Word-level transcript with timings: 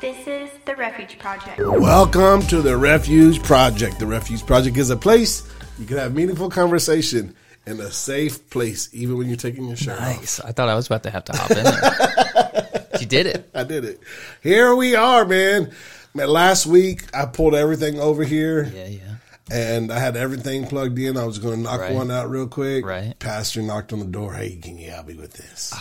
This 0.00 0.26
is 0.26 0.50
the 0.64 0.74
Refuge 0.76 1.18
Project. 1.18 1.58
Welcome 1.58 2.40
to 2.46 2.62
the 2.62 2.74
Refuge 2.74 3.42
Project. 3.42 3.98
The 3.98 4.06
Refuge 4.06 4.46
Project 4.46 4.78
is 4.78 4.88
a 4.88 4.96
place 4.96 5.46
you 5.78 5.84
can 5.84 5.98
have 5.98 6.14
meaningful 6.14 6.48
conversation 6.48 7.36
in 7.66 7.78
a 7.80 7.90
safe 7.90 8.48
place, 8.48 8.88
even 8.94 9.18
when 9.18 9.26
you're 9.26 9.36
taking 9.36 9.66
your 9.66 9.76
shirt 9.76 10.00
off. 10.00 10.40
I 10.42 10.52
thought 10.52 10.70
I 10.70 10.74
was 10.74 10.86
about 10.86 11.02
to 11.02 11.10
have 11.10 11.24
to 11.26 11.36
hop 11.36 11.50
in 11.50 11.64
there. 11.64 12.88
you 13.00 13.06
did 13.06 13.26
it. 13.26 13.50
I 13.54 13.64
did 13.64 13.84
it. 13.84 14.00
Here 14.42 14.74
we 14.74 14.94
are, 14.94 15.26
man. 15.26 15.70
Man, 16.14 16.28
last 16.28 16.64
week 16.64 17.14
I 17.14 17.26
pulled 17.26 17.54
everything 17.54 18.00
over 18.00 18.24
here. 18.24 18.64
Yeah, 18.74 18.86
yeah. 18.86 19.14
And 19.50 19.90
I 19.92 19.98
had 19.98 20.16
everything 20.16 20.66
plugged 20.66 20.98
in. 20.98 21.16
I 21.16 21.24
was 21.24 21.38
going 21.38 21.56
to 21.56 21.62
knock 21.62 21.80
Right. 21.80 21.94
one 21.94 22.10
out 22.10 22.28
real 22.30 22.46
quick. 22.46 22.84
Right. 22.84 23.18
Pastor 23.18 23.62
knocked 23.62 23.92
on 23.92 23.98
the 24.00 24.04
door. 24.06 24.34
Hey, 24.34 24.56
can 24.56 24.76
you 24.78 24.90
help 24.90 25.06
me 25.06 25.14
with 25.14 25.32
this? 25.32 25.74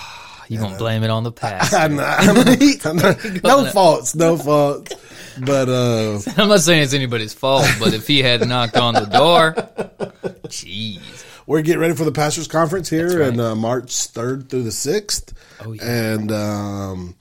You 0.49 0.59
gonna 0.59 0.77
blame 0.77 1.03
it 1.03 1.09
on 1.09 1.23
the 1.23 1.31
past? 1.33 1.73
I'm 1.73 1.97
not, 1.97 2.19
I'm 2.21 2.35
not- 2.35 2.85
I'm 2.85 2.95
not- 2.95 3.43
no 3.43 3.65
faults, 3.65 4.15
no 4.15 4.37
faults. 4.37 4.93
But 5.37 5.67
uh, 5.67 6.19
I'm 6.41 6.47
not 6.47 6.61
saying 6.61 6.83
it's 6.83 6.93
anybody's 6.93 7.33
fault, 7.33 7.67
but 7.81 7.93
if 7.93 8.07
he 8.07 8.19
had 8.21 8.47
knocked 8.47 8.77
on 8.77 8.93
the 8.93 9.01
door, 9.07 9.53
jeez. 10.47 11.25
we're 11.45 11.61
getting 11.61 11.81
ready 11.81 11.95
for 11.95 12.05
the 12.05 12.13
pastors' 12.13 12.47
conference 12.47 12.89
here 12.89 13.19
right. 13.19 13.33
in 13.33 13.39
uh, 13.41 13.55
March 13.55 13.87
3rd 14.13 14.47
through 14.49 14.63
the 14.63 14.69
6th. 14.69 15.33
Oh, 15.65 15.73
yeah. 15.73 15.83
And 16.13 16.31
um, 16.31 17.15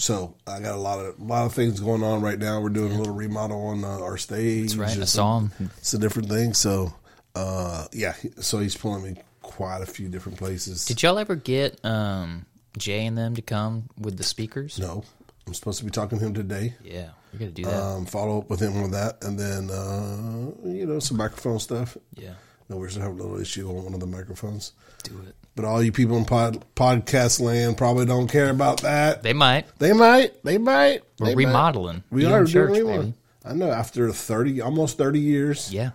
so 0.00 0.34
I 0.46 0.60
got 0.60 0.74
a 0.74 0.80
lot 0.80 0.98
of 0.98 1.18
a 1.20 1.24
lot 1.24 1.46
of 1.46 1.52
things 1.54 1.78
going 1.80 2.02
on 2.02 2.20
right 2.20 2.38
now. 2.38 2.60
We're 2.60 2.70
doing 2.70 2.92
a 2.92 2.98
little 2.98 3.14
remodel 3.14 3.66
on 3.66 3.84
uh, 3.84 3.88
our 4.00 4.16
stage. 4.16 4.74
That's 4.74 4.76
right. 4.76 4.98
I 4.98 5.04
saw 5.04 5.40
him. 5.40 5.52
It's 5.78 5.94
a 5.94 5.98
different 5.98 6.28
thing. 6.28 6.54
So 6.54 6.92
uh, 7.34 7.86
yeah, 7.92 8.14
so 8.40 8.58
he's 8.58 8.76
pulling 8.76 9.02
me 9.02 9.20
quite 9.42 9.82
a 9.82 9.86
few 9.86 10.08
different 10.08 10.38
places. 10.38 10.84
Did 10.86 11.02
y'all 11.02 11.18
ever 11.18 11.36
get 11.36 11.84
um, 11.84 12.46
Jay 12.78 13.06
and 13.06 13.16
them 13.16 13.34
to 13.36 13.42
come 13.42 13.88
with 13.98 14.16
the 14.16 14.24
speakers? 14.24 14.78
no, 14.78 15.04
I'm 15.46 15.54
supposed 15.54 15.78
to 15.80 15.84
be 15.84 15.90
talking 15.90 16.18
to 16.18 16.24
him 16.24 16.34
today. 16.34 16.74
Yeah, 16.82 17.10
we 17.32 17.38
gotta 17.38 17.52
do 17.52 17.64
that. 17.64 17.80
Um, 17.82 18.06
follow 18.06 18.38
up 18.38 18.50
with 18.50 18.60
him 18.60 18.76
on 18.82 18.90
that, 18.92 19.22
and 19.22 19.38
then 19.38 19.70
uh, 19.70 20.68
you 20.68 20.86
know 20.86 20.98
some 20.98 21.16
microphone 21.18 21.58
stuff. 21.60 21.96
yeah, 22.16 22.34
No, 22.68 22.76
we're 22.78 22.88
still 22.88 23.02
having 23.02 23.18
a 23.20 23.22
little 23.22 23.40
issue 23.40 23.68
on 23.68 23.84
one 23.84 23.94
of 23.94 24.00
the 24.00 24.06
microphones. 24.06 24.72
do 25.02 25.20
it. 25.26 25.34
But 25.60 25.68
all 25.68 25.82
you 25.82 25.92
people 25.92 26.16
in 26.16 26.24
pod, 26.24 26.64
podcast 26.74 27.38
land 27.38 27.76
probably 27.76 28.06
don't 28.06 28.28
care 28.28 28.48
about 28.48 28.80
that. 28.80 29.22
They 29.22 29.34
might. 29.34 29.66
They 29.78 29.92
might. 29.92 30.42
They 30.42 30.56
might. 30.56 31.02
We're 31.18 31.26
they 31.26 31.34
might. 31.34 31.44
remodeling. 31.48 32.02
We 32.10 32.24
are 32.24 32.46
church, 32.46 32.72
doing. 32.72 33.12
I 33.44 33.52
know. 33.52 33.70
After 33.70 34.10
thirty, 34.10 34.62
almost 34.62 34.96
thirty 34.96 35.20
years, 35.20 35.70
Yeah, 35.70 35.90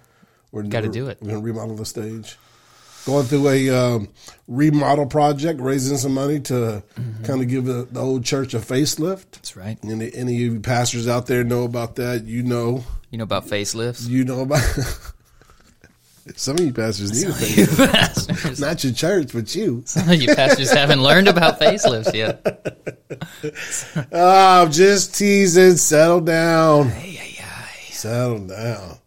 we're 0.52 0.62
Gotta 0.62 0.88
do 0.90 1.08
it. 1.08 1.18
We're 1.20 1.30
gonna 1.32 1.42
remodel 1.42 1.78
the 1.78 1.86
stage. 1.86 2.38
Going 3.08 3.26
through 3.26 3.50
a 3.50 3.70
um, 3.72 4.10
remodel 4.48 5.08
project, 5.08 5.60
raising 5.60 5.98
some 5.98 6.14
money 6.14 6.40
to 6.42 6.84
Mm-hmm. 7.00 7.24
kind 7.24 7.42
of 7.42 7.48
give 7.48 7.66
the, 7.66 7.88
the 7.92 8.00
old 8.00 8.24
church 8.24 8.54
a 8.54 8.60
facelift. 8.60 9.32
that's 9.32 9.56
right. 9.56 9.80
Any, 9.84 10.14
any 10.14 10.36
of 10.46 10.54
you 10.54 10.60
pastors 10.60 11.08
out 11.08 11.26
there 11.26 11.44
know 11.44 11.64
about 11.64 11.96
that? 11.96 12.26
You 12.26 12.44
know, 12.44 12.84
You 13.10 13.18
know 13.18 13.24
about 13.24 13.48
facelifts? 13.48 14.08
you 14.08 14.26
know 14.26 14.42
about. 14.42 14.62
some 16.36 16.56
of 16.58 16.66
you 16.66 16.74
pastors 16.74 17.12
need 17.12 17.30
a 17.30 17.34
facelift. 17.34 17.92
pastors. 17.92 18.60
Not 18.60 18.84
your 18.84 18.94
church, 18.94 19.32
but 19.34 19.54
you. 19.56 19.84
Some 19.86 20.10
of 20.10 20.22
you 20.22 20.34
pastors 20.36 20.72
haven't 20.72 21.02
learned 21.04 21.28
about 21.28 21.60
facelifts 21.60 22.14
yet. 22.14 22.42
Oh, 24.12 24.64
I'm 24.64 24.72
just 24.72 25.16
teasing. 25.16 25.76
Settle 25.78 26.22
down. 26.22 26.88
Ay, 26.88 27.20
ay, 27.22 27.38
ay. 27.42 27.92
Settle 27.92 28.40
down. 28.48 28.98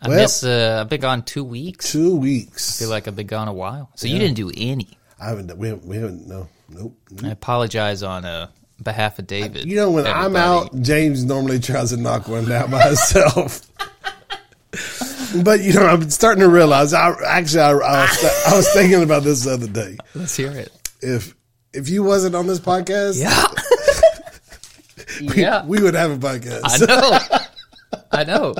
I 0.00 0.08
Well- 0.08 0.18
miss. 0.22 0.42
Uh, 0.44 0.78
I've 0.80 0.88
been 0.88 1.00
gone 1.00 1.22
two 1.22 1.44
weeks. 1.44 1.92
Two 1.92 2.16
weeks. 2.16 2.76
I 2.80 2.84
feel 2.84 2.90
like 2.90 3.06
I've 3.06 3.16
been 3.16 3.26
gone 3.26 3.48
a 3.48 3.52
while. 3.52 3.90
So 3.94 4.08
you 4.08 4.18
didn't 4.18 4.36
do 4.36 4.50
any. 4.56 4.88
I 5.20 5.26
haven't. 5.28 5.56
We 5.56 5.68
haven't. 5.68 5.86
We 5.86 5.96
haven't. 5.96 6.26
No. 6.26 6.48
Nope. 6.70 6.96
I 7.22 7.28
apologize 7.28 8.02
on 8.02 8.24
uh, 8.24 8.48
behalf 8.82 9.18
of 9.18 9.26
David. 9.26 9.66
You 9.66 9.76
know, 9.76 9.90
when 9.90 10.06
I'm 10.06 10.34
out, 10.36 10.74
James 10.80 11.22
normally 11.24 11.60
tries 11.60 11.90
to 11.90 11.98
knock 11.98 12.26
one 12.28 12.46
down 12.46 12.70
by 12.70 12.82
himself. 12.88 13.60
but 15.44 15.60
you 15.60 15.72
know, 15.74 15.86
I'm 15.86 16.10
starting 16.10 16.42
to 16.42 16.48
realize. 16.48 16.92
I 16.94 17.12
actually, 17.26 17.60
I, 17.60 17.70
I, 17.72 18.02
was, 18.02 18.44
I 18.48 18.56
was 18.56 18.72
thinking 18.72 19.02
about 19.02 19.22
this 19.22 19.44
the 19.44 19.52
other 19.52 19.66
day. 19.68 19.96
let's 20.14 20.36
hear 20.36 20.52
it. 20.52 20.70
If 21.00 21.34
if 21.72 21.88
you 21.88 22.02
wasn't 22.02 22.34
on 22.34 22.46
this 22.46 22.60
podcast, 22.60 23.20
Yeah, 23.20 23.46
yeah. 25.34 25.64
we 25.66 25.80
would 25.82 25.94
have 25.94 26.10
a 26.10 26.16
podcast. 26.18 26.60
I 26.64 26.78
know. 26.86 27.18
I 28.10 28.24
know. 28.24 28.54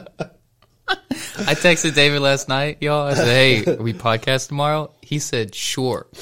I 0.89 1.55
texted 1.55 1.95
David 1.95 2.21
last 2.21 2.49
night, 2.49 2.79
y'all. 2.81 3.07
I 3.07 3.15
said, 3.15 3.27
"Hey, 3.27 3.65
are 3.65 3.83
we 3.83 3.93
podcast 3.93 4.49
tomorrow?" 4.49 4.93
He 5.03 5.19
said, 5.19 5.55
"Sure." 5.55 6.07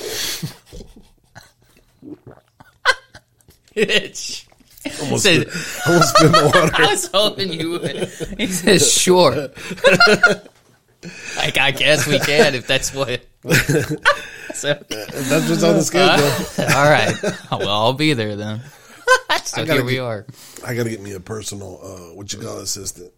Bitch. 3.74 4.46
He 4.84 4.90
almost, 5.02 5.22
said, 5.24 5.46
almost 5.86 6.16
spit 6.16 6.30
my 6.32 6.44
water. 6.44 6.70
I 6.74 6.86
was 6.90 7.10
hoping 7.12 7.52
you 7.52 7.70
would. 7.72 8.08
He 8.38 8.46
says, 8.46 8.90
"Sure." 8.92 9.48
like, 11.36 11.58
I 11.58 11.70
guess 11.70 12.06
we 12.06 12.18
can 12.18 12.54
if 12.54 12.66
that's 12.66 12.94
what. 12.94 13.20
so, 14.54 14.74
That's 14.88 15.48
what's 15.48 15.62
on 15.62 15.76
the 15.76 15.82
schedule. 15.82 16.64
all 16.76 16.90
right. 16.90 17.14
Well, 17.50 17.68
I'll 17.68 17.92
be 17.94 18.12
there 18.14 18.36
then. 18.36 18.60
So 19.44 19.64
gotta 19.64 19.72
here 19.74 19.84
we 19.84 19.92
get- 19.94 20.00
are. 20.02 20.26
I 20.64 20.74
got 20.74 20.84
to 20.84 20.90
get 20.90 21.00
me 21.00 21.12
a 21.12 21.20
personal, 21.20 21.80
uh, 21.82 22.14
what 22.14 22.32
you 22.32 22.38
call 22.38 22.58
assistant. 22.58 23.12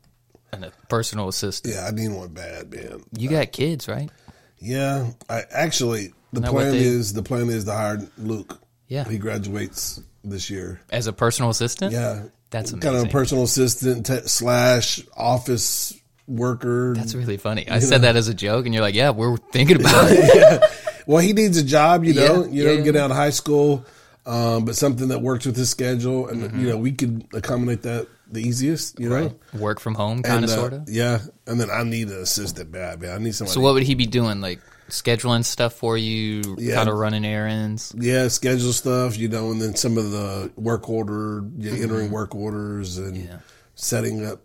And 0.53 0.65
a 0.65 0.73
personal 0.89 1.29
assistant. 1.29 1.75
Yeah, 1.75 1.87
I 1.87 1.91
need 1.91 2.09
one 2.13 2.29
bad, 2.29 2.73
man. 2.73 3.03
You 3.17 3.29
got 3.31 3.53
kids, 3.53 3.89
right? 3.89 4.11
Yeah, 4.59 5.11
I 5.29 5.43
actually 5.51 6.13
the 6.33 6.41
Isn't 6.41 6.43
that 6.45 6.53
what 6.55 6.61
plan 6.63 6.73
they- 6.73 6.79
is 6.79 7.13
the 7.13 7.23
plan 7.23 7.49
is 7.49 7.65
to 7.65 7.73
hire 7.73 8.01
Luke. 8.19 8.59
Yeah. 8.89 9.05
he 9.09 9.17
graduates 9.19 10.01
this 10.25 10.51
year. 10.51 10.81
As 10.91 11.07
a 11.07 11.13
personal 11.13 11.51
assistant? 11.51 11.93
Yeah, 11.93 12.25
That's 12.51 12.73
kind 12.73 12.97
of 12.97 13.05
a 13.05 13.09
personal 13.09 13.45
assistant 13.45 14.07
t- 14.07 14.21
slash 14.27 15.01
office 15.17 15.95
worker. 16.29 16.95
That's 16.97 17.15
really 17.15 17.37
funny. 17.37 17.69
I 17.69 17.79
said 17.81 18.03
that 18.03 18.17
as 18.17 18.29
a 18.29 18.35
joke, 18.35 18.65
and 18.67 18.75
you're 18.75 18.83
like, 18.83 18.95
"Yeah, 18.95 19.11
we're 19.11 19.37
thinking 19.37 19.81
about 19.81 20.07
it." 20.11 20.35
yeah. 20.35 20.67
Well, 21.07 21.19
he 21.19 21.33
needs 21.33 21.59
a 21.59 21.65
job, 21.65 22.05
you 22.05 22.15
know. 22.15 22.45
Yeah, 22.45 22.51
you 22.51 22.65
know, 22.65 22.73
yeah, 22.73 22.81
get 22.83 22.97
out 22.97 23.11
of 23.11 23.17
high 23.17 23.31
school, 23.31 23.85
um, 24.25 24.65
but 24.65 24.77
something 24.77 25.09
that 25.09 25.21
works 25.21 25.47
with 25.47 25.57
his 25.57 25.69
schedule, 25.71 26.29
and 26.29 26.43
Mm-hmm. 26.43 26.61
you 26.61 26.69
know, 26.69 26.77
we 26.79 26.93
could 26.93 27.27
accommodate 27.35 27.83
that 27.83 28.07
the 28.31 28.41
easiest. 28.41 28.99
You 29.01 29.09
know, 29.11 29.35
Work 29.59 29.81
from 29.81 29.95
home, 29.95 30.23
kind 30.23 30.45
of, 30.45 30.51
uh, 30.51 30.55
sort 30.55 30.73
of. 30.75 30.89
Yeah, 30.89 31.19
and 31.47 31.61
then 31.61 31.71
I 31.71 31.83
need 31.83 32.09
an 32.09 32.21
assistant 32.21 32.71
bad, 32.71 33.01
man. 33.01 33.11
I 33.15 33.19
need 33.19 33.35
somebody. 33.35 33.55
So, 33.55 33.61
what 33.61 33.75
would 33.75 33.83
he 33.83 33.95
be 33.97 34.07
doing? 34.07 34.41
Like 34.41 34.61
scheduling 34.89 35.45
stuff 35.45 35.73
for 35.75 35.97
you, 35.97 36.43
Yeah. 36.59 36.75
kind 36.75 36.89
of 36.89 36.97
running 36.97 37.25
errands. 37.25 37.95
Yeah, 37.99 38.29
schedule 38.29 38.73
stuff, 38.73 39.17
you 39.19 39.29
know, 39.29 39.51
and 39.51 39.61
then 39.61 39.75
some 39.77 39.97
of 39.99 40.11
the 40.11 40.51
work 40.57 40.89
order, 40.89 41.43
know, 41.57 41.83
entering 41.83 42.11
work 42.11 42.35
orders 42.35 42.99
and 42.99 43.17
Mm-hmm. 43.17 43.27
Yeah. 43.29 43.39
setting 43.75 44.25
up 44.27 44.41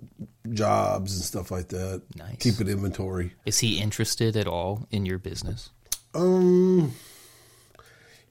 jobs 0.53 1.15
and 1.15 1.23
stuff 1.23 1.51
like 1.51 1.67
that. 1.69 2.01
Nice. 2.15 2.37
Keeping 2.39 2.67
inventory. 2.67 3.33
Is 3.45 3.59
he 3.59 3.79
interested 3.79 4.35
at 4.37 4.47
all 4.47 4.87
in 4.89 5.05
your 5.05 5.17
business? 5.19 5.69
Um, 6.15 6.93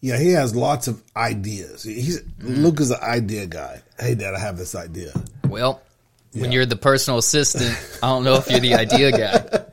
yeah, 0.00 0.18
he 0.18 0.30
has 0.30 0.54
lots 0.56 0.88
of 0.88 1.02
ideas. 1.16 1.82
He's 1.82 2.20
Mm-hmm. 2.22 2.62
Luke 2.64 2.80
is 2.80 2.90
an 2.90 3.00
idea 3.02 3.46
guy. 3.46 3.82
Hey, 3.98 4.14
Dad, 4.14 4.34
I 4.34 4.38
have 4.40 4.56
this 4.58 4.74
idea. 4.74 5.12
Well, 5.48 5.80
when 6.40 6.50
Yeah. 6.50 6.56
you're 6.56 6.66
the 6.66 6.76
personal 6.76 7.18
assistant, 7.18 7.76
I 8.02 8.08
don't 8.08 8.24
know 8.24 8.34
if 8.36 8.50
you're 8.50 8.60
the 8.60 8.74
idea 8.74 9.12
guy. 9.12 9.62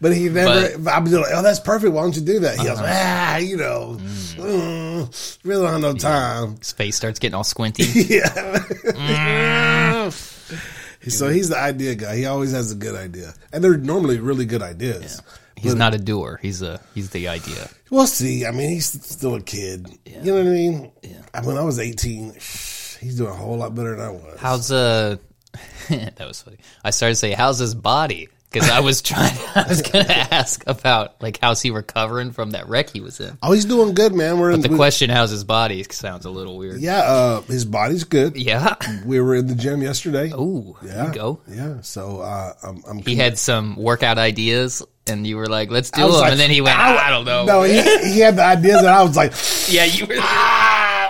But 0.00 0.14
he 0.14 0.28
never. 0.28 0.74
I'm 0.88 1.04
like, 1.06 1.24
oh, 1.34 1.42
that's 1.42 1.58
perfect. 1.58 1.92
Why 1.92 2.02
don't 2.02 2.14
you 2.14 2.22
do 2.22 2.38
that? 2.40 2.58
He 2.58 2.64
goes, 2.64 2.78
ah, 2.80 3.36
you 3.38 3.56
know, 3.56 3.96
mm, 3.98 5.38
really 5.44 5.62
don't 5.62 5.72
have 5.72 5.80
no 5.80 5.94
time. 5.94 6.56
His 6.58 6.70
face 6.72 6.96
starts 6.96 7.18
getting 7.18 7.34
all 7.34 7.44
squinty. 7.44 7.84
Yeah. 8.08 10.10
so 11.08 11.28
he's 11.28 11.48
the 11.48 11.58
idea 11.58 11.94
guy. 11.96 12.16
He 12.16 12.26
always 12.26 12.52
has 12.52 12.70
a 12.72 12.76
good 12.76 12.94
idea, 12.94 13.34
and 13.52 13.62
they're 13.64 13.76
normally 13.76 14.20
really 14.20 14.44
good 14.44 14.62
ideas. 14.62 15.20
He's 15.56 15.74
not 15.74 15.94
a 15.94 15.98
doer. 15.98 16.38
He's 16.40 16.62
a 16.62 16.80
he's 16.94 17.10
the 17.10 17.26
idea. 17.28 17.68
We'll 17.90 18.06
see. 18.06 18.46
I 18.46 18.52
mean, 18.52 18.70
he's 18.70 18.86
still 18.86 19.34
a 19.34 19.42
kid. 19.42 19.88
You 20.06 20.20
know 20.22 20.34
what 20.34 20.46
I 20.46 20.50
mean? 20.50 20.92
Yeah. 21.02 21.42
When 21.44 21.58
I 21.58 21.62
was 21.62 21.80
18, 21.80 22.34
he's 22.34 23.16
doing 23.16 23.30
a 23.30 23.34
whole 23.34 23.56
lot 23.56 23.74
better 23.74 23.96
than 23.96 24.06
I 24.06 24.10
was. 24.10 24.38
How's 24.38 24.70
uh 24.70 25.16
that 25.88 26.26
was 26.26 26.42
funny. 26.42 26.58
I 26.84 26.90
started 26.90 27.14
to 27.14 27.18
say, 27.20 27.32
"How's 27.32 27.58
his 27.58 27.74
body?" 27.74 28.28
Because 28.50 28.70
I 28.70 28.80
was 28.80 29.02
trying. 29.02 29.36
I 29.54 29.66
was 29.68 29.82
gonna 29.82 30.06
ask 30.08 30.62
about 30.66 31.20
like 31.20 31.38
how's 31.42 31.60
he 31.60 31.70
recovering 31.70 32.32
from 32.32 32.52
that 32.52 32.66
wreck 32.66 32.88
he 32.88 33.00
was 33.02 33.20
in. 33.20 33.36
Oh, 33.42 33.52
he's 33.52 33.66
doing 33.66 33.92
good, 33.94 34.14
man. 34.14 34.38
We're 34.38 34.52
in 34.52 34.62
The 34.62 34.70
we- 34.70 34.76
question, 34.76 35.10
"How's 35.10 35.30
his 35.30 35.44
body?" 35.44 35.84
sounds 35.90 36.24
a 36.24 36.30
little 36.30 36.56
weird. 36.56 36.80
Yeah, 36.80 37.00
uh, 37.00 37.40
his 37.42 37.66
body's 37.66 38.04
good. 38.04 38.36
Yeah. 38.36 38.74
We 39.04 39.20
were 39.20 39.34
in 39.34 39.48
the 39.48 39.54
gym 39.54 39.82
yesterday. 39.82 40.30
Ooh. 40.32 40.76
yeah, 40.82 40.94
There 40.94 41.06
you 41.08 41.12
go. 41.12 41.40
Yeah, 41.46 41.80
so 41.82 42.20
uh, 42.20 42.54
I'm. 42.62 42.82
I'm 42.88 42.98
He 43.00 43.16
had 43.16 43.36
some 43.38 43.76
workout 43.76 44.16
ideas, 44.16 44.82
and 45.06 45.26
you 45.26 45.36
were 45.36 45.46
like, 45.48 45.70
"Let's 45.70 45.90
do 45.90 46.00
I 46.00 46.04
was 46.06 46.14
them," 46.14 46.22
like, 46.22 46.30
and 46.32 46.40
then 46.40 46.50
he 46.50 46.62
went, 46.62 46.78
"I, 46.78 47.10
don't 47.10 47.26
know." 47.26 47.44
No, 47.44 47.62
he, 47.64 47.82
he 48.14 48.18
had 48.20 48.36
the 48.36 48.44
ideas, 48.44 48.78
and 48.78 48.88
I 48.88 49.02
was 49.02 49.14
like, 49.14 49.32
yeah, 49.70 49.84
you 49.84 50.06
were. 50.06 50.14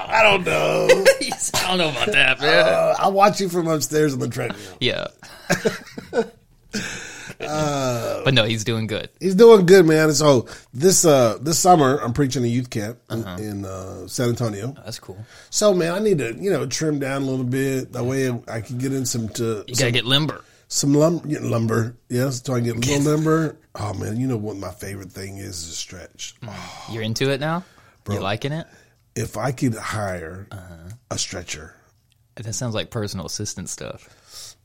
I 0.09 0.23
don't 0.23 0.45
know. 0.45 0.89
I 1.55 1.69
don't 1.69 1.79
know 1.79 1.91
about 1.91 2.07
that, 2.13 2.41
man. 2.41 2.67
Uh, 2.67 2.95
I'll 2.99 3.13
watch 3.13 3.41
you 3.41 3.49
from 3.49 3.69
upstairs 3.69 4.13
on 4.15 4.19
the 4.21 4.29
treadmill. 4.29 4.77
yeah. 4.81 5.09
but 7.39 8.35
no, 8.35 8.45
he's 8.45 8.65
doing 8.65 8.87
good. 8.87 9.11
He's 9.21 9.35
doing 9.35 9.67
good, 9.67 9.87
man. 9.87 10.13
So 10.13 10.47
this 10.73 11.05
uh 11.05 11.39
this 11.41 11.59
summer, 11.59 11.99
I'm 11.99 12.13
preaching 12.13 12.45
a 12.45 12.49
youth 12.49 12.71
camp 12.71 12.99
in, 13.11 13.27
in 13.39 13.65
uh, 13.65 14.07
San 14.09 14.31
Antonio. 14.31 14.75
That's 14.85 14.99
cool. 14.99 15.19
So 15.51 15.73
man, 15.75 15.95
I 15.95 15.99
need 15.99 16.19
to 16.19 16.35
you 16.35 16.51
know 16.51 16.67
trim 16.67 16.99
down 16.99 17.23
a 17.23 17.27
little 17.27 17.45
bit. 17.45 17.93
That 17.93 18.05
way 18.05 18.31
I 18.49 18.61
can 18.61 18.79
get 18.79 18.93
in 18.93 19.07
some 19.07 19.29
to 19.31 19.65
You 19.67 19.75
gotta 19.75 19.91
get 19.93 20.05
limber. 20.05 20.43
some 20.69 20.95
lumber, 20.95 21.27
get 21.29 21.43
lumber. 21.43 21.97
Yes, 22.09 22.43
so 22.43 22.55
I 22.55 22.61
can 22.61 22.81
get 22.81 22.99
a 22.99 22.99
little 22.99 23.13
lumber. 23.13 23.57
Oh 23.75 23.95
man, 23.95 24.17
you 24.19 24.27
know 24.27 24.37
what 24.37 24.57
my 24.57 24.71
favorite 24.71 25.13
thing 25.13 25.39
is 25.39 25.63
is 25.63 25.69
a 25.69 25.73
stretch. 25.77 26.35
You're 26.91 27.03
into 27.03 27.31
it 27.31 27.41
now. 27.41 27.65
You 28.11 28.21
liking 28.21 28.53
it? 28.53 28.67
If 29.19 29.37
I 29.37 29.53
could 29.53 29.75
hire 29.75 30.47
Uh-huh. 30.51 30.91
a 31.11 31.19
stretcher. 31.19 31.75
That 32.37 32.53
sounds 32.55 32.75
like 32.75 32.91
personal 32.91 33.27
assistant 33.27 33.69
stuff. 33.69 34.09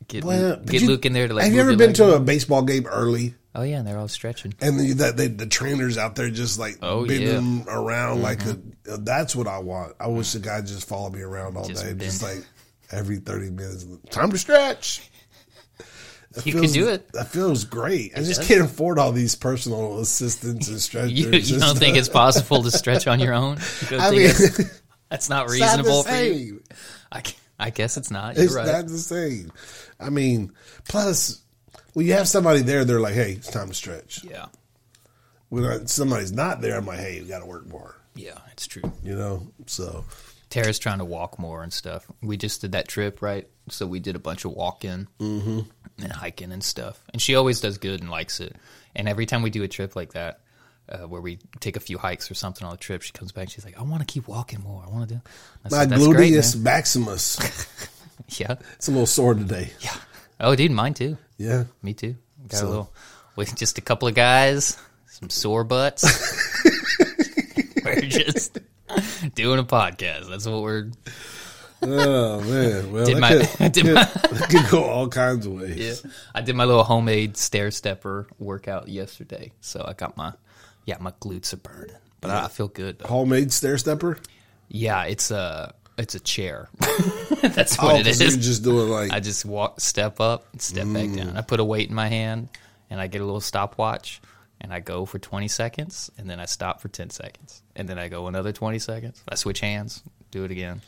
Get 0.07 0.23
Well, 0.23 0.39
Luke, 0.50 0.65
get 0.65 0.81
you- 0.81 0.88
Luke 0.89 1.05
in 1.05 1.13
there 1.13 1.27
to 1.27 1.33
like. 1.33 1.45
have 1.45 1.53
you 1.53 1.61
ever 1.61 1.71
been 1.75 1.88
leg. 1.88 1.95
to 1.95 2.15
a 2.15 2.19
baseball 2.19 2.61
game 2.61 2.85
early? 2.85 3.35
Oh 3.55 3.61
yeah, 3.63 3.77
and 3.79 3.88
they're 3.88 3.97
all 3.97 4.07
stretching. 4.07 4.53
And 4.61 4.79
the, 4.79 4.94
that 4.95 5.17
they, 5.17 5.27
the 5.27 5.45
trainers 5.45 5.97
out 5.97 6.15
there 6.15 6.29
just 6.29 6.59
like 6.59 6.77
Oh, 6.81 7.05
bending 7.05 7.27
yeah. 7.27 7.33
Mm-hmm. 7.35 7.69
around 7.69 8.21
like 8.21 8.44
a. 8.45 8.57
That's 8.97 9.35
what 9.35 9.47
I 9.47 9.59
want. 9.59 9.95
I 10.00 10.07
wish 10.07 10.33
the 10.33 10.39
guy 10.39 10.61
just 10.61 10.88
followed 10.88 11.13
me 11.13 11.21
around 11.21 11.55
all 11.57 11.67
Just 11.67 11.83
day, 11.83 11.94
just 11.94 12.21
like 12.23 12.44
every 12.91 13.17
thirty 13.17 13.50
minutes. 13.50 13.85
Time 14.09 14.31
to 14.31 14.38
stretch. 14.38 15.09
That 16.33 16.45
You 16.45 16.51
can 16.53 16.62
feels- 16.62 16.74
do 16.74 16.88
it. 16.89 17.12
That 17.13 17.27
feels 17.27 17.63
great. 17.63 18.13
I 18.18 18.21
just 18.24 18.44
can't 18.44 18.62
afford 18.62 18.97
all 19.00 19.12
these 19.12 19.35
personal 19.35 20.00
assistants 20.00 20.68
and 20.68 20.80
stretchers. 20.81 21.12
You, 21.12 21.30
you 21.31 21.59
don't 21.59 21.77
think 21.77 21.95
it's 21.97 22.09
possible 22.09 22.63
to 22.63 22.71
stretch 22.71 23.07
on 23.07 23.19
your 23.19 23.33
own? 23.33 23.57
You 23.91 23.97
I 24.00 24.12
mean, 24.12 24.21
it's- 24.21 24.57
that's 25.09 25.30
not 25.30 25.45
it's 25.45 25.59
not 25.59 25.77
reasonable 25.77 26.03
for 26.03 26.15
you. 26.15 26.63
I, 27.12 27.21
I 27.59 27.69
guess 27.69 27.97
it's 27.97 28.09
not. 28.09 28.35
You're 28.35 28.45
It's 28.45 28.56
right. 28.56 28.65
not 28.65 28.88
the 28.88 28.97
same. 28.97 29.51
I 30.00 30.09
mean, 30.09 30.51
plus, 30.88 31.41
when 31.94 32.06
you 32.07 32.13
have 32.13 32.27
somebody 32.27 32.62
there, 32.63 32.83
they're 32.83 33.00
like, 33.00 33.13
"Hey, 33.13 33.33
it's 33.33 33.50
time 33.51 33.68
to 33.68 33.74
stretch." 33.75 34.24
yeah, 34.24 34.47
When 35.50 35.63
I, 35.65 35.86
somebody's 35.86 36.31
not 36.31 36.62
there, 36.62 36.75
I'm 36.77 36.88
like, 36.88 36.97
"Hey, 37.00 37.18
you 37.19 37.25
got 37.25 37.39
to 37.39 37.45
work 37.45 37.68
more." 37.68 37.95
yeah, 38.15 38.38
it's 38.51 38.65
true. 38.68 38.81
You 39.03 39.15
know, 39.15 39.47
so 39.68 40.03
Tara's 40.50 40.79
trying 40.79 40.97
to 40.97 41.06
walk 41.06 41.38
more 41.38 41.62
and 41.63 41.71
stuff. 41.71 42.06
We 42.21 42.38
just 42.38 42.62
did 42.62 42.71
that 42.71 42.88
trip, 42.88 43.21
right? 43.21 43.47
So 43.69 43.86
we 43.86 44.00
did 44.00 44.15
a 44.15 44.19
bunch 44.19 44.45
of 44.45 44.51
walking 44.51 45.07
Mm-hmm. 45.19 45.59
And 46.01 46.12
hiking 46.12 46.51
and 46.51 46.63
stuff. 46.63 47.00
And 47.13 47.22
she 47.22 47.36
always 47.36 47.62
does 47.62 47.78
good 47.78 48.01
and 48.01 48.10
likes 48.10 48.40
it. 48.40 48.56
And 48.95 49.07
every 49.10 49.25
time 49.25 49.42
we 49.42 49.50
do 49.50 49.63
a 49.63 49.68
trip 49.68 49.95
like 49.95 50.13
that, 50.13 50.40
uh, 50.90 51.00
where 51.07 51.22
we 51.22 51.40
take 51.60 51.78
a 51.78 51.80
few 51.80 51.98
hikes 51.98 52.30
or 52.30 52.34
something 52.34 52.68
on 52.68 52.74
a 52.74 52.78
trip, 52.78 53.01
she 53.01 53.12
comes 53.13 53.31
back. 53.31 53.44
and 53.44 53.51
She's 53.51 53.63
like, 53.66 53.80
"I 53.80 53.84
want 53.84 54.01
to 54.01 54.06
keep 54.06 54.28
walking 54.28 54.60
more. 54.62 54.84
I 54.86 54.90
want 54.92 55.07
to 55.10 55.16
do." 55.16 55.22
I 55.66 55.69
my 55.69 55.86
"That's 55.86 56.01
gluteus 56.04 56.56
man." 56.56 56.63
maximus. 56.63 57.40
Yeah. 58.38 58.56
It's 58.75 58.88
a 58.88 58.92
little 58.92 59.07
sore 59.07 59.34
today. 59.34 59.72
Yeah. 59.80 59.95
Oh, 60.40 60.56
dude, 60.56 60.72
mine 60.72 60.94
too. 60.94 61.18
Yeah. 61.38 61.66
Me 61.81 61.94
too. 61.94 62.16
Got 62.48 62.57
So- 62.60 62.66
a 62.66 62.69
little 62.69 62.94
with 63.36 63.56
just 63.56 63.78
a 63.78 63.81
couple 63.81 64.07
of 64.07 64.13
guys, 64.13 64.78
some 65.10 65.30
sore 65.30 65.63
butts. 65.63 66.04
we're 67.86 68.01
just 68.01 68.60
doing 69.36 69.60
a 69.60 69.63
podcast. 69.63 70.30
That's 70.30 70.46
what 70.46 70.62
we're. 70.62 70.92
Oh 71.85 72.41
man. 72.41 72.91
Well, 72.91 73.06
Did 73.06 73.18
my- 73.19 73.45
could, 73.45 73.71
did 73.71 73.85
my- 73.94 74.06
could 74.06 74.69
go 74.71 74.83
all 74.83 75.07
kinds 75.07 75.45
of 75.45 75.53
ways. 75.53 76.01
Yeah, 76.03 76.12
I 76.33 76.41
did 76.41 76.56
my 76.56 76.65
little 76.65 76.83
homemade 76.83 77.38
stair 77.38 77.71
stepper 77.71 78.27
workout 78.39 78.88
yesterday, 78.88 79.51
so 79.62 79.83
I 79.88 79.94
got 79.94 80.15
my 80.18 80.33
yeah 80.85 80.97
my 81.00 81.12
glutes 81.12 81.53
are 81.53 81.57
burning, 81.57 81.95
but 82.21 82.31
I, 82.31 82.45
I 82.45 82.47
feel 82.47 82.68
good. 82.68 83.00
Though. 83.00 83.07
Homemade 83.07 83.51
stair 83.51 83.77
stepper. 83.77 84.18
Yeah, 84.69 85.03
it's 85.06 85.30
a 85.31 85.74
it's 85.97 86.15
a 86.15 86.19
chair. 86.19 86.69
That's 87.41 87.77
what 87.77 87.94
Oh, 87.94 87.97
it 87.97 88.06
'cause 88.06 88.19
you're 88.19 88.29
is. 88.29 88.38
just 88.38 88.63
doing 88.63 88.89
like 88.89 89.12
I 89.12 89.19
just 89.19 89.45
walk, 89.45 89.79
step 89.81 90.19
up, 90.19 90.45
and 90.53 90.62
step 90.62 90.86
back 90.86 91.06
Mm. 91.09 91.18
down. 91.18 91.38
I 91.38 91.41
put 91.41 91.59
a 91.59 91.63
weight 91.63 91.89
in 91.89 91.95
my 91.95 92.07
hand, 92.07 92.50
and 92.89 93.00
I 93.00 93.07
get 93.07 93.21
a 93.21 93.25
little 93.25 93.41
stopwatch, 93.41 94.21
and 94.62 94.74
I 94.74 94.79
go 94.79 95.06
for 95.06 95.19
20 95.19 95.47
seconds, 95.50 96.09
and 96.18 96.29
then 96.29 96.39
I 96.39 96.45
stop 96.45 96.81
for 96.81 96.88
10 96.88 97.09
seconds, 97.12 97.62
and 97.75 97.88
then 97.88 98.00
I 98.00 98.07
go 98.07 98.27
another 98.27 98.51
20 98.51 98.79
seconds. 98.79 99.21
I 99.29 99.36
switch 99.36 99.59
hands, 99.59 100.01
do 100.33 100.44
it 100.44 100.51
again. 100.51 100.81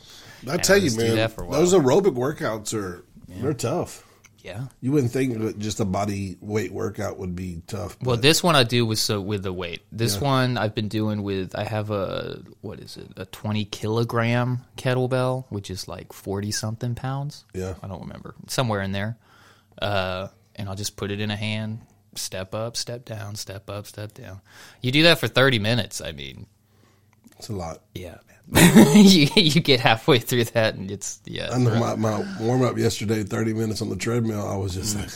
I 0.48 0.54
And 0.54 0.64
tell 0.64 0.76
I 0.76 0.80
you, 0.80 0.96
man, 0.96 1.16
that 1.16 1.32
for 1.32 1.42
a 1.42 1.46
while. 1.46 1.60
those 1.60 1.72
aerobic 1.74 2.14
workouts 2.14 2.74
are 2.74 3.04
they're 3.28 3.54
tough. 3.54 4.02
Yeah. 4.42 4.66
You 4.80 4.92
wouldn't 4.92 5.12
think 5.12 5.36
that 5.40 5.58
just 5.58 5.80
a 5.80 5.84
body 5.84 6.36
weight 6.40 6.70
workout 6.72 7.18
would 7.18 7.34
be 7.34 7.62
tough. 7.66 7.96
Well, 8.00 8.16
this 8.16 8.44
one 8.44 8.54
I 8.54 8.62
do 8.62 8.86
with 8.86 9.00
so 9.00 9.20
with 9.20 9.42
the 9.42 9.52
weight. 9.52 9.82
This 9.90 10.20
one 10.20 10.56
I've 10.56 10.74
been 10.74 10.86
doing 10.86 11.24
with. 11.24 11.56
I 11.56 11.64
have 11.64 11.90
a 11.90 12.42
what 12.60 12.78
is 12.78 12.96
it? 12.96 13.08
A 13.16 13.24
20 13.26 13.64
kilogram 13.64 14.60
kettlebell, 14.76 15.46
which 15.48 15.68
is 15.68 15.88
like 15.88 16.12
40 16.12 16.52
something 16.52 16.94
pounds. 16.94 17.44
Yeah. 17.54 17.74
I 17.82 17.88
don't 17.88 18.02
remember 18.02 18.36
somewhere 18.46 18.82
in 18.82 18.92
there. 18.92 19.16
Uh, 19.82 20.28
and 20.54 20.68
I'll 20.68 20.76
just 20.76 20.96
put 20.96 21.10
it 21.10 21.20
in 21.20 21.30
a 21.32 21.36
hand, 21.36 21.80
step 22.14 22.54
up, 22.54 22.76
step 22.76 23.04
down, 23.04 23.34
step 23.34 23.68
up, 23.68 23.86
step 23.86 24.14
down. 24.14 24.40
You 24.80 24.92
do 24.92 25.02
that 25.04 25.18
for 25.18 25.26
30 25.26 25.58
minutes. 25.58 26.00
I 26.00 26.12
mean, 26.12 26.46
it's 27.36 27.48
a 27.48 27.52
lot. 27.52 27.82
yeah, 27.94 28.18
man. 28.28 28.35
you, 28.94 29.28
you 29.34 29.60
get 29.60 29.80
halfway 29.80 30.20
through 30.20 30.44
that, 30.44 30.74
and 30.74 30.90
it's 30.90 31.20
yeah. 31.24 31.50
I 31.52 31.58
know 31.58 31.78
my, 31.80 31.96
my 31.96 32.24
warm 32.40 32.62
up 32.62 32.78
yesterday, 32.78 33.24
30 33.24 33.54
minutes 33.54 33.82
on 33.82 33.88
the 33.88 33.96
treadmill, 33.96 34.46
I 34.46 34.56
was 34.56 34.74
just 34.74 34.96
like, 34.96 35.10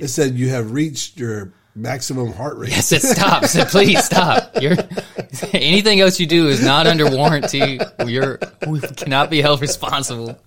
it 0.00 0.08
said 0.08 0.34
you 0.34 0.48
have 0.48 0.72
reached 0.72 1.16
your 1.18 1.52
maximum 1.74 2.32
heart 2.32 2.56
rate. 2.58 2.72
I 2.72 2.80
said 2.80 3.02
stop. 3.02 3.44
I 3.44 3.46
said 3.46 3.68
please 3.68 4.02
stop. 4.04 4.60
You're 4.60 4.76
anything 5.52 6.00
else 6.00 6.18
you 6.18 6.26
do 6.26 6.48
is 6.48 6.64
not 6.64 6.86
under 6.86 7.08
warranty. 7.10 7.78
You're 8.06 8.38
we 8.66 8.80
cannot 8.80 9.30
be 9.30 9.40
held 9.40 9.60
responsible. 9.60 10.38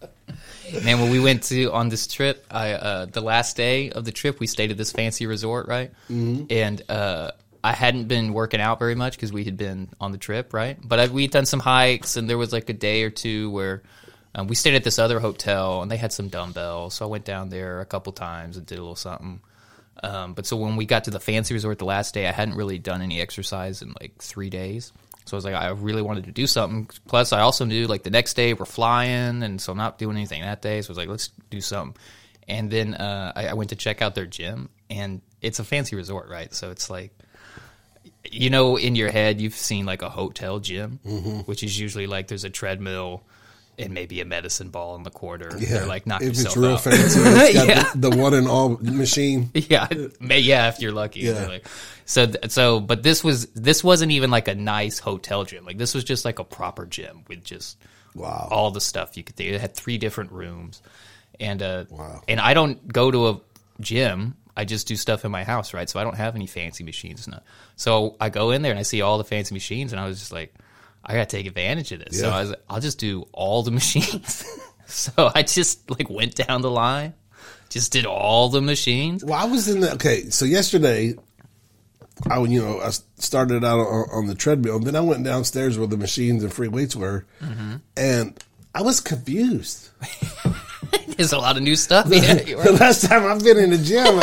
Man, 0.83 0.99
when 0.99 1.11
we 1.11 1.19
went 1.21 1.43
to 1.43 1.71
on 1.71 1.87
this 1.87 2.07
trip, 2.07 2.45
I 2.51 2.73
uh, 2.73 3.05
the 3.05 3.21
last 3.21 3.55
day 3.55 3.89
of 3.89 4.03
the 4.03 4.11
trip, 4.11 4.39
we 4.39 4.47
stayed 4.47 4.71
at 4.71 4.77
this 4.77 4.91
fancy 4.91 5.25
resort, 5.25 5.67
right? 5.67 5.91
Mm-hmm. 6.09 6.45
And 6.49 6.81
uh, 6.89 7.31
I 7.63 7.73
hadn't 7.73 8.07
been 8.07 8.33
working 8.33 8.61
out 8.61 8.79
very 8.79 8.95
much 8.95 9.15
because 9.15 9.33
we 9.33 9.43
had 9.43 9.57
been 9.57 9.89
on 9.99 10.11
the 10.11 10.17
trip, 10.17 10.53
right? 10.53 10.77
But 10.81 10.99
I, 10.99 11.07
we'd 11.07 11.31
done 11.31 11.45
some 11.45 11.59
hikes, 11.59 12.17
and 12.17 12.29
there 12.29 12.37
was 12.37 12.53
like 12.53 12.69
a 12.69 12.73
day 12.73 13.03
or 13.03 13.09
two 13.09 13.49
where 13.51 13.83
um, 14.35 14.47
we 14.47 14.55
stayed 14.55 14.75
at 14.75 14.83
this 14.83 14.99
other 14.99 15.19
hotel, 15.19 15.81
and 15.81 15.91
they 15.91 15.97
had 15.97 16.13
some 16.13 16.27
dumbbells. 16.27 16.95
So 16.95 17.05
I 17.05 17.09
went 17.09 17.25
down 17.25 17.49
there 17.49 17.81
a 17.81 17.85
couple 17.85 18.13
times 18.13 18.57
and 18.57 18.65
did 18.65 18.77
a 18.77 18.81
little 18.81 18.95
something. 18.95 19.41
Um, 20.03 20.33
but 20.33 20.45
so 20.45 20.57
when 20.57 20.75
we 20.75 20.85
got 20.85 21.05
to 21.05 21.11
the 21.11 21.19
fancy 21.19 21.53
resort 21.53 21.79
the 21.79 21.85
last 21.85 22.13
day, 22.13 22.27
I 22.27 22.31
hadn't 22.31 22.55
really 22.55 22.77
done 22.77 23.01
any 23.01 23.19
exercise 23.19 23.81
in 23.81 23.93
like 23.99 24.21
three 24.21 24.49
days. 24.49 24.93
So 25.25 25.35
I 25.35 25.37
was 25.37 25.45
like, 25.45 25.55
I 25.55 25.69
really 25.69 26.01
wanted 26.01 26.25
to 26.25 26.31
do 26.31 26.47
something. 26.47 26.89
Plus, 27.07 27.33
I 27.33 27.41
also 27.41 27.65
knew 27.65 27.87
like 27.87 28.03
the 28.03 28.09
next 28.09 28.35
day 28.35 28.53
we're 28.53 28.65
flying, 28.65 29.43
and 29.43 29.59
so 29.59 29.71
I'm 29.71 29.77
not 29.77 29.97
doing 29.97 30.15
anything 30.15 30.41
that 30.43 30.61
day. 30.61 30.81
So 30.81 30.89
I 30.89 30.91
was 30.91 30.97
like, 30.97 31.09
let's 31.09 31.31
do 31.49 31.59
something. 31.59 31.99
And 32.47 32.71
then 32.71 32.93
uh, 32.93 33.33
I, 33.35 33.47
I 33.47 33.53
went 33.53 33.71
to 33.71 33.75
check 33.75 34.01
out 34.01 34.15
their 34.15 34.25
gym, 34.25 34.69
and 34.89 35.21
it's 35.41 35.59
a 35.59 35.65
fancy 35.65 35.95
resort, 35.95 36.29
right? 36.29 36.53
So 36.53 36.71
it's 36.71 36.89
like, 36.89 37.11
you 38.31 38.49
know, 38.49 38.75
in 38.77 38.95
your 38.95 39.11
head, 39.11 39.39
you've 39.41 39.53
seen 39.55 39.85
like 39.85 40.01
a 40.01 40.09
hotel 40.09 40.59
gym, 40.59 40.99
which 41.45 41.63
is 41.63 41.79
usually 41.79 42.07
like 42.07 42.27
there's 42.27 42.43
a 42.43 42.49
treadmill 42.49 43.23
and 43.79 43.93
maybe 43.93 44.21
a 44.21 44.25
medicine 44.25 44.69
ball 44.69 44.95
in 44.95 45.03
the 45.03 45.11
corner. 45.11 45.51
They're 45.51 45.85
like, 45.85 46.07
knock 46.07 46.21
if 46.23 46.29
yourself 46.29 46.47
it's 46.47 46.57
real 46.57 46.71
out. 46.73 46.81
fancy, 46.81 47.19
it's 47.23 47.53
got 47.53 47.67
Yeah. 47.67 47.91
the, 47.93 48.09
the 48.09 48.17
one 48.17 48.33
and 48.33 48.47
all 48.47 48.69
machine. 48.81 49.51
Yeah, 49.53 49.87
yeah, 50.19 50.69
if 50.69 50.79
you're 50.79 50.91
lucky. 50.91 51.19
Yeah. 51.21 51.45
Like, 51.47 51.67
so, 52.05 52.25
so, 52.47 52.79
but 52.79 53.03
this 53.03 53.23
was 53.23 53.45
this 53.47 53.83
wasn't 53.83 54.11
even 54.13 54.31
like 54.31 54.47
a 54.47 54.55
nice 54.55 54.97
hotel 54.97 55.43
gym. 55.43 55.63
Like 55.65 55.77
this 55.77 55.93
was 55.93 56.03
just 56.03 56.25
like 56.25 56.39
a 56.39 56.43
proper 56.43 56.85
gym 56.87 57.23
with 57.27 57.43
just 57.43 57.77
Wow. 58.15 58.47
all 58.49 58.71
the 58.71 58.81
stuff 58.81 59.15
you 59.15 59.23
could 59.23 59.35
think. 59.35 59.51
It 59.51 59.61
had 59.61 59.75
three 59.75 59.99
different 59.99 60.31
rooms, 60.31 60.81
and 61.39 61.61
uh, 61.61 61.85
Wow. 61.91 62.23
and 62.27 62.39
I 62.39 62.55
don't 62.55 62.87
go 62.87 63.11
to 63.11 63.27
a 63.29 63.39
gym. 63.79 64.35
I 64.57 64.65
just 64.65 64.87
do 64.87 64.95
stuff 64.97 65.23
in 65.23 65.31
my 65.31 65.43
house, 65.45 65.73
right? 65.73 65.87
So 65.89 65.99
I 65.99 66.03
don't 66.03 66.17
have 66.17 66.35
any 66.35 66.47
fancy 66.47 66.83
machines. 66.83 67.27
No. 67.27 67.39
So 67.75 68.17
I 68.19 68.29
go 68.29 68.51
in 68.51 68.63
there 68.63 68.71
and 68.71 68.79
I 68.79 68.83
see 68.83 69.01
all 69.01 69.17
the 69.19 69.23
fancy 69.23 69.53
machines, 69.53 69.93
and 69.93 69.99
I 70.01 70.07
was 70.07 70.19
just 70.19 70.31
like, 70.33 70.53
I 71.05 71.13
gotta 71.13 71.27
take 71.27 71.45
advantage 71.45 71.91
of 71.93 71.99
this. 71.99 72.19
So 72.19 72.29
I 72.29 72.41
was, 72.41 72.55
I'll 72.69 72.81
just 72.81 72.97
do 72.99 73.27
all 73.31 73.63
the 73.63 73.71
machines. 73.79 74.43
so 74.87 75.31
I 75.33 75.43
just 75.43 75.89
like 75.89 76.09
went 76.09 76.35
down 76.35 76.61
the 76.63 76.71
line, 76.71 77.13
just 77.69 77.91
did 77.93 78.05
all 78.05 78.49
the 78.49 78.61
machines. 78.61 79.23
Well, 79.23 79.39
I 79.39 79.45
was 79.45 79.69
in 79.69 79.79
the 79.81 79.93
okay. 79.93 80.29
So 80.31 80.43
yesterday, 80.45 81.15
I 82.29 82.41
you 82.41 82.59
know 82.59 82.79
I 82.81 82.89
started 83.19 83.63
out 83.63 83.79
on, 83.79 84.09
on 84.11 84.25
the 84.25 84.35
treadmill, 84.35 84.77
and 84.77 84.85
then 84.87 84.95
I 84.95 85.01
went 85.01 85.23
downstairs 85.23 85.77
where 85.77 85.87
the 85.87 85.97
machines 85.97 86.43
and 86.43 86.51
free 86.51 86.67
weights 86.67 86.95
were, 86.95 87.25
Mm-hmm. 87.43 87.75
and 87.95 88.43
I 88.73 88.81
was 88.81 88.99
confused. 88.99 89.89
There's 91.17 91.33
a 91.33 91.39
lot 91.39 91.57
of 91.57 91.63
new 91.63 91.75
stuff. 91.75 92.05
Yeah, 92.09 92.35
The 92.35 92.77
last 92.79 93.05
time 93.05 93.25
I've 93.25 93.43
been 93.43 93.57
in 93.57 93.71
the 93.71 93.77
gym, 93.79 94.19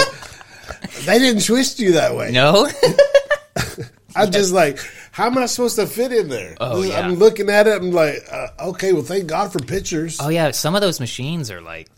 they 1.05 1.19
didn't 1.19 1.45
twist 1.45 1.79
you 1.81 1.93
that 1.93 2.17
way. 2.17 2.31
no, 2.31 2.69
I'm 4.17 4.31
just 4.31 4.53
like, 4.53 4.79
how 5.11 5.27
am 5.27 5.39
I 5.39 5.47
supposed 5.47 5.77
to 5.77 5.87
fit 5.87 6.13
in 6.13 6.29
there? 6.29 6.57
Oh, 6.61 6.83
yeah. 6.83 7.01
I'm 7.01 7.15
looking 7.15 7.51
at 7.51 7.67
it. 7.67 7.81
I'm 7.83 7.91
like, 7.91 8.25
uh, 8.31 8.49
okay, 8.69 8.93
well, 8.93 9.03
thank 9.03 9.27
God 9.27 9.53
for 9.53 9.59
pictures. 9.59 10.19
oh 10.21 10.29
yeah, 10.29 10.51
some 10.53 10.75
of 10.75 10.81
those 10.81 11.01
machines 11.01 11.51
are 11.51 11.61
like, 11.61 11.89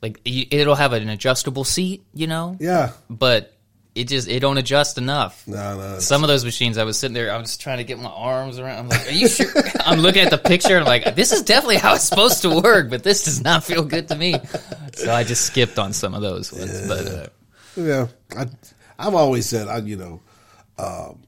like 0.00 0.20
you, 0.24 0.46
it'll 0.50 0.74
have 0.76 0.92
an 0.92 1.08
adjustable 1.08 1.64
seat, 1.64 2.04
you 2.14 2.26
know, 2.26 2.56
Yeah, 2.60 2.92
but 3.10 3.54
it 3.94 4.06
just 4.06 4.28
it 4.28 4.38
don't 4.40 4.58
adjust 4.58 4.96
enough. 4.96 5.46
no, 5.48 5.76
no. 5.76 5.98
Some 5.98 6.22
of 6.22 6.28
those 6.28 6.44
machines, 6.44 6.78
I 6.78 6.84
was 6.84 6.98
sitting 6.98 7.14
there, 7.14 7.32
I 7.32 7.36
was 7.36 7.48
just 7.48 7.60
trying 7.60 7.78
to 7.78 7.84
get 7.84 7.98
my 7.98 8.08
arms 8.08 8.58
around. 8.60 8.78
I'm 8.78 8.88
like, 8.88 9.08
"Are 9.08 9.12
you 9.12 9.26
sure?" 9.28 9.50
I'm 9.80 9.98
looking 9.98 10.22
at 10.22 10.30
the 10.30 10.38
picture. 10.38 10.76
and 10.76 10.84
I'm 10.84 11.02
like, 11.02 11.16
"This 11.16 11.32
is 11.32 11.42
definitely 11.42 11.78
how 11.78 11.94
it's 11.96 12.04
supposed 12.04 12.42
to 12.42 12.60
work, 12.60 12.90
but 12.90 13.02
this 13.02 13.24
does 13.24 13.42
not 13.42 13.64
feel 13.64 13.82
good 13.82 14.06
to 14.08 14.14
me." 14.14 14.36
so 14.94 15.12
I 15.12 15.24
just 15.24 15.46
skipped 15.46 15.78
on 15.80 15.92
some 15.92 16.14
of 16.14 16.22
those 16.22 16.52
ones. 16.52 16.86
But 16.86 17.06
uh, 17.08 17.26
Yeah, 17.78 18.08
I, 18.36 18.46
I've 18.98 19.14
always 19.14 19.46
said 19.46 19.68
I, 19.68 19.78
you 19.78 19.96
know, 19.96 20.20
um, 20.78 21.22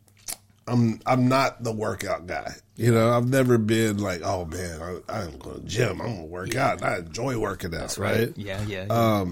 I'm 0.67 1.01
I'm 1.07 1.29
not 1.29 1.63
the 1.63 1.73
workout 1.73 2.27
guy. 2.27 2.55
You 2.77 2.93
know, 2.93 3.11
I've 3.11 3.29
never 3.29 3.59
been 3.59 3.99
like, 3.99 4.23
oh 4.25 4.45
man, 4.47 4.81
I, 5.09 5.21
I'm 5.21 5.39
going 5.39 5.61
to 5.61 5.67
gym. 5.67 6.01
I'm 6.01 6.07
going 6.07 6.19
to 6.21 6.25
work 6.25 6.57
out. 6.57 6.79
And 6.79 6.85
I 6.87 6.99
enjoy 6.99 7.39
working 7.39 7.75
out, 7.75 7.97
right? 7.99 8.33
yeah, 8.37 8.63
yeah, 8.67 8.87
yeah. 8.89 9.27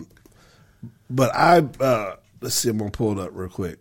But 1.11 1.35
I 1.35 1.59
uh, 1.81 2.17
let's 2.41 2.55
see. 2.55 2.69
I'm 2.69 2.79
going 2.79 2.91
to 2.91 2.97
pull 2.97 3.19
it 3.19 3.25
up 3.25 3.31
real 3.33 3.49
quick. 3.49 3.79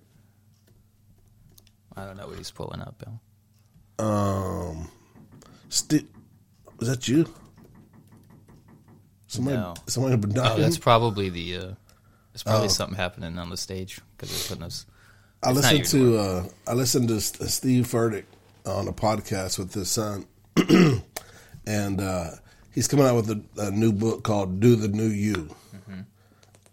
I 1.95 2.05
don't 2.05 2.17
know 2.17 2.27
what 2.27 2.37
he's 2.37 2.51
pulling 2.51 2.81
up, 2.81 3.03
Bill. 3.03 4.07
Um, 4.07 4.89
sti- 5.69 6.05
was 6.79 6.87
that 6.89 7.07
you? 7.07 7.25
Somebody, 9.27 9.57
No. 9.57 9.73
somebody 9.87 10.15
Oh, 10.39 10.57
that's 10.57 10.77
probably 10.77 11.29
the. 11.29 11.57
Uh, 11.57 11.71
there's 12.37 12.43
probably 12.43 12.65
Oh. 12.67 12.69
something 12.69 12.95
happening 12.97 13.39
on 13.39 13.49
the 13.49 13.57
stage 13.57 13.99
because 14.15 14.29
they're 14.29 14.49
putting 14.49 14.63
us. 14.63 14.85
I 15.41 15.51
listened 15.51 15.85
to 15.85 16.17
uh, 16.17 16.43
I 16.67 16.73
listened 16.73 17.07
to 17.09 17.19
Steve 17.21 17.85
Furtick 17.87 18.25
on 18.65 18.87
a 18.87 18.93
podcast 18.93 19.57
with 19.57 19.73
his 19.73 19.89
son, 19.89 20.25
and 21.65 22.01
uh, 22.01 22.31
he's 22.73 22.87
coming 22.87 23.05
out 23.05 23.15
with 23.15 23.29
a, 23.31 23.41
a 23.57 23.71
new 23.71 23.91
book 23.91 24.23
called 24.23 24.59
"Do 24.59 24.75
the 24.75 24.87
New 24.87 25.07
You." 25.07 25.55
Mm-hmm. 25.75 26.01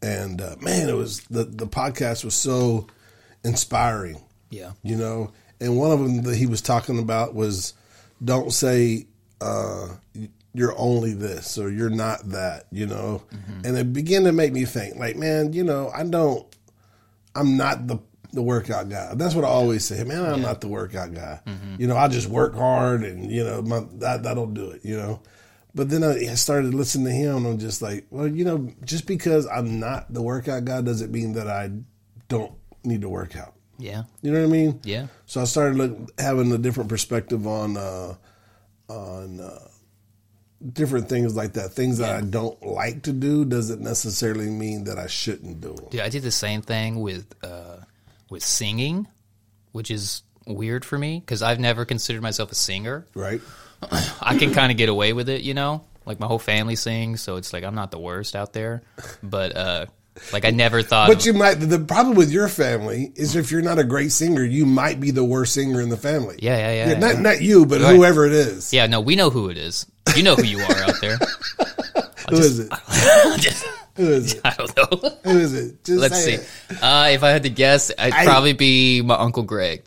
And 0.02 0.40
uh, 0.40 0.56
man, 0.60 0.88
it 0.88 0.96
was 0.96 1.20
the 1.24 1.44
the 1.44 1.66
podcast 1.66 2.24
was 2.24 2.34
so 2.34 2.86
inspiring, 3.42 4.20
Yeah. 4.50 4.72
you 4.82 4.96
know. 4.96 5.32
And 5.60 5.76
one 5.78 5.92
of 5.92 6.00
them 6.00 6.22
that 6.22 6.36
he 6.36 6.46
was 6.46 6.60
talking 6.62 6.98
about 6.98 7.34
was, 7.34 7.74
"Don't 8.22 8.52
say 8.52 9.06
uh, 9.40 9.88
you're 10.54 10.74
only 10.78 11.12
this 11.12 11.58
or 11.58 11.70
you're 11.70 11.90
not 11.90 12.28
that," 12.30 12.66
you 12.70 12.86
know. 12.86 13.22
And 13.64 13.76
it 13.76 13.92
began 13.92 14.24
to 14.24 14.32
make 14.32 14.52
me 14.52 14.64
think, 14.64 14.96
like, 14.96 15.16
man, 15.16 15.52
you 15.52 15.64
know, 15.64 15.90
I 15.94 16.04
don't. 16.04 16.46
I'm 17.34 17.56
not 17.56 17.86
the 17.86 17.98
the 18.32 18.42
workout 18.42 18.88
guy. 18.88 19.14
That's 19.14 19.34
what 19.34 19.44
I 19.44 19.48
always 19.48 19.84
say, 19.84 20.02
man. 20.04 20.24
I'm 20.24 20.42
not 20.42 20.60
the 20.60 20.68
workout 20.68 21.14
guy. 21.14 21.40
You 21.78 21.86
know, 21.86 21.96
I 21.96 22.08
just 22.08 22.28
work 22.28 22.54
hard, 22.54 23.02
and 23.02 23.30
you 23.30 23.44
know, 23.44 23.62
my, 23.62 23.84
that 23.94 24.22
that'll 24.22 24.46
do 24.46 24.70
it. 24.70 24.84
You 24.84 24.96
know, 24.96 25.20
but 25.74 25.90
then 25.90 26.04
I, 26.04 26.30
I 26.30 26.34
started 26.34 26.74
listening 26.74 27.06
to 27.06 27.12
him, 27.12 27.36
and 27.38 27.46
I'm 27.46 27.58
just 27.58 27.82
like, 27.82 28.06
well, 28.10 28.28
you 28.28 28.44
know, 28.44 28.72
just 28.84 29.06
because 29.06 29.46
I'm 29.46 29.80
not 29.80 30.12
the 30.12 30.22
workout 30.22 30.64
guy 30.64 30.80
doesn't 30.80 31.10
mean 31.10 31.32
that 31.34 31.48
I 31.48 31.70
don't 32.28 32.52
need 32.84 33.00
to 33.02 33.08
work 33.08 33.36
out. 33.36 33.54
Yeah. 33.78 34.04
You 34.22 34.32
know 34.32 34.40
what 34.40 34.46
I 34.46 34.50
mean? 34.50 34.80
Yeah. 34.84 35.06
So 35.26 35.40
I 35.40 35.44
started 35.44 35.76
look, 35.76 36.20
having 36.20 36.52
a 36.52 36.58
different 36.58 36.88
perspective 36.88 37.46
on 37.46 37.76
uh, 37.76 38.14
on 38.88 39.40
uh, 39.40 39.68
different 40.72 41.08
things 41.08 41.34
like 41.36 41.54
that. 41.54 41.72
Things 41.72 41.98
that 41.98 42.14
I 42.14 42.20
don't 42.20 42.60
like 42.62 43.02
to 43.02 43.12
do 43.12 43.44
doesn't 43.44 43.80
necessarily 43.80 44.48
mean 44.48 44.84
that 44.84 44.98
I 44.98 45.06
shouldn't 45.06 45.60
do 45.60 45.74
them. 45.74 45.86
Dude, 45.90 46.00
I 46.00 46.08
did 46.08 46.22
the 46.22 46.30
same 46.30 46.62
thing 46.62 47.00
with 47.00 47.34
uh, 47.42 47.78
with 48.30 48.42
singing, 48.44 49.06
which 49.72 49.90
is 49.90 50.22
weird 50.46 50.84
for 50.84 50.98
me 50.98 51.20
because 51.20 51.42
I've 51.42 51.60
never 51.60 51.84
considered 51.84 52.22
myself 52.22 52.52
a 52.52 52.54
singer. 52.54 53.06
Right? 53.14 53.40
I 54.20 54.38
can 54.38 54.52
kind 54.54 54.72
of 54.72 54.78
get 54.78 54.88
away 54.88 55.12
with 55.12 55.28
it, 55.28 55.42
you 55.42 55.54
know. 55.54 55.84
Like 56.06 56.20
my 56.20 56.26
whole 56.26 56.38
family 56.38 56.76
sings, 56.76 57.22
so 57.22 57.36
it's 57.36 57.52
like 57.52 57.64
I'm 57.64 57.74
not 57.74 57.90
the 57.90 57.98
worst 57.98 58.36
out 58.36 58.52
there. 58.52 58.82
But 59.22 59.56
uh, 59.56 59.86
like 60.32 60.44
I 60.44 60.50
never 60.50 60.82
thought. 60.82 61.08
But 61.08 61.24
you 61.24 61.32
might. 61.32 61.54
The 61.54 61.78
problem 61.78 62.14
with 62.14 62.30
your 62.30 62.48
family 62.48 63.10
is 63.16 63.36
if 63.36 63.50
you're 63.50 63.62
not 63.62 63.78
a 63.78 63.84
great 63.84 64.12
singer, 64.12 64.44
you 64.44 64.66
might 64.66 65.00
be 65.00 65.10
the 65.10 65.24
worst 65.24 65.54
singer 65.54 65.80
in 65.80 65.88
the 65.88 65.96
family. 65.96 66.36
Yeah, 66.40 66.58
yeah, 66.58 66.88
yeah, 66.90 66.98
not 66.98 67.14
yeah. 67.14 67.20
not 67.20 67.40
you, 67.40 67.64
but 67.66 67.80
Right. 67.80 67.96
whoever 67.96 68.26
it 68.26 68.32
is. 68.32 68.72
yeah, 68.72 68.86
no, 68.86 69.00
we 69.00 69.16
know 69.16 69.30
who 69.30 69.48
it 69.48 69.56
is. 69.56 69.86
You 70.16 70.22
know 70.22 70.36
who 70.36 70.44
you 70.44 70.58
are 70.60 70.76
out 70.82 71.00
there. 71.00 71.18
Who 72.30 72.36
is 72.36 72.58
it? 72.58 72.70
Just- 73.38 73.66
Who 73.96 74.08
is 74.08 74.32
it? 74.34 74.40
I 74.44 74.54
don't 74.54 74.76
know. 74.76 75.10
Who 75.24 75.38
is 75.38 75.52
it? 75.52 75.84
Just 75.84 75.98
Let's 76.00 76.24
see. 76.24 76.32
it. 76.34 76.48
Uh, 76.82 77.08
if 77.12 77.22
I 77.22 77.28
had 77.30 77.42
to 77.42 77.50
guess, 77.50 77.92
I'd 77.98 78.12
I- 78.14 78.24
probably 78.24 78.54
be 78.54 79.02
my 79.02 79.14
uncle 79.16 79.42
Greg. 79.42 79.82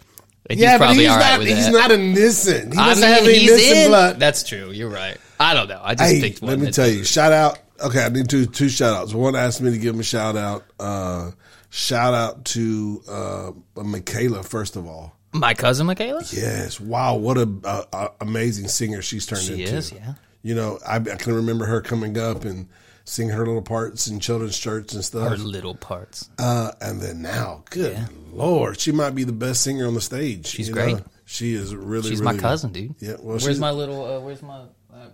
He's 0.49 0.59
Yeah, 0.59 0.77
but 0.77 0.85
probably 0.85 1.03
he's 1.03 1.11
all 1.11 1.17
right 1.17 1.29
not. 1.31 1.39
with 1.39 1.47
He's 1.49 1.65
that. 1.65 1.71
not 1.73 1.91
a 1.91 1.95
Nissan. 1.95 2.73
He 2.73 2.79
I 2.79 2.89
doesn't 2.89 3.01
mean, 3.03 3.13
have 3.17 3.23
any 3.27 3.39
he's 3.39 3.51
Nissan 3.51 3.87
blood. 3.87 4.19
That's 4.19 4.43
true. 4.43 4.71
You're 4.71 4.89
right. 4.89 5.17
I 5.39 5.53
don't 5.53 5.67
know. 5.67 5.81
I 5.83 5.95
just 5.95 6.13
Hey, 6.13 6.21
picked 6.21 6.41
one. 6.41 6.51
let 6.51 6.59
me 6.59 6.71
tell 6.71 6.87
you. 6.87 7.03
Shout 7.03 7.33
out. 7.33 7.59
Okay, 7.83 8.01
I 8.03 8.09
need 8.09 8.29
two 8.29 8.45
two 8.45 8.69
shout 8.69 8.95
outs. 8.95 9.13
One 9.13 9.35
asked 9.35 9.61
me 9.61 9.71
to 9.71 9.77
give 9.77 9.93
him 9.95 9.99
a 9.99 10.03
shout 10.03 10.37
out. 10.37 10.63
Uh, 10.79 11.31
shout 11.69 12.13
out 12.13 12.45
to 12.45 13.01
uh, 13.09 13.51
Michaela 13.75 14.41
first 14.43 14.75
of 14.77 14.87
all. 14.87 15.16
My 15.33 15.53
cousin 15.53 15.87
Michaela. 15.87 16.23
Yes, 16.31 16.79
wow, 16.79 17.15
what 17.15 17.37
a, 17.37 17.49
a, 17.63 17.85
a 17.93 18.09
amazing 18.21 18.67
singer 18.69 19.01
she's 19.01 19.25
turned 19.25 19.41
She 19.43 19.63
into. 19.63 19.75
is, 19.75 19.91
yeah. 19.91 20.13
You 20.41 20.55
know, 20.55 20.79
I, 20.87 20.95
I 20.95 20.99
can 20.99 21.33
remember 21.33 21.65
her 21.65 21.81
coming 21.81 22.17
up 22.17 22.45
and 22.45 22.67
singing 23.03 23.33
her 23.33 23.45
little 23.45 23.61
parts 23.61 24.07
in 24.07 24.19
children's 24.19 24.57
church 24.57 24.93
and 24.93 25.03
stuff. 25.03 25.29
Her 25.29 25.37
little 25.37 25.75
parts. 25.75 26.29
Uh, 26.39 26.71
and 26.81 27.01
then 27.01 27.21
now, 27.21 27.63
good 27.69 27.97
lord, 28.31 28.79
she 28.79 28.91
might 28.91 29.15
be 29.15 29.23
the 29.25 29.31
best 29.33 29.61
singer 29.61 29.85
on 29.87 29.93
the 29.93 30.01
stage. 30.01 30.45
She's 30.47 30.69
great. 30.69 30.95
know? 30.97 31.03
She 31.25 31.53
is 31.53 31.75
really. 31.75 32.09
She's 32.09 32.21
really 32.21 32.35
my 32.35 32.41
cousin, 32.41 32.71
dude. 32.71 32.95
Yeah, 32.99 33.15
well, 33.19 33.37
where's 33.39 33.59
my 33.59 33.71
little? 33.71 34.05
Uh, 34.05 34.19
where's 34.21 34.41
my? 34.41 34.63
Uh, 34.93 35.07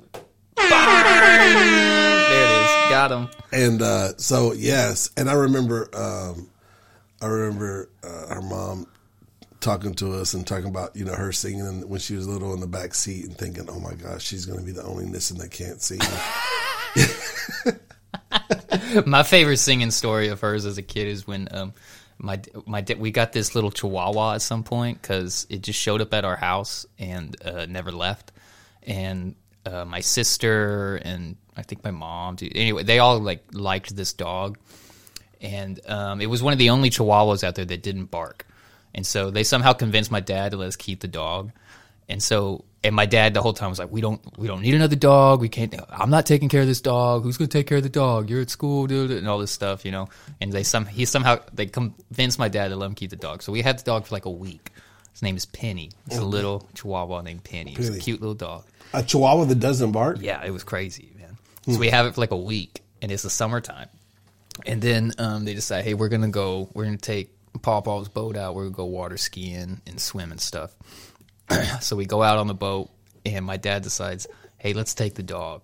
there 0.55 2.43
it 2.43 2.63
is. 2.65 2.89
Got 2.89 3.11
him. 3.11 3.29
And 3.51 3.81
uh, 3.81 4.17
so 4.17 4.53
yes, 4.53 5.09
and 5.17 5.29
I 5.29 5.33
remember, 5.33 5.89
um, 5.95 6.49
I 7.21 7.25
remember 7.27 7.89
uh, 8.03 8.35
her 8.35 8.41
mom 8.41 8.87
talking 9.63 9.93
to 9.95 10.13
us 10.13 10.33
and 10.33 10.45
talking 10.45 10.69
about 10.69 10.95
you 10.95 11.05
know 11.05 11.15
her 11.15 11.31
singing 11.31 11.87
when 11.87 11.99
she 11.99 12.15
was 12.15 12.27
little 12.27 12.53
in 12.53 12.59
the 12.59 12.67
back 12.67 12.93
seat 12.93 13.25
and 13.25 13.37
thinking, 13.37 13.67
oh 13.69 13.79
my 13.79 13.93
gosh, 13.93 14.23
she's 14.23 14.45
going 14.45 14.59
to 14.59 14.65
be 14.65 14.71
the 14.71 14.83
only 14.83 15.05
Nissan 15.05 15.37
that 15.39 15.51
can't 15.51 15.81
sing. 15.81 15.99
My 19.05 19.23
favorite 19.23 19.57
singing 19.57 19.91
story 19.91 20.27
of 20.29 20.41
hers 20.41 20.65
as 20.65 20.77
a 20.77 20.81
kid 20.81 21.07
is 21.07 21.27
when 21.27 21.47
um, 21.51 21.73
my 22.17 22.39
my 22.65 22.85
we 22.97 23.11
got 23.11 23.33
this 23.33 23.55
little 23.55 23.71
Chihuahua 23.71 24.35
at 24.35 24.41
some 24.41 24.63
point 24.63 25.01
because 25.01 25.47
it 25.49 25.61
just 25.61 25.79
showed 25.79 26.01
up 26.01 26.13
at 26.13 26.25
our 26.25 26.35
house 26.35 26.85
and 26.99 27.35
uh, 27.43 27.65
never 27.65 27.91
left, 27.91 28.31
and 28.83 29.35
uh, 29.65 29.85
my 29.85 29.99
sister 29.99 30.97
and 30.97 31.37
I 31.55 31.63
think 31.63 31.83
my 31.83 31.91
mom. 31.91 32.35
Too, 32.37 32.49
anyway, 32.53 32.83
they 32.83 32.99
all 32.99 33.19
like 33.19 33.43
liked 33.51 33.95
this 33.95 34.13
dog, 34.13 34.57
and 35.41 35.79
um, 35.87 36.21
it 36.21 36.27
was 36.27 36.43
one 36.43 36.53
of 36.53 36.59
the 36.59 36.69
only 36.69 36.89
Chihuahuas 36.89 37.43
out 37.43 37.55
there 37.55 37.65
that 37.65 37.83
didn't 37.83 38.05
bark, 38.05 38.45
and 38.93 39.05
so 39.05 39.31
they 39.31 39.43
somehow 39.43 39.73
convinced 39.73 40.11
my 40.11 40.19
dad 40.19 40.51
to 40.51 40.57
let 40.57 40.67
us 40.67 40.75
keep 40.75 40.99
the 40.99 41.07
dog, 41.07 41.51
and 42.09 42.21
so 42.21 42.65
and 42.83 42.95
my 42.95 43.05
dad 43.05 43.33
the 43.33 43.41
whole 43.41 43.53
time 43.53 43.69
was 43.69 43.79
like, 43.79 43.91
we 43.91 44.01
don't 44.01 44.21
we 44.37 44.47
don't 44.47 44.61
need 44.61 44.75
another 44.75 44.95
dog. 44.95 45.39
We 45.39 45.49
can't. 45.49 45.73
I'm 45.89 46.09
not 46.09 46.25
taking 46.25 46.49
care 46.49 46.61
of 46.61 46.67
this 46.67 46.81
dog. 46.81 47.23
Who's 47.23 47.37
gonna 47.37 47.47
take 47.47 47.67
care 47.67 47.77
of 47.77 47.83
the 47.83 47.89
dog? 47.89 48.29
You're 48.29 48.41
at 48.41 48.49
school, 48.49 48.87
dude, 48.87 49.11
and 49.11 49.27
all 49.27 49.39
this 49.39 49.51
stuff, 49.51 49.85
you 49.85 49.91
know. 49.91 50.09
And 50.41 50.51
they 50.51 50.63
some 50.63 50.85
he 50.85 51.05
somehow 51.05 51.39
they 51.53 51.65
convinced 51.65 52.39
my 52.39 52.49
dad 52.49 52.69
to 52.69 52.75
let 52.75 52.87
him 52.87 52.95
keep 52.95 53.09
the 53.09 53.15
dog. 53.15 53.41
So 53.41 53.51
we 53.51 53.61
had 53.61 53.79
the 53.79 53.83
dog 53.83 54.05
for 54.05 54.15
like 54.15 54.25
a 54.25 54.31
week. 54.31 54.71
His 55.11 55.21
name 55.21 55.37
is 55.37 55.45
Penny. 55.45 55.91
It's 56.07 56.17
a 56.17 56.25
little 56.25 56.67
Chihuahua 56.73 57.21
named 57.21 57.43
Penny. 57.43 57.75
It's 57.77 57.87
a 57.87 57.99
cute 57.99 58.19
little 58.19 58.35
dog. 58.35 58.65
a 58.93 59.03
Chihuahua 59.03 59.45
that 59.45 59.59
doesn't 59.59 59.91
bark. 59.91 60.17
Yeah, 60.19 60.43
it 60.43 60.51
was 60.51 60.63
crazy, 60.63 61.11
man. 61.17 61.37
So 61.71 61.79
we 61.79 61.89
have 61.89 62.07
it 62.07 62.15
for 62.15 62.21
like 62.21 62.31
a 62.31 62.37
week, 62.37 62.81
and 63.01 63.11
it's 63.11 63.23
the 63.23 63.29
summertime. 63.29 63.89
And 64.65 64.81
then 64.81 65.13
um, 65.17 65.45
they 65.45 65.53
decide, 65.53 65.83
hey, 65.83 65.93
we're 65.93 66.09
gonna 66.09 66.29
go. 66.29 66.67
We're 66.73 66.85
gonna 66.85 66.97
take 66.97 67.29
Paw 67.61 67.81
Paw's 67.81 68.09
boat 68.09 68.35
out. 68.35 68.55
We're 68.55 68.63
gonna 68.63 68.75
go 68.75 68.85
water 68.85 69.17
skiing 69.17 69.81
and 69.85 69.99
swim 70.01 70.31
and 70.31 70.41
stuff. 70.41 70.75
so 71.81 71.95
we 71.95 72.05
go 72.05 72.23
out 72.23 72.37
on 72.37 72.47
the 72.47 72.53
boat, 72.53 72.89
and 73.25 73.45
my 73.45 73.57
dad 73.57 73.83
decides, 73.83 74.27
hey, 74.57 74.73
let's 74.73 74.93
take 74.93 75.15
the 75.15 75.23
dog 75.23 75.61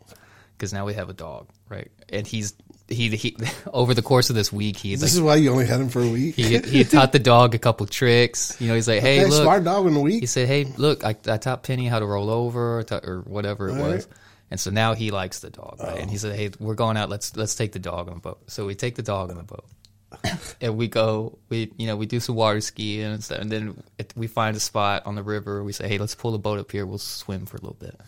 because 0.58 0.74
now 0.74 0.86
we 0.86 0.94
have 0.94 1.10
a 1.10 1.14
dog, 1.14 1.48
right? 1.70 1.90
And 2.10 2.28
he's 2.28 2.54
he 2.88 3.10
he 3.16 3.38
over 3.74 3.94
the 3.94 4.02
course 4.02 4.30
of 4.30 4.36
this 4.36 4.52
week, 4.52 4.78
he 4.78 4.96
This 4.96 5.02
like, 5.04 5.12
is 5.12 5.22
why 5.22 5.36
you 5.36 5.52
only 5.52 5.66
had 5.66 5.80
him 5.80 5.90
for 5.90 6.02
a 6.02 6.10
week. 6.10 6.36
he 6.36 6.58
he 6.60 6.84
taught 6.84 7.12
the 7.12 7.20
dog 7.20 7.56
a 7.56 7.60
couple 7.60 7.86
tricks. 7.86 8.56
You 8.60 8.68
know, 8.68 8.76
he's 8.76 8.88
like, 8.88 9.02
hey, 9.02 9.18
Hey, 9.18 9.26
look, 9.26 9.42
smart 9.44 9.64
dog 9.64 9.88
in 9.88 9.96
a 9.96 10.02
week 10.02 10.22
he 10.22 10.26
said, 10.26 10.48
"Hey, 10.48 10.66
look, 10.78 11.04
I, 11.04 11.16
I 11.28 11.38
taught 11.38 11.64
Penny 11.64 11.88
how 11.88 12.00
to 12.00 12.06
roll 12.06 12.30
over 12.30 12.80
or, 12.80 12.84
ta- 12.84 13.02
or 13.04 13.22
whatever 13.22 13.70
it 13.70 13.78
All 13.80 13.88
was." 13.88 14.06
right. 14.06 14.16
And 14.52 14.60
so 14.60 14.72
now 14.72 14.96
he 14.96 15.12
likes 15.12 15.40
the 15.42 15.52
dog, 15.52 15.78
right? 15.80 16.00
And 16.00 16.10
he 16.10 16.18
said, 16.18 16.36
"Hey, 16.36 16.50
we're 16.60 16.74
going 16.74 16.98
out. 16.98 17.08
Let's 17.10 17.36
let's 17.38 17.54
take 17.54 17.72
the 17.72 17.78
dog 17.80 18.08
on 18.08 18.16
the 18.16 18.20
boat." 18.20 18.40
So 18.48 18.66
we 18.66 18.74
take 18.74 18.96
the 18.96 19.04
dog 19.04 19.30
on 19.30 19.38
the 19.38 19.44
boat, 19.44 19.66
and 20.62 20.76
we 20.78 20.88
go. 20.88 21.38
We 21.50 21.72
you 21.78 21.88
know 21.88 21.96
we 21.96 22.06
do 22.06 22.20
some 22.20 22.36
water 22.36 22.62
skiing 22.62 23.06
and 23.06 23.24
stuff, 23.24 23.40
and 23.40 23.52
then 23.52 23.82
we 24.16 24.28
find 24.28 24.56
a 24.56 24.60
spot 24.60 25.04
on 25.06 25.16
the 25.16 25.24
river. 25.24 25.64
We 25.64 25.72
say, 25.74 25.88
"Hey, 25.88 25.98
let's 25.98 26.16
pull 26.16 26.32
the 26.32 26.40
boat 26.40 26.60
up 26.60 26.72
here. 26.72 26.86
We'll 26.86 26.98
swim 26.98 27.46
for 27.46 27.58
a 27.58 27.62
little 27.62 27.78
bit." 27.80 28.00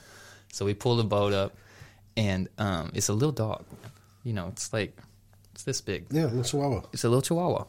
So 0.51 0.65
we 0.65 0.73
pull 0.73 0.97
the 0.97 1.03
boat 1.03 1.33
up, 1.33 1.55
and 2.17 2.49
um, 2.57 2.91
it's 2.93 3.09
a 3.09 3.13
little 3.13 3.31
dog. 3.31 3.65
You 4.23 4.33
know, 4.33 4.47
it's 4.49 4.71
like 4.73 4.97
it's 5.53 5.63
this 5.63 5.81
big 5.81 6.05
Yeah, 6.11 6.23
a 6.23 6.27
little 6.27 6.43
Chihuahua. 6.43 6.81
it's 6.93 7.03
a 7.03 7.09
little 7.09 7.21
chihuahua 7.21 7.65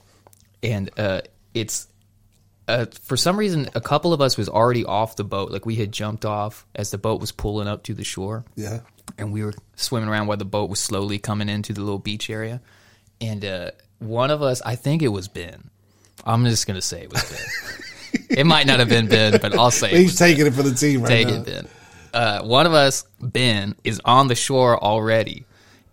and 0.63 0.89
uh, 0.97 1.21
it's 1.55 1.89
uh, 2.69 2.87
for 3.03 3.17
some 3.17 3.37
reason 3.37 3.69
a 3.75 3.81
couple 3.81 4.13
of 4.13 4.21
us 4.21 4.37
was 4.37 4.49
already 4.49 4.85
off 4.85 5.17
the 5.17 5.25
boat 5.25 5.51
like 5.51 5.67
we 5.67 5.75
had 5.77 5.91
jumped 5.91 6.25
off 6.25 6.65
as 6.77 6.91
the 6.93 6.99
boat 6.99 7.21
was 7.21 7.33
pulling 7.33 7.67
up 7.67 7.83
to 7.83 7.93
the 7.95 8.05
shore 8.05 8.45
Yeah. 8.55 8.81
and 9.19 9.33
we 9.33 9.43
were 9.43 9.53
swimming 9.75 10.09
around 10.09 10.29
while 10.29 10.37
the 10.37 10.45
boat 10.45 10.71
was 10.71 10.79
slowly 10.79 11.19
coming 11.19 11.49
into 11.49 11.73
the 11.73 11.81
little 11.81 11.99
beach 11.99 12.31
area 12.31 12.61
and 13.23 13.45
uh, 13.45 13.71
one 14.01 14.31
of 14.31 14.43
us 14.43 14.61
i 14.67 14.75
think 14.77 15.01
it 15.03 15.09
was 15.09 15.29
ben 15.29 15.71
i'm 16.27 16.45
just 16.45 16.67
gonna 16.67 16.83
say 16.83 17.03
it 17.03 17.11
was 17.13 17.23
ben 17.31 18.25
it 18.39 18.45
might 18.45 18.67
not 18.67 18.79
have 18.81 18.89
been 18.89 19.07
ben 19.09 19.39
but 19.41 19.57
i'll 19.59 19.71
say 19.71 19.91
it 19.91 19.97
He's 19.97 20.11
was 20.11 20.19
taking 20.19 20.47
it 20.47 20.53
for 20.55 20.63
the 20.63 20.75
team 20.75 21.03
right 21.03 21.09
Take 21.09 21.29
now. 21.29 21.35
it, 21.35 21.47
Ben. 21.47 21.69
Uh, 22.15 22.43
one 22.43 22.67
of 22.67 22.75
us, 22.75 23.07
Ben, 23.21 23.75
is 23.85 23.99
on 24.05 24.29
the 24.29 24.35
shore 24.35 24.79
already, 24.79 25.47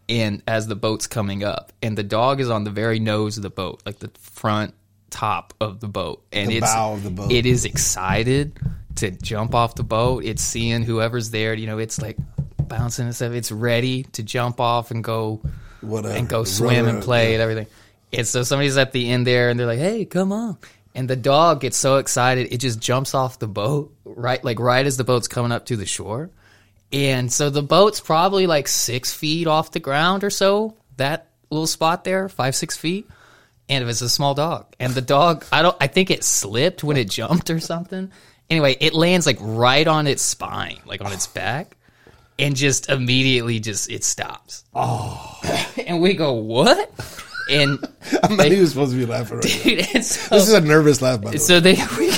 and 0.09 0.43
as 0.45 0.67
the 0.67 0.75
boat's 0.75 1.07
coming 1.07 1.45
up, 1.45 1.71
and 1.81 1.97
the 1.97 2.03
dog 2.03 2.41
is 2.41 2.49
on 2.49 2.65
the 2.65 2.71
very 2.71 2.99
nose 2.99 3.37
of 3.37 3.43
the 3.43 3.49
boat, 3.49 3.81
like 3.85 3.99
the 3.99 4.11
front 4.19 4.73
top 5.11 5.53
of 5.61 5.79
the 5.79 5.87
boat, 5.87 6.21
and 6.33 6.49
The 6.49 6.57
it's 6.57 6.73
bow 6.73 6.91
of 6.95 7.03
the 7.03 7.09
boat. 7.09 7.31
it 7.31 7.45
is 7.45 7.63
excited 7.63 8.59
to 8.95 9.11
jump 9.11 9.55
off 9.55 9.75
the 9.75 9.83
boat. 9.83 10.25
It's 10.25 10.43
seeing 10.43 10.83
whoever's 10.83 11.29
there. 11.31 11.53
You 11.53 11.67
know, 11.67 11.77
it's 11.77 12.01
like 12.01 12.17
bouncing 12.67 13.05
and 13.05 13.15
stuff. 13.15 13.31
It's 13.31 13.49
ready 13.53 14.03
to 14.11 14.21
jump 14.21 14.59
off 14.59 14.91
and 14.91 15.01
go 15.01 15.41
Whatever. 15.81 16.15
and 16.15 16.27
go 16.27 16.43
swim 16.43 16.85
Run 16.85 16.95
and 16.95 17.03
play 17.03 17.33
and 17.33 17.41
everything. 17.41 17.67
And 18.11 18.27
so 18.27 18.43
somebody's 18.43 18.77
at 18.77 18.91
the 18.91 19.09
end 19.09 19.27
there, 19.27 19.49
and 19.49 19.59
they're 19.59 19.67
like, 19.67 19.79
"Hey, 19.79 20.05
come 20.05 20.31
on!" 20.31 20.57
And 20.95 21.09
the 21.09 21.15
dog 21.15 21.61
gets 21.61 21.77
so 21.77 21.97
excited, 21.97 22.51
it 22.51 22.57
just 22.57 22.79
jumps 22.79 23.13
off 23.13 23.39
the 23.39 23.47
boat 23.47 23.93
right, 24.03 24.43
like 24.43 24.59
right 24.59 24.85
as 24.85 24.97
the 24.97 25.03
boat's 25.03 25.27
coming 25.27 25.51
up 25.51 25.67
to 25.67 25.77
the 25.77 25.85
shore. 25.85 26.29
And 26.91 27.31
so 27.31 27.49
the 27.49 27.61
boat's 27.61 27.99
probably 27.99 28.47
like 28.47 28.67
six 28.67 29.13
feet 29.13 29.47
off 29.47 29.71
the 29.71 29.79
ground 29.79 30.23
or 30.23 30.29
so. 30.29 30.75
That 30.97 31.27
little 31.51 31.67
spot 31.67 32.03
there, 32.03 32.27
five 32.29 32.55
six 32.55 32.75
feet. 32.75 33.07
And 33.69 33.83
it 33.83 33.85
was 33.85 34.01
a 34.01 34.09
small 34.09 34.33
dog. 34.33 34.65
And 34.79 34.93
the 34.95 35.01
dog, 35.01 35.45
I 35.51 35.61
don't, 35.61 35.77
I 35.79 35.85
think 35.85 36.09
it 36.09 36.23
slipped 36.23 36.83
when 36.83 36.97
it 36.97 37.07
jumped 37.07 37.51
or 37.51 37.59
something. 37.59 38.11
Anyway, 38.49 38.75
it 38.79 38.93
lands 38.93 39.27
like 39.27 39.37
right 39.39 39.87
on 39.87 40.07
its 40.07 40.23
spine, 40.23 40.79
like 40.87 41.01
on 41.01 41.13
its 41.13 41.27
back, 41.27 41.77
and 42.39 42.55
just 42.55 42.89
immediately 42.89 43.59
just 43.59 43.91
it 43.91 44.03
stops. 44.03 44.63
Oh, 44.73 45.39
and 45.85 46.01
we 46.01 46.13
go 46.15 46.33
what? 46.33 46.91
And 47.51 47.79
I'm 48.23 48.37
not 48.37 48.47
even 48.47 48.65
supposed 48.67 48.93
to 48.93 48.97
be 48.97 49.05
laughing 49.05 49.37
right 49.37 49.43
dude, 49.63 50.03
so, 50.05 50.35
This 50.35 50.47
is 50.47 50.53
a 50.53 50.61
nervous 50.61 51.01
laugh, 51.01 51.19
by 51.21 51.31
the 51.31 51.35
way. 51.35 51.37
so 51.37 51.59
they 51.59 51.75
we, 51.99 52.11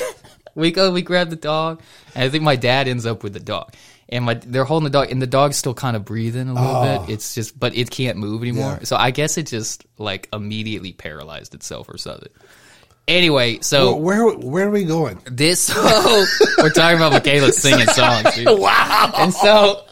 we 0.55 0.71
go 0.71 0.91
we 0.91 1.01
grab 1.01 1.29
the 1.29 1.35
dog 1.37 1.81
and 2.15 2.23
i 2.25 2.29
think 2.29 2.43
my 2.43 2.57
dad 2.57 2.89
ends 2.89 3.05
up 3.05 3.23
with 3.23 3.31
the 3.31 3.39
dog 3.39 3.73
and 4.09 4.25
my 4.25 4.33
they're 4.33 4.65
holding 4.65 4.83
the 4.83 4.89
dog 4.89 5.09
and 5.09 5.21
the 5.21 5.27
dog's 5.27 5.55
still 5.55 5.73
kind 5.73 5.95
of 5.95 6.03
breathing 6.03 6.49
a 6.49 6.53
little 6.53 6.81
bit 6.81 6.99
oh. 6.99 7.05
it's 7.07 7.33
just 7.33 7.57
but 7.57 7.73
it 7.73 7.89
can't 7.89 8.17
move 8.17 8.41
anymore 8.41 8.77
Yeah. 8.79 8.83
so 8.83 8.97
i 8.97 9.11
guess 9.11 9.37
it 9.37 9.47
just 9.47 9.85
like 9.97 10.27
immediately 10.33 10.91
paralyzed 10.91 11.55
itself 11.55 11.87
or 11.87 11.97
something 11.97 12.27
anyway 13.07 13.59
so 13.61 13.95
Where 13.95 14.27
where 14.37 14.67
are 14.67 14.71
we 14.71 14.83
going? 14.85 15.19
this 15.25 15.59
so 15.61 16.25
we're 16.59 16.69
talking 16.69 16.97
about 16.97 17.11
Michaela 17.13 17.51
singing 17.51 17.87
songs. 17.87 18.35
Dude. 18.35 18.47
Wow. 18.59 19.11
And 19.17 19.33
so 19.33 19.83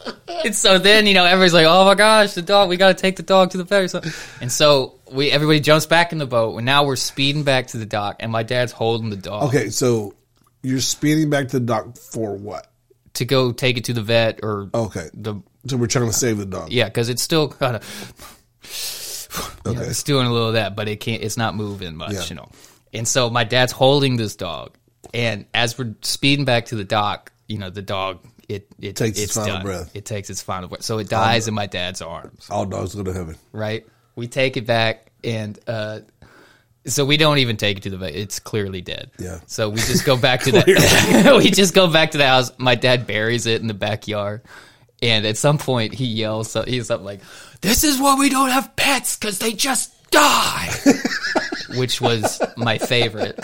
and 0.44 0.54
so 0.54 0.78
then, 0.78 1.06
you 1.06 1.14
know, 1.14 1.24
everybody's 1.24 1.52
like, 1.54 1.66
Oh 1.68 1.84
my 1.84 1.94
gosh, 1.94 2.34
the 2.34 2.42
dog, 2.42 2.68
we 2.68 2.76
gotta 2.76 2.94
take 2.94 3.16
the 3.16 3.22
dog 3.22 3.50
to 3.50 3.58
the 3.58 3.64
vet 3.64 3.82
or 3.82 3.88
something. 3.88 4.12
And 4.40 4.50
so 4.50 5.00
we 5.12 5.30
everybody 5.30 5.60
jumps 5.60 5.86
back 5.86 6.12
in 6.12 6.18
the 6.18 6.26
boat 6.26 6.56
and 6.56 6.64
now 6.64 6.84
we're 6.84 6.96
speeding 6.96 7.42
back 7.42 7.68
to 7.68 7.78
the 7.78 7.86
dock 7.86 8.16
and 8.20 8.30
my 8.32 8.42
dad's 8.42 8.72
holding 8.72 9.10
the 9.10 9.16
dog 9.16 9.44
Okay, 9.48 9.70
so 9.70 10.14
you're 10.62 10.80
speeding 10.80 11.30
back 11.30 11.48
to 11.48 11.58
the 11.58 11.66
dock 11.66 11.96
for 11.96 12.36
what? 12.36 12.66
to 13.14 13.24
go 13.24 13.50
take 13.50 13.76
it 13.76 13.84
to 13.84 13.92
the 13.92 14.02
vet 14.02 14.38
or 14.42 14.70
Okay, 14.72 15.08
the 15.14 15.34
so 15.66 15.76
we're 15.76 15.88
trying 15.88 16.06
to 16.06 16.12
save 16.12 16.38
the 16.38 16.46
dog. 16.46 16.70
yeah, 16.70 16.84
because 16.84 17.08
it's 17.08 17.20
still 17.22 17.48
kind 17.48 17.74
of 17.76 17.82
Okay. 19.66 19.80
it's 19.82 20.02
doing 20.04 20.26
a 20.26 20.32
little 20.32 20.48
of 20.48 20.54
that, 20.54 20.74
but 20.76 20.88
it 20.88 21.00
can't. 21.00 21.22
It's 21.22 21.36
not 21.36 21.54
moving 21.54 21.96
much, 21.96 22.12
Yeah. 22.12 22.24
you 22.28 22.36
know. 22.36 22.48
And 22.92 23.06
so 23.06 23.30
my 23.30 23.44
dad's 23.44 23.72
holding 23.72 24.16
this 24.16 24.36
dog, 24.36 24.76
and 25.14 25.46
as 25.54 25.78
we're 25.78 25.94
speeding 26.02 26.44
back 26.44 26.66
to 26.66 26.74
the 26.76 26.84
dock, 26.84 27.32
you 27.46 27.58
know, 27.58 27.70
the 27.70 27.82
dog 27.82 28.18
it 28.48 28.66
it 28.80 28.96
Takes 28.96 29.18
its 29.18 29.20
it's 29.20 29.34
final 29.34 29.54
done. 29.54 29.62
breath. 29.62 29.90
It 29.94 30.04
takes 30.04 30.28
its 30.28 30.42
final 30.42 30.68
breath, 30.68 30.82
so 30.82 30.98
it 30.98 31.08
dies 31.08 31.46
in 31.46 31.54
my 31.54 31.66
dad's 31.66 32.02
arms. 32.02 32.48
All 32.50 32.66
dogs 32.66 32.94
go 32.94 33.04
to 33.04 33.12
heaven. 33.12 33.36
Right? 33.52 33.86
We 34.16 34.26
take 34.26 34.56
it 34.56 34.66
back, 34.66 35.12
and 35.22 35.58
uh, 35.68 36.00
so 36.86 37.04
we 37.04 37.16
don't 37.16 37.38
even 37.38 37.56
take 37.56 37.76
it 37.78 37.82
to 37.84 37.90
the 37.90 37.96
vet. 37.96 38.14
It's 38.14 38.40
clearly 38.40 38.80
dead. 38.80 39.12
Yeah. 39.18 39.38
So 39.46 39.68
we 39.70 39.76
just 39.76 40.04
go 40.04 40.16
back 40.16 40.42
to 40.42 40.52
the 40.52 41.40
we 41.44 41.50
just 41.50 41.74
go 41.74 41.86
back 41.90 42.10
to 42.12 42.18
the 42.18 42.26
house. 42.26 42.50
My 42.58 42.74
dad 42.74 43.06
buries 43.06 43.46
it 43.46 43.60
in 43.60 43.68
the 43.68 43.74
backyard. 43.74 44.42
And 45.02 45.24
at 45.24 45.38
some 45.38 45.56
point, 45.56 45.94
he 45.94 46.04
yells. 46.04 46.50
So 46.50 46.62
he's 46.62 46.88
something 46.88 47.06
like, 47.06 47.20
"This 47.62 47.84
is 47.84 47.98
why 47.98 48.16
we 48.16 48.28
don't 48.28 48.50
have 48.50 48.76
pets 48.76 49.16
because 49.16 49.38
they 49.38 49.52
just 49.52 49.94
die," 50.10 50.70
which 51.76 52.00
was 52.00 52.40
my 52.56 52.78
favorite. 52.78 53.36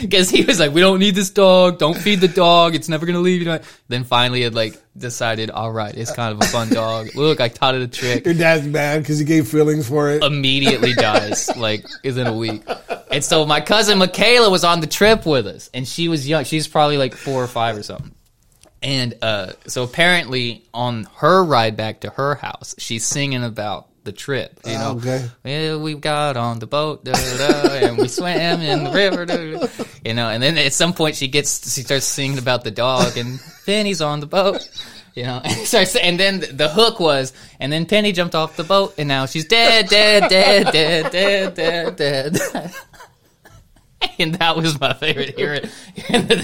Because 0.00 0.30
he 0.30 0.44
was 0.44 0.60
like, 0.60 0.72
"We 0.72 0.80
don't 0.80 0.98
need 0.98 1.14
this 1.14 1.30
dog. 1.30 1.78
Don't 1.78 1.96
feed 1.96 2.20
the 2.20 2.28
dog. 2.28 2.74
It's 2.74 2.88
never 2.88 3.06
gonna 3.06 3.20
leave 3.20 3.42
you." 3.42 3.58
Then 3.88 4.04
finally, 4.04 4.42
it 4.42 4.54
like 4.54 4.80
decided, 4.96 5.50
"All 5.50 5.72
right, 5.72 5.94
it's 5.94 6.12
kind 6.12 6.32
of 6.32 6.40
a 6.42 6.50
fun 6.50 6.68
dog. 6.70 7.14
Look, 7.14 7.40
I 7.40 7.48
taught 7.48 7.74
it 7.74 7.82
a 7.82 7.88
trick." 7.88 8.24
Your 8.24 8.34
dad's 8.34 8.66
mad 8.66 9.02
because 9.02 9.18
he 9.18 9.24
gave 9.24 9.48
feelings 9.48 9.88
for 9.88 10.10
it. 10.10 10.22
immediately 10.22 10.92
dies 10.92 11.54
like 11.56 11.86
within 12.04 12.26
a 12.26 12.34
week. 12.34 12.62
And 13.10 13.24
so 13.24 13.46
my 13.46 13.60
cousin 13.60 13.98
Michaela 13.98 14.50
was 14.50 14.64
on 14.64 14.80
the 14.80 14.86
trip 14.86 15.24
with 15.24 15.46
us, 15.46 15.70
and 15.72 15.88
she 15.88 16.08
was 16.08 16.28
young. 16.28 16.44
She's 16.44 16.68
probably 16.68 16.98
like 16.98 17.14
four 17.14 17.42
or 17.42 17.46
five 17.46 17.76
or 17.76 17.82
something. 17.82 18.12
And 18.82 19.14
uh, 19.22 19.52
so 19.66 19.82
apparently, 19.82 20.64
on 20.72 21.06
her 21.16 21.42
ride 21.44 21.76
back 21.76 22.00
to 22.00 22.10
her 22.10 22.36
house, 22.36 22.74
she's 22.78 23.04
singing 23.04 23.42
about 23.44 23.88
the 24.04 24.12
trip. 24.12 24.60
You 24.64 24.72
know, 24.74 24.92
Oh, 24.94 24.96
okay. 24.98 25.28
well, 25.44 25.80
we 25.80 25.94
got 25.94 26.36
on 26.36 26.60
the 26.60 26.66
boat, 26.66 27.04
da, 27.04 27.12
da, 27.12 27.68
and 27.74 27.98
we 27.98 28.08
swam 28.08 28.60
in 28.60 28.84
the 28.84 28.90
river. 28.92 29.26
Da. 29.26 29.66
You 30.04 30.14
know, 30.14 30.28
and 30.28 30.42
then 30.42 30.56
at 30.58 30.72
some 30.72 30.92
point 30.94 31.16
she 31.16 31.28
gets, 31.28 31.74
she 31.74 31.82
starts 31.82 32.06
singing 32.06 32.38
about 32.38 32.64
the 32.64 32.70
dog, 32.70 33.16
and 33.16 33.40
Penny's 33.66 34.00
on 34.00 34.20
the 34.20 34.26
boat. 34.26 34.66
You 35.14 35.24
know, 35.24 35.40
and, 35.44 35.66
starts, 35.66 35.96
and 35.96 36.18
then 36.18 36.40
the 36.52 36.68
hook 36.68 37.00
was, 37.00 37.32
and 37.58 37.72
then 37.72 37.84
Penny 37.84 38.12
jumped 38.12 38.36
off 38.36 38.56
the 38.56 38.62
boat, 38.64 38.94
and 38.96 39.08
now 39.08 39.26
she's 39.26 39.44
dead, 39.46 39.88
dead, 39.88 40.30
dead, 40.30 40.72
dead, 40.72 41.10
dead, 41.10 41.54
dead, 41.54 41.96
dead. 41.96 42.72
And 44.20 44.34
that 44.36 44.56
was 44.56 44.80
my 44.80 44.94
favorite. 44.94 45.34
Hearing, 45.38 45.62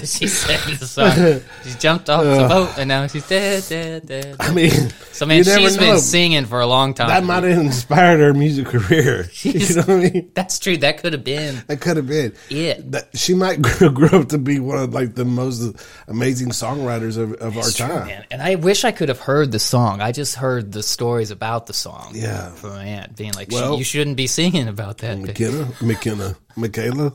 she 0.05 0.27
said 0.27 0.59
the 0.77 0.85
song. 0.87 1.41
She 1.65 1.77
jumped 1.77 2.09
off 2.09 2.23
the 2.23 2.43
uh. 2.43 2.47
boat, 2.47 2.77
and 2.77 2.87
now 2.87 3.05
she's 3.07 3.27
dead, 3.27 3.65
dead, 3.67 4.07
dead. 4.07 4.35
I 4.39 4.53
mean, 4.53 4.71
So 5.11 5.25
man, 5.25 5.43
she's 5.43 5.77
been 5.77 5.99
singing 5.99 6.45
for 6.45 6.61
a 6.61 6.67
long 6.67 6.93
time. 6.93 7.09
That 7.09 7.25
might 7.25 7.43
have 7.43 7.57
inspired 7.57 8.19
her 8.21 8.33
music 8.33 8.67
career. 8.67 9.29
You 9.43 9.75
know 9.75 9.81
what 9.81 9.89
I 9.89 9.95
mean? 10.09 10.31
That's 10.33 10.57
true. 10.59 10.77
That 10.77 10.99
could 10.99 11.13
have 11.13 11.23
been 11.23 11.63
That 11.67 11.81
could 11.81 11.97
have 11.97 12.07
been. 12.07 12.33
it. 12.49 12.91
That 12.91 13.09
she 13.13 13.33
might 13.33 13.61
grow, 13.61 13.89
grow 13.89 14.21
up 14.21 14.29
to 14.29 14.37
be 14.37 14.59
one 14.59 14.77
of 14.79 14.93
like 14.93 15.15
the 15.15 15.25
most 15.25 15.75
amazing 16.07 16.49
songwriters 16.49 17.17
of, 17.17 17.33
of 17.33 17.57
our 17.57 17.63
true, 17.63 17.87
time. 17.87 18.07
man. 18.07 18.25
And 18.31 18.41
I 18.41 18.55
wish 18.55 18.83
I 18.85 18.91
could 18.91 19.09
have 19.09 19.19
heard 19.19 19.51
the 19.51 19.59
song. 19.59 20.01
I 20.01 20.11
just 20.13 20.35
heard 20.35 20.71
the 20.71 20.83
stories 20.83 21.29
about 21.31 21.65
the 21.67 21.73
song. 21.73 22.11
Yeah. 22.13 22.49
from 22.51 22.71
my 22.71 22.85
aunt 22.85 23.15
being 23.17 23.33
like, 23.33 23.51
Well- 23.51 23.77
"You 23.77 23.83
shouldn't 23.83 24.17
be 24.17 24.27
singing 24.27 24.67
about 24.69 24.99
that." 24.99 25.17
McKenna, 25.19 25.67
McKenna, 25.81 26.35
Michaela. 26.55 27.13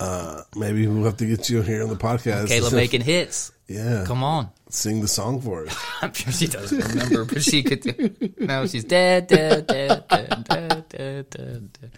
Uh, 0.00 0.42
maybe 0.56 0.86
we'll 0.86 1.04
have 1.04 1.16
to 1.18 1.26
get 1.26 1.48
you 1.48 1.62
here 1.62 1.82
on 1.82 1.88
the 1.88 1.96
podcast. 1.96 2.48
Kayla 2.48 2.72
making 2.74 3.00
hits. 3.00 3.52
yeah, 3.68 4.04
Come 4.06 4.24
on. 4.24 4.50
sing 4.68 5.00
the 5.00 5.08
song 5.08 5.40
for 5.40 5.66
us. 5.66 5.84
I'm 6.02 6.12
sure 6.12 6.32
she 6.32 6.46
doesn't 6.48 6.78
remember, 6.88 7.24
but 7.24 7.42
she 7.42 7.62
could. 7.62 7.80
Do. 7.80 8.32
No, 8.38 8.66
she's 8.66 8.84
dead, 8.84 9.28
dead, 9.28 9.66
dead, 9.68 10.04
dead, 10.08 10.44
dead, 10.48 10.88
dead, 10.88 11.30
dead. 11.30 11.72
dead. 11.72 11.90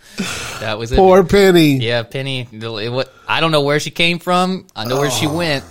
That 0.60 0.78
was 0.78 0.92
it. 0.92 0.96
Poor 0.96 1.24
Penny. 1.24 1.78
Yeah, 1.78 2.02
Penny. 2.02 2.46
it 2.52 2.92
wa- 2.92 3.04
I 3.26 3.40
don't 3.40 3.50
know 3.50 3.62
where 3.62 3.80
she 3.80 3.90
came 3.90 4.18
from. 4.18 4.66
I 4.76 4.84
know 4.84 5.00
where 5.00 5.10
she 5.10 5.26
went, 5.26 5.64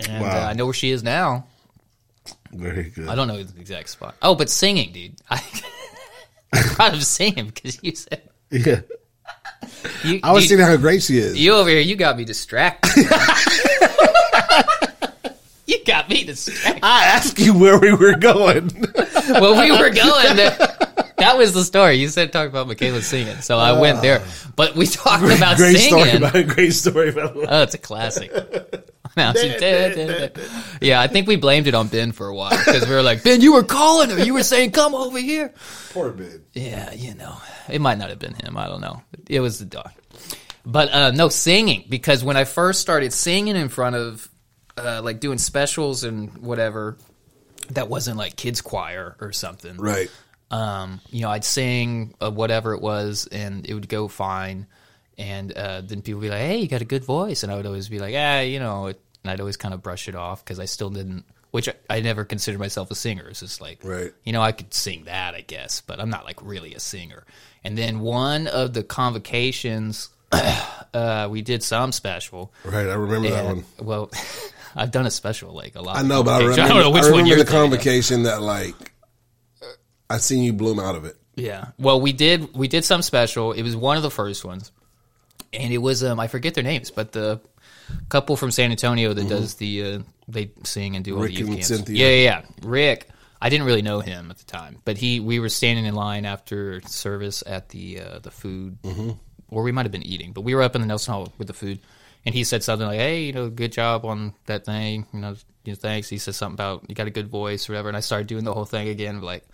and 0.00 0.22
Oh. 0.22 0.26
Wow. 0.26 0.46
uh, 0.46 0.48
I 0.50 0.52
know 0.54 0.64
where 0.66 0.74
she 0.74 0.90
is 0.90 1.02
now. 1.04 1.46
Very 2.52 2.90
good. 2.90 3.08
I 3.08 3.14
don't 3.14 3.28
know 3.28 3.42
the 3.42 3.60
exact 3.60 3.88
spot. 3.88 4.16
Oh, 4.20 4.34
but 4.34 4.50
singing, 4.50 4.92
dude. 4.92 5.14
I, 5.30 5.42
I'm 6.52 6.62
proud 6.64 6.94
of 6.94 7.04
singing 7.04 7.46
because 7.46 7.78
you 7.82 7.94
said 7.94 8.28
Yeah, 8.50 8.80
you. 10.04 10.20
I 10.22 10.32
was 10.32 10.44
you, 10.44 10.48
seeing 10.50 10.60
how 10.60 10.76
great 10.76 11.02
she 11.02 11.18
is. 11.18 11.38
you 11.38 11.54
over 11.54 11.68
here. 11.70 11.80
You 11.80 11.96
got 11.96 12.16
me 12.16 12.24
distracted. 12.24 12.90
you 15.66 15.84
got 15.84 16.08
me 16.08 16.24
distracted. 16.24 16.84
I 16.84 17.04
asked 17.04 17.38
you 17.38 17.58
where 17.58 17.78
we 17.78 17.92
were 17.94 18.16
going. 18.16 18.70
well, 19.28 19.60
we 19.60 19.70
were 19.70 19.90
going 19.90 20.36
there. 20.36 20.56
That 21.18 21.36
was 21.38 21.54
the 21.54 21.64
story. 21.64 21.94
You 21.94 22.08
said 22.08 22.32
talk 22.32 22.48
about 22.48 22.66
Michaela 22.68 23.00
singing, 23.02 23.36
so 23.36 23.58
I 23.58 23.78
went 23.80 24.02
there. 24.02 24.22
Ah. 24.24 24.50
But 24.56 24.74
we 24.74 24.86
talked 24.86 25.24
about 25.24 25.56
great 25.56 25.78
singing. 25.78 26.04
story 26.04 26.16
about 26.16 26.46
great 26.54 26.72
story 26.72 27.08
about. 27.10 27.36
Oh, 27.36 27.62
it's 27.62 27.74
a 27.74 27.78
classic. 27.78 28.32
Yeah, 30.80 31.00
I 31.00 31.06
think 31.06 31.28
we 31.28 31.36
blamed 31.36 31.66
it 31.66 31.74
on 31.74 31.88
Ben 31.88 32.12
for 32.12 32.26
a 32.26 32.34
while 32.34 32.50
because 32.50 32.86
we 32.86 32.94
were 32.94 33.02
like, 33.02 33.22
Ben, 33.22 33.40
you 33.40 33.54
were 33.54 33.62
calling 33.62 34.10
her. 34.10 34.22
You 34.22 34.34
were 34.34 34.42
saying, 34.42 34.72
"Come 34.72 34.94
over 34.94 35.18
here." 35.18 35.54
Poor 35.92 36.10
Ben. 36.10 36.44
Yeah, 36.52 36.92
you 36.92 37.14
know, 37.14 37.36
it 37.68 37.80
might 37.80 37.98
not 37.98 38.10
have 38.10 38.18
been 38.18 38.34
him. 38.34 38.56
I 38.58 38.66
don't 38.66 38.80
know. 38.80 39.02
It 39.28 39.40
was 39.40 39.58
the 39.58 39.64
dog. 39.66 39.90
But 40.66 40.92
uh, 40.92 41.10
no 41.12 41.28
singing 41.28 41.84
because 41.88 42.24
when 42.24 42.36
I 42.36 42.44
first 42.44 42.80
started 42.80 43.12
singing 43.12 43.56
in 43.56 43.68
front 43.68 43.96
of 43.96 44.28
uh, 44.76 45.00
like 45.02 45.20
doing 45.20 45.38
specials 45.38 46.04
and 46.04 46.36
whatever, 46.38 46.96
that 47.70 47.88
wasn't 47.88 48.16
like 48.16 48.36
kids 48.36 48.60
choir 48.60 49.16
or 49.20 49.32
something. 49.32 49.76
Right. 49.76 50.10
Um, 50.50 51.00
you 51.10 51.22
know, 51.22 51.30
I'd 51.30 51.44
sing 51.44 52.14
uh, 52.20 52.30
whatever 52.30 52.74
it 52.74 52.80
was, 52.80 53.26
and 53.30 53.66
it 53.66 53.74
would 53.74 53.88
go 53.88 54.08
fine. 54.08 54.66
And 55.16 55.52
uh, 55.52 55.82
then 55.82 56.02
people 56.02 56.20
would 56.20 56.26
be 56.26 56.30
like, 56.30 56.40
"Hey, 56.40 56.58
you 56.58 56.68
got 56.68 56.82
a 56.82 56.86
good 56.86 57.04
voice," 57.04 57.42
and 57.42 57.52
I 57.52 57.56
would 57.56 57.66
always 57.66 57.88
be 57.88 57.98
like, 57.98 58.14
"Ah, 58.16 58.40
you 58.40 58.58
know," 58.58 58.92
and 59.24 59.30
I'd 59.32 59.40
always 59.40 59.56
kind 59.56 59.74
of 59.74 59.82
brush 59.82 60.06
it 60.08 60.14
off 60.14 60.44
because 60.44 60.60
I 60.60 60.66
still 60.66 60.90
didn't. 60.90 61.24
Which 61.50 61.68
I, 61.68 61.74
I 61.88 62.00
never 62.00 62.24
considered 62.24 62.58
myself 62.58 62.90
a 62.90 62.94
singer. 62.96 63.28
It's 63.28 63.38
just 63.40 63.60
like, 63.60 63.78
Right. 63.84 64.12
you 64.24 64.32
know, 64.32 64.42
I 64.42 64.50
could 64.52 64.74
sing 64.74 65.04
that, 65.04 65.34
I 65.36 65.40
guess, 65.40 65.80
but 65.80 66.00
I'm 66.00 66.10
not 66.10 66.24
like 66.24 66.42
really 66.42 66.74
a 66.74 66.80
singer. 66.80 67.24
And 67.62 67.78
then 67.78 68.00
one 68.00 68.48
of 68.48 68.72
the 68.74 68.82
convocations, 68.82 70.08
uh, 70.94 71.28
we 71.30 71.42
did 71.42 71.62
some 71.62 71.92
special. 71.92 72.52
Right. 72.64 72.88
I 72.88 72.94
remember 72.94 73.30
that 73.30 73.44
one. 73.44 73.64
Well, 73.80 74.10
I've 74.76 74.90
done 74.90 75.06
a 75.06 75.10
special 75.12 75.52
like 75.52 75.76
a 75.76 75.80
lot. 75.80 75.96
I 75.96 76.02
know, 76.02 76.24
but 76.24 76.32
I 76.32 76.38
remember, 76.44 76.62
I 76.62 76.68
don't 76.68 76.80
know 76.80 76.90
which 76.90 77.04
I 77.04 77.10
one 77.12 77.26
you're 77.26 77.36
the 77.38 77.44
thinking 77.44 77.60
of. 77.60 77.70
convocation 77.70 78.22
that 78.24 78.42
like 78.42 78.92
I 80.10 80.18
seen 80.18 80.42
you 80.42 80.52
bloom 80.52 80.80
out 80.80 80.96
of 80.96 81.04
it. 81.04 81.16
Yeah. 81.36 81.66
Well, 81.78 82.00
we 82.00 82.12
did 82.12 82.54
we 82.56 82.66
did 82.66 82.84
some 82.84 83.00
special. 83.02 83.52
It 83.52 83.62
was 83.62 83.76
one 83.76 83.96
of 83.96 84.02
the 84.02 84.10
first 84.10 84.44
ones, 84.44 84.72
and 85.52 85.72
it 85.72 85.78
was 85.78 86.02
um 86.02 86.18
I 86.18 86.26
forget 86.26 86.54
their 86.54 86.64
names, 86.64 86.90
but 86.90 87.12
the 87.12 87.40
couple 88.08 88.36
from 88.36 88.50
San 88.50 88.70
Antonio 88.70 89.12
that 89.12 89.28
does 89.28 89.54
the 89.54 89.84
uh, 89.84 89.98
they 90.28 90.50
sing 90.64 90.96
and 90.96 91.04
do 91.04 91.16
all 91.16 91.22
Mm-hmm. 91.22 91.24
Rick 91.24 91.34
the 91.34 91.38
youth 91.40 91.48
camps. 91.50 91.66
Cynthia. 91.68 91.96
Yeah, 91.96 92.08
yeah, 92.16 92.22
yeah. 92.40 92.42
Rick. 92.62 93.08
I 93.42 93.50
didn't 93.50 93.66
really 93.66 93.82
know 93.82 94.00
him 94.00 94.30
at 94.30 94.38
the 94.38 94.44
time, 94.44 94.78
but 94.84 94.96
he 94.96 95.20
we 95.20 95.38
were 95.38 95.50
standing 95.50 95.84
in 95.84 95.94
line 95.94 96.24
after 96.24 96.80
service 96.82 97.42
at 97.46 97.68
the 97.70 98.00
uh, 98.00 98.18
the 98.20 98.30
food, 98.30 98.78
Mm-hmm. 98.82 99.10
or 99.50 99.62
we 99.62 99.72
might 99.72 99.84
have 99.84 99.92
been 99.92 100.02
eating, 100.02 100.32
but 100.32 100.42
we 100.42 100.54
were 100.54 100.62
up 100.62 100.74
in 100.74 100.80
the 100.80 100.86
Nelson 100.86 101.12
Hall 101.12 101.32
with 101.36 101.48
the 101.48 101.52
food, 101.52 101.78
and 102.24 102.34
he 102.34 102.42
said 102.44 102.62
something 102.62 102.86
like, 102.86 102.98
"Hey, 102.98 103.24
you 103.24 103.32
know, 103.34 103.50
good 103.50 103.72
job 103.72 104.06
on 104.06 104.32
that 104.46 104.64
thing, 104.64 105.06
you 105.12 105.20
know, 105.20 105.36
you 105.64 105.72
know, 105.72 105.76
thanks." 105.76 106.08
He 106.08 106.16
said 106.16 106.34
something 106.34 106.54
about 106.54 106.84
you 106.88 106.94
got 106.94 107.06
a 107.06 107.10
good 107.10 107.28
voice 107.28 107.68
or 107.68 107.72
whatever, 107.74 107.88
and 107.88 107.96
I 107.98 108.00
started 108.00 108.28
doing 108.28 108.44
the 108.44 108.54
whole 108.54 108.64
thing 108.64 108.88
again, 108.88 109.20
like. 109.20 109.44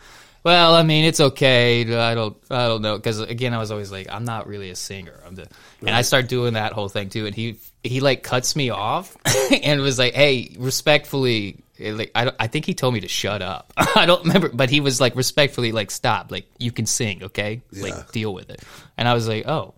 Well, 0.43 0.75
I 0.75 0.83
mean, 0.83 1.05
it's 1.05 1.21
okay. 1.21 1.83
I 1.83 2.15
don't, 2.15 2.37
I 2.51 2.67
don't 2.67 2.81
know, 2.83 2.97
because 2.97 3.21
again, 3.21 3.53
I 3.53 3.59
was 3.59 3.71
always 3.71 3.93
like, 3.93 4.07
I'm 4.11 4.25
not 4.25 4.47
really 4.47 4.71
a 4.71 4.77
singer. 4.77 5.21
I'm 5.27 5.35
the, 5.35 5.47
and 5.81 5.91
I 5.91 6.03
start 6.03 6.29
doing 6.29 6.55
that 6.55 6.73
whole 6.73 6.89
thing 6.89 7.11
too. 7.11 7.27
And 7.27 7.35
he, 7.35 7.59
he 7.85 8.01
like 8.01 8.23
cuts 8.23 8.57
me 8.57 8.71
off 8.71 9.17
and 9.63 9.81
was 9.83 9.99
like, 9.99 10.15
"Hey, 10.15 10.55
respectfully, 10.59 11.63
eh, 11.79 11.93
like 11.93 12.11
I, 12.15 12.25
don't- 12.25 12.37
I 12.41 12.47
think 12.47 12.65
he 12.65 12.73
told 12.75 12.95
me 12.95 13.01
to 13.01 13.09
shut 13.09 13.43
up. 13.43 13.73
I 13.77 14.07
don't 14.07 14.25
remember, 14.25 14.49
but 14.49 14.71
he 14.71 14.81
was 14.81 15.01
like 15.01 15.15
respectfully 15.15 15.73
like, 15.73 15.91
stop, 15.91 16.31
like 16.31 16.47
you 16.59 16.73
can 16.73 16.87
sing, 16.87 17.23
okay, 17.25 17.61
Yeah. 17.73 17.83
like 17.83 18.13
deal 18.13 18.33
with 18.33 18.49
it." 18.51 18.63
And 18.97 19.07
I 19.09 19.15
was 19.15 19.29
like, 19.29 19.47
"Oh, 19.47 19.75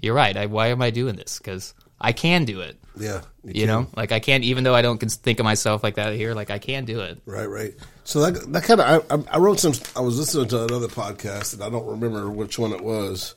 you're 0.00 0.14
right. 0.14 0.36
I, 0.36 0.44
why 0.46 0.68
am 0.68 0.82
I 0.82 0.90
doing 0.90 1.16
this? 1.16 1.38
Because 1.38 1.72
I 2.00 2.12
can 2.12 2.44
do 2.44 2.60
it." 2.60 2.76
Yeah, 2.98 3.20
You 3.44 3.52
can. 3.52 3.66
know, 3.66 3.86
like 3.94 4.10
I 4.12 4.20
can't, 4.20 4.42
even 4.44 4.64
though 4.64 4.74
I 4.74 4.80
don't 4.80 4.98
think 4.98 5.38
of 5.38 5.44
myself 5.44 5.82
like 5.82 5.96
that 5.96 6.14
here, 6.14 6.32
like 6.34 6.50
I 6.50 6.58
can 6.58 6.86
do 6.86 7.00
it. 7.00 7.20
Right, 7.26 7.44
right. 7.44 7.74
So 8.04 8.20
that 8.30 8.50
that 8.54 8.62
kind 8.64 8.80
of 8.80 9.26
I, 9.30 9.34
I- 9.36 9.38
wrote 9.38 9.60
some. 9.60 9.74
I 9.94 10.00
was 10.00 10.18
listening 10.18 10.48
to 10.48 10.64
another 10.64 10.88
podcast, 10.88 11.52
and 11.54 11.62
I 11.62 11.68
don't 11.68 11.86
remember 11.86 12.30
which 12.30 12.58
one 12.58 12.72
it 12.72 12.80
was, 12.82 13.34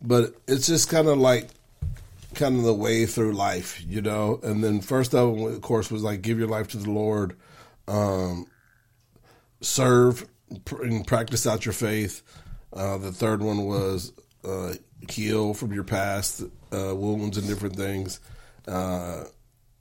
but 0.00 0.34
it's 0.46 0.66
just 0.68 0.88
kind 0.88 1.08
of 1.08 1.18
like 1.18 1.48
kind 2.34 2.56
of 2.58 2.62
the 2.64 2.72
way 2.74 3.04
through 3.06 3.32
life, 3.32 3.82
you 3.86 4.00
know. 4.00 4.38
And 4.44 4.62
then 4.62 4.80
first 4.80 5.14
of 5.14 5.34
them, 5.36 5.44
of 5.46 5.60
course, 5.62 5.90
was 5.90 6.02
like 6.04 6.22
give 6.22 6.38
your 6.38 6.48
life 6.48 6.68
to 6.68 6.76
the 6.78 6.90
Lord, 6.90 7.36
um, 7.88 8.46
serve 9.60 10.28
and 10.80 11.06
practice 11.06 11.46
out 11.46 11.64
your 11.64 11.72
faith. 11.72 12.22
Uh, 12.72 12.98
the 12.98 13.12
third 13.12 13.42
one 13.42 13.64
was 13.64 14.12
uh, 14.44 14.74
heal 15.10 15.54
from 15.54 15.72
your 15.72 15.84
past 15.84 16.42
uh, 16.72 16.94
wounds 16.94 17.38
and 17.38 17.46
different 17.46 17.76
things. 17.76 18.20
Uh, 18.66 19.24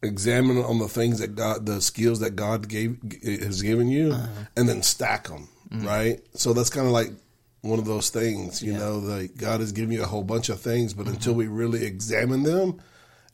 examine 0.04 0.58
on 0.58 0.80
the 0.80 0.88
things 0.88 1.20
that 1.20 1.36
God, 1.36 1.66
the 1.66 1.82
skills 1.82 2.20
that 2.22 2.36
God 2.36 2.68
gave 2.68 2.98
has 3.24 3.62
given 3.62 3.88
you, 3.88 4.16
and 4.56 4.68
then 4.68 4.82
stack 4.82 5.28
them. 5.28 5.48
Right. 5.72 6.20
So 6.34 6.54
that's 6.54 6.70
kind 6.70 6.86
of 6.88 6.92
like 6.94 7.12
one 7.62 7.80
of 7.80 7.86
those 7.86 8.10
things, 8.10 8.62
you 8.64 8.74
know, 8.74 8.98
like 8.98 9.38
God 9.38 9.60
has 9.60 9.72
given 9.72 9.92
you 9.92 10.02
a 10.04 10.08
whole 10.08 10.24
bunch 10.24 10.50
of 10.50 10.60
things, 10.60 10.94
but 10.94 11.08
until 11.08 11.34
we 11.34 11.48
really 11.48 11.86
examine 11.86 12.44
them, 12.44 12.82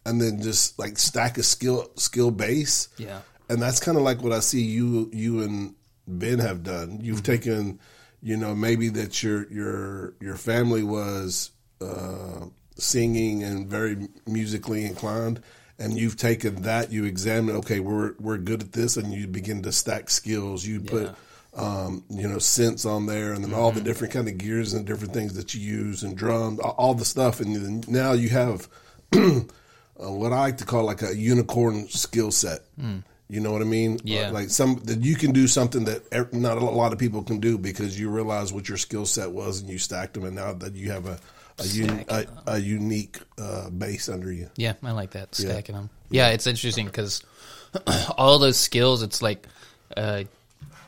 and 0.05 0.21
then 0.21 0.41
just 0.41 0.77
like 0.77 0.97
stack 0.97 1.37
a 1.37 1.43
skill 1.43 1.89
skill 1.95 2.29
base, 2.31 2.89
Yeah. 2.97 3.21
and 3.49 3.61
that's 3.61 3.79
kind 3.79 3.97
of 3.97 4.03
like 4.03 4.21
what 4.21 4.33
I 4.33 4.41
see 4.41 4.61
you 4.61 5.09
you 5.13 5.41
and 5.41 5.73
Ben 6.07 6.39
have 6.39 6.63
done. 6.63 6.99
You've 7.01 7.23
taken, 7.23 7.79
you 8.21 8.37
know, 8.37 8.53
maybe 8.53 8.89
that 8.89 9.23
your 9.23 9.51
your 9.51 10.13
your 10.21 10.35
family 10.35 10.83
was 10.83 11.49
uh, 11.81 12.45
singing 12.75 13.43
and 13.43 13.67
very 13.67 14.07
musically 14.25 14.85
inclined, 14.85 15.41
and 15.79 15.93
you've 15.97 16.17
taken 16.17 16.61
that. 16.63 16.91
You 16.91 17.05
examine. 17.05 17.55
Okay, 17.57 17.79
we're 17.79 18.13
we're 18.19 18.37
good 18.37 18.61
at 18.61 18.71
this, 18.73 18.97
and 18.97 19.13
you 19.13 19.27
begin 19.27 19.61
to 19.63 19.71
stack 19.71 20.09
skills. 20.09 20.65
You 20.65 20.81
put. 20.81 21.15
Um, 21.55 22.03
you 22.07 22.27
know, 22.27 22.35
synths 22.35 22.85
on 22.87 23.07
there, 23.07 23.33
and 23.33 23.43
then 23.43 23.51
all 23.51 23.71
the 23.71 23.81
different 23.81 24.13
kind 24.13 24.27
of 24.27 24.37
gears 24.37 24.73
and 24.73 24.85
different 24.85 25.11
things 25.11 25.33
that 25.33 25.55
you 25.55 25.61
use, 25.61 26.03
and 26.03 26.15
drums, 26.15 26.59
all- 26.59 26.93
the 26.93 27.03
stuff, 27.05 27.39
and 27.39 27.55
then 27.55 27.83
now 27.87 28.11
you 28.11 28.29
have 28.29 28.67
uh, 29.15 29.41
what 29.97 30.31
I 30.33 30.39
like 30.39 30.57
to 30.57 30.65
call 30.65 30.83
like 30.83 31.01
a 31.01 31.15
unicorn 31.15 31.87
skill 31.89 32.29
set. 32.31 32.59
You 33.29 33.39
know 33.41 33.51
what 33.51 33.61
I 33.61 33.65
mean? 33.65 33.99
Yeah. 34.03 34.29
Like 34.29 34.49
some 34.51 34.75
that 34.85 35.01
you 35.03 35.15
can 35.15 35.31
do 35.31 35.47
something 35.47 35.85
that 35.85 36.31
not 36.31 36.57
a 36.57 36.63
lot 36.63 36.93
of 36.93 36.99
people 36.99 37.23
can 37.23 37.39
do 37.39 37.57
because 37.57 37.99
you 37.99 38.09
realize 38.09 38.53
what 38.53 38.69
your 38.69 38.77
skill 38.77 39.05
set 39.07 39.31
was 39.31 39.59
and 39.59 39.69
you 39.69 39.79
stacked 39.79 40.13
them, 40.13 40.25
and 40.25 40.35
now 40.35 40.53
that 40.53 40.75
you 40.75 40.91
have 40.91 41.07
a 41.07 41.19
a, 41.59 41.63
un, 41.63 42.05
a, 42.09 42.25
a 42.47 42.57
unique 42.59 43.17
uh, 43.39 43.69
base 43.69 44.09
under 44.09 44.31
you. 44.31 44.49
Yeah, 44.55 44.73
I 44.83 44.91
like 44.91 45.11
that 45.11 45.35
stacking 45.35 45.75
them. 45.75 45.89
Yeah, 46.09 46.29
it's 46.29 46.47
interesting 46.47 46.85
because 46.85 47.23
all 48.17 48.39
those 48.39 48.57
skills, 48.57 49.03
it's 49.03 49.21
like 49.21 49.45
uh, 49.95 50.23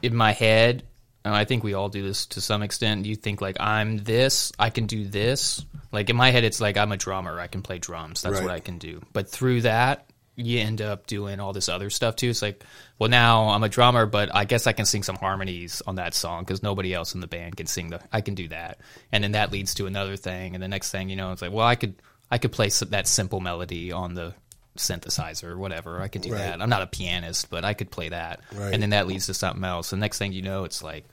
in 0.01 0.15
my 0.15 0.31
head. 0.31 0.83
And 1.25 1.35
I 1.35 1.43
think 1.43 1.65
we 1.65 1.73
all 1.73 1.89
do 1.89 2.01
this 2.01 2.27
to 2.27 2.41
some 2.41 2.63
extent. 2.63 3.05
You 3.05 3.15
think 3.15 3.41
like 3.41 3.59
I'm 3.59 3.97
this, 3.97 4.53
I 4.57 4.69
can 4.69 4.85
do 4.85 5.05
this. 5.05 5.65
Like 5.91 6.09
in 6.09 6.15
my 6.15 6.31
head, 6.31 6.45
it's 6.45 6.61
like 6.61 6.77
I'm 6.77 6.93
a 6.93 6.97
drummer. 6.97 7.39
I 7.39 7.47
can 7.47 7.61
play 7.61 7.77
drums. 7.77 8.21
That's 8.21 8.39
what 8.39 8.51
I 8.51 8.61
can 8.61 8.77
do. 8.77 9.01
But 9.11 9.29
through 9.29 9.61
that, 9.61 10.09
you 10.37 10.59
end 10.59 10.81
up 10.81 11.07
doing 11.07 11.41
all 11.41 11.51
this 11.51 11.67
other 11.67 11.89
stuff 11.89 12.15
too. 12.15 12.29
It's 12.29 12.41
like, 12.41 12.63
well, 12.99 13.09
now 13.09 13.49
I'm 13.49 13.63
a 13.63 13.69
drummer, 13.69 14.05
but 14.05 14.35
I 14.35 14.43
guess 14.45 14.67
I 14.67 14.73
can 14.73 14.85
sing 14.85 15.03
some 15.03 15.15
harmonies 15.15 15.81
on 15.87 15.95
that 15.95 16.13
song 16.13 16.43
because 16.43 16.61
nobody 16.61 16.93
else 16.93 17.15
in 17.15 17.21
the 17.21 17.27
band 17.27 17.55
can 17.57 17.65
sing 17.65 17.89
the. 17.89 18.01
I 18.11 18.19
can 18.21 18.35
do 18.35 18.49
that, 18.49 18.79
and 19.11 19.23
then 19.23 19.31
that 19.31 19.51
leads 19.51 19.73
to 19.75 19.85
another 19.87 20.17
thing, 20.17 20.53
and 20.53 20.61
the 20.61 20.67
next 20.67 20.91
thing 20.91 21.09
you 21.09 21.15
know, 21.15 21.31
it's 21.31 21.41
like, 21.41 21.53
well, 21.53 21.65
I 21.65 21.75
could 21.75 21.95
I 22.29 22.37
could 22.37 22.51
play 22.51 22.69
that 22.69 23.07
simple 23.07 23.39
melody 23.39 23.91
on 23.93 24.13
the 24.13 24.33
synthesizer 24.77 25.45
or 25.45 25.57
whatever. 25.57 26.01
I 26.01 26.07
could 26.09 26.21
do 26.21 26.31
Right. 26.31 26.39
that. 26.39 26.61
I'm 26.61 26.69
not 26.69 26.81
a 26.81 26.87
pianist, 26.87 27.49
but 27.49 27.65
I 27.65 27.73
could 27.73 27.89
play 27.89 28.09
that, 28.09 28.41
Right. 28.53 28.73
and 28.73 28.83
then 28.83 28.91
that 28.91 29.07
leads 29.07 29.25
to 29.27 29.33
something 29.33 29.63
else. 29.63 29.89
The 29.89 29.97
next 29.97 30.17
thing 30.19 30.33
you 30.33 30.41
know, 30.41 30.63
it's 30.65 30.83
like. 30.83 31.05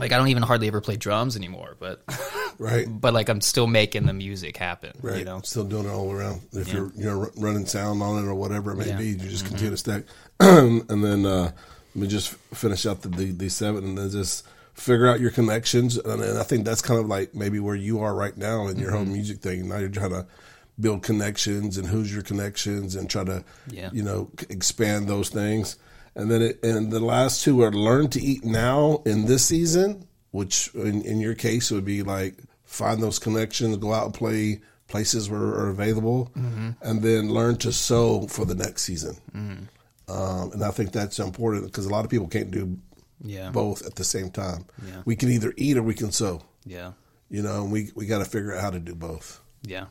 Like 0.00 0.10
I 0.10 0.16
don't 0.18 0.26
even 0.26 0.42
hardly 0.42 0.66
ever 0.66 0.80
play 0.80 0.96
drums 0.96 1.36
anymore, 1.36 1.76
but 1.78 2.02
Right. 2.58 2.84
but 2.90 3.14
like 3.14 3.28
I'm 3.28 3.40
still 3.40 3.68
making 3.68 4.06
the 4.06 4.12
music 4.12 4.56
happen. 4.56 4.90
Right. 5.00 5.18
You 5.20 5.24
know, 5.24 5.40
Still 5.44 5.62
doing 5.62 5.84
it 5.86 5.90
all 5.90 6.10
around. 6.10 6.40
If 6.52 6.72
you're 6.72 6.90
you 6.96 7.04
know 7.04 7.30
running 7.36 7.64
sound 7.66 8.02
on 8.02 8.24
it 8.24 8.26
or 8.26 8.34
whatever 8.34 8.72
it 8.72 8.76
may 8.76 8.88
Yeah. 8.88 8.96
be, 8.96 9.06
you 9.10 9.14
just 9.18 9.44
continue 9.44 9.66
mm-hmm. 9.66 9.74
to 9.74 9.76
stack. 9.76 10.02
and 10.40 11.04
then 11.04 11.26
uh, 11.26 11.50
let 11.94 11.96
me 11.96 12.06
just 12.06 12.30
finish 12.54 12.86
out 12.86 13.02
the, 13.02 13.08
the 13.08 13.32
the 13.32 13.48
seven, 13.48 13.84
and 13.84 13.98
then 13.98 14.10
just 14.10 14.46
figure 14.74 15.06
out 15.06 15.20
your 15.20 15.30
connections. 15.30 15.96
And, 15.96 16.22
and 16.22 16.38
I 16.38 16.42
think 16.42 16.64
that's 16.64 16.82
kind 16.82 17.00
of 17.00 17.06
like 17.06 17.34
maybe 17.34 17.60
where 17.60 17.76
you 17.76 18.00
are 18.00 18.14
right 18.14 18.36
now 18.36 18.66
in 18.68 18.78
your 18.78 18.90
whole 18.90 19.02
mm-hmm. 19.02 19.12
music 19.12 19.38
thing. 19.38 19.68
Now 19.68 19.78
you're 19.78 19.88
trying 19.88 20.10
to 20.10 20.26
build 20.78 21.02
connections 21.02 21.78
and 21.78 21.86
who's 21.86 22.12
your 22.12 22.24
connections 22.24 22.96
and 22.96 23.08
try 23.08 23.22
to 23.22 23.44
Yeah. 23.70 23.90
you 23.92 24.02
know 24.02 24.30
expand 24.48 25.08
those 25.08 25.28
things. 25.28 25.76
And 26.16 26.30
then 26.30 26.42
it, 26.42 26.64
and 26.64 26.92
the 26.92 27.00
last 27.00 27.42
two 27.42 27.62
are 27.62 27.72
learn 27.72 28.08
to 28.10 28.20
eat 28.20 28.44
now 28.44 29.02
in 29.04 29.26
this 29.26 29.44
season, 29.46 30.06
which 30.30 30.72
in, 30.74 31.02
in 31.02 31.20
your 31.20 31.34
case 31.34 31.70
would 31.70 31.84
be 31.84 32.02
like 32.02 32.36
find 32.64 33.02
those 33.02 33.18
connections, 33.18 33.76
go 33.76 33.92
out 33.92 34.06
and 34.06 34.14
play 34.14 34.60
places 34.88 35.30
where 35.30 35.40
are 35.40 35.70
available, 35.70 36.30
mm-hmm. 36.36 36.70
and 36.82 37.02
then 37.02 37.30
learn 37.30 37.56
to 37.58 37.72
sow 37.72 38.26
for 38.26 38.44
the 38.44 38.54
next 38.54 38.82
season. 38.82 39.16
Mm-hmm. 39.34 39.64
Um, 40.08 40.52
and 40.52 40.62
I 40.62 40.70
think 40.70 40.92
that's 40.92 41.18
important 41.18 41.64
because 41.64 41.86
a 41.86 41.90
lot 41.90 42.04
of 42.04 42.10
people 42.10 42.28
can't 42.28 42.50
do 42.50 42.78
yeah, 43.22 43.50
both 43.50 43.86
at 43.86 43.94
the 43.94 44.04
same 44.04 44.30
time. 44.30 44.66
Yeah. 44.86 45.02
We 45.04 45.16
can 45.16 45.30
either 45.30 45.52
eat 45.56 45.76
or 45.76 45.82
we 45.82 45.94
can 45.94 46.12
sow. 46.12 46.42
yeah. 46.64 46.92
You 47.30 47.42
know, 47.42 47.62
and 47.62 47.72
we 47.72 47.90
we 47.94 48.06
got 48.06 48.18
to 48.18 48.26
figure 48.26 48.54
out 48.54 48.60
how 48.60 48.70
to 48.70 48.78
do 48.78 48.94
both. 48.94 49.40
Yeah, 49.62 49.86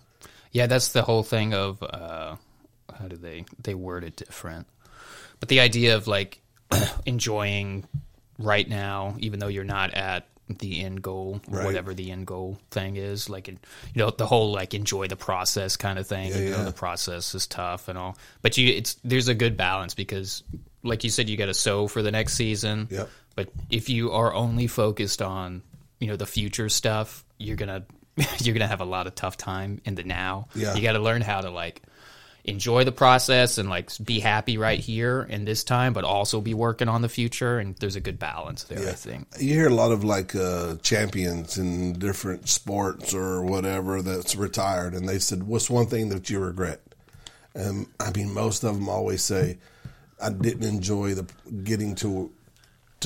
yeah. 0.52 0.68
That's 0.68 0.90
the 0.90 1.02
whole 1.02 1.24
thing 1.24 1.54
of 1.54 1.82
uh, 1.82 2.36
how 2.98 3.08
do 3.08 3.18
they 3.18 3.46
they 3.62 3.74
word 3.74 4.04
it 4.04 4.16
different, 4.16 4.68
but 5.40 5.50
the 5.50 5.60
idea 5.60 5.98
of 5.98 6.08
like 6.08 6.40
enjoying 7.06 7.86
right 8.38 8.70
now, 8.70 9.16
even 9.20 9.40
though 9.40 9.48
you're 9.48 9.64
not 9.64 9.94
at 9.96 10.28
the 10.50 10.84
end 10.84 11.02
goal, 11.02 11.42
or 11.52 11.58
Right. 11.60 11.66
whatever 11.66 11.94
the 11.94 12.12
end 12.12 12.28
goal 12.28 12.58
thing 12.72 12.96
is, 12.98 13.30
like 13.30 13.48
you 13.48 13.58
know 13.96 14.10
the 14.10 14.26
whole 14.28 14.52
like 14.52 14.74
enjoy 14.74 15.08
the 15.08 15.16
process 15.16 15.78
kind 15.78 15.98
of 15.98 16.08
thing. 16.08 16.30
Yeah, 16.30 16.38
though 16.38 16.58
yeah. 16.58 16.64
the 16.64 16.74
process 16.74 17.34
is 17.36 17.48
tough 17.48 17.88
and 17.88 17.98
all, 17.98 18.18
but 18.42 18.58
you 18.58 18.68
it's 18.74 18.96
there's 19.04 19.28
a 19.30 19.36
good 19.36 19.56
balance 19.58 19.94
because, 19.94 20.44
like 20.84 21.04
you 21.04 21.10
said, 21.10 21.30
you 21.30 21.38
got 21.38 21.46
to 21.46 21.54
sow 21.54 21.88
for 21.88 22.02
the 22.02 22.12
next 22.12 22.34
season. 22.34 22.88
Yep. 22.92 23.10
But 23.36 23.50
if 23.70 23.90
you 23.90 24.12
are 24.12 24.34
only 24.34 24.68
focused 24.68 25.22
on 25.22 25.64
you 26.00 26.08
know 26.08 26.16
the 26.18 26.26
future 26.28 26.70
stuff, 26.70 27.24
you're 27.38 27.56
gonna 27.56 27.86
you're 28.40 28.54
gonna 28.54 28.68
have 28.68 28.82
a 28.82 28.86
lot 28.86 29.08
of 29.08 29.16
tough 29.16 29.38
time 29.38 29.82
in 29.86 29.96
the 29.96 30.04
now. 30.04 30.48
Yeah. 30.56 30.76
You 30.76 30.82
got 30.82 30.94
to 30.94 31.00
learn 31.00 31.22
how 31.22 31.42
to 31.42 31.50
like 31.50 31.82
enjoy 32.46 32.84
the 32.84 32.92
process 32.92 33.58
and 33.58 33.70
like 33.70 33.90
be 34.04 34.20
happy 34.20 34.58
right 34.58 34.80
here 34.80 35.26
in 35.30 35.46
this 35.46 35.64
time, 35.64 35.94
but 35.94 36.04
also 36.04 36.42
be 36.42 36.54
working 36.54 36.90
on 36.90 37.02
the 37.02 37.10
future. 37.10 37.58
And 37.58 37.76
there's 37.78 37.96
a 37.96 38.02
good 38.02 38.20
balance 38.20 38.64
there, 38.64 38.90
I 38.90 38.94
think. 38.94 39.28
You 39.40 39.54
hear 39.54 39.68
a 39.68 39.74
lot 39.74 39.92
of 39.92 40.04
like 40.04 40.36
uh, 40.36 40.76
champions 40.82 41.58
in 41.58 41.94
different 41.94 42.50
sports 42.50 43.14
or 43.14 43.44
whatever 43.44 44.02
that's 44.02 44.36
retired, 44.36 44.94
and 44.94 45.08
they 45.08 45.20
said, 45.20 45.44
"What's 45.44 45.70
one 45.70 45.88
thing 45.88 46.10
that 46.10 46.30
you 46.30 46.40
regret?" 46.40 46.82
And 47.56 47.88
I 48.00 48.12
mean, 48.12 48.34
most 48.34 48.64
of 48.64 48.76
them 48.76 48.90
always 48.90 49.24
say, 49.24 49.58
"I 50.22 50.30
didn't 50.30 50.68
enjoy 50.68 51.14
the 51.14 51.26
getting 51.64 51.96
to 51.96 52.32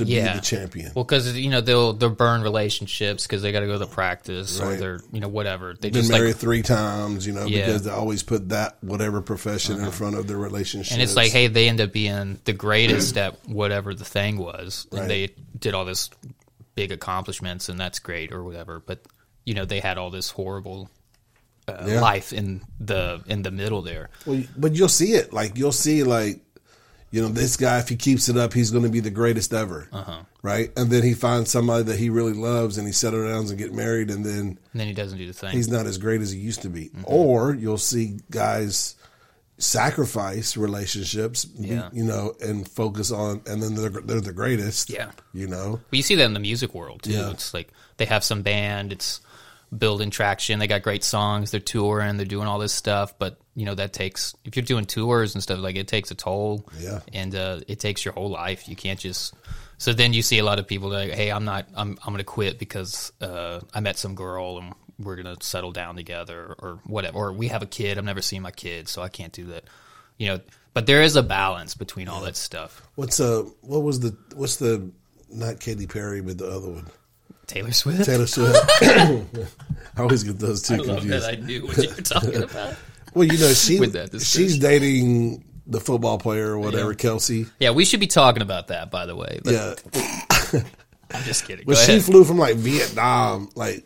to 0.05 0.11
Yeah. 0.11 0.33
be 0.33 0.39
the 0.39 0.45
champion. 0.45 0.91
Well, 0.95 1.03
because 1.03 1.37
you 1.37 1.49
know 1.49 1.61
they'll 1.61 1.93
they'll 1.93 2.09
burn 2.09 2.41
relationships 2.41 3.23
because 3.27 3.41
they 3.41 3.51
got 3.51 3.59
to 3.61 3.65
go 3.65 3.73
to 3.73 3.79
the 3.79 3.87
practice 3.87 4.59
or 4.59 4.75
they're 4.75 4.99
you 5.11 5.19
know 5.19 5.27
whatever 5.27 5.73
they 5.73 5.89
Been 5.89 6.01
just 6.01 6.11
married 6.11 6.27
like 6.29 6.35
three 6.37 6.61
times, 6.61 7.25
you 7.27 7.33
know, 7.33 7.45
Yeah. 7.45 7.59
Uh-huh. 7.59 7.67
because 7.67 7.83
they 7.83 7.91
always 7.91 8.23
put 8.23 8.49
that 8.49 8.77
whatever 8.81 9.21
profession 9.21 9.79
in 9.83 9.91
front 9.91 10.15
of 10.17 10.27
their 10.27 10.37
relationship. 10.37 10.93
and 10.93 11.01
it's 11.01 11.15
like 11.15 11.31
hey 11.31 11.47
they 11.47 11.67
end 11.69 11.81
up 11.81 11.91
being 11.91 12.39
the 12.45 12.53
greatest 12.53 13.17
at 13.17 13.37
whatever 13.47 13.93
the 13.93 14.05
thing 14.05 14.37
was 14.37 14.87
and 14.91 15.09
they 15.09 15.29
did 15.59 15.73
all 15.73 15.85
this 15.85 16.09
big 16.75 16.91
accomplishments 16.91 17.69
and 17.69 17.79
that's 17.79 17.99
great 17.99 18.31
or 18.31 18.43
whatever 18.43 18.79
but 18.85 18.99
you 19.45 19.53
know 19.53 19.65
they 19.65 19.79
had 19.79 19.97
all 19.97 20.09
this 20.11 20.29
horrible 20.29 20.89
uh, 21.67 21.83
Yeah. 21.87 22.01
life 22.01 22.31
in 22.33 22.61
the 22.79 23.21
in 23.27 23.41
the 23.41 23.51
middle 23.51 23.81
there 23.81 24.09
Well, 24.25 24.43
but 24.55 24.73
you'll 24.75 24.87
see 24.87 25.13
it. 25.13 25.33
Like 25.33 25.57
you'll 25.57 25.71
see, 25.73 26.03
like 26.03 26.39
you 27.11 27.21
know, 27.21 27.29
this 27.29 27.55
guy 27.55 27.79
if 27.79 27.87
he 27.89 27.95
keeps 27.95 28.27
it 28.29 28.37
up, 28.37 28.53
he's 28.53 28.71
going 28.71 28.83
to 28.83 28.89
be 28.89 28.99
the 28.99 29.09
greatest 29.09 29.53
ever, 29.53 29.87
uh-huh. 29.91 30.23
right? 30.41 30.71
And 30.77 30.89
then 30.89 31.03
he 31.03 31.13
finds 31.13 31.49
somebody 31.49 31.83
that 31.83 31.97
he 31.97 32.09
really 32.09 32.33
loves, 32.33 32.77
and 32.77 32.85
he 32.85 32.93
settles 32.93 33.29
down 33.29 33.47
and 33.47 33.57
get 33.57 33.73
married, 33.73 34.09
and 34.09 34.25
then 34.25 34.59
and 34.71 34.81
then 34.81 34.87
he 34.87 34.93
doesn't 34.93 35.17
do 35.17 35.25
the 35.27 35.33
thing 35.33 35.51
he's 35.51 35.69
not 35.69 35.85
as 35.85 35.97
great 35.97 36.21
as 36.21 36.31
he 36.31 36.39
used 36.39 36.63
to 36.63 36.69
be. 36.69 36.89
Mm-hmm. 36.89 37.03
Or 37.05 37.53
you'll 37.53 37.77
see 37.77 38.19
guys 38.29 38.95
sacrifice 39.57 40.55
relationships, 40.55 41.47
Yeah. 41.57 41.89
you 41.91 42.03
know, 42.03 42.35
and 42.41 42.67
focus 42.67 43.11
on, 43.11 43.41
and 43.47 43.61
then 43.61 43.75
they're 43.75 43.89
they're 43.89 44.21
the 44.21 44.33
greatest, 44.33 44.89
Yeah. 44.89 45.11
you 45.33 45.47
know. 45.47 45.79
But 45.89 45.97
you 45.97 46.03
see 46.03 46.15
that 46.15 46.25
in 46.25 46.33
the 46.33 46.39
music 46.39 46.73
world 46.73 47.03
too. 47.03 47.11
Yeah. 47.11 47.31
It's 47.31 47.53
like 47.53 47.71
they 47.97 48.05
have 48.05 48.23
some 48.23 48.43
band, 48.43 48.91
it's 48.91 49.21
building 49.75 50.09
traction, 50.11 50.59
they 50.59 50.67
got 50.67 50.83
great 50.83 51.03
songs, 51.03 51.51
they're 51.51 51.59
touring, 51.59 52.17
they're 52.17 52.25
doing 52.25 52.47
all 52.47 52.59
this 52.59 52.73
stuff, 52.73 53.17
but 53.17 53.39
you 53.57 53.65
know 53.65 53.73
that 53.73 53.91
takes 53.91 54.35
if 54.45 54.55
you're 54.55 54.63
doing 54.63 54.85
tours 54.85 55.33
and 55.33 55.41
stuff 55.41 55.57
like 55.57 55.75
it 55.77 55.87
takes 55.87 56.11
a 56.11 56.15
toll. 56.15 56.69
Yeah. 56.79 56.99
And 57.11 57.33
uh, 57.33 57.61
it 57.67 57.79
takes 57.79 58.05
your 58.05 58.13
whole 58.13 58.29
life. 58.29 58.69
You 58.69 58.75
can't 58.75 58.99
just 58.99 59.33
so 59.79 59.93
then 59.93 60.13
you 60.13 60.21
see 60.21 60.37
a 60.37 60.43
lot 60.43 60.59
of 60.59 60.67
people 60.67 60.89
like, 60.89 61.09
hey, 61.09 61.31
I'm 61.31 61.43
not 61.43 61.65
I'm 61.75 61.97
I'm 62.05 62.13
gonna 62.13 62.23
quit 62.23 62.59
because 62.59 63.11
uh, 63.19 63.61
I 63.73 63.79
met 63.79 63.97
some 63.97 64.13
girl 64.13 64.59
and 64.59 64.75
we're 64.99 65.15
gonna 65.15 65.37
settle 65.41 65.71
down 65.71 65.95
together 65.95 66.55
or 66.59 66.79
whatever. 66.85 67.17
Or 67.17 67.33
we 67.33 67.47
have 67.47 67.63
a 67.63 67.65
kid, 67.65 67.97
I've 67.97 68.03
never 68.03 68.21
seen 68.21 68.43
my 68.43 68.51
kid, 68.51 68.87
so 68.87 69.01
I 69.01 69.09
can't 69.09 69.33
do 69.33 69.45
that. 69.45 69.63
You 70.19 70.27
know, 70.27 70.39
but 70.75 70.85
there 70.85 71.01
is 71.01 71.15
a 71.15 71.23
balance 71.23 71.73
between 71.73 72.07
all 72.07 72.21
that 72.21 72.35
stuff. 72.35 72.87
What's 72.93 73.19
uh, 73.19 73.41
what 73.61 73.79
was 73.79 74.01
the 74.01 74.15
what's 74.35 74.57
the 74.57 74.91
not 75.31 75.59
Katy 75.59 75.87
Perry, 75.87 76.21
but 76.21 76.37
the 76.37 76.47
other 76.47 76.69
one, 76.69 76.85
Taylor 77.47 77.71
Swift. 77.71 78.05
Taylor 78.05 78.27
Swift. 78.27 78.59
I 78.83 79.25
always 79.97 80.23
get 80.23 80.37
those 80.37 80.61
two 80.61 80.75
I 80.75 80.77
confused. 80.77 81.09
that 81.09 81.23
I 81.23 81.41
knew 81.41 81.65
what 81.65 81.77
you 81.77 81.89
were 81.89 82.01
talking 82.03 82.43
about. 82.43 82.75
Well, 83.13 83.25
you 83.25 83.37
know, 83.37 83.53
she 83.53 83.79
With 83.79 83.93
that 83.93 84.11
discussion. 84.11 84.47
she's 84.49 84.59
dating 84.59 85.43
the 85.65 85.79
football 85.79 86.17
player 86.17 86.47
or 86.51 86.59
whatever, 86.59 86.93
Kelce. 86.93 87.49
Yeah, 87.59 87.71
we 87.71 87.83
should 87.85 87.99
be 87.99 88.07
talking 88.07 88.41
about 88.41 88.67
that, 88.67 88.89
by 88.91 89.05
the 89.05 89.15
way. 89.15 89.39
But 89.43 89.53
Yeah, 89.53 89.75
I'm 91.13 91.23
just 91.23 91.45
kidding. 91.45 91.65
but 91.65 91.77
she 91.77 91.93
ahead. 91.93 92.03
flew 92.03 92.23
from 92.23 92.37
like 92.37 92.55
Vietnam, 92.57 93.49
like 93.55 93.85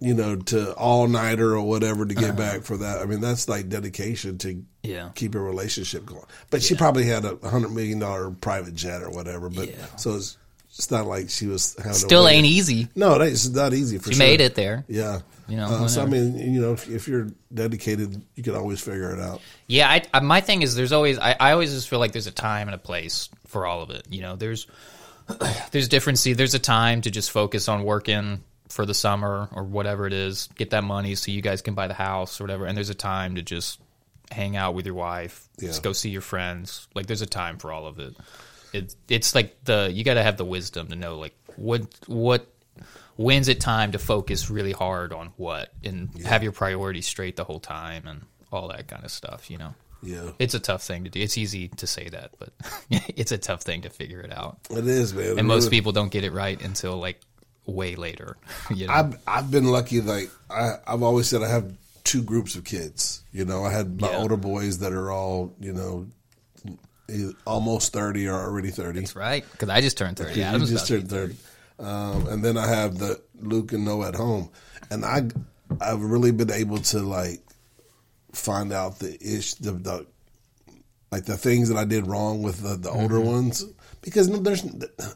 you 0.00 0.12
know, 0.12 0.36
to 0.36 0.74
all 0.74 1.08
nighter 1.08 1.52
or 1.54 1.62
whatever 1.62 2.04
to 2.04 2.14
get 2.14 2.36
back 2.36 2.62
for 2.62 2.76
that. 2.76 2.98
I 3.00 3.06
mean, 3.06 3.20
that's 3.20 3.48
like 3.48 3.68
dedication 3.68 4.36
to 4.38 4.50
Uh-huh. 4.50 4.60
Yeah. 4.82 5.08
keep 5.14 5.34
a 5.34 5.38
relationship 5.40 6.04
going. 6.04 6.24
But 6.50 6.62
she 6.62 6.74
probably 6.74 7.04
had 7.04 7.24
a 7.24 7.38
hundred 7.48 7.70
million 7.70 7.98
dollar 8.00 8.30
private 8.30 8.74
jet 8.74 9.02
or 9.02 9.08
whatever. 9.10 9.48
But 9.48 9.68
Yeah. 9.70 9.86
so 9.96 10.16
it's, 10.16 10.36
it's 10.76 10.90
not 10.90 11.06
like 11.06 11.30
she 11.30 11.46
was 11.46 11.76
having 11.78 11.92
Still 11.92 12.26
ain't 12.26 12.46
easy. 12.46 12.88
No, 12.96 13.14
it's 13.20 13.48
not 13.48 13.72
easy 13.72 13.98
for 13.98 14.04
sure. 14.04 14.12
She 14.12 14.18
sure. 14.18 14.26
made 14.26 14.40
it 14.40 14.54
there. 14.54 14.84
Yeah. 14.88 15.20
You 15.48 15.56
know, 15.56 15.66
uh, 15.66 15.88
so 15.88 16.02
I 16.02 16.06
mean, 16.06 16.38
you 16.38 16.60
know, 16.60 16.72
if, 16.72 16.88
if 16.88 17.06
you're 17.06 17.28
dedicated, 17.52 18.22
you 18.34 18.42
can 18.42 18.54
always 18.54 18.80
figure 18.80 19.12
it 19.12 19.20
out. 19.20 19.40
Yeah, 19.66 19.88
I, 19.90 20.02
I, 20.12 20.20
my 20.20 20.40
thing 20.40 20.62
is 20.62 20.74
there's 20.74 20.92
always 20.92 21.18
I, 21.18 21.36
I 21.38 21.52
always 21.52 21.72
just 21.72 21.88
feel 21.88 21.98
like 21.98 22.12
there's 22.12 22.26
a 22.26 22.32
time 22.32 22.66
and 22.66 22.74
a 22.74 22.78
place 22.78 23.28
for 23.46 23.66
all 23.66 23.82
of 23.82 23.90
it. 23.90 24.06
You 24.10 24.22
know, 24.22 24.36
there's 24.36 24.66
there's 25.70 25.88
different. 25.88 26.18
See, 26.18 26.32
there's 26.32 26.54
a 26.54 26.58
time 26.58 27.02
to 27.02 27.10
just 27.10 27.30
focus 27.30 27.68
on 27.68 27.84
working 27.84 28.42
for 28.68 28.86
the 28.86 28.94
summer 28.94 29.48
or 29.52 29.62
whatever 29.62 30.06
it 30.06 30.12
is, 30.12 30.48
get 30.56 30.70
that 30.70 30.82
money 30.82 31.14
so 31.14 31.30
you 31.30 31.42
guys 31.42 31.62
can 31.62 31.74
buy 31.74 31.86
the 31.86 31.94
house 31.94 32.40
or 32.40 32.44
whatever. 32.44 32.66
And 32.66 32.76
there's 32.76 32.90
a 32.90 32.94
time 32.94 33.36
to 33.36 33.42
just 33.42 33.78
hang 34.32 34.56
out 34.56 34.74
with 34.74 34.86
your 34.86 34.94
wife, 34.94 35.46
Yeah. 35.58 35.68
just 35.68 35.82
go 35.82 35.92
see 35.92 36.10
your 36.10 36.22
friends. 36.22 36.88
Like 36.94 37.06
there's 37.06 37.22
a 37.22 37.26
time 37.26 37.58
for 37.58 37.70
all 37.70 37.86
of 37.86 37.98
it. 37.98 38.16
It 38.74 38.94
it's 39.08 39.34
like 39.34 39.64
the 39.64 39.90
you 39.92 40.04
got 40.04 40.14
to 40.14 40.22
have 40.22 40.36
the 40.36 40.44
wisdom 40.44 40.88
to 40.88 40.96
know 40.96 41.18
like 41.18 41.34
what 41.56 41.82
what 42.06 42.46
when's 43.16 43.48
it 43.48 43.60
time 43.60 43.92
to 43.92 43.98
focus 43.98 44.50
really 44.50 44.72
hard 44.72 45.12
on 45.12 45.28
what 45.36 45.72
and 45.84 46.10
have 46.24 46.42
your 46.42 46.52
priorities 46.52 47.06
straight 47.06 47.36
the 47.36 47.44
whole 47.44 47.60
time 47.60 48.06
and 48.08 48.22
all 48.52 48.68
that 48.68 48.88
kind 48.88 49.04
of 49.04 49.10
stuff. 49.10 49.50
You 49.50 49.58
know. 49.58 49.74
Yeah. 50.02 50.32
It's 50.38 50.52
a 50.52 50.60
tough 50.60 50.82
thing 50.82 51.04
to 51.04 51.10
do. 51.10 51.18
It's 51.20 51.38
easy 51.38 51.68
to 51.68 51.86
say 51.86 52.10
that, 52.10 52.32
but 52.38 52.50
it's 53.16 53.32
a 53.32 53.38
tough 53.38 53.62
thing 53.62 53.82
to 53.82 53.88
figure 53.90 54.20
it 54.20 54.30
out. 54.32 54.58
It 54.70 54.86
is, 54.86 55.14
man. 55.14 55.38
And 55.38 55.48
most 55.48 55.70
people 55.70 55.92
don't 55.92 56.10
get 56.12 56.24
it 56.24 56.32
right 56.32 56.60
until 56.60 56.98
like 56.98 57.20
way 57.64 57.94
later. 57.96 58.36
You 58.74 58.86
know? 58.88 58.92
I've 58.92 59.18
I've 59.26 59.50
been 59.50 59.64
lucky. 59.64 60.00
Like 60.02 60.30
I, 60.50 60.74
I've 60.86 61.02
always 61.02 61.26
said, 61.28 61.42
I 61.42 61.48
have 61.48 61.72
two 62.02 62.22
groups 62.22 62.54
of 62.54 62.64
kids. 62.64 63.22
You 63.32 63.46
know, 63.46 63.64
I 63.64 63.70
had 63.72 63.98
my 64.00 64.10
Yeah. 64.10 64.18
older 64.18 64.36
boys 64.36 64.78
that 64.80 64.92
are 64.92 65.10
all 65.10 65.54
you 65.58 65.72
know, 65.72 66.06
almost 67.46 67.92
thirty 67.92 68.26
or 68.26 68.34
already 68.34 68.70
thirty. 68.70 69.00
That's 69.00 69.16
right. 69.16 69.44
Because 69.52 69.68
I 69.68 69.80
just 69.80 69.96
turned 69.98 70.16
thirty. 70.16 70.40
You 70.40 70.44
Adam's 70.46 70.70
just 70.70 70.90
about 70.90 71.02
to 71.02 71.08
turned 71.08 71.36
thirty, 71.78 71.88
um, 71.88 72.26
and 72.28 72.44
then 72.44 72.56
I 72.56 72.66
have 72.66 72.98
the 72.98 73.20
Luke 73.40 73.72
and 73.72 73.84
Noah 73.84 74.08
at 74.08 74.14
home, 74.14 74.50
and 74.90 75.04
I 75.04 75.28
I've 75.80 76.02
really 76.02 76.32
been 76.32 76.50
able 76.50 76.78
to 76.78 77.00
like 77.00 77.40
find 78.32 78.72
out 78.72 78.98
the 78.98 79.14
ish 79.20 79.54
the, 79.54 79.72
the 79.72 80.06
like 81.12 81.24
the 81.24 81.36
things 81.36 81.68
that 81.68 81.76
I 81.76 81.84
did 81.84 82.06
wrong 82.06 82.42
with 82.42 82.62
the, 82.62 82.76
the 82.76 82.90
older 82.90 83.16
Mm-hmm. 83.16 83.26
ones 83.32 83.64
because 84.04 84.28
there's 84.42 84.64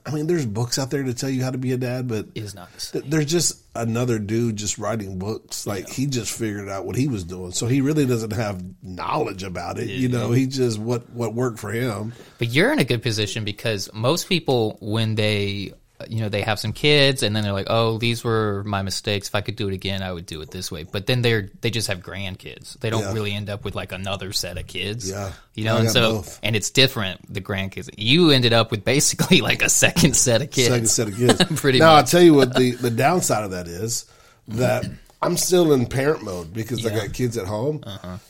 I 0.06 0.10
mean 0.10 0.26
there's 0.26 0.46
books 0.46 0.78
out 0.78 0.90
there 0.90 1.02
to 1.02 1.14
tell 1.14 1.30
you 1.30 1.42
how 1.42 1.50
to 1.50 1.58
be 1.58 1.72
a 1.72 1.76
dad, 1.76 2.08
but 2.08 2.32
be- 2.34 2.40
is 2.40 2.54
not 2.54 2.72
the 2.72 2.80
same. 2.80 3.02
th- 3.02 3.10
there's 3.10 3.26
just 3.26 3.62
another 3.74 4.18
dude 4.18 4.56
just 4.56 4.78
writing 4.78 5.18
books. 5.18 5.66
Like 5.66 5.88
he 5.88 6.06
just 6.06 6.36
figured 6.36 6.68
out 6.68 6.86
what 6.86 6.96
he 6.96 7.06
was 7.06 7.24
doing, 7.24 7.52
so 7.52 7.66
he 7.66 7.80
really 7.80 8.06
doesn't 8.06 8.32
have 8.32 8.62
knowledge 8.82 9.42
about 9.42 9.78
it. 9.78 9.88
You 9.88 10.08
know, 10.08 10.32
he 10.32 10.46
just 10.46 10.78
what 10.78 11.08
what 11.10 11.34
worked 11.34 11.58
for 11.58 11.70
him. 11.70 12.12
But 12.38 12.48
you're 12.48 12.72
in 12.72 12.78
a 12.78 12.84
good 12.84 13.02
position 13.02 13.44
because 13.44 13.90
most 13.92 14.28
people, 14.28 14.78
when 14.80 15.14
they, 15.14 15.74
you 16.08 16.20
know, 16.20 16.28
they 16.28 16.42
have 16.42 16.60
some 16.60 16.72
kids 16.72 17.22
and 17.24 17.34
then 17.34 17.42
they're 17.42 17.52
like, 17.52 17.66
"Oh, 17.68 17.98
these 17.98 18.22
were 18.22 18.62
my 18.64 18.82
mistakes. 18.82 19.26
If 19.28 19.34
I 19.34 19.40
could 19.40 19.56
do 19.56 19.68
it 19.68 19.74
again, 19.74 20.02
I 20.02 20.12
would 20.12 20.26
do 20.26 20.40
it 20.42 20.50
this 20.52 20.70
way." 20.70 20.84
But 20.84 21.06
then 21.06 21.22
they're 21.22 21.48
they 21.60 21.70
just 21.70 21.88
have 21.88 21.98
grandkids. 22.00 22.78
They 22.78 22.90
don't 22.90 23.02
Yeah. 23.02 23.12
really 23.14 23.32
end 23.34 23.50
up 23.50 23.64
with 23.64 23.74
like 23.74 23.90
another 23.92 24.32
set 24.32 24.58
of 24.58 24.66
kids. 24.68 25.10
Yeah. 25.10 25.32
you 25.54 25.64
know, 25.64 25.76
I 25.76 25.80
and 25.80 25.90
so 25.90 26.12
both. 26.18 26.38
and 26.42 26.54
it's 26.54 26.70
different. 26.70 27.32
The 27.32 27.40
grandkids. 27.40 27.88
You 27.96 28.30
ended 28.30 28.52
up 28.52 28.70
with 28.70 28.84
basically 28.84 29.40
like 29.50 29.62
a 29.62 29.68
second 29.68 30.14
set 30.14 30.40
of 30.42 30.50
kids. 30.50 30.68
second 30.68 30.86
set 30.88 31.08
of 31.08 31.16
kids. 31.16 31.44
Pretty 31.60 31.80
now, 31.80 31.94
much. 31.94 31.96
I'll 32.02 32.04
tell 32.06 32.22
you 32.22 32.34
what 32.34 32.54
the, 32.54 32.72
the 32.72 32.90
downside 32.90 33.44
of 33.44 33.50
that 33.50 33.66
is 33.66 34.06
that 34.48 34.84
I'm 35.20 35.36
still 35.36 35.72
in 35.72 35.86
parent 35.86 36.22
mode 36.22 36.54
because 36.54 36.86
I 36.86 36.90
Yeah. 36.90 36.96
Uh-huh. 36.98 37.06
got 37.08 37.14
kids 37.14 37.36
at 37.36 37.46
home. 37.46 37.82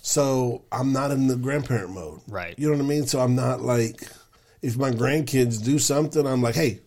So 0.02 0.62
I'm 0.72 0.92
not 0.92 1.10
in 1.10 1.26
the 1.26 1.36
grandparent 1.36 1.90
mode. 1.90 2.20
Right. 2.28 2.54
You 2.58 2.68
know 2.70 2.76
what 2.78 2.82
I 2.82 2.86
mean? 2.88 3.06
So 3.06 3.20
I'm 3.20 3.34
not 3.34 3.60
like, 3.60 4.08
if 4.62 4.76
my 4.76 4.90
grandkids 4.90 5.62
do 5.62 5.78
something, 5.78 6.26
I'm 6.26 6.42
like, 6.42 6.54
hey, 6.54 6.80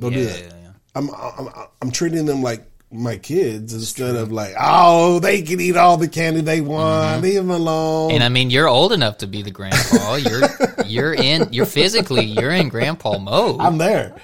go 0.00 0.10
do 0.10 0.18
Yeah, 0.20 0.24
that. 0.26 0.40
yeah, 0.40 0.48
yeah. 0.62 0.70
I'm, 0.94 1.10
I'm, 1.10 1.48
I'm 1.82 1.90
treating 1.90 2.26
them 2.26 2.42
like 2.42 2.64
my 2.92 3.16
kids 3.16 3.74
instead 3.74 4.14
of 4.14 4.30
like, 4.30 4.54
oh, 4.60 5.18
they 5.18 5.42
can 5.42 5.60
eat 5.60 5.76
all 5.76 5.96
the 5.96 6.06
candy 6.06 6.40
they 6.42 6.60
want. 6.60 7.22
Leave 7.22 7.34
them 7.34 7.50
alone. 7.50 8.08
Mm-hmm. 8.10 8.14
And 8.14 8.24
I 8.24 8.28
mean, 8.28 8.50
you're 8.50 8.68
old 8.68 8.92
enough 8.92 9.18
to 9.18 9.26
be 9.26 9.42
the 9.42 9.50
grandpa. 9.50 10.14
You're 10.16 10.42
you're 10.86 11.14
in. 11.14 11.52
You're 11.52 11.66
physically 11.66 12.24
you're 12.24 12.52
in 12.52 12.68
grandpa 12.68 13.18
mode, 13.18 13.60
I'm 13.60 13.78
there. 13.78 14.14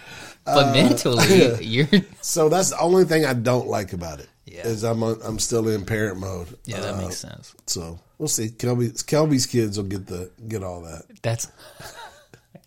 but 0.45 0.73
mentally 0.73 1.57
you're. 1.65 1.89
So 2.21 2.49
that's 2.49 2.71
the 2.71 2.79
only 2.79 3.05
thing 3.05 3.25
I 3.27 3.33
don't 3.35 3.67
like 3.67 3.93
about 3.93 4.21
it. 4.21 4.29
Yeah. 4.47 4.67
Is 4.67 4.85
I'm 4.85 5.03
I'm 5.03 5.39
still 5.41 5.69
in 5.69 5.85
parent 5.85 6.19
mode. 6.21 6.57
Yeah, 6.67 6.81
that 6.81 6.95
Uh, 6.95 6.99
makes 7.03 7.17
sense. 7.19 7.55
So 7.67 7.99
we'll 8.19 8.29
see. 8.29 8.49
Kelby, 8.49 8.91
Kelby's 9.05 9.47
kids 9.47 9.77
will 9.77 9.85
get 9.87 10.07
the 10.07 10.31
get 10.49 10.63
all 10.63 10.83
that. 10.83 11.03
That's 11.23 11.49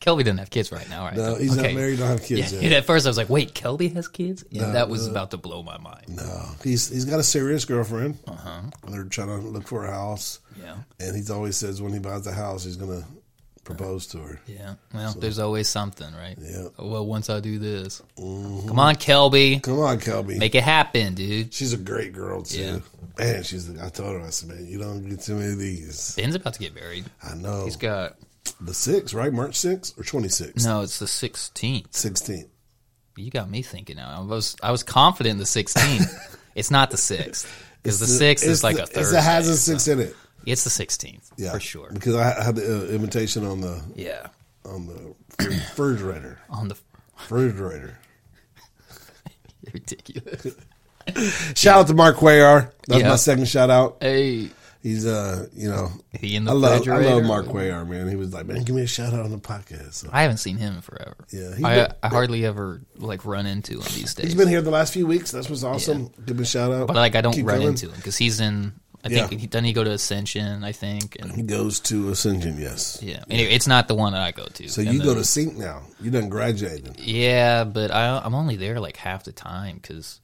Kelby 0.03 0.19
doesn't 0.25 0.37
have 0.39 0.49
kids 0.49 0.71
right 0.71 0.87
now, 0.89 1.05
right? 1.05 1.15
No, 1.15 1.35
he's 1.35 1.55
not 1.55 1.73
married. 1.73 1.97
Don't 1.99 2.09
have 2.09 2.23
kids 2.23 2.51
Yeah, 2.53 2.59
yet. 2.59 2.71
at 2.73 2.85
first 2.85 3.05
I 3.05 3.09
was 3.09 3.17
like, 3.17 3.29
"Wait, 3.29 3.53
Kelby 3.53 3.93
has 3.93 4.07
kids?" 4.09 4.43
Yeah, 4.51 4.71
that 4.71 4.89
was 4.89 5.07
about 5.07 5.31
to 5.31 5.37
blow 5.37 5.63
my 5.63 5.77
mind. 5.77 6.05
No, 6.09 6.45
he's 6.63 6.89
he's 6.89 7.05
got 7.05 7.19
a 7.19 7.23
serious 7.23 7.63
girlfriend. 7.65 8.17
Uh-huh. 8.27 8.61
They're 8.89 9.05
trying 9.05 9.27
to 9.29 9.35
look 9.37 9.67
for 9.67 9.85
a 9.85 9.91
house. 9.91 10.39
Yeah, 10.61 10.75
and 10.99 11.15
he's 11.15 11.31
always 11.31 11.55
says 11.55 11.81
when 11.81 11.93
he 11.93 11.99
buys 11.99 12.23
the 12.25 12.33
house, 12.33 12.65
he's 12.65 12.75
gonna 12.75 13.03
propose 13.63 14.07
to 14.07 14.17
her. 14.17 14.39
yeah. 14.45 14.75
Well, 14.93 15.13
there's 15.17 15.39
always 15.39 15.69
something, 15.69 16.13
right? 16.15 16.37
Yeah. 16.37 16.67
Well, 16.77 17.05
once 17.05 17.29
I 17.29 17.39
do 17.39 17.59
this, 17.59 18.01
come 18.17 18.77
on, 18.77 18.95
Kelby, 18.95 19.63
Come 19.63 19.79
on, 19.79 19.99
Kelby. 19.99 20.37
make 20.37 20.53
it 20.53 20.63
happen, 20.63 21.13
dude. 21.15 21.53
she's 21.53 21.71
a 21.71 21.77
great 21.77 22.11
girl 22.11 22.41
too. 22.43 22.59
Yeah. 22.61 22.79
Man, 23.17 23.43
she's. 23.43 23.69
I 23.79 23.87
told 23.87 24.19
her, 24.19 24.21
I 24.27 24.31
said, 24.31 24.49
man, 24.49 24.65
you 24.67 24.79
don't 24.79 25.07
get 25.07 25.21
too 25.21 25.35
many 25.35 25.53
of 25.53 25.59
these. 25.59 26.13
Ben's 26.15 26.35
about 26.35 26.55
to 26.55 26.59
get 26.59 26.75
married. 26.75 27.05
I 27.23 27.35
know. 27.35 27.63
He's 27.63 27.77
got 27.77 28.17
the 28.65 28.73
sixth, 28.73 29.13
right? 29.13 29.31
March 29.33 29.55
sixth 29.55 29.97
or 29.99 30.03
twenty 30.03 30.29
sixth? 30.29 30.65
no. 30.65 30.81
It's 30.81 30.99
the 30.99 31.05
16th. 31.05 31.93
Sixteenth. 31.93 32.47
You 33.15 33.29
got 33.29 33.49
me 33.49 33.61
thinking 33.61 33.97
now. 33.97 34.15
I 34.17 34.21
was 34.21 34.55
I 34.63 34.71
was 34.71 34.83
confident 34.83 35.33
in 35.33 35.37
the 35.37 35.43
16th. 35.43 36.37
it's 36.55 36.71
not 36.71 36.89
the 36.91 36.97
sixth 36.97 37.47
because 37.83 37.99
the 37.99 38.07
sixth 38.07 38.45
is 38.45 38.63
like 38.63 38.77
a 38.77 38.83
It 38.83 38.89
Thursday. 38.89 39.21
has 39.21 39.47
a 39.47 39.55
six 39.57 39.83
something. 39.83 40.05
in 40.05 40.11
it. 40.11 40.15
It's 40.45 40.63
the 40.63 40.69
16th 40.85 41.29
Yeah, 41.37 41.51
for 41.51 41.59
sure. 41.59 41.89
Because 41.93 42.15
I 42.15 42.43
had 42.43 42.55
the 42.55 42.63
uh, 42.65 42.85
invitation 42.91 43.45
on 43.45 43.61
the 43.61 43.81
Yeah, 43.95 44.27
on 44.65 44.87
the 44.87 45.15
refrigerator. 45.45 46.39
on 46.49 46.67
the 46.69 46.75
refrigerator. 47.19 47.97
Ridiculous. 49.73 50.47
Shout 51.55 51.79
out 51.79 51.87
to 51.87 51.93
Mark 51.93 52.17
Cuellar. 52.17 52.71
That's 52.87 53.01
Yeah. 53.01 53.09
my 53.09 53.15
second 53.17 53.47
shout 53.47 53.69
out. 53.69 53.97
Hey, 54.01 54.49
He's 54.83 55.05
uh, 55.05 55.47
you 55.55 55.69
know, 55.69 55.91
he 56.19 56.35
in 56.35 56.43
the 56.43 56.51
I 56.51 56.55
love 56.55 56.87
I 56.89 56.97
love 56.97 57.23
Mark 57.23 57.45
Cuellar, 57.45 57.87
man. 57.87 58.09
He 58.09 58.17
was 58.17 58.33
like, 58.33 58.45
man, 58.45 58.63
give 58.63 58.75
me 58.75 58.81
a 58.81 58.87
shout 58.87 59.13
out 59.13 59.21
on 59.21 59.31
the 59.31 59.37
podcast. 59.37 59.93
So, 59.93 60.09
I 60.11 60.23
haven't 60.23 60.37
seen 60.37 60.57
him 60.57 60.75
in 60.75 60.81
forever. 60.81 61.15
Yeah, 61.31 61.51
I, 61.63 61.75
been- 61.75 61.93
I 62.03 62.07
hardly 62.09 62.45
ever 62.45 62.81
like 62.97 63.23
run 63.25 63.45
into 63.45 63.75
him 63.75 63.83
these 63.95 64.13
days. 64.13 64.25
he's 64.25 64.35
been 64.35 64.49
here 64.49 64.61
the 64.61 64.71
last 64.71 64.91
few 64.91 65.07
weeks. 65.07 65.31
That's 65.31 65.49
what's 65.49 65.63
awesome. 65.63 66.09
Give 66.25 66.35
him 66.35 66.43
a 66.43 66.45
shout 66.45 66.73
out. 66.73 66.87
but 66.87 66.97
like 66.97 67.15
I 67.15 67.21
don't 67.21 67.31
Keep 67.33 67.45
run 67.47 67.55
coming. 67.59 67.67
into 67.69 67.87
him 67.87 67.95
because 67.95 68.17
he's 68.17 68.41
in. 68.41 68.73
I 69.05 69.09
Yeah. 69.09 69.27
think 69.27 69.39
he 69.41 69.47
doesn't 69.47 69.63
he 69.65 69.71
go 69.73 69.85
to 69.85 69.91
Ascension. 69.91 70.65
I 70.65 70.73
think 70.73 71.15
and 71.19 71.31
He 71.31 71.43
goes 71.43 71.79
to 71.81 72.09
Ascension, 72.09 72.57
yes. 72.59 72.99
yeah. 73.01 73.23
Anyway, 73.29 73.51
it's 73.53 73.67
not 73.67 73.87
the 73.87 73.95
one 73.95 74.11
that 74.13 74.21
I 74.21 74.31
go 74.31 74.45
to. 74.45 74.67
So 74.69 74.81
you 74.81 74.99
the- 74.99 75.03
go 75.05 75.13
to 75.15 75.23
Sync 75.23 75.55
now. 75.57 75.83
You 76.01 76.11
done 76.11 76.27
graduated. 76.27 76.99
Yeah, 76.99 77.63
but 77.63 77.89
I, 77.91 78.21
I'm 78.21 78.35
only 78.35 78.57
there 78.57 78.81
like 78.81 78.97
half 78.97 79.23
the 79.23 79.31
time 79.33 79.77
because 79.81 80.19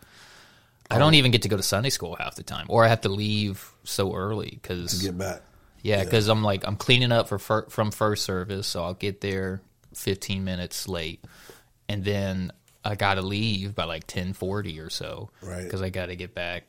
I 0.92 0.98
don't 0.98 1.14
even 1.14 1.32
get 1.32 1.44
to 1.44 1.50
go 1.50 1.56
to 1.58 1.62
Sunday 1.64 1.90
school 1.92 2.16
half 2.16 2.36
the 2.36 2.44
time, 2.44 2.66
or 2.68 2.84
I 2.84 2.88
have 2.88 3.02
to 3.02 3.10
leave 3.10 3.70
so 3.90 4.14
early 4.16 4.52
because 4.62 5.02
Get 5.02 5.18
back. 5.18 5.42
yeah, 5.82 6.04
because 6.04 6.28
I'm 6.28 6.44
like 6.44 6.66
I'm 6.68 6.76
cleaning 6.76 7.12
up 7.12 7.28
for 7.28 7.40
fir- 7.40 7.68
from 7.70 7.92
first 7.92 8.24
service, 8.24 8.68
so 8.68 8.84
I'll 8.84 8.94
get 8.94 9.22
there 9.22 9.62
15 9.96 10.44
minutes 10.44 10.88
late, 10.88 11.24
and 11.88 12.04
then 12.04 12.52
I 12.86 12.96
gotta 12.96 13.22
leave 13.22 13.76
by 13.76 13.84
like 13.86 14.08
10:40 14.08 14.80
or 14.86 14.90
so, 14.90 15.30
Right. 15.42 15.64
Because 15.64 15.82
I 15.82 15.90
gotta 15.90 16.16
get 16.16 16.34
back 16.34 16.64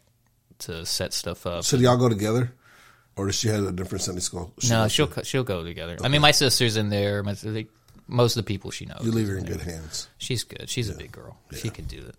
to 0.60 0.84
set 0.84 1.12
stuff 1.12 1.46
up. 1.46 1.64
So 1.64 1.76
do 1.76 1.82
y'all 1.84 1.96
go 1.96 2.08
together, 2.08 2.52
or 3.16 3.26
does 3.26 3.34
she 3.36 3.48
have 3.48 3.64
a 3.64 3.72
different 3.72 4.02
Sunday 4.02 4.20
school? 4.20 4.52
She 4.58 4.70
no, 4.70 4.88
she'll 4.88 5.06
to- 5.08 5.24
she'll 5.24 5.44
go 5.44 5.62
together. 5.64 5.96
I 6.02 6.08
mean, 6.08 6.20
my 6.20 6.32
sister's 6.32 6.76
in 6.76 6.90
there. 6.90 7.22
My, 7.22 7.36
like, 7.44 7.68
most 8.08 8.36
of 8.36 8.44
the 8.44 8.48
people 8.48 8.70
she 8.72 8.86
knows. 8.86 9.00
You 9.02 9.12
leave 9.12 9.28
her 9.28 9.36
in 9.38 9.44
good 9.44 9.60
hands. 9.60 10.08
She's 10.18 10.42
good. 10.44 10.68
She's 10.68 10.88
a 10.90 10.94
big 10.94 11.12
girl. 11.12 11.38
She 11.56 11.70
can 11.70 11.84
do 11.84 11.98
it. 11.98 12.16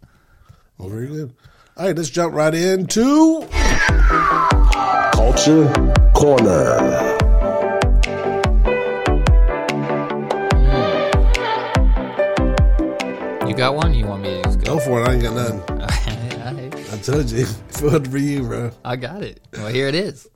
Well, 0.77 0.87
very 0.89 1.07
good. 1.07 1.33
All 1.77 1.85
right, 1.85 1.95
let's 1.95 2.09
jump 2.09 2.33
right 2.35 2.53
into 2.53 3.47
Culture 5.13 5.71
Corner. 6.13 7.17
You 13.47 13.55
got 13.55 13.75
one? 13.75 13.93
You 13.93 14.05
want 14.05 14.21
me 14.21 14.29
to 14.29 14.43
just 14.43 14.59
go 14.59 14.75
go? 14.75 14.79
for 14.81 15.01
it. 15.01 15.07
I 15.07 15.13
ain't 15.13 15.23
got 15.23 15.33
nothing. 15.33 15.81
I 16.91 16.93
I 16.93 16.97
told 16.97 17.31
you, 17.31 17.45
food 17.69 18.11
for 18.11 18.17
you, 18.17 18.43
bro. 18.43 18.71
I 18.83 18.97
got 18.97 19.23
it. 19.23 19.39
Well, 19.53 19.67
here 19.67 19.87
it 19.87 19.95
is. 19.95 20.27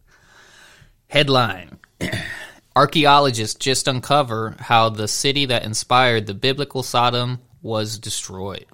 Headline 1.08 1.80
Archaeologists 2.78 3.56
just 3.60 3.90
uncover 3.90 4.56
how 4.60 4.88
the 4.88 5.10
city 5.10 5.46
that 5.48 5.66
inspired 5.66 6.28
the 6.28 6.34
biblical 6.34 6.82
Sodom 6.82 7.42
was 7.62 8.00
destroyed. 8.00 8.66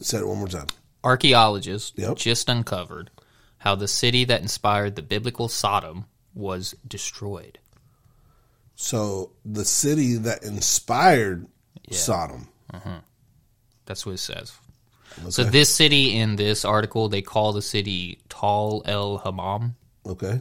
Say 0.00 0.18
it 0.18 0.26
one 0.26 0.38
more 0.38 0.48
time. 0.48 0.66
Archaeologists 1.08 1.92
Yep. 1.96 2.16
just 2.16 2.48
uncovered 2.48 3.10
how 3.58 3.74
the 3.74 3.88
city 3.88 4.24
that 4.26 4.42
inspired 4.42 4.94
the 4.94 5.02
biblical 5.02 5.48
Sodom 5.48 6.04
was 6.34 6.74
destroyed. 6.86 7.58
So 8.76 9.32
the 9.44 9.64
city 9.64 10.14
that 10.18 10.44
inspired 10.44 11.48
Sodom. 11.90 12.48
That's 13.86 14.04
what 14.04 14.12
it 14.12 14.18
says. 14.18 14.52
So 15.30 15.42
this 15.42 15.74
city 15.74 16.16
in 16.16 16.36
this 16.36 16.64
article, 16.64 17.08
they 17.08 17.22
call 17.22 17.52
the 17.52 17.62
city 17.62 18.20
Tal 18.28 18.82
El 18.84 19.18
Hammam. 19.18 19.74
Okay. 20.06 20.40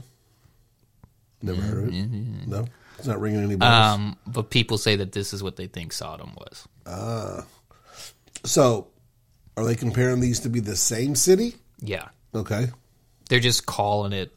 Never 1.41 1.61
heard 1.61 1.87
of 1.87 1.93
it. 1.93 2.47
No, 2.47 2.67
it's 2.97 3.07
not 3.07 3.19
ringing 3.21 3.43
any 3.43 3.55
bells. 3.55 3.95
Um, 3.95 4.17
but 4.27 4.49
people 4.49 4.77
say 4.77 4.97
that 4.97 5.13
this 5.13 5.33
is 5.33 5.41
what 5.41 5.55
they 5.55 5.67
think 5.67 5.93
Sodom 5.93 6.33
was. 6.35 6.67
Ah. 6.85 7.45
So, 8.43 8.87
are 9.57 9.65
they 9.65 9.75
comparing 9.75 10.21
these 10.21 10.39
to 10.41 10.49
be 10.49 10.59
the 10.61 10.75
same 10.75 11.15
city? 11.15 11.55
Yeah. 11.81 12.07
Okay. 12.33 12.67
They're 13.29 13.39
just 13.39 13.65
calling 13.65 14.13
it 14.13 14.33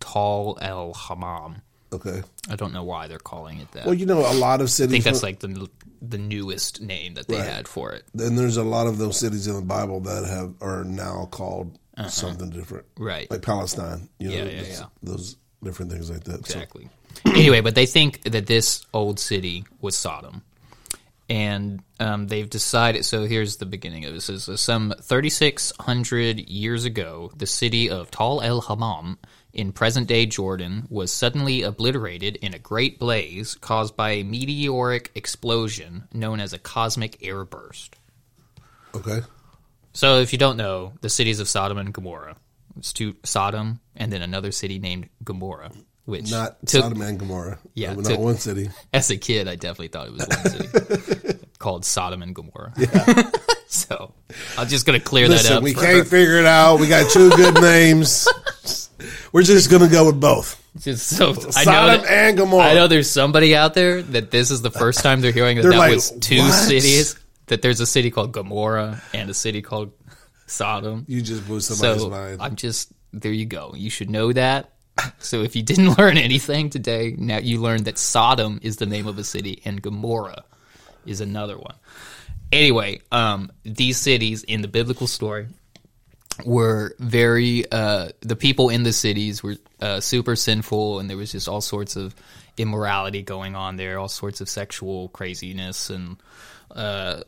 Tal 0.00 0.56
El 0.62 0.94
Hammam. 0.94 1.56
Okay. 1.92 2.22
I 2.48 2.56
don't 2.56 2.72
know 2.72 2.84
why 2.84 3.06
they're 3.08 3.18
calling 3.18 3.58
it 3.58 3.70
that. 3.72 3.84
Well, 3.84 3.94
you 3.94 4.06
know, 4.06 4.20
a 4.20 4.32
lot 4.32 4.60
of 4.62 4.70
cities. 4.70 4.90
I 4.90 4.94
think 4.94 5.04
that's 5.04 5.22
like 5.22 5.40
the 5.40 5.68
the 6.00 6.18
newest 6.18 6.80
name 6.80 7.14
that 7.14 7.28
they 7.28 7.36
Right. 7.36 7.46
had 7.46 7.68
for 7.68 7.92
it. 7.92 8.04
and 8.18 8.36
there's 8.36 8.56
a 8.56 8.64
lot 8.64 8.86
of 8.88 8.98
those 8.98 9.16
cities 9.18 9.46
in 9.46 9.54
the 9.54 9.62
Bible 9.62 10.00
that 10.00 10.24
have 10.24 10.54
are 10.60 10.82
now 10.82 11.28
called 11.30 11.78
uh-huh. 11.96 12.08
something 12.08 12.50
different, 12.50 12.86
Right. 12.98 13.30
Like 13.30 13.42
Palestine. 13.42 14.08
You 14.18 14.30
know, 14.30 14.34
Yeah, 14.34 14.44
yeah, 14.44 14.56
those, 14.62 14.68
yeah. 14.80 14.86
those 15.04 15.36
different 15.62 15.92
things 15.92 16.10
like 16.10 16.24
that. 16.24 16.46
So- 16.46 16.54
Exactly. 16.54 16.88
anyway, 17.26 17.60
but 17.60 17.74
they 17.76 17.86
think 17.86 18.22
that 18.22 18.46
this 18.46 18.84
old 18.92 19.20
city 19.20 19.64
was 19.80 19.94
Sodom. 19.96 20.42
And 21.28 21.82
um, 22.00 22.26
they've 22.26 22.48
decided. 22.48 23.04
So 23.04 23.24
here's 23.24 23.56
the 23.56 23.66
beginning 23.66 24.04
of 24.04 24.12
this: 24.12 24.28
is 24.28 24.48
uh, 24.48 24.56
some 24.56 24.92
3,600 25.00 26.40
years 26.40 26.84
ago, 26.84 27.32
the 27.36 27.46
city 27.46 27.88
of 27.88 28.10
Tal 28.10 28.42
El 28.42 28.60
Hammam 28.60 29.18
in 29.52 29.72
present-day 29.72 30.26
Jordan 30.26 30.86
was 30.88 31.12
suddenly 31.12 31.62
obliterated 31.62 32.36
in 32.36 32.54
a 32.54 32.58
great 32.58 32.98
blaze 32.98 33.54
caused 33.54 33.96
by 33.96 34.10
a 34.12 34.22
meteoric 34.22 35.10
explosion 35.14 36.08
known 36.12 36.40
as 36.40 36.52
a 36.52 36.58
cosmic 36.58 37.20
airburst. 37.20 37.90
okay. 38.94 39.20
So, 39.94 40.20
if 40.20 40.32
you 40.32 40.38
don't 40.38 40.56
know, 40.56 40.94
the 41.02 41.10
cities 41.10 41.38
of 41.38 41.48
Sodom 41.48 41.76
and 41.76 41.92
Gomorrah. 41.92 42.36
It's 42.78 42.94
two 42.94 43.14
Sodom 43.24 43.80
and 43.94 44.10
then 44.10 44.22
another 44.22 44.52
city 44.52 44.78
named 44.78 45.10
Gomorrah, 45.22 45.70
which 46.04 46.30
Not 46.30 46.58
took, 46.66 46.82
Sodom 46.82 47.00
and 47.02 47.18
Gomorrah. 47.18 47.58
Yeah, 47.74 47.94
to- 47.94 48.02
not 48.02 48.18
one 48.18 48.36
city. 48.36 48.70
as 48.92 49.10
a 49.10 49.16
kid, 49.16 49.48
I 49.48 49.54
definitely 49.56 49.88
thought 49.88 50.08
it 50.08 50.12
was 50.12 50.26
one 50.26 50.50
city 50.50 51.38
called 51.58 51.84
Sodom 51.84 52.22
and 52.22 52.34
Gomorrah. 52.34 52.72
Yeah. 52.76 53.30
so 53.68 54.12
I'm 54.58 54.68
just 54.68 54.84
gonna 54.86 55.00
clear 55.00 55.28
that 55.28 55.50
up. 55.50 55.62
we 55.62 55.74
can't 55.74 56.06
figure 56.06 56.38
it 56.38 56.46
out. 56.46 56.80
We 56.80 56.88
got 56.88 57.10
two 57.10 57.30
good 57.30 57.54
names. 57.60 58.26
We're 59.32 59.42
just 59.42 59.70
gonna 59.70 59.88
go 59.88 60.06
with 60.06 60.20
both. 60.20 60.62
just 60.78 61.06
so 61.08 61.30
I 61.30 61.34
know 61.34 61.50
Sodom 61.50 62.02
that, 62.02 62.10
and 62.10 62.36
Gomorrah. 62.36 62.64
I 62.64 62.74
know 62.74 62.86
there's 62.88 63.10
somebody 63.10 63.54
out 63.56 63.74
there 63.74 64.02
that 64.02 64.30
this 64.30 64.50
is 64.50 64.62
the 64.62 64.70
first 64.70 65.02
time 65.02 65.20
they're 65.20 65.32
hearing 65.32 65.56
that 65.56 65.62
They're 65.62 65.72
that 65.72 65.78
like, 65.78 65.92
was 65.94 66.10
two 66.10 66.38
"What?" 66.38 66.52
cities. 66.52 67.16
That 67.46 67.60
there's 67.62 67.80
a 67.80 67.86
city 67.86 68.10
called 68.10 68.32
Gomorrah 68.32 69.02
and 69.12 69.28
a 69.28 69.34
city 69.34 69.62
called 69.62 69.92
Sodom. 70.46 71.04
You 71.08 71.20
just 71.22 71.46
blew 71.46 71.60
somebody's 71.60 72.02
So 72.02 72.10
mind. 72.10 72.40
I'm 72.40 72.56
just 72.56 72.92
there. 73.12 73.32
You 73.32 73.46
go. 73.46 73.74
You 73.76 73.90
should 73.90 74.10
know 74.10 74.32
that. 74.32 74.71
So 75.18 75.42
if 75.42 75.56
you 75.56 75.62
didn't 75.62 75.90
learn 75.98 76.18
anything 76.18 76.68
today, 76.68 77.14
now 77.16 77.38
you 77.38 77.60
learned 77.60 77.86
that 77.86 77.96
Sodom 77.96 78.60
is 78.62 78.76
the 78.76 78.86
name 78.86 79.06
of 79.06 79.18
a 79.18 79.24
city 79.24 79.62
and 79.64 79.80
Gomorrah 79.80 80.44
is 81.06 81.20
another 81.20 81.56
one. 81.56 81.74
Anyway, 82.50 83.00
um, 83.10 83.50
these 83.64 83.96
cities 83.96 84.42
in 84.44 84.60
the 84.60 84.68
biblical 84.68 85.06
story 85.06 85.46
were 86.44 86.94
very 86.98 87.70
uh, 87.70 88.10
the 88.20 88.36
people 88.36 88.68
in 88.68 88.82
the 88.82 88.92
cities 88.92 89.42
were 89.42 89.56
uh, 89.80 90.00
super 90.00 90.36
sinful, 90.36 90.98
and 90.98 91.08
there 91.08 91.16
was 91.16 91.32
just 91.32 91.48
all 91.48 91.60
sorts 91.60 91.96
of 91.96 92.14
immorality 92.56 93.22
going 93.22 93.56
on 93.56 93.76
there, 93.76 93.98
all 93.98 94.08
sorts 94.08 94.40
of 94.40 94.48
sexual 94.48 95.08
craziness, 95.08 95.90
and 95.90 96.16
uh, 96.70 97.22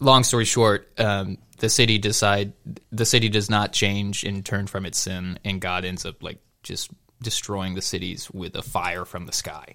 long 0.00 0.24
story 0.24 0.44
short, 0.44 0.88
um, 0.98 1.38
the 1.58 1.68
city 1.68 1.98
decide 1.98 2.52
the 2.90 3.06
city 3.06 3.28
does 3.28 3.50
not 3.50 3.72
change 3.72 4.24
and 4.24 4.44
turn 4.44 4.66
from 4.66 4.86
its 4.86 4.98
sin, 4.98 5.38
and 5.44 5.60
God 5.60 5.84
ends 5.84 6.04
up 6.04 6.22
like 6.22 6.38
just 6.68 6.90
destroying 7.20 7.74
the 7.74 7.82
cities 7.82 8.30
with 8.30 8.54
a 8.54 8.62
fire 8.62 9.04
from 9.04 9.26
the 9.26 9.32
sky. 9.32 9.74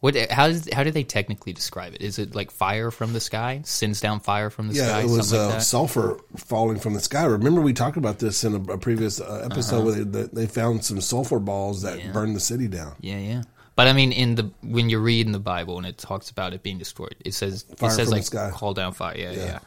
What? 0.00 0.14
How 0.30 0.48
does 0.48 0.68
how 0.72 0.82
do 0.84 0.90
they 0.90 1.04
technically 1.04 1.52
describe 1.52 1.94
it? 1.94 2.02
Is 2.02 2.18
it 2.18 2.34
like 2.34 2.50
fire 2.50 2.90
from 2.90 3.12
the 3.12 3.20
sky? 3.20 3.62
Sends 3.64 4.00
down 4.00 4.20
fire 4.20 4.50
from 4.50 4.68
the 4.68 4.74
yeah, 4.74 4.88
sky? 4.88 5.00
it 5.02 5.08
was 5.08 5.32
uh, 5.32 5.48
like 5.50 5.62
sulfur 5.62 6.18
falling 6.36 6.78
from 6.78 6.92
the 6.94 7.00
sky. 7.00 7.24
Remember, 7.24 7.60
we 7.62 7.72
talked 7.72 7.96
about 7.96 8.18
this 8.18 8.44
in 8.44 8.54
a, 8.54 8.72
a 8.74 8.78
previous 8.78 9.20
uh, 9.20 9.24
Uh-huh. 9.24 9.48
episode 9.50 9.84
where 9.86 10.04
they, 10.04 10.22
they 10.32 10.46
found 10.46 10.84
some 10.84 11.00
sulfur 11.00 11.38
balls 11.38 11.82
that 11.82 12.12
burned 12.12 12.36
the 12.36 12.40
city 12.40 12.68
down. 12.68 12.94
Yeah, 13.00 13.18
yeah. 13.18 13.42
But 13.74 13.88
I 13.88 13.92
mean, 13.94 14.12
in 14.12 14.34
the 14.34 14.50
when 14.62 14.90
you 14.90 14.98
read 14.98 15.24
in 15.26 15.32
the 15.32 15.38
Bible 15.40 15.78
and 15.78 15.86
it 15.86 15.96
talks 15.98 16.30
about 16.30 16.52
it 16.52 16.62
being 16.62 16.78
destroyed, 16.78 17.16
it 17.24 17.32
says 17.34 17.64
Fire 17.76 17.88
it 17.90 17.92
says 17.94 18.10
like 18.10 18.52
call 18.52 18.74
down 18.74 18.92
fire. 18.92 19.16
Yeah, 19.16 19.30
yeah, 19.32 19.44
Yeah. 19.44 19.58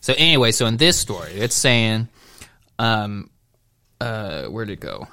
So 0.00 0.12
anyway, 0.18 0.52
so 0.52 0.66
in 0.66 0.76
this 0.76 0.96
story, 0.98 1.32
it's 1.32 1.56
saying, 1.56 2.08
um, 2.78 3.30
uh, 4.00 4.44
where 4.46 4.64
did 4.64 4.74
it 4.74 4.80
go? 4.80 5.08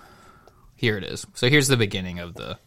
Here 0.86 1.00
it 1.00 1.04
is. 1.04 1.26
So 1.34 1.50
here's 1.50 1.68
the 1.68 1.78
beginning 1.78 2.20
of 2.20 2.36
the 2.36 2.60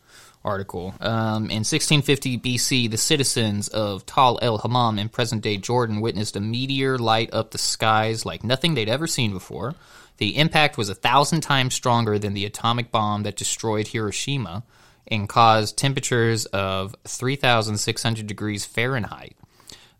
article. 0.44 0.92
Um, 0.98 1.52
in 1.52 1.62
1650 1.62 2.40
BC, 2.40 2.90
the 2.90 2.96
citizens 2.96 3.68
of 3.68 4.06
Tal 4.06 4.40
el 4.42 4.58
Hammam 4.58 4.98
in 4.98 5.08
present 5.08 5.40
day 5.40 5.56
Jordan 5.56 6.00
witnessed 6.00 6.34
a 6.34 6.40
meteor 6.40 6.98
light 6.98 7.32
up 7.32 7.52
the 7.52 7.58
skies 7.58 8.26
like 8.26 8.42
nothing 8.42 8.74
they'd 8.74 8.88
ever 8.88 9.06
seen 9.06 9.32
before. 9.32 9.76
The 10.16 10.36
impact 10.36 10.76
was 10.76 10.88
a 10.88 10.96
thousand 10.96 11.42
times 11.42 11.74
stronger 11.74 12.18
than 12.18 12.34
the 12.34 12.44
atomic 12.44 12.90
bomb 12.90 13.22
that 13.22 13.36
destroyed 13.36 13.86
Hiroshima 13.86 14.64
and 15.06 15.28
caused 15.28 15.78
temperatures 15.78 16.46
of 16.46 16.96
3,600 17.04 18.26
degrees 18.26 18.66
Fahrenheit. 18.66 19.36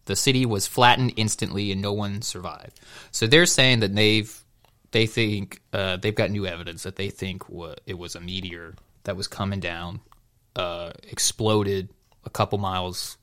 The 0.07 0.17
city 0.17 0.45
was 0.45 0.67
flattened 0.67 1.13
instantly 1.15 1.71
and 1.71 1.81
no 1.81 1.93
one 1.93 2.23
survived. 2.23 2.81
So 3.13 3.29
they're 3.29 3.47
saying 3.47 3.79
that 3.79 3.95
they've 3.95 4.43
they 4.91 5.07
think 5.07 5.61
uh, 5.73 5.97
they've 5.97 6.15
got 6.15 6.31
new 6.31 6.47
evidence 6.47 6.83
that 6.85 6.97
they 6.97 7.11
think 7.11 7.43
it 7.87 7.99
was 7.99 8.15
a 8.15 8.21
meteor 8.21 8.75
that 9.05 9.17
was 9.17 9.27
coming 9.29 9.61
down, 9.61 10.01
uh, 10.57 10.93
exploded 11.11 11.89
a 12.25 12.31
couple 12.31 12.59
miles 12.59 13.17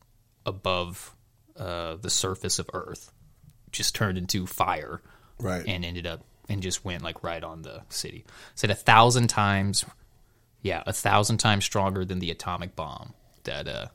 above 0.45 1.15
uh, 1.57 1.95
the 1.95 2.09
surface 2.09 2.59
of 2.59 2.69
Earth 2.73 3.11
just 3.71 3.95
turned 3.95 4.17
into 4.17 4.45
fire, 4.47 5.01
Right. 5.39 5.65
and 5.67 5.83
ended 5.83 6.07
up 6.07 6.21
and 6.47 6.61
just 6.61 6.85
went 6.85 7.01
like 7.03 7.23
right 7.23 7.43
on 7.43 7.61
the 7.63 7.81
city. 7.89 8.23
Said 8.53 8.69
a 8.69 8.75
thousand 8.75 9.27
times, 9.27 9.83
yeah, 10.61 10.81
a 10.85 10.93
thousand 10.93 11.37
times 11.39 11.65
stronger 11.65 12.05
than 12.05 12.19
the 12.19 12.31
atomic 12.31 12.75
bomb 12.75 13.13
that 13.43 13.67
uh, 13.67 13.87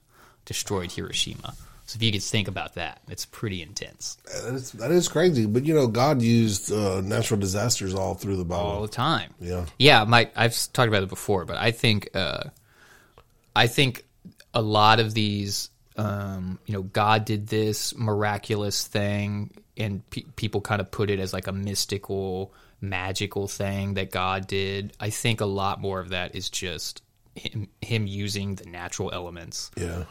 destroyed 0.44 0.92
Hiroshima. 0.92 1.54
So 1.90 1.96
if 1.96 2.04
you 2.04 2.12
could 2.12 2.22
think 2.22 2.46
about 2.46 2.74
that, 2.74 3.00
it's 3.08 3.26
pretty 3.26 3.62
intense 3.62 4.16
That 4.26 4.54
is, 4.54 4.70
that 4.72 4.92
is 4.92 5.08
crazy. 5.08 5.44
But 5.46 5.64
you 5.66 5.74
know, 5.74 5.88
God 5.88 6.22
used 6.22 6.70
uh, 6.70 7.00
natural 7.00 7.40
disasters 7.40 7.96
all 7.96 8.14
through 8.14 8.36
the 8.36 8.44
Bible. 8.44 8.62
all 8.62 8.82
the 8.82 8.86
time. 8.86 9.34
Yeah. 9.40 9.66
yeah. 9.76 10.04
My 10.04 10.30
I've 10.36 10.54
talked 10.72 10.86
about 10.86 11.02
it 11.02 11.08
before, 11.08 11.44
but 11.46 11.56
I 11.56 11.72
think 11.72 12.10
uh, 12.14 12.44
I 13.56 13.66
think 13.66 14.04
a 14.54 14.62
lot 14.62 15.00
of 15.00 15.14
these, 15.14 15.70
um, 15.96 16.60
you 16.64 16.74
know, 16.74 16.82
God 16.82 17.24
did 17.24 17.48
this 17.48 17.92
miraculous 17.96 18.86
thing, 18.86 19.50
and 19.76 20.08
pe- 20.10 20.26
people 20.36 20.60
kind 20.60 20.80
of 20.80 20.92
put 20.92 21.10
it 21.10 21.18
as 21.18 21.32
like 21.32 21.48
a 21.48 21.52
mystical, 21.52 22.54
magical 22.80 23.48
thing 23.48 23.94
that 23.94 24.12
God 24.12 24.46
did. 24.46 24.92
I 25.00 25.10
think 25.10 25.40
a 25.40 25.46
lot 25.46 25.80
more 25.80 25.98
of 25.98 26.10
that 26.10 26.36
is 26.36 26.50
just 26.50 27.02
him, 27.34 27.66
him 27.80 28.06
using 28.06 28.54
the 28.54 28.66
natural 28.66 29.10
elements 29.12 29.72
yeah. 29.76 30.04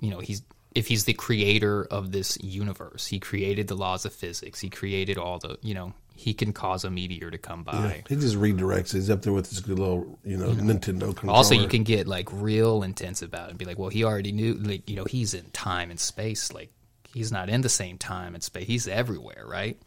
You 0.00 0.10
know 0.10 0.20
he's 0.20 0.42
if 0.74 0.86
he's 0.86 1.04
the 1.04 1.14
creator 1.14 1.84
of 1.84 2.12
this 2.12 2.38
universe 2.42 3.06
he 3.06 3.18
created 3.18 3.68
the 3.68 3.74
laws 3.74 4.04
of 4.04 4.12
physics 4.12 4.60
he 4.60 4.70
created 4.70 5.18
all 5.18 5.38
the 5.38 5.58
you 5.62 5.74
know 5.74 5.92
he 6.18 6.34
can 6.34 6.52
cause 6.52 6.82
a 6.82 6.90
meteor 6.90 7.30
to 7.30 7.38
come 7.38 7.62
by. 7.62 8.02
He 8.08 8.16
just 8.16 8.34
redirects. 8.34 8.92
He's 8.92 9.08
up 9.08 9.22
there 9.22 9.32
with 9.32 9.48
his 9.48 9.60
good 9.60 9.78
little, 9.78 10.18
you 10.24 10.36
know, 10.36 10.48
Nintendo 10.48 11.14
controller. 11.14 11.36
also 11.36 11.54
you 11.54 11.68
can 11.68 11.84
get 11.84 12.08
like 12.08 12.28
real 12.32 12.82
intense 12.82 13.22
about 13.22 13.46
it 13.46 13.50
and 13.50 13.58
be 13.58 13.64
like 13.64 13.78
well 13.78 13.88
he 13.88 14.02
already 14.02 14.32
knew 14.32 14.54
like 14.54 14.90
you 14.90 14.96
know 14.96 15.04
he's 15.04 15.32
in 15.32 15.48
time 15.50 15.90
and 15.90 16.00
space 16.00 16.52
like 16.52 16.72
he's 17.14 17.30
not 17.30 17.48
in 17.48 17.60
the 17.60 17.68
same 17.68 17.98
time 17.98 18.34
and 18.34 18.42
space. 18.42 18.66
He's 18.66 18.88
everywhere 18.88 19.44
right? 19.46 19.80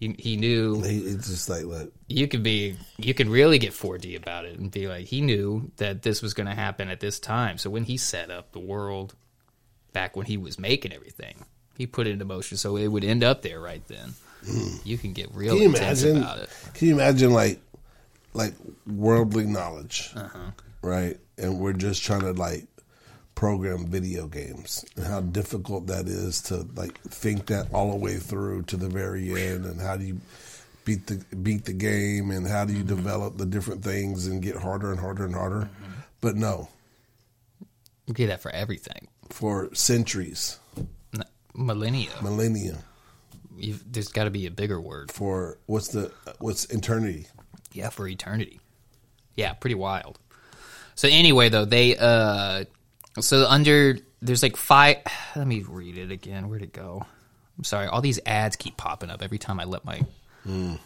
He, 0.00 0.16
he 0.18 0.36
knew 0.36 0.82
it's 0.84 1.28
just 1.28 1.48
like, 1.48 1.64
look, 1.64 1.92
you 2.08 2.28
could 2.28 2.42
be 2.42 2.76
you 2.96 3.12
can 3.12 3.28
really 3.28 3.58
get 3.58 3.72
4D 3.72 4.16
about 4.16 4.46
it 4.46 4.58
and 4.58 4.70
be 4.70 4.88
like 4.88 5.04
he 5.04 5.20
knew 5.20 5.70
that 5.76 6.02
this 6.02 6.22
was 6.22 6.34
going 6.34 6.48
to 6.48 6.54
happen 6.54 6.88
at 6.88 7.00
this 7.00 7.20
time. 7.20 7.58
So 7.58 7.70
when 7.70 7.84
he 7.84 7.96
set 7.98 8.30
up 8.30 8.52
the 8.52 8.58
world 8.58 9.14
back 9.94 10.14
when 10.16 10.26
he 10.26 10.36
was 10.36 10.58
making 10.58 10.92
everything 10.92 11.34
he 11.78 11.86
put 11.86 12.06
it 12.06 12.10
into 12.10 12.24
motion 12.26 12.58
so 12.58 12.76
it 12.76 12.88
would 12.88 13.02
end 13.04 13.24
up 13.24 13.40
there 13.40 13.58
right 13.60 13.88
then 13.88 14.12
you 14.84 14.98
can 14.98 15.14
get 15.14 15.34
real 15.34 15.54
can 15.54 15.62
you 15.62 15.68
intense 15.70 16.02
imagine? 16.02 16.22
about 16.22 16.38
it 16.38 16.50
Can 16.74 16.88
you 16.88 16.94
imagine 16.94 17.32
like, 17.32 17.60
like 18.34 18.52
worldly 18.86 19.46
knowledge, 19.46 20.10
Uh-huh. 20.14 20.50
right? 20.82 21.16
And 21.38 21.58
we're 21.60 21.72
just 21.72 22.02
trying 22.04 22.20
to 22.20 22.32
like 22.32 22.66
program 23.34 23.86
video 23.86 24.26
games 24.26 24.84
and 24.96 25.06
how 25.06 25.20
difficult 25.22 25.86
that 25.86 26.06
is 26.06 26.42
to 26.42 26.66
like 26.76 27.00
think 27.02 27.46
that 27.46 27.72
all 27.72 27.90
the 27.90 27.96
way 27.96 28.16
through 28.18 28.62
to 28.64 28.76
the 28.76 28.88
very 28.88 29.30
end 29.32 29.64
and 29.64 29.80
how 29.80 29.96
do 29.96 30.04
you 30.04 30.20
beat 30.84 31.06
the 31.06 31.16
beat 31.36 31.64
the 31.64 31.72
game 31.72 32.30
and 32.30 32.46
how 32.46 32.64
do 32.66 32.72
you 32.74 32.84
Mm-hmm. 32.84 32.96
develop 32.96 33.38
the 33.38 33.46
different 33.46 33.82
things 33.82 34.26
and 34.26 34.42
get 34.42 34.56
harder 34.56 34.90
and 34.90 35.00
harder 35.00 35.24
and 35.24 35.34
harder. 35.34 35.68
But 36.20 36.36
no, 36.36 36.68
you 38.06 38.12
get 38.14 38.26
that 38.26 38.42
for 38.42 38.50
everything 38.50 39.08
for 39.30 39.74
centuries, 39.74 40.58
N- 41.14 41.24
millennia 41.54 42.10
millennia, 42.22 42.78
You've, 43.56 43.92
there's 43.92 44.08
got 44.08 44.24
to 44.24 44.30
be 44.30 44.46
a 44.46 44.50
bigger 44.50 44.80
word 44.80 45.12
for 45.12 45.58
what's 45.66 45.88
the 45.88 46.12
what's 46.38 46.64
eternity. 46.66 47.26
Yeah, 47.72 47.88
for 47.90 48.06
eternity. 48.06 48.60
Yeah, 49.36 49.52
pretty 49.54 49.74
wild. 49.74 50.18
So 50.94 51.08
anyway, 51.08 51.48
though 51.48 51.64
they 51.64 51.96
uh, 51.96 52.64
so 53.20 53.46
under 53.46 53.98
there's 54.22 54.42
like 54.42 54.56
five. 54.56 54.98
Let 55.36 55.46
me 55.46 55.64
read 55.66 55.98
it 55.98 56.10
again. 56.10 56.48
Where'd 56.48 56.62
it 56.62 56.72
go? 56.72 57.04
I'm 57.58 57.64
sorry. 57.64 57.86
All 57.86 58.00
these 58.00 58.18
ads 58.26 58.56
keep 58.56 58.76
popping 58.76 59.10
up 59.10 59.22
every 59.22 59.38
time 59.38 59.60
I 59.60 59.64
let 59.64 59.84
my. 59.84 60.02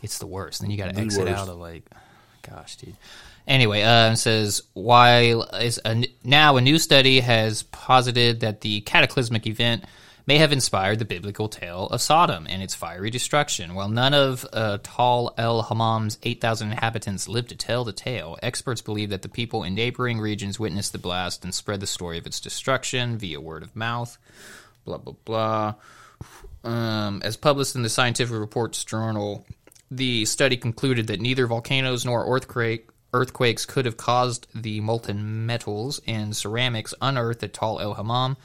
It's 0.02 0.18
the 0.18 0.26
worst. 0.26 0.60
Then 0.60 0.70
you 0.70 0.76
got 0.76 0.94
to 0.94 1.00
exit 1.00 1.24
worst. 1.24 1.36
out 1.36 1.48
of 1.48 1.56
like, 1.56 1.84
gosh, 2.48 2.76
dude. 2.76 2.94
Anyway, 3.48 3.80
uh, 3.80 4.12
it 4.12 4.16
says 4.16 4.62
while 4.74 5.42
is 5.54 5.80
a, 5.84 6.04
now 6.22 6.58
a 6.58 6.60
new 6.60 6.78
study 6.78 7.20
has 7.20 7.62
posited 7.62 8.40
that 8.40 8.60
the 8.60 8.82
cataclysmic 8.82 9.46
event 9.46 9.84
may 10.26 10.36
have 10.36 10.52
inspired 10.52 10.98
the 10.98 11.06
biblical 11.06 11.48
tale 11.48 11.86
of 11.86 12.02
Sodom 12.02 12.46
and 12.46 12.62
its 12.62 12.74
fiery 12.74 13.08
destruction. 13.08 13.74
While 13.74 13.88
none 13.88 14.12
of 14.12 14.46
uh, 14.52 14.76
Tal 14.82 15.32
el 15.38 15.62
Hammam's 15.62 16.18
8,000 16.22 16.70
inhabitants 16.72 17.26
lived 17.26 17.48
to 17.48 17.56
tell 17.56 17.84
the 17.84 17.94
tale, 17.94 18.36
experts 18.42 18.82
believe 18.82 19.08
that 19.08 19.22
the 19.22 19.30
people 19.30 19.64
in 19.64 19.74
neighboring 19.74 20.20
regions 20.20 20.60
witnessed 20.60 20.92
the 20.92 20.98
blast 20.98 21.42
and 21.42 21.54
spread 21.54 21.80
the 21.80 21.86
story 21.86 22.18
of 22.18 22.26
its 22.26 22.40
destruction 22.40 23.16
via 23.16 23.40
word 23.40 23.62
of 23.62 23.74
mouth. 23.74 24.18
Blah 24.84 24.98
blah 24.98 25.14
blah. 25.24 25.74
Um, 26.62 27.22
as 27.24 27.38
published 27.38 27.76
in 27.76 27.82
the 27.82 27.88
Scientific 27.88 28.38
Reports 28.38 28.84
Journal, 28.84 29.46
the 29.90 30.26
study 30.26 30.58
concluded 30.58 31.06
that 31.06 31.22
neither 31.22 31.46
volcanoes 31.46 32.04
nor 32.04 32.26
earthquake, 32.36 32.90
earthquakes 33.12 33.64
could 33.64 33.84
have 33.84 33.96
caused 33.96 34.46
the 34.54 34.80
molten 34.80 35.46
metals 35.46 36.00
and 36.06 36.36
ceramics 36.36 36.94
unearthed 37.00 37.42
at 37.42 37.54
Tal 37.54 37.80
el 37.80 37.94
Hammam 37.94 38.36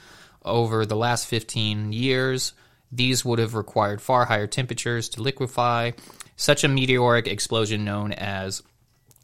over 0.44 0.86
the 0.86 0.96
last 0.96 1.26
15 1.26 1.92
years. 1.92 2.52
These 2.90 3.24
would 3.24 3.38
have 3.38 3.54
required 3.54 4.00
far 4.00 4.24
higher 4.24 4.46
temperatures 4.46 5.08
to 5.10 5.22
liquefy 5.22 5.92
such 6.36 6.64
a 6.64 6.68
meteoric 6.68 7.26
explosion 7.26 7.84
known 7.84 8.12
as 8.12 8.62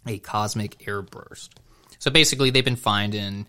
a 0.06 0.18
cosmic 0.18 0.78
airburst. 0.80 1.50
So 1.98 2.10
basically, 2.10 2.50
they've 2.50 2.64
been 2.64 2.76
finding 2.76 3.46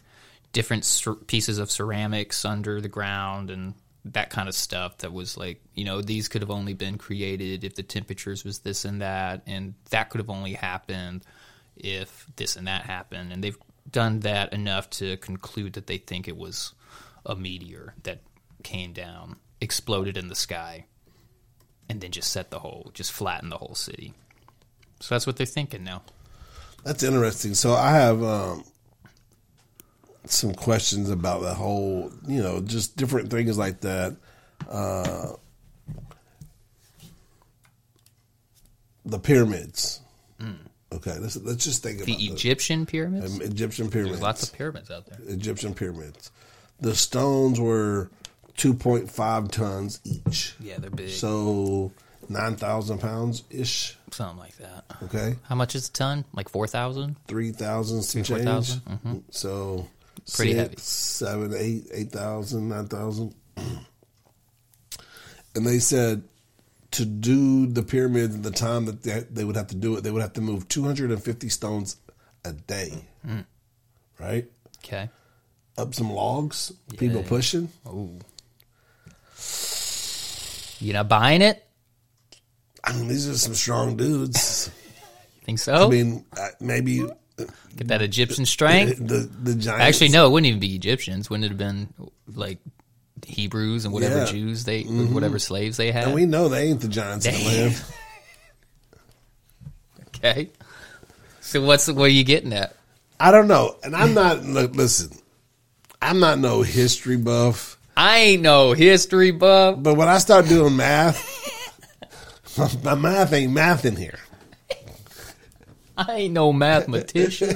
different 0.52 0.84
pieces 1.28 1.58
of 1.58 1.72
ceramics 1.72 2.44
under 2.44 2.82
the 2.82 2.90
ground 2.90 3.50
and 3.50 3.74
that 4.04 4.30
kind 4.30 4.50
of 4.50 4.56
stuff 4.56 4.98
that 5.00 5.14
was 5.14 5.38
like, 5.38 5.62
you 5.76 5.86
know, 5.86 6.02
these 6.02 6.28
could 6.28 6.42
have 6.42 6.52
only 6.52 6.74
been 6.74 6.98
created 6.98 7.64
if 7.64 7.76
the 7.76 7.84
temperatures 7.84 8.44
was 8.44 8.60
this 8.60 8.84
and 8.84 9.02
that, 9.02 9.44
and 9.46 9.76
that 9.92 10.10
could 10.10 10.20
have 10.20 10.30
only 10.30 10.54
happened 10.54 11.24
if 11.84 12.28
this 12.36 12.56
and 12.56 12.68
that 12.68 12.84
happened. 12.84 13.32
And 13.32 13.44
they've 13.44 13.58
done 13.90 14.22
that 14.22 14.54
enough 14.54 14.90
to 14.92 15.18
conclude 15.18 15.74
that 15.74 15.88
they 15.88 15.98
think 15.98 16.28
it 16.28 16.38
was 16.38 16.74
a 17.26 17.36
meteor 17.36 17.94
that 18.04 18.22
came 18.64 18.94
down, 18.94 19.38
exploded 19.60 20.18
in 20.18 20.28
the 20.28 20.36
sky, 20.36 20.86
and 21.90 22.02
then 22.02 22.12
just 22.12 22.32
set 22.32 22.52
the 22.52 22.60
whole, 22.60 22.92
just 22.94 23.12
flattened 23.12 23.52
the 23.52 23.58
whole 23.58 23.76
city. 23.76 24.14
So 25.00 25.16
that's 25.16 25.28
what 25.28 25.38
they're 25.38 25.46
thinking 25.46 25.84
now. 25.84 26.04
That's 26.84 27.04
interesting. 27.04 27.54
So 27.54 27.74
I 27.74 27.92
have 27.92 28.24
um, 28.24 28.64
some 30.26 30.54
questions 30.54 31.10
about 31.10 31.42
the 31.42 31.54
whole, 31.54 32.12
you 32.28 32.42
know, 32.42 32.62
just 32.62 32.96
different 32.98 33.30
things 33.30 33.58
like 33.58 33.82
that. 33.82 34.16
Uh, 34.70 35.34
the 39.06 39.20
pyramids. 39.20 40.02
Okay, 40.94 41.18
let's 41.20 41.38
let's 41.38 41.64
just 41.64 41.84
think. 41.84 42.00
The 42.00 42.04
about 42.12 42.18
the- 42.20 42.26
Egyptian 42.28 42.86
pyramids? 42.86 43.36
um, 43.36 43.42
Egyptian 43.42 43.90
pyramids. 43.90 44.14
There's 44.16 44.22
lots 44.24 44.44
of 44.44 44.54
pyramids 44.54 44.92
out 44.92 45.06
there. 45.08 45.20
Egyptian 45.28 45.74
pyramids. 45.74 46.32
The 46.82 46.96
stones 46.96 47.60
were 47.60 48.10
two 48.58 48.74
point 48.74 49.10
five 49.10 49.50
tons 49.52 50.00
each. 50.04 50.54
Yeah, 50.60 50.78
they're 50.80 50.90
big. 50.90 51.10
So 51.10 51.92
nine 52.28 52.56
thousand 52.58 53.00
pounds 53.00 53.44
ish. 53.50 53.98
Something 54.12 54.38
like 54.40 54.58
that. 54.58 54.84
Okay. 55.04 55.36
How 55.44 55.56
much 55.56 55.76
is 55.76 55.88
a 55.88 55.92
ton? 55.94 56.26
Like 56.34 56.50
4,000? 56.50 57.16
three 57.28 57.52
thousand 57.52 58.02
some 58.02 58.24
Three, 58.24 58.38
change. 58.44 58.46
4,000? 58.48 58.82
Mhm. 59.06 59.24
So 59.30 59.88
Pretty 60.36 60.52
six, 60.52 60.60
heavy. 60.62 60.76
seven, 60.78 61.54
eight, 61.58 61.88
eight 61.94 62.12
thousand, 62.12 62.68
nine 62.68 62.88
thousand. 62.88 63.34
And 65.56 65.66
they 65.68 65.80
said 65.80 66.24
to 66.92 67.06
do 67.06 67.68
the 67.68 67.84
pyramids 67.84 68.36
in 68.36 68.42
the 68.42 68.52
time 68.52 68.86
that 68.86 69.04
they, 69.04 69.22
they 69.32 69.44
would 69.44 69.56
have 69.56 69.68
to 69.68 69.76
do 69.76 69.96
it, 69.96 70.02
they 70.02 70.12
would 70.12 70.22
have 70.22 70.34
to 70.34 70.42
move 70.42 70.68
two 70.68 70.84
hundred 70.84 71.12
and 71.12 71.24
fifty 71.24 71.50
stones 71.50 71.98
a 72.44 72.54
day. 72.54 73.06
Mm. 73.26 73.46
Right? 74.20 74.46
Okay. 74.84 75.10
Up 75.78 75.96
some 75.96 76.12
logs, 76.12 76.74
people 76.98 77.24
pushing. 77.24 77.70
Ooh. 77.88 78.20
You 80.80 80.94
not 80.94 81.08
buying 81.08 81.42
it? 81.42 81.64
I 82.84 82.94
mean, 82.94 83.08
these 83.08 83.30
are 83.30 83.38
some 83.38 83.54
strong 83.54 83.96
dudes. 83.96 84.70
Think 85.44 85.60
so? 85.60 85.88
I 85.88 85.90
mean, 85.90 86.26
uh, 86.38 86.50
maybe 86.60 87.04
Get 87.76 87.88
that 87.88 88.02
Egyptian 88.02 88.46
strength? 88.46 88.98
the 88.98 89.30
the 89.44 89.56
giants. 89.56 89.84
Actually, 89.84 90.10
no, 90.10 90.28
it 90.28 90.32
wouldn't 90.32 90.48
even 90.48 90.60
be 90.60 90.76
Egyptians. 90.76 91.30
Wouldn't 91.30 91.46
it 91.46 91.50
have 91.50 91.58
been 91.58 91.94
like 92.36 92.60
Hebrews 93.26 93.86
and 93.86 93.94
whatever 93.94 94.18
Yeah. 94.18 94.24
Mm-hmm. 94.26 94.36
Jews 94.36 94.64
they, 94.64 94.84
whatever 94.84 95.40
slaves 95.40 95.78
they 95.78 95.92
had? 95.92 96.06
And 96.06 96.14
we 96.14 96.26
know 96.26 96.50
they 96.50 96.70
ain't 96.70 96.82
the 96.82 96.88
giants 96.88 97.26
in 97.26 97.34
the 97.34 97.40
Damn. 97.40 97.74
okay. 100.08 100.50
So 101.42 101.62
what's 101.62 101.88
what 101.88 102.06
are 102.06 102.08
you 102.08 102.24
getting 102.24 102.54
at? 102.54 102.76
I 103.20 103.32
don't 103.32 103.48
know. 103.48 103.76
And 103.84 103.96
I'm 103.96 104.14
not, 104.14 104.44
look, 104.44 104.76
listen, 104.76 105.12
I'm 106.02 106.20
not 106.20 106.40
no 106.40 106.62
history 106.62 107.18
buff, 107.18 107.78
I 107.96 108.18
ain't 108.20 108.42
no 108.42 108.74
history 108.74 109.32
buff. 109.32 109.76
but 109.82 109.96
when 109.96 110.08
I 110.08 110.18
start 110.18 110.48
doing 110.48 110.76
math, 110.76 111.28
my 112.84 112.96
math 112.96 113.34
ain't 113.34 113.54
math 113.54 113.86
in 113.86 113.96
here. 113.96 114.18
I 115.98 116.14
ain't 116.14 116.34
no 116.34 116.52
mathematician. 116.52 117.56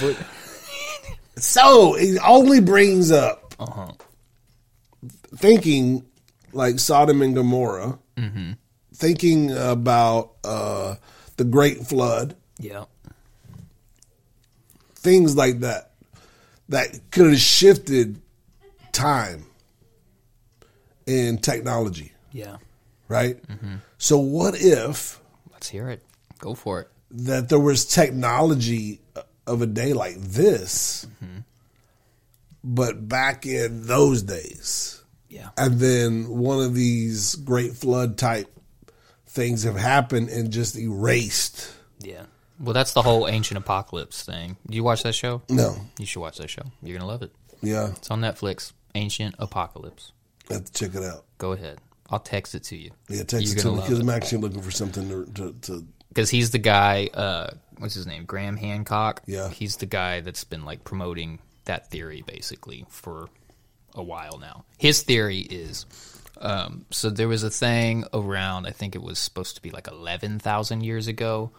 but 0.00 0.16
So 1.36 1.94
it 1.96 2.18
only 2.26 2.60
brings 2.60 3.10
up 3.10 3.54
Uh-huh. 3.58 3.92
Thinking 5.36 6.04
like 6.52 6.78
Sodom 6.78 7.22
and 7.22 7.34
Gomorrah, 7.34 7.98
mm-hmm. 8.16 8.52
thinking 8.94 9.52
about 9.56 10.32
uh, 10.44 10.96
the 11.36 11.44
Great 11.44 11.86
Flood, 11.86 12.34
Yeah. 12.58 12.84
things 14.94 15.36
like 15.36 15.60
that, 15.60 15.90
that 16.68 16.98
could 17.10 17.30
have 17.30 17.40
shifted 17.40 18.20
time 18.92 19.44
and 21.06 21.42
technology, 21.42 22.12
Yeah. 22.32 22.56
right? 23.08 23.40
Mm-hmm. 23.46 23.76
So, 23.98 24.18
what 24.18 24.54
if 24.56 25.20
Let's 25.52 25.68
hear 25.68 25.88
it. 25.90 26.02
Go 26.38 26.54
for 26.54 26.80
it. 26.82 26.88
that 27.10 27.48
there 27.48 27.60
was 27.60 27.84
technology 27.86 29.00
of 29.46 29.62
a 29.62 29.66
day 29.66 29.92
like 29.92 30.16
this, 30.16 31.06
mm-hmm. 31.22 31.40
but 32.64 33.08
back 33.08 33.46
in 33.46 33.86
those 33.86 34.22
days? 34.22 35.02
Yeah. 35.28 35.48
and 35.58 35.78
then 35.80 36.28
one 36.28 36.60
of 36.64 36.74
these 36.74 37.34
great 37.34 37.72
flood 37.74 38.16
type 38.18 38.46
things 39.26 39.64
have 39.64 39.76
happened 39.76 40.28
and 40.30 40.50
just 40.50 40.76
erased. 40.78 41.72
Yeah. 42.00 42.22
Well, 42.60 42.72
that's 42.72 42.92
the 42.94 43.02
whole 43.02 43.28
ancient 43.28 43.58
apocalypse 43.58 44.22
thing. 44.22 44.56
Do 44.68 44.76
you 44.76 44.82
watch 44.84 45.02
that 45.02 45.14
show? 45.14 45.42
No, 45.50 45.76
You 45.98 46.06
should 46.06 46.20
watch 46.20 46.38
that 46.38 46.48
show. 46.48 46.62
You're 46.82 46.96
gonna 46.98 47.10
love 47.10 47.22
it. 47.22 47.32
yeah, 47.60 47.88
It's 47.90 48.10
on 48.10 48.20
Netflix. 48.20 48.72
Ancient 48.94 49.34
Apocalypse. 49.38 50.12
I 50.48 50.54
have 50.54 50.64
to 50.64 50.72
check 50.72 50.94
it 50.94 51.04
out. 51.04 51.24
Go 51.36 51.52
ahead. 51.52 51.78
I'll 52.08 52.18
text 52.20 52.54
it 52.54 52.62
to 52.64 52.76
you. 52.76 52.92
Yeah, 53.10 53.24
text 53.24 53.46
You're 53.48 53.58
it 53.58 53.62
to 53.62 53.72
me 53.72 53.80
because. 53.82 53.98
I'm 53.98 54.08
actually 54.08 54.38
looking 54.38 54.62
for 54.62 54.70
something 54.70 55.08
to, 55.34 55.84
because 56.08 56.30
he's 56.30 56.50
the 56.52 56.58
guy. 56.58 57.10
Uh, 57.12 57.50
what's 57.76 57.92
his 57.94 58.06
name? 58.06 58.24
Graham 58.24 58.56
Hancock. 58.56 59.22
Yeah. 59.26 59.50
he's 59.50 59.76
the 59.76 59.84
guy 59.86 60.20
that's 60.20 60.44
been 60.44 60.64
like 60.64 60.82
promoting 60.84 61.40
that 61.66 61.90
theory 61.90 62.22
basically 62.26 62.86
for 62.88 63.28
a 63.96 64.02
while 64.02 64.38
now. 64.38 64.64
His 64.78 65.02
theory 65.02 65.40
is. 65.40 65.86
Um, 66.38 66.84
so 66.90 67.08
there 67.08 67.28
was 67.28 67.42
a 67.42 67.50
thing 67.50 68.04
around. 68.12 68.66
I 68.66 68.70
think 68.70 68.94
it 68.94 69.02
was 69.02 69.18
supposed 69.18 69.56
to 69.56 69.62
be 69.62 69.70
like 69.70 69.88
eleven 69.88 70.38
thousand 70.38 70.82
years 70.82 71.08
ago, 71.08 71.52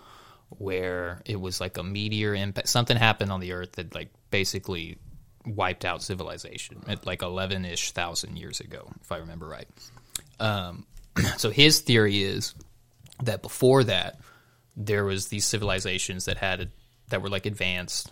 where 0.49 1.21
it 1.25 1.39
was 1.39 1.59
like 1.59 1.77
a 1.77 1.83
meteor 1.83 2.35
impact. 2.35 2.69
Something 2.69 2.97
happened 2.97 3.31
on 3.31 3.39
the 3.39 3.53
Earth 3.53 3.73
that 3.73 3.95
like 3.95 4.11
basically 4.29 4.97
wiped 5.45 5.85
out 5.85 6.03
civilization 6.03 6.83
at 6.87 7.05
like 7.05 7.23
eleven 7.23 7.65
ish 7.65 7.91
thousand 7.91 8.37
years 8.37 8.59
ago, 8.59 8.91
if 9.01 9.11
I 9.11 9.17
remember 9.17 9.47
right. 9.47 9.67
Um, 10.39 10.85
so 11.37 11.49
his 11.49 11.79
theory 11.81 12.23
is 12.23 12.53
that 13.23 13.41
before 13.41 13.83
that 13.85 14.19
there 14.75 15.03
was 15.03 15.27
these 15.27 15.45
civilizations 15.45 16.25
that 16.25 16.37
had 16.37 16.69
that 17.09 17.21
were 17.21 17.29
like 17.29 17.45
advanced 17.45 18.11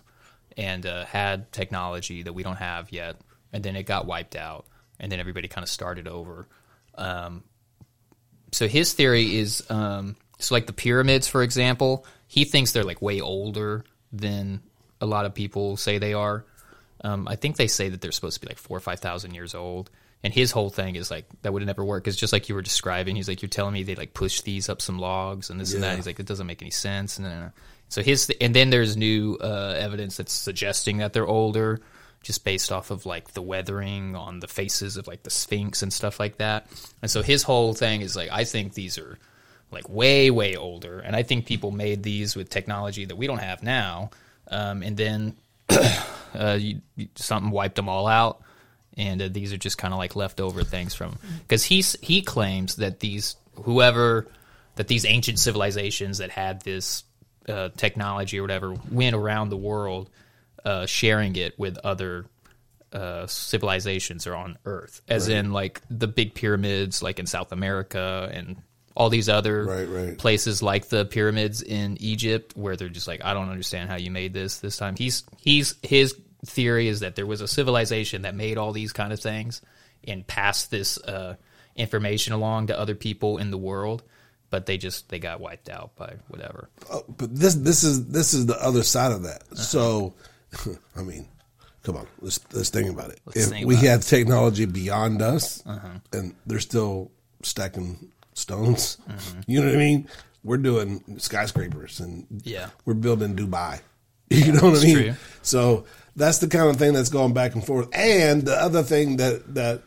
and 0.56 0.84
uh, 0.84 1.04
had 1.04 1.52
technology 1.52 2.22
that 2.22 2.32
we 2.32 2.42
don't 2.42 2.56
have 2.56 2.90
yet, 2.90 3.16
and 3.56 3.64
then 3.64 3.74
it 3.74 3.84
got 3.84 4.06
wiped 4.06 4.36
out, 4.36 4.66
and 5.00 5.10
then 5.10 5.18
everybody 5.18 5.48
kind 5.48 5.62
of 5.62 5.70
started 5.70 6.06
over. 6.06 6.46
Um, 6.94 7.42
so 8.52 8.68
his 8.68 8.92
theory 8.92 9.36
is 9.36 9.64
um, 9.70 10.16
so 10.38 10.54
like 10.54 10.66
the 10.66 10.74
pyramids, 10.74 11.26
for 11.26 11.42
example, 11.42 12.04
he 12.28 12.44
thinks 12.44 12.72
they're 12.72 12.84
like 12.84 13.00
way 13.00 13.20
older 13.20 13.84
than 14.12 14.60
a 15.00 15.06
lot 15.06 15.24
of 15.24 15.34
people 15.34 15.78
say 15.78 15.96
they 15.98 16.12
are. 16.12 16.44
Um, 17.02 17.26
I 17.26 17.36
think 17.36 17.56
they 17.56 17.66
say 17.66 17.88
that 17.88 18.00
they're 18.02 18.12
supposed 18.12 18.40
to 18.40 18.46
be 18.46 18.50
like 18.50 18.58
four 18.58 18.76
or 18.76 18.80
five 18.80 19.00
thousand 19.00 19.34
years 19.34 19.54
old. 19.54 19.90
And 20.22 20.34
his 20.34 20.50
whole 20.50 20.70
thing 20.70 20.96
is 20.96 21.10
like 21.10 21.26
that 21.42 21.52
would 21.52 21.64
never 21.64 21.84
work. 21.84 22.06
It's 22.08 22.16
just 22.16 22.32
like 22.32 22.48
you 22.48 22.54
were 22.54 22.62
describing. 22.62 23.16
He's 23.16 23.28
like, 23.28 23.40
you're 23.42 23.48
telling 23.48 23.74
me 23.74 23.84
they 23.84 23.94
like 23.94 24.12
push 24.12 24.42
these 24.42 24.68
up 24.68 24.82
some 24.82 24.98
logs 24.98 25.50
and 25.50 25.58
this 25.60 25.72
and 25.72 25.82
that. 25.82 25.96
He's 25.96 26.06
like, 26.06 26.20
it 26.20 26.26
doesn't 26.26 26.46
make 26.46 26.62
any 26.62 26.70
sense. 26.70 27.18
And 27.18 27.26
uh, 27.26 27.48
so 27.88 28.02
his 28.02 28.30
and 28.40 28.54
then 28.54 28.70
there's 28.70 28.96
new 28.96 29.38
uh, 29.40 29.76
evidence 29.78 30.16
that's 30.16 30.32
suggesting 30.32 30.98
that 30.98 31.12
they're 31.12 31.26
older, 31.26 31.80
just 32.26 32.44
based 32.44 32.72
off 32.72 32.90
of 32.90 33.06
like 33.06 33.32
the 33.34 33.40
weathering 33.42 34.16
on 34.16 34.40
the 34.40 34.48
faces 34.48 34.96
of 34.96 35.06
like 35.06 35.22
the 35.22 35.30
Sphinx 35.30 35.82
and 35.82 35.92
stuff 35.92 36.18
like 36.18 36.38
that. 36.38 36.66
And 37.00 37.08
so 37.10 37.22
his 37.22 37.44
whole 37.44 37.72
thing 37.72 38.00
is 38.00 38.16
like, 38.16 38.30
I 38.32 38.42
think 38.44 38.74
these 38.74 38.98
are 38.98 39.16
like 39.70 39.88
way 39.88 40.30
way 40.30 40.56
older, 40.56 40.98
and 41.00 41.14
I 41.14 41.22
think 41.22 41.46
people 41.46 41.70
made 41.70 42.02
these 42.02 42.34
with 42.36 42.50
technology 42.50 43.04
that 43.04 43.16
we 43.16 43.26
don't 43.28 43.38
have 43.38 43.62
now. 43.62 44.10
Um, 44.48 44.82
and 44.82 44.96
then 44.96 45.36
uh, 46.34 46.56
you, 46.58 46.80
you- 46.96 47.08
something 47.14 47.50
wiped 47.52 47.76
them 47.76 47.88
all 47.88 48.06
out, 48.08 48.40
and 48.96 49.22
uh, 49.22 49.28
these 49.30 49.52
are 49.52 49.56
just 49.56 49.78
kind 49.78 49.94
of 49.94 49.98
like 49.98 50.16
leftover 50.16 50.64
things 50.64 50.94
from 50.94 51.16
because 51.42 51.62
he's 51.64 51.96
he 52.00 52.22
claims 52.22 52.76
that 52.76 53.00
these 53.00 53.36
whoever 53.62 54.26
that 54.76 54.88
these 54.88 55.04
ancient 55.04 55.38
civilizations 55.38 56.18
that 56.18 56.30
had 56.30 56.60
this 56.62 57.04
uh, 57.48 57.68
technology 57.76 58.38
or 58.38 58.42
whatever 58.42 58.74
went 58.90 59.14
around 59.16 59.48
the 59.50 59.56
world 59.56 60.10
uh, 60.66 60.84
sharing 60.84 61.36
it 61.36 61.58
with 61.58 61.78
other 61.78 62.26
uh, 62.92 63.26
civilizations 63.26 64.26
or 64.26 64.34
on 64.34 64.58
Earth, 64.64 65.00
as 65.08 65.28
in 65.28 65.52
like 65.52 65.80
the 65.88 66.06
big 66.08 66.34
pyramids, 66.34 67.02
like 67.02 67.18
in 67.18 67.26
South 67.26 67.52
America 67.52 68.28
and 68.32 68.56
all 68.94 69.08
these 69.10 69.28
other 69.28 69.64
Right, 69.64 69.88
right. 69.88 70.18
places 70.18 70.62
like 70.62 70.88
the 70.88 71.04
pyramids 71.04 71.62
in 71.62 71.96
Egypt, 72.00 72.56
where 72.56 72.76
they're 72.76 72.88
just 72.88 73.06
like, 73.06 73.24
I 73.24 73.34
don't 73.34 73.50
understand 73.50 73.90
how 73.90 73.96
you 73.96 74.10
made 74.10 74.32
this 74.32 74.58
this 74.60 74.76
time. 74.76 74.96
He's 74.96 75.24
he's 75.38 75.74
his 75.82 76.14
theory 76.44 76.88
is 76.88 77.00
that 77.00 77.16
there 77.16 77.26
was 77.26 77.40
a 77.40 77.48
civilization 77.48 78.22
that 78.22 78.34
made 78.34 78.56
all 78.58 78.72
these 78.72 78.92
kind 78.92 79.12
of 79.12 79.20
things 79.20 79.60
and 80.04 80.26
passed 80.26 80.70
this 80.70 80.98
uh, 80.98 81.36
information 81.74 82.32
along 82.32 82.68
to 82.68 82.78
other 82.78 82.94
people 82.94 83.38
in 83.38 83.50
the 83.50 83.58
world, 83.58 84.02
but 84.50 84.64
they 84.66 84.78
just 84.78 85.08
they 85.10 85.18
got 85.18 85.40
wiped 85.40 85.68
out 85.68 85.94
by 85.96 86.14
whatever. 86.28 86.70
Oh, 86.90 87.04
but 87.08 87.34
this 87.34 87.54
this 87.54 87.84
is 87.84 88.06
this 88.06 88.32
is 88.32 88.46
the 88.46 88.56
other 88.64 88.82
side 88.82 89.12
of 89.12 89.24
that. 89.24 89.42
So, 89.56 90.14
I 90.96 91.02
mean, 91.02 91.28
come 91.82 91.96
on, 91.96 92.06
let's 92.20 92.40
let's 92.52 92.70
think 92.70 92.90
about 92.90 93.10
it. 93.10 93.20
Let's 93.26 93.50
if 93.50 93.64
we 93.64 93.74
about 93.74 93.84
had 93.86 94.02
technology 94.02 94.64
beyond 94.64 95.22
us, 95.22 95.62
and 96.12 96.34
they're 96.46 96.60
still 96.60 97.10
stacking 97.42 98.10
stones, 98.34 98.98
you 99.46 99.60
know 99.60 99.66
what 99.66 99.74
I 99.76 99.78
mean? 99.78 100.08
We're 100.44 100.58
doing 100.58 101.18
skyscrapers, 101.18 102.00
and 102.00 102.26
Yeah. 102.44 102.68
we're 102.84 102.94
building 102.94 103.34
Dubai. 103.36 103.80
You 104.30 104.52
know 104.52 104.70
what 104.70 104.80
I 104.80 104.82
mean? 104.84 104.96
true. 104.96 105.14
So 105.42 105.84
that's 106.16 106.38
the 106.38 106.48
kind 106.48 106.68
of 106.68 106.76
thing 106.76 106.92
that's 106.94 107.10
going 107.10 107.32
back 107.32 107.54
and 107.54 107.64
forth. 107.64 107.88
And 107.92 108.42
the 108.42 108.54
other 108.60 108.82
thing 108.82 109.18
that 109.18 109.54
that 109.54 109.82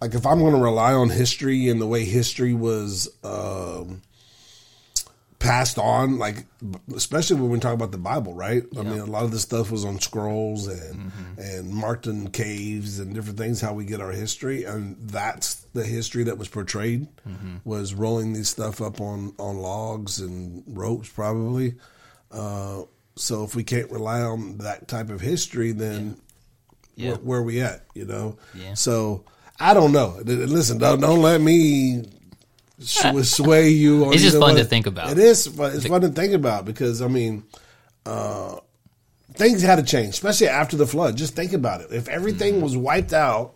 like 0.00 0.12
if 0.14 0.26
I'm 0.26 0.40
going 0.40 0.54
to 0.54 0.60
rely 0.60 0.92
on 0.92 1.08
history 1.08 1.68
and 1.68 1.80
the 1.80 1.86
way 1.86 2.04
history 2.04 2.52
was 2.52 3.08
um, 3.22 4.02
passed 5.46 5.78
on, 5.78 6.18
like 6.18 6.46
especially 6.94 7.40
when 7.40 7.50
we 7.50 7.58
talk 7.60 7.74
about 7.74 7.92
the 7.92 7.98
Bible, 7.98 8.34
right? 8.34 8.64
I 8.78 8.82
mean, 8.82 8.98
a 8.98 9.04
lot 9.06 9.24
of 9.24 9.30
this 9.30 9.42
stuff 9.42 9.70
was 9.70 9.84
on 9.84 10.00
scrolls 10.00 10.66
and 10.66 11.12
and 11.38 11.70
marked 11.70 12.06
in 12.06 12.30
caves 12.30 12.98
and 12.98 13.14
different 13.14 13.38
things. 13.38 13.60
How 13.60 13.72
we 13.72 13.84
get 13.84 14.00
our 14.00 14.10
history, 14.12 14.64
and 14.64 14.96
that's 15.08 15.54
the 15.72 15.84
history 15.84 16.24
that 16.24 16.38
was 16.38 16.48
portrayed 16.48 17.06
was 17.64 17.94
rolling 17.94 18.32
these 18.32 18.48
stuff 18.48 18.80
up 18.80 19.00
on 19.00 19.32
on 19.38 19.58
logs 19.58 20.18
and 20.20 20.62
ropes, 20.66 21.08
probably. 21.08 21.74
Uh, 22.30 22.82
so 23.14 23.44
if 23.44 23.54
we 23.54 23.64
can't 23.64 23.90
rely 23.90 24.20
on 24.20 24.58
that 24.58 24.88
type 24.88 25.08
of 25.10 25.20
history, 25.20 25.72
then 25.72 26.16
Yeah. 26.96 27.10
where, 27.12 27.18
where 27.18 27.38
are 27.40 27.42
we 27.44 27.60
at? 27.60 27.84
You 27.94 28.04
know. 28.06 28.36
Yeah. 28.54 28.74
So 28.74 29.24
I 29.58 29.72
don't 29.74 29.92
know. 29.92 30.20
Listen, 30.24 30.78
don't 30.78 31.00
don't 31.00 31.22
let 31.22 31.40
me 31.40 32.04
sway 32.80 33.70
you. 33.70 34.06
On 34.06 34.12
It's 34.12 34.22
just 34.22 34.38
fun 34.38 34.56
to 34.56 34.64
think 34.64 34.86
about. 34.86 35.10
It 35.10 35.18
is. 35.18 35.46
fun- 35.46 35.72
It's 35.74 35.86
fun 35.86 36.00
to 36.02 36.08
think 36.08 36.32
about 36.34 36.64
because 36.64 37.00
I 37.02 37.08
mean, 37.08 37.44
uh, 38.04 38.56
things 39.34 39.62
had 39.62 39.76
to 39.76 39.82
change, 39.82 40.10
especially 40.14 40.48
after 40.48 40.76
the 40.76 40.86
flood. 40.86 41.16
Just 41.16 41.34
think 41.34 41.52
about 41.52 41.80
it. 41.80 41.88
If 41.92 42.08
everything 42.08 42.60
was 42.60 42.76
wiped 42.76 43.12
out, 43.12 43.52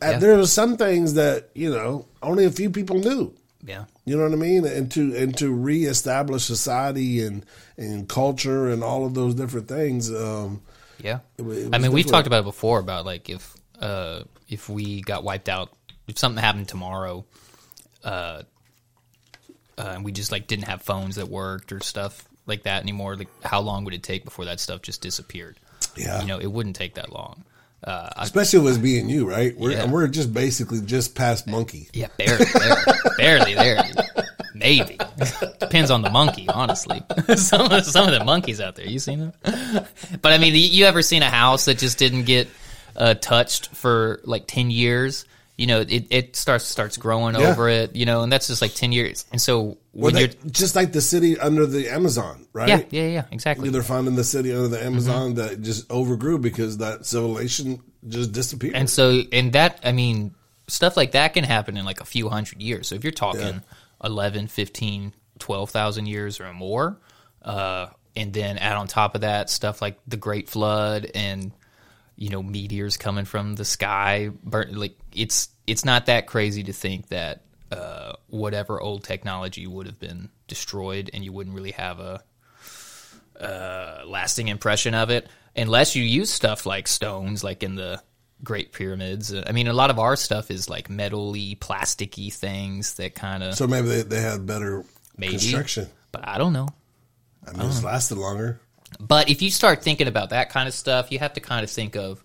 Mm-hmm. 0.00 0.12
Yeah. 0.12 0.18
there 0.20 0.36
were 0.36 0.46
some 0.46 0.76
things 0.76 1.14
that 1.14 1.48
you 1.54 1.70
know 1.70 2.06
only 2.22 2.44
a 2.44 2.52
few 2.52 2.70
people 2.70 3.00
knew. 3.00 3.34
Yeah. 3.66 3.86
You 4.04 4.16
know 4.16 4.22
what 4.22 4.32
I 4.32 4.36
mean? 4.36 4.64
And 4.64 4.88
to 4.92 5.16
and 5.16 5.36
to 5.38 5.52
reestablish 5.52 6.44
society 6.44 7.20
and 7.26 7.44
and 7.76 8.08
culture 8.08 8.68
and 8.70 8.84
all 8.84 9.04
of 9.06 9.14
those 9.14 9.34
different 9.34 9.66
things. 9.66 10.08
Um, 10.14 10.62
Yeah, 11.02 11.18
It 11.36 11.42
it 11.42 11.74
I 11.74 11.78
mean, 11.78 11.90
we've 11.90 12.06
talked 12.06 12.28
about 12.28 12.40
it 12.40 12.44
before 12.44 12.78
about 12.78 13.06
like 13.06 13.28
if 13.28 13.52
uh, 13.80 14.22
if 14.48 14.68
we 14.68 15.00
got 15.00 15.24
wiped 15.24 15.48
out, 15.48 15.72
if 16.06 16.16
something 16.16 16.40
happened 16.42 16.68
tomorrow, 16.68 17.24
uh, 18.04 18.42
uh, 19.76 19.82
and 19.94 20.04
we 20.04 20.12
just 20.12 20.32
like 20.32 20.46
didn't 20.46 20.64
have 20.68 20.82
phones 20.82 21.16
that 21.16 21.28
worked 21.28 21.72
or 21.72 21.80
stuff 21.80 22.24
like 22.46 22.64
that 22.64 22.82
anymore, 22.82 23.16
like 23.16 23.28
how 23.44 23.60
long 23.60 23.84
would 23.84 23.94
it 23.94 24.02
take 24.02 24.24
before 24.24 24.44
that 24.46 24.58
stuff 24.60 24.82
just 24.82 25.00
disappeared? 25.02 25.56
Yeah. 25.96 26.20
you 26.20 26.26
know, 26.26 26.38
it 26.38 26.46
wouldn't 26.50 26.76
take 26.76 26.94
that 26.94 27.12
long. 27.12 27.44
Uh, 27.84 28.08
I, 28.16 28.24
especially 28.24 28.58
with 28.60 28.82
being 28.82 29.08
you, 29.08 29.28
right? 29.28 29.56
We're 29.56 29.70
Yeah. 29.72 29.86
we're 29.86 30.08
just 30.08 30.34
basically 30.34 30.80
just 30.80 31.14
past 31.14 31.46
monkey. 31.46 31.88
yeah, 31.92 32.08
barely, 32.16 32.44
barely, 32.52 32.92
barely 33.16 33.54
there. 33.54 33.82
Maybe 34.54 34.98
depends 35.60 35.92
on 35.92 36.02
the 36.02 36.10
monkey, 36.10 36.48
honestly. 36.48 37.00
some 37.36 37.70
of 37.70 37.84
some 37.84 38.08
of 38.08 38.18
the 38.18 38.24
monkeys 38.24 38.60
out 38.60 38.74
there, 38.74 38.86
you 38.86 38.98
seen 38.98 39.20
them? 39.20 39.32
but 40.22 40.32
I 40.32 40.38
mean, 40.38 40.54
you- 40.54 40.60
you 40.60 40.86
ever 40.86 41.02
seen 41.02 41.22
a 41.22 41.30
house 41.30 41.66
that 41.66 41.78
just 41.78 41.98
didn't 41.98 42.24
get 42.24 42.48
uh, 42.96 43.14
touched 43.14 43.68
for 43.76 44.20
like 44.24 44.46
ten 44.48 44.70
years? 44.72 45.24
You 45.58 45.66
know, 45.66 45.80
it, 45.80 46.06
it 46.10 46.36
starts 46.36 46.64
starts 46.64 46.96
growing 46.96 47.34
Yeah. 47.34 47.50
over 47.50 47.68
it. 47.68 47.94
You 47.96 48.06
know, 48.06 48.22
and 48.22 48.32
that's 48.32 48.46
just 48.46 48.62
like 48.62 48.74
ten 48.74 48.92
years. 48.92 49.26
And 49.32 49.40
so 49.42 49.60
Well, 49.62 49.76
when 49.92 50.14
they- 50.14 50.20
you're, 50.20 50.30
just 50.50 50.74
like 50.76 50.92
the 50.92 51.00
city 51.02 51.38
under 51.38 51.66
the 51.66 51.88
Amazon, 51.90 52.46
right? 52.52 52.68
yeah, 52.68 52.82
yeah, 52.90 53.08
yeah, 53.08 53.24
exactly. 53.32 53.68
They're 53.68 53.82
finding 53.82 54.14
the 54.14 54.24
city 54.24 54.52
under 54.52 54.68
the 54.68 54.82
Amazon 54.82 55.34
Mm-hmm. 55.34 55.46
that 55.46 55.62
just 55.62 55.90
overgrew 55.90 56.38
because 56.38 56.78
that 56.78 57.04
civilization 57.04 57.80
just 58.08 58.30
disappeared. 58.32 58.76
And 58.76 58.88
so, 58.88 59.22
and 59.32 59.52
that, 59.54 59.80
I 59.82 59.90
mean, 59.92 60.32
stuff 60.68 60.96
like 60.96 61.12
that 61.12 61.34
can 61.34 61.42
happen 61.44 61.76
in 61.76 61.84
like 61.84 62.00
a 62.00 62.04
few 62.04 62.28
hundred 62.28 62.62
years. 62.62 62.86
So 62.86 62.94
if 62.94 63.02
you're 63.02 63.10
talking 63.10 63.40
Yeah. 63.40 63.60
11, 64.04 64.46
15, 64.46 65.12
12,000 65.40 66.06
years 66.06 66.38
or 66.40 66.52
more, 66.52 67.00
uh, 67.42 67.88
and 68.14 68.32
then 68.32 68.58
add 68.58 68.76
on 68.76 68.86
top 68.86 69.16
of 69.16 69.22
that 69.22 69.50
stuff 69.50 69.82
like 69.82 69.98
the 70.06 70.16
Great 70.16 70.48
Flood 70.48 71.10
and 71.14 71.50
you 72.18 72.30
know 72.30 72.42
meteors 72.42 72.96
coming 72.96 73.24
from 73.24 73.54
the 73.54 73.64
sky, 73.64 74.30
burn, 74.42 74.74
like 74.74 74.98
it's 75.14 75.48
it's 75.66 75.84
not 75.84 76.06
that 76.06 76.26
crazy 76.26 76.64
to 76.64 76.72
think 76.72 77.08
that 77.08 77.42
uh, 77.70 78.12
whatever 78.26 78.80
old 78.80 79.04
technology 79.04 79.66
would 79.66 79.86
have 79.86 80.00
been 80.00 80.28
destroyed, 80.48 81.10
and 81.14 81.24
you 81.24 81.32
wouldn't 81.32 81.54
really 81.54 81.72
have 81.72 82.00
a 82.00 82.22
uh, 83.40 84.02
lasting 84.04 84.48
impression 84.48 84.94
of 84.94 85.10
it 85.10 85.28
unless 85.56 85.94
you 85.94 86.02
use 86.02 86.30
stuff 86.30 86.66
like 86.66 86.88
stones, 86.88 87.44
like 87.44 87.62
in 87.62 87.76
the 87.76 88.02
Great 88.42 88.72
Pyramids. 88.72 89.32
I 89.34 89.52
mean, 89.52 89.68
a 89.68 89.72
lot 89.72 89.90
of 89.90 89.98
our 89.98 90.16
stuff 90.16 90.50
is 90.50 90.68
like 90.68 90.88
metally, 90.88 91.56
plasticky 91.56 92.32
things 92.32 92.94
that 92.94 93.14
kind 93.14 93.42
of 93.42 93.54
So 93.54 93.66
maybe 93.66 93.88
they, 93.88 94.02
they 94.02 94.20
had 94.20 94.44
better 94.44 94.84
maybe, 95.16 95.32
construction. 95.34 95.88
but 96.10 96.26
I 96.26 96.38
don't 96.38 96.52
know. 96.52 96.68
I 97.46 97.52
mean, 97.52 97.66
it's 97.66 97.82
lasted 97.84 98.18
longer. 98.18 98.60
But 99.00 99.28
if 99.30 99.42
you 99.42 99.50
start 99.50 99.82
thinking 99.82 100.08
about 100.08 100.30
that 100.30 100.50
kind 100.50 100.68
of 100.68 100.74
stuff, 100.74 101.12
you 101.12 101.18
have 101.18 101.34
to 101.34 101.40
kind 101.40 101.64
of 101.64 101.70
think 101.70 101.96
of 101.96 102.22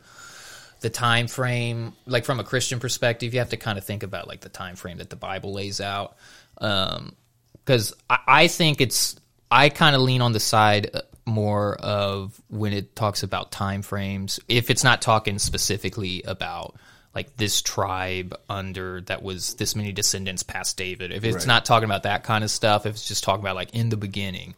the 0.81 0.89
time 0.89 1.27
frame, 1.27 1.93
like 2.05 2.25
from 2.25 2.39
a 2.39 2.43
Christian 2.43 2.79
perspective, 2.79 3.33
you 3.33 3.39
have 3.39 3.49
to 3.49 3.57
kind 3.57 3.77
of 3.77 3.83
think 3.85 4.03
about 4.03 4.27
like 4.27 4.41
the 4.41 4.49
time 4.49 4.75
frame 4.75 4.97
that 4.97 5.09
the 5.09 5.15
Bible 5.15 5.53
lays 5.53 5.79
out. 5.79 6.15
Because 6.55 7.93
I, 8.09 8.17
I 8.27 8.47
think 8.47 8.81
it's, 8.81 9.15
I 9.49 9.69
kind 9.69 9.95
of 9.95 10.01
lean 10.01 10.21
on 10.21 10.33
the 10.33 10.39
side 10.39 10.89
uh, 10.93 11.01
more 11.25 11.75
of 11.75 12.39
when 12.49 12.73
it 12.73 12.95
talks 12.95 13.23
about 13.23 13.51
time 13.51 13.81
frames. 13.81 14.39
If 14.49 14.69
it's 14.69 14.83
not 14.83 15.01
talking 15.01 15.39
specifically 15.39 16.21
about 16.23 16.75
like 17.15 17.37
this 17.37 17.61
tribe 17.61 18.35
under 18.49 19.01
that 19.01 19.21
was 19.21 19.53
this 19.55 19.75
many 19.75 19.91
descendants 19.91 20.43
past 20.43 20.75
David. 20.77 21.11
If 21.11 21.23
it's 21.23 21.35
Right. 21.37 21.47
not 21.47 21.63
talking 21.65 21.85
about 21.85 22.03
that 22.03 22.23
kind 22.23 22.43
of 22.43 22.49
stuff, 22.49 22.85
if 22.85 22.95
it's 22.95 23.07
just 23.07 23.23
talking 23.23 23.41
about 23.41 23.55
like 23.55 23.73
in 23.73 23.89
the 23.89 23.97
beginning, 23.97 24.55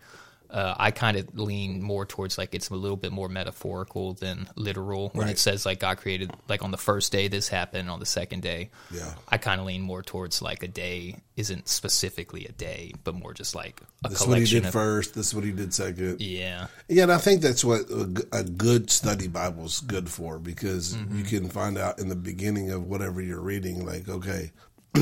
uh, 0.49 0.75
I 0.77 0.91
kind 0.91 1.17
of 1.17 1.37
lean 1.37 1.81
more 1.81 2.05
towards 2.05 2.37
like 2.37 2.53
it's 2.55 2.69
a 2.69 2.75
little 2.75 2.97
bit 2.97 3.11
more 3.11 3.27
metaphorical 3.29 4.13
than 4.13 4.47
literal. 4.55 5.09
When 5.13 5.27
Right. 5.27 5.33
it 5.35 5.39
says 5.39 5.65
like 5.65 5.79
God 5.79 5.97
created 5.97 6.31
like 6.47 6.63
on 6.63 6.71
the 6.71 6.77
first 6.77 7.11
day 7.11 7.27
this 7.27 7.47
happened, 7.47 7.89
on 7.89 7.99
the 7.99 8.05
second 8.05 8.41
day, 8.41 8.69
Yeah. 8.91 9.13
I 9.29 9.37
kind 9.37 9.59
of 9.59 9.67
lean 9.67 9.81
more 9.81 10.03
towards 10.03 10.41
like 10.41 10.63
a 10.63 10.67
day 10.67 11.17
isn't 11.35 11.67
specifically 11.67 12.45
a 12.45 12.51
day, 12.53 12.93
but 13.03 13.13
more 13.15 13.33
just 13.33 13.55
like 13.55 13.81
a 14.05 14.09
This 14.09 14.21
is 14.21 14.27
what 14.27 14.37
he 14.37 14.45
collection 14.45 14.59
did 14.61 14.67
of 14.67 14.73
first. 14.73 15.15
This 15.15 15.27
is 15.27 15.35
what 15.35 15.43
he 15.43 15.51
did 15.51 15.73
second. 15.73 16.21
yeah, 16.21 16.67
Yeah, 16.87 17.03
and 17.03 17.11
I 17.11 17.17
think 17.17 17.41
that's 17.41 17.63
what 17.65 17.81
a 18.31 18.43
good 18.43 18.89
study 18.89 19.27
Bible 19.27 19.65
is 19.65 19.81
good 19.81 20.09
for 20.09 20.39
because 20.39 20.95
Mm-hmm. 20.95 21.17
you 21.17 21.23
can 21.25 21.49
find 21.49 21.77
out 21.77 21.99
in 21.99 22.09
the 22.09 22.15
beginning 22.15 22.71
of 22.71 22.85
whatever 22.87 23.21
you're 23.21 23.41
reading, 23.41 23.85
like, 23.85 24.07
okay, 24.07 24.51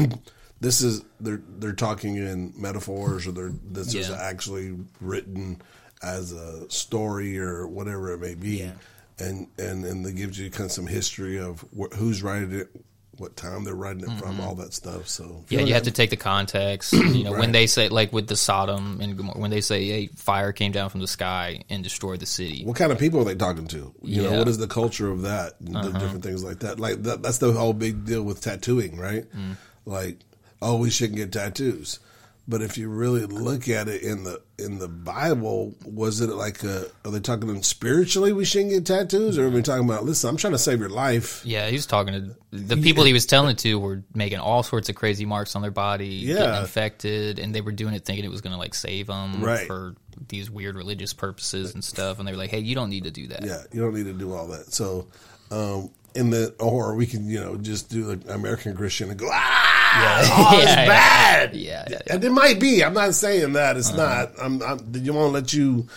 this 0.64 0.82
is 0.82 1.04
they're 1.20 1.42
they're 1.60 1.74
talking 1.74 2.16
in 2.16 2.54
metaphors, 2.58 3.28
or 3.28 3.32
they're 3.32 3.54
this 3.72 3.94
is 3.94 4.10
actually 4.10 4.76
written 5.00 5.62
as 6.02 6.32
a 6.32 6.70
story 6.70 7.38
or 7.38 7.68
whatever 7.68 8.14
it 8.14 8.20
may 8.20 8.34
be, 8.36 8.58
Yeah. 8.58 8.72
and 9.20 9.48
and 9.60 9.86
and 9.86 10.06
it 10.06 10.16
gives 10.16 10.40
you 10.40 10.50
kind 10.50 10.66
of 10.66 10.72
some 10.72 10.88
history 10.88 11.38
of 11.40 11.64
wh- 11.78 11.94
who's 11.96 12.22
writing 12.24 12.52
it, 12.52 12.70
what 13.18 13.36
time 13.38 13.64
they're 13.64 13.76
writing 13.76 14.04
it 14.10 14.20
from, 14.20 14.42
all 14.42 14.56
that 14.56 14.74
stuff. 14.74 15.08
So 15.08 15.24
Mm-hmm. 15.24 15.54
yeah. 15.54 15.60
You 15.62 15.74
have 15.76 15.84
to 15.84 15.92
take 15.92 16.10
the 16.10 16.18
context. 16.18 16.94
You 16.94 17.24
know, 17.26 17.34
when 17.34 17.52
they 17.52 17.68
say 17.68 17.88
like 17.90 18.12
with 18.12 18.28
the 18.28 18.36
Sodom 18.36 19.00
and 19.02 19.16
Gomorrah, 19.16 19.40
when 19.40 19.52
they 19.52 19.62
say 19.62 19.86
hey, 19.86 20.08
fire 20.08 20.52
came 20.52 20.72
down 20.72 20.90
from 20.90 21.00
the 21.02 21.08
sky 21.08 21.64
and 21.70 21.84
destroyed 21.84 22.20
the 22.22 22.26
city. 22.26 22.64
what 22.66 22.76
kind 22.76 22.92
of 22.92 22.98
people 23.00 23.20
are 23.22 23.26
they 23.26 23.36
talking 23.36 23.68
to? 23.68 23.78
You 23.78 23.94
Yeah. 24.02 24.22
Uh-huh. 24.24 24.32
know, 24.32 24.40
what 24.40 24.48
is 24.48 24.58
the 24.58 24.68
culture 24.68 25.10
of 25.12 25.22
that? 25.24 25.54
And 25.60 25.76
the 25.76 25.92
different 25.92 26.24
things 26.24 26.44
like 26.44 26.60
that. 26.60 26.80
Like 26.80 27.04
that, 27.04 27.22
that's 27.22 27.38
the 27.38 27.52
whole 27.54 27.74
big 27.74 28.06
deal 28.06 28.24
with 28.24 28.42
tattooing, 28.42 28.98
right? 28.98 29.26
Mm. 29.36 29.58
Like, 29.86 30.20
oh, 30.64 30.78
we 30.78 30.90
shouldn't 30.90 31.18
get 31.18 31.32
tattoos. 31.32 32.00
But 32.46 32.62
if 32.62 32.78
you 32.78 32.90
really 32.90 33.26
look 33.26 33.70
at 33.70 33.88
it 33.88 34.02
in 34.02 34.26
the 34.26 34.42
in 34.60 34.78
the 34.78 34.90
Bible, 34.90 35.76
was 35.86 36.20
it 36.20 36.30
like 36.30 36.62
a, 36.66 36.88
are 37.06 37.12
they 37.12 37.22
talking 37.22 37.50
about 37.50 37.64
spiritually 37.64 38.34
we 38.34 38.44
shouldn't 38.44 38.72
get 38.72 38.86
tattoos, 38.86 39.38
or 39.38 39.46
are 39.46 39.50
we 39.50 39.62
talking 39.62 39.86
about 39.86 40.04
listen? 40.04 40.30
I'm 40.30 40.36
trying 40.36 40.52
to 40.52 40.60
save 40.60 40.82
your 40.82 40.90
life. 40.90 41.42
Yeah, 41.46 41.68
he 41.68 41.74
was 41.76 41.86
talking 41.86 42.14
to 42.52 42.58
the 42.58 42.76
people 42.76 43.06
he 43.06 43.14
was 43.14 43.26
telling 43.26 43.52
it 43.52 43.60
to 43.60 43.80
were 43.80 44.04
making 44.14 44.40
all 44.40 44.62
sorts 44.62 44.90
of 44.90 44.96
crazy 44.96 45.26
marks 45.26 45.56
on 45.56 45.62
their 45.62 45.72
body, 45.72 46.08
Yeah. 46.08 46.36
getting 46.36 46.62
infected, 46.64 47.40
and 47.40 47.56
they 47.56 47.62
were 47.62 47.72
doing 47.72 47.94
it 47.94 48.04
thinking 48.04 48.26
it 48.26 48.32
was 48.32 48.42
going 48.42 48.52
to 48.54 48.60
like 48.60 48.74
save 48.76 49.08
them 49.08 49.42
Right. 49.42 49.66
for 49.66 49.96
these 50.28 50.52
weird 50.52 50.76
religious 50.76 51.14
purposes 51.14 51.74
and 51.74 51.82
stuff. 51.84 52.20
And 52.20 52.28
they 52.28 52.34
were 52.34 52.38
like, 52.38 52.50
"Hey, 52.52 52.60
you 52.60 52.76
don't 52.76 52.90
need 52.90 53.06
to 53.06 53.12
do 53.12 53.28
that." 53.28 53.46
Yeah, 53.46 53.64
you 53.72 53.80
don't 53.80 53.94
need 53.96 54.06
to 54.08 54.14
do 54.14 54.34
all 54.34 54.48
that. 54.50 54.74
So, 54.74 55.08
um, 55.50 55.92
in 56.14 56.30
the 56.30 56.54
or 56.60 56.94
we 56.94 57.06
can 57.08 57.30
you 57.30 57.40
know 57.40 57.56
just 57.56 57.90
do 57.90 58.16
the 58.16 58.34
American 58.34 58.76
Christian 58.76 59.10
and 59.10 59.18
go 59.18 59.30
ah, 59.32 59.63
oh, 59.96 60.60
it's 60.62 60.66
Yeah, 60.66 60.82
yeah. 60.82 60.88
bad. 60.88 61.56
Yeah, 61.56 61.86
yeah, 61.90 62.00
And 62.10 62.24
it 62.24 62.32
might 62.32 62.60
be. 62.60 62.84
I'm 62.84 62.94
not 62.94 63.14
saying 63.14 63.54
that 63.54 63.78
it's 63.78 63.94
not. 63.94 64.32
I'm, 64.42 64.62
I'm. 64.62 64.80
You 64.94 65.14
won't 65.14 65.34
let 65.34 65.54
you 65.54 65.88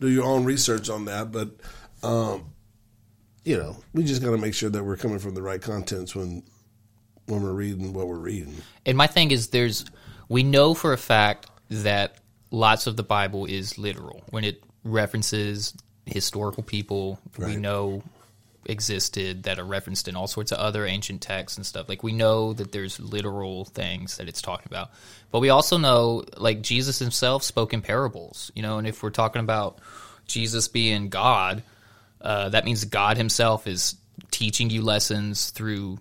do 0.00 0.08
your 0.08 0.24
own 0.24 0.44
research 0.44 0.88
on 0.88 1.06
that, 1.06 1.30
but 1.32 1.50
um, 2.02 2.46
you 3.44 3.56
know, 3.56 3.76
we 3.92 4.04
just 4.04 4.22
got 4.22 4.30
to 4.30 4.38
make 4.38 4.54
sure 4.54 4.70
that 4.70 4.82
we're 4.84 4.96
coming 4.96 5.18
from 5.18 5.34
the 5.34 5.42
right 5.42 5.60
contents 5.60 6.14
when 6.14 6.42
when 7.26 7.42
we're 7.42 7.52
reading 7.52 7.92
what 7.92 8.08
we're 8.08 8.16
reading. 8.16 8.54
And 8.86 8.96
my 8.96 9.06
thing 9.06 9.30
is, 9.30 9.48
there's 9.48 9.84
we 10.28 10.42
know 10.42 10.74
for 10.74 10.92
a 10.92 10.98
fact 10.98 11.46
that 11.70 12.16
lots 12.50 12.86
of 12.86 12.96
the 12.96 13.02
Bible 13.02 13.46
is 13.46 13.78
literal 13.78 14.22
when 14.30 14.44
it 14.44 14.62
references 14.84 15.74
historical 16.06 16.62
people 16.62 17.20
we 17.38 17.56
know 17.56 18.02
existed 18.66 19.44
that 19.44 19.58
are 19.58 19.64
referenced 19.64 20.06
in 20.08 20.16
all 20.16 20.26
sorts 20.26 20.52
of 20.52 20.58
other 20.58 20.86
ancient 20.86 21.20
texts 21.22 21.56
and 21.56 21.66
stuff. 21.66 21.88
Like 21.88 22.02
we 22.02 22.12
know 22.12 22.52
that 22.52 22.72
there's 22.72 23.00
literal 23.00 23.64
things 23.64 24.18
that 24.18 24.28
it's 24.28 24.42
talking 24.42 24.66
about, 24.66 24.90
but 25.30 25.40
we 25.40 25.48
also 25.50 25.78
know 25.78 26.24
like 26.36 26.60
Jesus 26.62 26.98
himself 26.98 27.42
spoke 27.42 27.72
in 27.72 27.80
parables. 27.80 28.50
You 28.54 28.62
know, 28.62 28.78
and 28.78 28.86
if 28.86 29.02
we're 29.02 29.10
talking 29.10 29.40
about 29.40 29.78
Jesus 30.26 30.68
being 30.68 31.08
God, 31.08 31.62
uh, 32.20 32.50
that 32.50 32.64
means 32.64 32.84
God 32.84 33.16
himself 33.16 33.66
is 33.66 33.96
teaching 34.30 34.70
you 34.70 34.82
lessons 34.82 35.50
through 35.50 35.98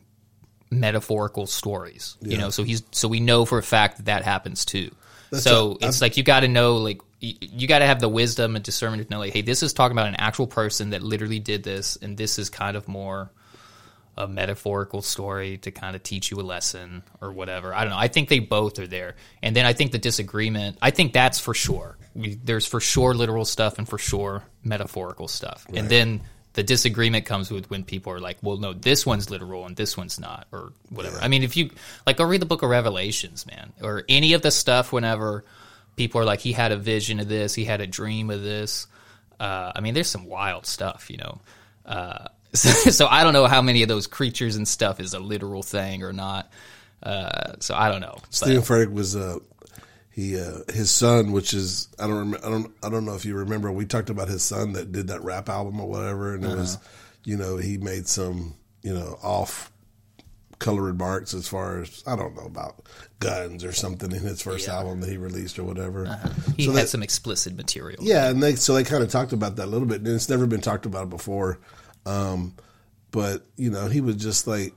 metaphorical 0.72 1.48
stories. 1.48 2.18
You 2.22 2.38
know, 2.38 2.50
so 2.50 2.64
he's 2.64 2.84
so 2.92 3.08
we 3.08 3.20
know 3.20 3.46
for 3.46 3.58
a 3.58 3.64
fact 3.64 3.98
that 3.98 4.06
that 4.08 4.24
happens 4.24 4.66
too. 4.66 4.92
That's 5.32 5.44
so 5.44 5.78
a- 5.82 5.88
it's 5.88 6.02
like 6.02 6.18
you 6.18 6.24
got 6.24 6.42
to 6.42 6.48
know 6.48 6.78
like 6.78 7.02
y- 7.22 7.36
you 7.40 7.68
got 7.68 7.80
to 7.80 7.86
have 7.86 8.00
the 8.00 8.10
wisdom 8.10 8.56
and 8.56 8.64
discernment 8.64 9.08
to 9.08 9.14
know 9.14 9.20
like 9.20 9.34
hey 9.34 9.42
this 9.42 9.64
is 9.64 9.74
talking 9.74 9.98
about 9.98 10.08
an 10.08 10.16
actual 10.16 10.48
person 10.48 10.92
that 10.92 11.02
literally 11.02 11.40
did 11.40 11.64
this 11.64 11.98
and 12.02 12.18
this 12.18 12.40
is 12.40 12.50
kind 12.50 12.76
of 12.76 12.88
more 12.88 13.32
a 14.20 14.28
metaphorical 14.28 15.02
story 15.02 15.58
to 15.60 15.72
kind 15.72 15.96
of 15.96 16.04
teach 16.04 16.30
you 16.30 16.38
a 16.40 16.44
lesson 16.44 17.04
or 17.22 17.32
whatever. 17.32 17.74
I 17.74 17.82
don't 17.82 17.92
know. 17.92 17.98
I 17.98 18.10
think 18.10 18.28
they 18.28 18.40
both 18.40 18.78
are 18.78 18.86
there. 18.86 19.16
And 19.42 19.56
then 19.56 19.66
I 19.66 19.72
think 19.72 19.94
the 19.94 19.98
disagreement, 19.98 20.78
I 20.82 20.92
think 20.92 21.14
that's 21.14 21.40
for 21.40 21.54
sure. 21.54 21.98
We, 22.14 22.36
there's 22.36 22.66
for 22.66 22.82
sure 22.82 23.14
literal 23.14 23.46
stuff 23.46 23.78
and 23.78 23.88
for 23.88 23.98
sure 23.98 24.44
metaphorical 24.62 25.30
stuff. 25.30 25.66
And 25.74 25.88
then 25.88 26.22
the 26.54 26.64
disagreement 26.64 27.26
comes 27.26 27.50
with 27.50 27.70
when 27.70 27.86
people 27.86 28.12
are 28.12 28.20
like, 28.20 28.38
well, 28.42 28.58
no, 28.58 28.74
this 28.74 29.06
one's 29.06 29.30
literal 29.30 29.66
and 29.66 29.78
this 29.78 29.96
one's 29.96 30.20
not, 30.20 30.48
or 30.52 30.74
whatever. 30.90 31.18
I 31.20 31.30
mean, 31.30 31.44
if 31.44 31.56
you, 31.56 31.70
like, 32.06 32.18
go 32.18 32.26
read 32.26 32.42
the 32.42 32.46
book 32.46 32.62
of 32.62 32.70
Revelations, 32.70 33.46
man, 33.46 33.72
or 33.82 34.04
any 34.10 34.34
of 34.34 34.42
the 34.42 34.52
stuff 34.52 34.92
whenever 34.92 35.46
people 36.00 36.22
are 36.22 36.24
like, 36.24 36.40
he 36.40 36.54
had 36.54 36.72
a 36.72 36.78
vision 36.78 37.20
of 37.20 37.28
this, 37.28 37.54
he 37.54 37.66
had 37.66 37.82
a 37.82 37.88
dream 37.88 38.30
of 38.30 38.42
this. 38.42 38.88
Uh, 39.38 39.74
I 39.76 39.82
mean, 39.82 39.94
there's 39.94 40.10
some 40.10 40.28
wild 40.28 40.66
stuff, 40.66 41.10
you 41.10 41.18
know. 41.18 41.42
Uh, 41.86 42.30
so, 42.54 42.70
so 42.90 43.08
I 43.08 43.26
don't 43.26 43.34
know 43.34 43.48
how 43.48 43.62
many 43.62 43.84
of 43.84 43.90
those 43.90 44.08
creatures 44.08 44.56
and 44.56 44.66
stuff 44.66 45.02
is 45.02 45.14
a 45.14 45.20
literal 45.20 45.62
thing 45.62 46.04
or 46.04 46.14
not. 46.14 46.50
Uh, 47.04 47.56
so 47.60 47.76
I 47.76 47.90
don't 47.90 48.00
know. 48.00 48.18
Steven 48.30 48.62
Furtick 48.62 48.94
was 48.94 49.18
uh, 49.18 49.40
he 50.10 50.40
uh, 50.40 50.60
his 50.72 50.90
son, 50.90 51.34
which 51.34 51.54
is 51.54 51.90
I 52.00 52.08
don't 52.08 52.32
rem- 52.32 52.42
I 52.46 52.50
don't 52.50 52.74
I 52.82 52.90
don't 52.90 53.06
know 53.06 53.16
if 53.16 53.26
you 53.26 53.36
remember 53.36 53.70
we 53.70 53.86
talked 53.86 54.10
about 54.10 54.30
his 54.30 54.42
son 54.42 54.74
that 54.74 54.94
did 54.94 55.08
that 55.08 55.22
rap 55.22 55.50
album 55.50 55.82
or 55.82 55.88
whatever, 55.88 56.34
and 56.34 56.44
it 56.46 56.56
was 56.56 56.78
you 57.24 57.38
know 57.38 57.58
he 57.58 57.78
made 57.78 58.08
some 58.08 58.56
you 58.84 58.94
know 58.94 59.18
off 59.22 59.72
color 60.60 60.82
remarks 60.82 61.34
as 61.34 61.48
far 61.48 61.82
as 61.82 62.04
I 62.06 62.16
don't 62.18 62.36
know 62.36 62.46
about 62.46 62.86
guns 63.20 63.64
or 63.64 63.72
something 63.72 64.12
in 64.12 64.20
his 64.20 64.42
first 64.42 64.68
Yeah. 64.68 64.76
album 64.76 65.00
that 65.02 65.10
he 65.10 65.18
released 65.18 65.58
or 65.58 65.64
whatever. 65.64 66.06
he 66.58 66.66
So 66.66 66.72
had 66.74 66.84
that- 66.84 66.90
some 66.90 67.02
explicit 67.02 67.56
material. 67.56 68.04
yeah, 68.04 68.30
and 68.30 68.44
they 68.44 68.56
so 68.56 68.74
they 68.74 68.84
kind 68.84 69.02
of 69.04 69.10
talked 69.10 69.32
about 69.34 69.56
that 69.56 69.66
a 69.66 69.72
little 69.72 69.88
bit, 69.88 70.00
and 70.02 70.08
it's 70.08 70.30
never 70.30 70.46
been 70.48 70.62
talked 70.62 70.86
about 70.86 71.10
before. 71.10 71.60
Um, 72.06 72.54
but 73.12 73.46
you 73.56 73.70
know, 73.72 73.88
he 73.88 74.02
was 74.02 74.16
just 74.18 74.48
like 74.48 74.74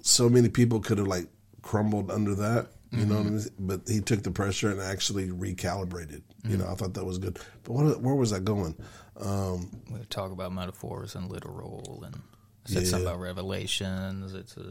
so 0.00 0.28
many 0.28 0.48
people 0.48 0.80
could 0.80 0.98
have 0.98 1.06
like 1.06 1.28
crumbled 1.62 2.10
under 2.10 2.34
that, 2.34 2.68
you 2.90 3.06
know. 3.06 3.16
What 3.18 3.26
I 3.26 3.30
mean? 3.30 3.46
But 3.58 3.80
he 3.86 4.00
took 4.00 4.22
the 4.22 4.30
pressure 4.32 4.70
and 4.70 4.80
actually 4.80 5.28
recalibrated. 5.28 6.22
You 6.48 6.56
know, 6.56 6.66
I 6.68 6.74
thought 6.74 6.94
that 6.94 7.04
was 7.04 7.18
good. 7.18 7.38
But 7.64 7.72
what, 7.74 8.00
where 8.00 8.14
was 8.14 8.30
that 8.30 8.44
going? 8.44 8.74
Um, 9.20 9.70
We 9.90 10.00
talk 10.06 10.32
about 10.32 10.52
metaphors 10.52 11.14
and 11.14 11.30
literal 11.30 12.02
and 12.04 12.16
said 12.64 12.86
something 12.86 13.08
about 13.08 13.20
revelations. 13.20 14.34
It's 14.34 14.56
a, 14.56 14.64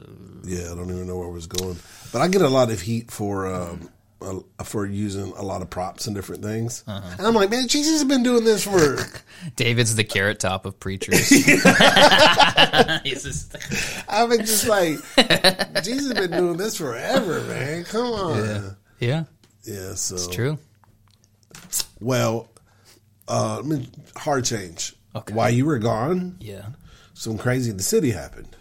yeah, 0.43 0.71
I 0.71 0.75
don't 0.75 0.89
even 0.89 1.07
know 1.07 1.17
where 1.17 1.27
it 1.27 1.31
was 1.33 1.47
going. 1.47 1.77
But 2.13 2.21
I 2.21 2.27
get 2.27 2.41
a 2.41 2.47
lot 2.49 2.71
of 2.71 2.79
heat 2.81 3.11
for 3.11 3.53
um, 3.53 3.89
uh, 4.21 4.39
for 4.63 4.85
using 4.85 5.31
a 5.35 5.41
lot 5.41 5.61
of 5.61 5.69
props 5.69 6.05
and 6.07 6.15
different 6.15 6.43
things. 6.43 6.83
Uh-huh. 6.87 7.15
And 7.17 7.25
I'm 7.27 7.33
like, 7.33 7.49
man, 7.49 7.67
Jesus 7.67 7.93
has 7.93 8.03
been 8.05 8.23
doing 8.23 8.43
this 8.43 8.63
for. 8.65 8.97
David's 9.55 9.95
the 9.95 10.03
carrot 10.03 10.39
top 10.39 10.65
of 10.65 10.79
preachers. 10.79 11.27
He's 13.03 13.23
just- 13.23 13.55
I've 14.07 14.29
been 14.29 14.41
just 14.45 14.67
like, 14.67 14.97
Jesus 15.83 16.07
has 16.07 16.13
been 16.13 16.31
doing 16.31 16.57
this 16.57 16.77
forever, 16.77 17.41
man. 17.41 17.83
Come 17.85 18.05
on. 18.13 18.75
yeah, 18.99 19.23
Yeah, 19.63 19.95
so 19.95 20.15
it's 20.15 20.27
true. 20.27 20.57
Well, 21.99 22.49
uh, 23.27 23.59
I 23.59 23.61
mean, 23.61 23.87
hard 24.15 24.45
change. 24.45 24.93
Okay. 25.15 25.33
While 25.33 25.49
you 25.49 25.65
were 25.65 25.79
gone, 25.79 26.37
Yeah. 26.39 26.65
Some 27.13 27.37
crazy 27.37 27.71
in 27.71 27.77
the 27.77 27.83
city 27.83 28.11
happened. 28.11 28.55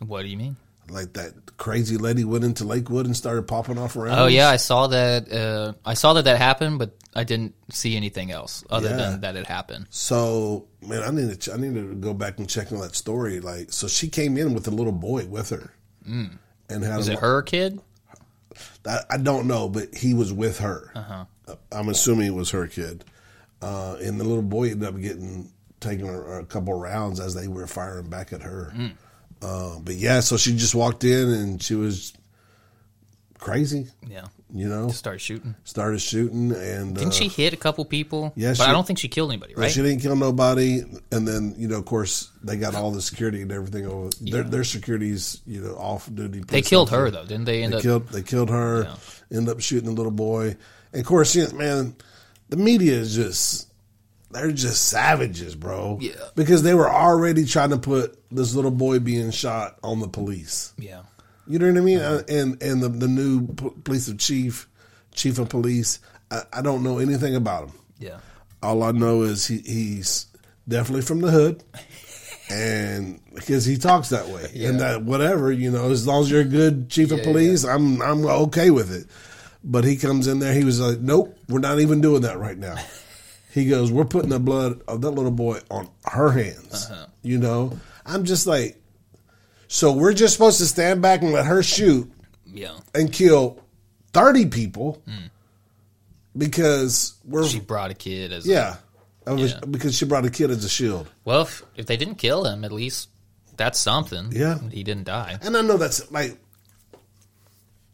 What 0.00 0.22
do 0.22 0.28
you 0.28 0.36
mean? 0.36 0.56
Like 0.90 1.12
that 1.14 1.56
crazy 1.56 1.96
lady 1.96 2.24
went 2.24 2.44
into 2.44 2.64
Lakewood 2.64 3.06
and 3.06 3.16
started 3.16 3.42
popping 3.46 3.78
off 3.78 3.96
around. 3.96 4.18
Oh 4.18 4.26
yeah, 4.26 4.48
I 4.50 4.56
saw 4.56 4.88
that. 4.88 5.30
Uh, 5.32 5.72
I 5.88 5.94
saw 5.94 6.12
that 6.14 6.24
that 6.24 6.38
happened, 6.38 6.78
but 6.80 6.96
I 7.14 7.24
didn't 7.24 7.54
see 7.70 7.96
anything 7.96 8.30
else 8.32 8.64
other 8.68 8.90
Yeah. 8.90 8.96
than 8.96 9.20
that 9.20 9.36
it 9.36 9.46
happened. 9.46 9.86
So 9.90 10.66
man, 10.82 11.02
I 11.02 11.10
need 11.10 11.30
to 11.30 11.36
ch- 11.36 11.48
I 11.54 11.56
need 11.56 11.74
to 11.74 11.94
go 11.94 12.12
back 12.14 12.38
and 12.38 12.48
check 12.50 12.72
on 12.72 12.80
that 12.80 12.96
story. 12.96 13.38
Like, 13.40 13.72
so 13.72 13.86
she 13.86 14.08
came 14.08 14.36
in 14.36 14.54
with 14.54 14.66
a 14.66 14.70
little 14.72 14.92
boy 14.92 15.26
with 15.26 15.50
her, 15.50 15.72
and 16.04 16.38
had 16.68 16.80
Mm. 16.80 16.96
Was 16.96 17.08
it 17.08 17.20
her 17.20 17.42
kid? 17.42 17.80
I, 18.86 18.98
I 19.10 19.16
don't 19.18 19.46
know, 19.46 19.68
but 19.68 19.94
he 19.94 20.14
was 20.14 20.32
with 20.32 20.58
her. 20.58 20.90
Uh-huh. 20.94 21.24
I'm 21.70 21.88
assuming 21.88 22.26
it 22.26 22.34
was 22.34 22.50
her 22.50 22.66
kid, 22.66 23.04
uh, 23.62 23.96
and 24.02 24.18
the 24.20 24.24
little 24.24 24.42
boy 24.42 24.70
ended 24.70 24.88
up 24.88 25.00
getting 25.00 25.52
taken 25.82 26.08
a, 26.08 26.40
a 26.40 26.44
couple 26.46 26.72
rounds 26.74 27.20
as 27.20 27.34
they 27.34 27.48
were 27.48 27.66
firing 27.66 28.08
back 28.08 28.32
at 28.32 28.42
her. 28.42 28.72
Mm. 28.74 28.92
Uh, 29.42 29.78
but 29.80 29.94
yeah, 29.96 30.20
so 30.20 30.36
she 30.36 30.56
just 30.56 30.74
walked 30.74 31.04
in 31.04 31.28
and 31.28 31.62
she 31.62 31.74
was 31.74 32.12
crazy, 33.38 33.88
Yeah. 34.08 34.26
you 34.54 34.68
know. 34.68 34.88
Start 34.88 35.20
shooting. 35.20 35.56
Started 35.64 36.00
shooting 36.00 36.52
and 36.52 36.94
Didn't 36.94 37.08
uh, 37.08 37.10
she 37.10 37.26
hit 37.28 37.52
a 37.52 37.56
couple 37.56 37.84
people? 37.84 38.32
yeah, 38.36 38.54
but 38.56 38.68
I 38.68 38.72
don't 38.72 38.86
think 38.86 39.00
she 39.00 39.08
killed 39.08 39.30
anybody, 39.32 39.54
No, 39.56 39.62
right? 39.62 39.70
She 39.72 39.82
didn't 39.82 40.00
kill 40.00 40.14
nobody, 40.14 40.82
and 41.10 41.26
then 41.26 41.54
you 41.58 41.66
know, 41.68 41.78
of 41.78 41.84
course, 41.84 42.30
they 42.44 42.56
got 42.56 42.74
all 42.76 42.92
the 42.92 43.02
security 43.02 43.42
and 43.42 43.50
everything 43.50 43.84
over. 43.86 44.10
Their, 44.20 44.44
their 44.44 44.64
security's 44.64 45.40
you 45.44 45.60
know 45.60 45.74
off 45.74 46.08
duty. 46.14 46.40
they 46.46 46.62
killed 46.62 46.90
her 46.90 47.10
though, 47.10 47.24
didn't 47.24 47.46
they? 47.46 47.64
End 47.64 47.72
They 47.72 47.78
up. 47.78 47.82
killed. 47.82 48.08
They 48.10 48.22
killed 48.22 48.50
her. 48.50 48.84
Yeah. 48.84 49.38
Ended 49.38 49.56
up 49.56 49.60
shooting 49.60 49.86
the 49.88 49.94
little 49.96 50.12
boy. 50.12 50.56
And 50.92 51.00
of 51.00 51.06
course, 51.06 51.34
you 51.34 51.46
know, 51.48 51.52
man, 51.54 51.96
the 52.48 52.56
media 52.58 52.92
is 52.94 53.14
just 53.16 53.71
they're 54.32 54.52
just 54.52 54.86
savages, 54.88 55.54
bro. 55.54 55.98
Yeah. 56.00 56.12
Because 56.34 56.62
they 56.62 56.74
were 56.74 56.90
already 56.90 57.44
trying 57.44 57.70
to 57.70 57.78
put 57.78 58.18
this 58.30 58.54
little 58.54 58.70
boy 58.70 58.98
being 58.98 59.30
shot 59.30 59.78
on 59.82 60.00
the 60.00 60.08
police. 60.08 60.72
yeah. 60.78 61.02
You 61.46 61.58
know 61.58 61.66
what 61.66 61.76
I 61.76 61.80
mean? 61.80 61.98
Uh, 61.98 62.22
And 62.28 62.62
and 62.62 62.80
the 62.82 62.88
the 62.88 63.08
new 63.08 63.48
police 63.48 64.12
chief, 64.18 64.68
chief 65.12 65.38
of 65.40 65.48
police. 65.48 65.98
I, 66.30 66.42
I 66.52 66.62
don't 66.62 66.84
know 66.84 66.98
anything 66.98 67.34
about 67.34 67.64
him. 67.68 67.74
Yeah. 67.98 68.18
All 68.62 68.84
I 68.84 68.92
know 68.92 69.22
is 69.22 69.46
he, 69.48 69.58
he's 69.58 70.26
definitely 70.68 71.02
from 71.02 71.20
the 71.20 71.32
hood, 71.32 71.64
and 72.50 73.20
because 73.34 73.64
he 73.64 73.76
talks 73.76 74.10
that 74.10 74.28
way, 74.28 74.50
and 74.66 74.80
that 74.80 75.02
whatever 75.02 75.50
you 75.50 75.70
know, 75.70 75.90
as 75.90 76.06
long 76.06 76.22
as 76.22 76.30
you're 76.30 76.42
a 76.42 76.44
good 76.44 76.88
chief 76.88 77.10
of 77.10 77.18
Yeah, 77.18 77.24
police, 77.24 77.64
I'm 77.64 78.00
I'm 78.00 78.24
okay 78.24 78.70
with 78.70 78.94
it. 78.94 79.06
But 79.64 79.84
he 79.84 79.96
comes 79.96 80.26
in 80.28 80.38
there, 80.38 80.54
he 80.54 80.64
was 80.64 80.80
like, 80.80 81.00
"Nope, 81.00 81.36
we're 81.48 81.58
not 81.58 81.80
even 81.80 82.00
doing 82.00 82.22
that 82.22 82.38
right 82.38 82.56
now." 82.58 82.76
He 83.52 83.66
goes, 83.66 83.92
"We're 83.92 84.04
putting 84.06 84.30
the 84.30 84.40
blood 84.40 84.80
of 84.88 85.02
that 85.02 85.10
little 85.10 85.30
boy 85.30 85.60
on 85.70 85.88
her 86.06 86.30
hands." 86.30 86.86
Uh-huh. 86.90 87.06
You 87.22 87.38
know, 87.38 87.78
I'm 88.06 88.24
just 88.24 88.46
like, 88.46 88.80
so 89.68 89.92
we're 89.92 90.14
just 90.14 90.32
supposed 90.34 90.58
to 90.58 90.66
stand 90.66 91.02
back 91.02 91.22
and 91.22 91.32
let 91.32 91.46
her 91.46 91.62
shoot 91.62 92.10
Yeah. 92.46 92.72
and 92.94 93.12
kill 93.12 93.60
thirty 94.12 94.46
people 94.46 95.02
because 96.36 97.14
we're 97.24 97.46
She 97.46 97.60
brought 97.60 97.90
a 97.90 97.94
kid 97.94 98.32
as. 98.32 98.46
yeah, 98.46 98.76
was- 99.26 99.52
Yeah. 99.52 99.60
because 99.70 99.96
she 99.96 100.04
brought 100.04 100.24
a 100.24 100.30
kid 100.30 100.50
as 100.50 100.64
a 100.64 100.68
shield. 100.68 101.08
Well, 101.24 101.42
if, 101.42 101.62
if 101.76 101.86
they 101.86 101.96
didn't 101.96 102.16
kill 102.16 102.44
him, 102.46 102.64
at 102.64 102.72
least 102.72 103.08
that's 103.56 103.78
something. 103.78 104.30
Yeah. 104.32 104.58
He 104.70 104.82
didn't 104.82 105.04
die. 105.04 105.38
And 105.42 105.56
I 105.56 105.60
know 105.62 105.76
that's 105.76 106.10
like 106.10 106.38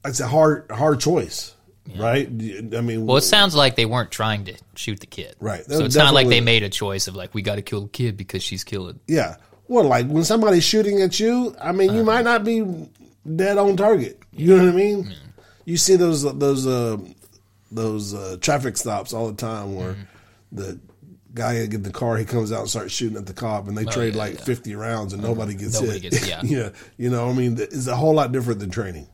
it's 0.05 0.21
a 0.21 0.29
hard 0.29 0.71
hard 0.71 1.01
choice, 1.01 1.53
right? 1.97 2.27
I 2.29 2.81
mean, 2.81 3.07
Well, 3.07 3.17
it 3.17 3.23
sounds 3.23 3.55
like 3.55 3.77
they 3.77 3.87
weren't 3.87 4.11
trying 4.11 4.45
to 4.47 4.55
shoot 4.75 5.01
the 5.01 5.07
kid. 5.07 5.37
Right. 5.41 5.65
So 5.65 5.85
it's 5.85 5.97
not 5.97 6.15
like 6.15 6.29
they 6.29 6.41
made 6.41 6.63
a 6.63 6.69
choice 6.69 7.09
of 7.09 7.17
like 7.17 7.35
we 7.35 7.43
got 7.43 7.57
to 7.57 7.63
kill 7.63 7.83
the 7.83 7.89
kid 7.89 8.17
because 8.17 8.43
she's 8.43 8.65
killing. 8.65 9.01
yeah. 9.07 9.37
Well, 9.71 9.85
like 9.85 10.07
when 10.07 10.25
somebody's 10.25 10.65
shooting 10.65 11.03
at 11.03 11.21
you, 11.21 11.55
I 11.61 11.73
mean, 11.73 11.93
you 11.95 12.03
might 12.03 12.25
not 12.25 12.43
be 12.43 12.65
dead 13.37 13.59
on 13.59 13.77
target. 13.77 14.19
You 14.33 14.57
know 14.57 14.65
what 14.65 14.73
I 14.73 14.77
mean? 14.77 15.15
You 15.67 15.77
see 15.77 15.97
those 15.97 16.23
those 16.39 16.67
uh, 16.67 16.97
those 17.71 18.15
uh, 18.15 18.39
traffic 18.41 18.79
stops 18.79 19.13
all 19.13 19.27
the 19.27 19.37
time 19.37 19.75
where 19.75 19.95
the 20.53 20.81
guy 21.35 21.55
get 21.67 21.75
in 21.75 21.83
the 21.83 21.91
car, 21.91 22.17
he 22.17 22.25
comes 22.25 22.51
out 22.51 22.61
and 22.61 22.71
starts 22.71 22.95
shooting 22.95 23.19
at 23.19 23.27
the 23.27 23.35
cop, 23.35 23.69
and 23.69 23.77
they 23.77 23.85
trade 23.85 24.15
yeah, 24.15 24.19
like 24.23 24.35
yeah. 24.39 24.45
fifty 24.45 24.75
rounds, 24.75 25.13
and 25.13 25.23
nobody 25.23 25.55
gets 25.55 25.79
Nobody 25.79 26.01
hit. 26.01 26.13
gets- 26.13 26.27
yeah. 26.27 26.41
yeah, 26.45 26.71
you 26.97 27.11
know, 27.11 27.29
I 27.29 27.35
mean, 27.35 27.59
it's 27.61 27.87
a 27.89 27.95
whole 27.97 28.15
lot 28.15 28.33
different 28.33 28.61
than 28.61 28.71
training. 28.71 29.07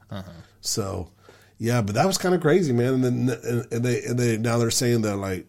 So, 0.61 1.11
yeah, 1.59 1.82
but 1.82 1.94
that 1.94 2.07
was 2.07 2.18
kind 2.18 2.34
of 2.34 2.40
crazy, 2.40 2.72
man. 2.72 2.94
And 2.94 3.05
then 3.05 3.66
and, 3.70 3.84
they 3.84 4.02
and 4.05 4.18
they 4.18 4.36
now 4.36 4.59
they're 4.59 4.70
saying 4.70 5.02
that 5.02 5.16
like 5.16 5.46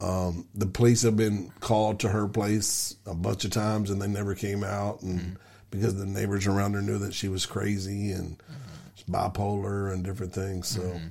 um, 0.00 0.46
the 0.54 0.66
police 0.66 1.02
have 1.02 1.16
been 1.16 1.52
called 1.60 2.00
to 2.00 2.08
her 2.08 2.26
place 2.28 2.96
a 3.06 3.14
bunch 3.14 3.44
of 3.44 3.50
times, 3.50 3.90
and 3.90 4.00
they 4.00 4.08
never 4.08 4.34
came 4.34 4.64
out, 4.64 5.02
and 5.02 5.20
mm-hmm. 5.20 5.34
because 5.70 5.96
the 5.96 6.06
neighbors 6.06 6.46
around 6.46 6.74
her 6.74 6.82
knew 6.82 6.98
that 6.98 7.14
she 7.14 7.28
was 7.28 7.46
crazy 7.46 8.12
and 8.12 8.38
mm-hmm. 8.38 9.14
bipolar 9.14 9.92
and 9.92 10.04
different 10.04 10.32
things. 10.32 10.68
So. 10.68 10.82
Mm-hmm. 10.82 11.08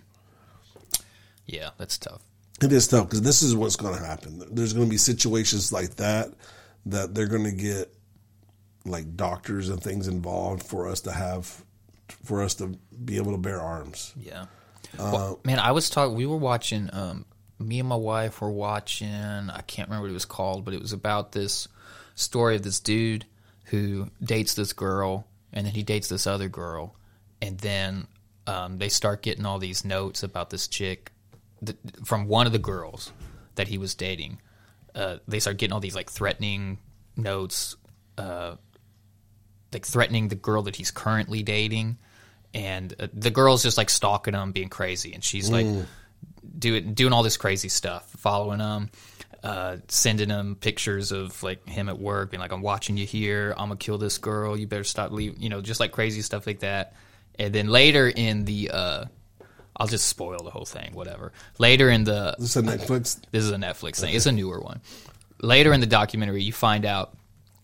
Yeah, 1.46 1.72
that's 1.80 1.98
tough. 1.98 2.22
It 2.62 2.72
is 2.72 2.88
tough 2.88 3.08
because 3.08 3.24
this 3.24 3.42
is 3.42 3.56
what's 3.56 3.76
going 3.76 3.98
to 3.98 4.06
happen. 4.06 4.44
There's 4.52 4.74
going 4.74 4.86
to 4.86 4.90
be 4.90 4.98
situations 4.98 5.74
like 5.74 5.96
that 5.96 6.32
that 6.86 7.16
they're 7.16 7.28
going 7.28 7.46
to 7.46 7.52
get 7.52 7.92
like 8.86 9.16
doctors 9.16 9.70
and 9.70 9.82
things 9.82 10.08
involved 10.08 10.62
for 10.62 10.88
us 10.88 11.02
to 11.02 11.12
have 11.12 11.64
for 12.12 12.42
us 12.42 12.56
to 12.56 12.78
be 13.04 13.18
able 13.18 13.32
to 13.32 13.38
bear 13.38 13.60
arms. 13.62 14.14
Yeah. 14.20 14.46
Uh, 14.98 15.12
Well, 15.14 15.40
man, 15.44 15.60
I 15.60 15.72
was 15.72 15.90
talking. 15.90 16.16
We 16.16 16.26
were 16.26 16.38
watching. 16.38 16.90
Um, 16.94 17.26
me 17.60 17.80
and 17.80 17.90
my 17.90 17.96
wife 17.96 18.42
were 18.42 18.52
watching. 18.52 19.10
I 19.10 19.62
can't 19.68 19.90
remember 19.90 20.04
what 20.04 20.12
it 20.12 20.14
was 20.14 20.26
called, 20.26 20.66
but 20.66 20.74
it 20.74 20.82
was 20.82 20.94
about 20.94 21.32
this 21.34 21.68
story 22.16 22.56
of 22.56 22.64
this 22.64 22.80
dude 22.80 23.26
who 23.66 24.10
dates 24.24 24.56
this 24.56 24.74
girl, 24.74 25.28
and 25.54 25.66
then 25.66 25.74
he 25.74 25.84
dates 25.84 26.08
this 26.08 26.26
other 26.26 26.48
girl, 26.50 26.96
and 27.42 27.58
then 27.60 28.08
um, 28.48 28.78
they 28.78 28.90
start 28.90 29.22
getting 29.22 29.46
all 29.46 29.60
these 29.60 29.86
notes 29.86 30.24
about 30.24 30.50
this 30.50 30.68
chick 30.68 31.12
that, 31.62 31.78
from 32.06 32.28
one 32.28 32.48
of 32.48 32.54
the 32.54 32.60
girls 32.60 33.12
that 33.56 33.68
he 33.68 33.78
was 33.78 33.94
dating. 33.94 34.40
Uh, 34.96 35.18
they 35.28 35.40
start 35.40 35.58
getting 35.58 35.74
all 35.74 35.80
these 35.80 35.96
like 35.96 36.10
threatening 36.10 36.80
notes 37.16 37.76
uh, 38.18 38.56
like 39.74 39.86
threatening 39.86 40.28
the 40.28 40.36
girl 40.36 40.64
that 40.64 40.76
he's 40.76 40.92
currently 40.92 41.44
dating, 41.44 41.98
and 42.54 42.94
uh, 43.00 43.08
the 43.14 43.32
girl's 43.32 43.64
just 43.64 43.78
like 43.78 43.90
stalking 43.90 44.34
him, 44.34 44.52
being 44.52 44.70
crazy, 44.70 45.14
and 45.14 45.24
she's 45.24 45.50
like 45.50 45.66
doing 46.58 46.94
doing 46.94 47.14
all 47.14 47.24
this 47.24 47.38
crazy 47.38 47.70
stuff, 47.70 48.10
following 48.18 48.60
him, 48.60 48.90
uh, 49.44 49.78
sending 49.88 50.30
him 50.30 50.56
pictures 50.56 51.12
of 51.12 51.42
like 51.44 51.68
him 51.68 51.90
at 51.90 52.00
work, 52.00 52.32
being 52.32 52.42
like, 52.42 52.52
"I'm 52.52 52.62
watching 52.62 52.98
you 52.98 53.06
here. 53.06 53.52
I'm 53.58 53.68
gonna 53.70 53.78
kill 53.78 53.98
this 53.98 54.18
girl. 54.18 54.58
You 54.58 54.68
better 54.68 54.84
stop 54.84 55.12
leaving." 55.12 55.42
You 55.42 55.50
know, 55.50 55.62
just 55.62 55.80
like 55.80 55.92
crazy 55.92 56.22
stuff 56.22 56.48
like 56.48 56.60
that. 56.60 56.94
And 57.38 57.54
then 57.54 57.68
later 57.68 58.10
in 58.10 58.44
the, 58.44 58.70
uh, 58.72 59.06
I'll 59.78 59.88
just 59.88 60.08
spoil 60.08 60.44
the 60.44 60.50
whole 60.50 60.66
thing. 60.66 60.92
Whatever. 60.94 61.32
Later 61.58 61.90
in 61.90 62.04
the 62.04 62.36
This 62.38 62.56
is 62.56 62.58
a 62.58 62.62
Netflix. 62.64 63.22
this 63.32 63.44
is 63.44 63.52
a 63.52 63.56
Netflix 63.56 64.02
thing. 64.02 64.14
It's 64.14 64.26
a 64.26 64.32
newer 64.32 64.60
one. 64.60 64.82
Later 65.42 65.72
in 65.72 65.80
the 65.80 65.88
documentary, 65.88 66.44
you 66.44 66.52
find 66.52 66.84
out 66.84 67.16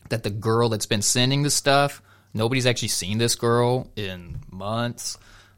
that 0.10 0.24
the 0.24 0.30
girl 0.30 0.70
that's 0.70 0.86
been 0.86 1.02
sending 1.02 1.44
the 1.44 1.50
stuff, 1.50 2.02
nobody's 2.34 2.66
actually 2.66 2.90
seen 2.90 3.18
this 3.18 3.36
girl 3.36 3.90
in 3.96 4.40
months. 4.52 5.18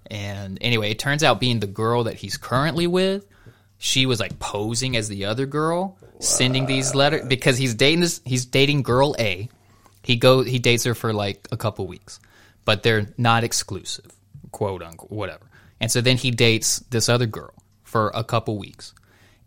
And 0.09 0.57
anyway, 0.61 0.91
it 0.91 0.99
turns 0.99 1.23
out 1.23 1.39
being 1.39 1.59
the 1.59 1.67
girl 1.67 2.05
that 2.05 2.15
he's 2.15 2.37
currently 2.37 2.87
with, 2.87 3.25
she 3.77 4.05
was 4.05 4.19
like 4.19 4.39
posing 4.39 4.95
as 4.97 5.07
the 5.07 5.25
other 5.25 5.45
girl, 5.45 5.97
sending 6.19 6.65
these 6.65 6.95
letters 6.95 7.27
because 7.27 7.57
he's 7.57 7.75
dating 7.75 7.99
this. 8.01 8.21
He's 8.25 8.45
dating 8.45 8.83
girl 8.83 9.15
A. 9.19 9.49
He 10.01 10.15
go 10.15 10.41
he 10.41 10.59
dates 10.59 10.83
her 10.85 10.95
for 10.95 11.13
like 11.13 11.47
a 11.51 11.57
couple 11.57 11.85
weeks, 11.85 12.19
but 12.65 12.81
they're 12.81 13.13
not 13.17 13.43
exclusive, 13.43 14.11
quote 14.51 14.81
unquote, 14.81 15.11
whatever. 15.11 15.45
And 15.79 15.91
so 15.91 16.01
then 16.01 16.17
he 16.17 16.31
dates 16.31 16.79
this 16.89 17.07
other 17.07 17.27
girl 17.27 17.53
for 17.83 18.11
a 18.15 18.23
couple 18.23 18.57
weeks, 18.57 18.93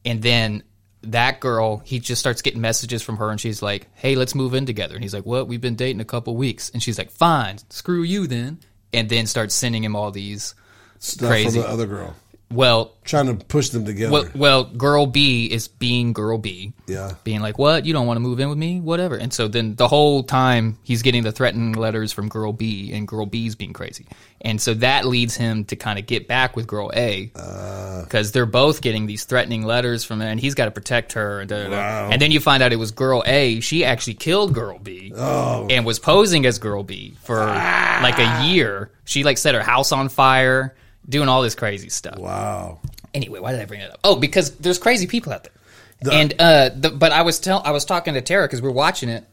and 0.04 0.22
then 0.22 0.62
that 1.02 1.40
girl 1.40 1.78
he 1.84 1.98
just 1.98 2.20
starts 2.20 2.42
getting 2.42 2.60
messages 2.60 3.02
from 3.02 3.16
her, 3.16 3.30
and 3.30 3.40
she's 3.40 3.62
like, 3.62 3.88
"Hey, 3.94 4.14
let's 4.16 4.34
move 4.34 4.54
in 4.54 4.66
together." 4.66 4.94
And 4.94 5.02
he's 5.02 5.14
like, 5.14 5.26
"What? 5.26 5.48
We've 5.48 5.60
been 5.60 5.76
dating 5.76 6.00
a 6.00 6.04
couple 6.04 6.36
weeks," 6.36 6.70
and 6.70 6.82
she's 6.82 6.98
like, 6.98 7.10
"Fine, 7.10 7.58
screw 7.70 8.02
you 8.02 8.26
then," 8.26 8.58
and 8.92 9.08
then 9.08 9.26
starts 9.26 9.54
sending 9.54 9.84
him 9.84 9.96
all 9.96 10.10
these 10.10 10.54
Stuff 10.98 11.30
Crazy. 11.30 11.60
the 11.60 11.66
other 11.66 11.86
girl. 11.86 12.14
Well, 12.52 12.96
trying 13.04 13.26
to 13.26 13.44
push 13.44 13.68
them 13.68 13.84
together. 13.84 14.12
well, 14.12 14.28
well, 14.34 14.64
girl 14.64 15.06
B 15.06 15.46
is 15.46 15.68
being 15.68 16.12
girl 16.12 16.36
B. 16.38 16.72
Yeah. 16.86 17.12
Being 17.22 17.40
like, 17.40 17.58
what? 17.58 17.86
You 17.86 17.92
don't 17.92 18.06
want 18.06 18.16
to 18.16 18.20
move 18.20 18.40
in 18.40 18.48
with 18.48 18.58
me? 18.58 18.80
Whatever. 18.80 19.16
And 19.16 19.32
so 19.32 19.46
then 19.48 19.76
the 19.76 19.86
whole 19.86 20.22
time 20.24 20.76
he's 20.82 21.02
getting 21.02 21.22
the 21.22 21.30
threatening 21.32 21.72
letters 21.74 22.12
from 22.12 22.28
girl 22.28 22.52
B, 22.52 22.92
and 22.92 23.06
girl 23.06 23.26
B's 23.26 23.54
being 23.54 23.72
crazy. 23.72 24.06
And 24.40 24.60
so 24.60 24.74
that 24.74 25.04
leads 25.06 25.36
him 25.36 25.64
to 25.66 25.76
kind 25.76 25.98
of 25.98 26.06
get 26.06 26.26
back 26.26 26.56
with 26.56 26.66
girl 26.66 26.90
A 26.94 27.30
Uh. 27.36 28.02
because 28.02 28.32
they're 28.32 28.46
both 28.46 28.80
getting 28.80 29.06
these 29.06 29.24
threatening 29.24 29.62
letters 29.64 30.02
from 30.04 30.20
her, 30.20 30.26
and 30.26 30.40
he's 30.40 30.54
got 30.54 30.64
to 30.64 30.70
protect 30.70 31.12
her. 31.12 31.40
And, 31.40 31.48
da, 31.48 31.64
da, 31.64 31.68
da. 31.70 31.76
Wow. 31.76 32.08
and 32.10 32.20
then 32.20 32.30
you 32.32 32.40
find 32.40 32.62
out 32.62 32.72
it 32.72 32.76
was 32.76 32.90
girl 32.90 33.22
A. 33.26 33.60
She 33.60 33.84
actually 33.84 34.14
killed 34.14 34.54
girl 34.54 34.78
B 34.78 35.12
Oh. 35.16 35.66
and 35.70 35.84
was 35.86 35.98
posing 35.98 36.46
as 36.46 36.58
girl 36.58 36.82
B 36.82 37.16
for 37.22 37.38
like 37.38 38.18
a 38.18 38.46
year. 38.46 38.90
She 39.04 39.22
like 39.24 39.38
set 39.38 39.54
her 39.54 39.62
house 39.62 39.92
on 39.92 40.08
fire, 40.08 40.74
doing 41.08 41.28
all 41.28 41.42
this 41.42 41.54
crazy 41.54 41.88
stuff. 41.88 42.18
wow. 42.18 42.78
Anyway, 43.12 43.40
why 43.40 43.52
did 43.52 43.60
I 43.60 43.64
bring 43.64 43.80
it 43.80 43.90
up? 43.90 44.00
Oh, 44.04 44.16
because 44.16 44.56
there's 44.56 44.78
crazy 44.78 45.06
people 45.06 45.32
out 45.32 45.44
there. 45.44 46.12
and 46.12 46.34
uh, 46.38 46.70
the, 46.74 46.90
but 46.90 47.12
I 47.12 47.22
was 47.22 47.40
tell 47.40 47.60
I 47.64 47.72
was 47.72 47.84
talking 47.84 48.14
to 48.14 48.20
Tara 48.20 48.46
because 48.46 48.62
we're 48.62 48.70
watching 48.70 49.08
it, 49.08 49.24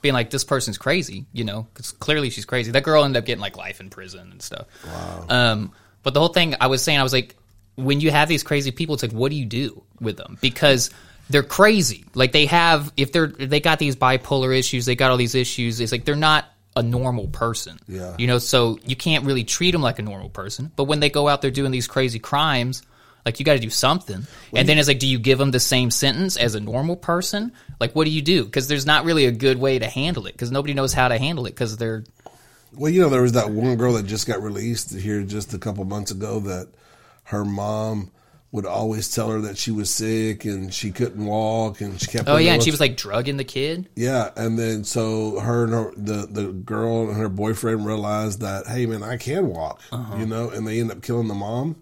being 0.00 0.14
like, 0.14 0.30
this 0.30 0.44
person's 0.44 0.78
crazy, 0.78 1.26
you 1.32 1.44
know, 1.44 1.66
because 1.72 1.92
clearly 1.92 2.30
she's 2.30 2.44
crazy. 2.44 2.70
That 2.70 2.84
girl 2.84 3.04
ended 3.04 3.20
up 3.20 3.26
getting 3.26 3.40
like 3.40 3.56
life 3.56 3.80
in 3.80 3.90
prison 3.90 4.30
and 4.30 4.40
stuff. 4.40 4.66
Wow. 4.86 5.26
Um, 5.28 5.72
but 6.02 6.14
the 6.14 6.20
whole 6.20 6.28
thing 6.28 6.54
I 6.60 6.68
was 6.68 6.82
saying, 6.82 7.00
I 7.00 7.02
was 7.02 7.12
like, 7.12 7.36
when 7.76 8.00
you 8.00 8.10
have 8.10 8.28
these 8.28 8.42
crazy 8.42 8.70
people, 8.70 8.94
it's 8.94 9.02
like, 9.02 9.12
what 9.12 9.30
do 9.30 9.36
you 9.36 9.46
do 9.46 9.82
with 10.00 10.16
them? 10.16 10.38
Because 10.40 10.90
they're 11.30 11.42
crazy. 11.42 12.04
Like 12.14 12.32
they 12.32 12.46
have, 12.46 12.92
if 12.96 13.12
they're 13.12 13.32
if 13.38 13.50
they 13.50 13.60
got 13.60 13.78
these 13.78 13.96
bipolar 13.96 14.56
issues, 14.56 14.86
they 14.86 14.94
got 14.94 15.10
all 15.10 15.16
these 15.16 15.34
issues. 15.34 15.80
It's 15.80 15.90
like 15.90 16.04
they're 16.04 16.14
not 16.16 16.44
a 16.76 16.82
normal 16.82 17.28
person. 17.28 17.78
Yeah. 17.86 18.14
You 18.18 18.26
know, 18.26 18.38
so 18.38 18.78
you 18.84 18.96
can't 18.96 19.24
really 19.24 19.44
treat 19.44 19.70
them 19.70 19.82
like 19.82 19.98
a 19.98 20.02
normal 20.02 20.28
person. 20.28 20.72
But 20.74 20.84
when 20.84 21.00
they 21.00 21.10
go 21.10 21.28
out 21.28 21.42
there 21.42 21.50
doing 21.50 21.70
these 21.70 21.86
crazy 21.86 22.18
crimes, 22.18 22.82
like 23.24 23.38
you 23.38 23.44
got 23.44 23.54
to 23.54 23.58
do 23.60 23.70
something. 23.70 24.26
and 24.54 24.68
then 24.68 24.78
it's 24.78 24.88
like, 24.88 24.98
do 24.98 25.06
you 25.06 25.18
give 25.18 25.38
them 25.38 25.50
the 25.50 25.60
same 25.60 25.90
sentence 25.90 26.36
as 26.36 26.54
a 26.54 26.60
normal 26.60 26.96
person? 26.96 27.52
Like, 27.80 27.94
what 27.94 28.04
do 28.04 28.10
you 28.10 28.22
do? 28.22 28.44
Because 28.44 28.68
there's 28.68 28.86
not 28.86 29.04
really 29.04 29.26
a 29.26 29.32
good 29.32 29.58
way 29.58 29.78
to 29.78 29.86
handle 29.86 30.26
it. 30.26 30.32
Because 30.32 30.50
nobody 30.50 30.74
knows 30.74 30.92
how 30.92 31.08
to 31.08 31.18
handle 31.18 31.46
it. 31.46 31.50
Because 31.50 31.76
they're 31.76 32.04
Well, 32.74 32.90
you 32.90 33.00
know, 33.00 33.08
there 33.08 33.22
was 33.22 33.32
that 33.32 33.50
one 33.50 33.76
girl 33.76 33.94
that 33.94 34.06
just 34.06 34.26
got 34.26 34.42
released 34.42 34.94
here 34.94 35.22
just 35.22 35.54
a 35.54 35.58
couple 35.58 35.84
months 35.84 36.10
ago 36.10 36.40
that 36.40 36.68
her 37.24 37.44
mom 37.44 38.10
would 38.54 38.66
always 38.66 39.12
tell 39.12 39.30
her 39.30 39.40
that 39.40 39.58
she 39.58 39.72
was 39.72 39.90
sick 39.90 40.44
and 40.44 40.72
she 40.72 40.92
couldn't 40.92 41.26
walk 41.26 41.80
and 41.80 42.00
she 42.00 42.06
kept. 42.06 42.28
oh 42.28 42.36
yeah, 42.36 42.54
and 42.54 42.62
she 42.62 42.70
was 42.70 42.78
like 42.78 42.96
drugging 42.96 43.36
the 43.36 43.42
kid. 43.44 43.88
Yeah, 43.96 44.30
and 44.36 44.56
then 44.56 44.84
so 44.84 45.40
her 45.40 45.64
and 45.64 45.72
her, 45.72 45.92
the 45.96 46.26
the 46.30 46.46
girl 46.52 47.08
and 47.08 47.16
her 47.16 47.28
boyfriend 47.28 47.84
realized 47.84 48.40
that 48.42 48.68
hey 48.68 48.86
man, 48.86 49.02
I 49.02 49.16
can 49.16 49.48
walk, 49.48 49.80
Uh-huh. 49.90 50.16
you 50.18 50.26
know, 50.26 50.50
and 50.50 50.64
they 50.66 50.78
end 50.80 50.92
up 50.92 51.02
killing 51.02 51.26
the 51.26 51.34
mom. 51.34 51.74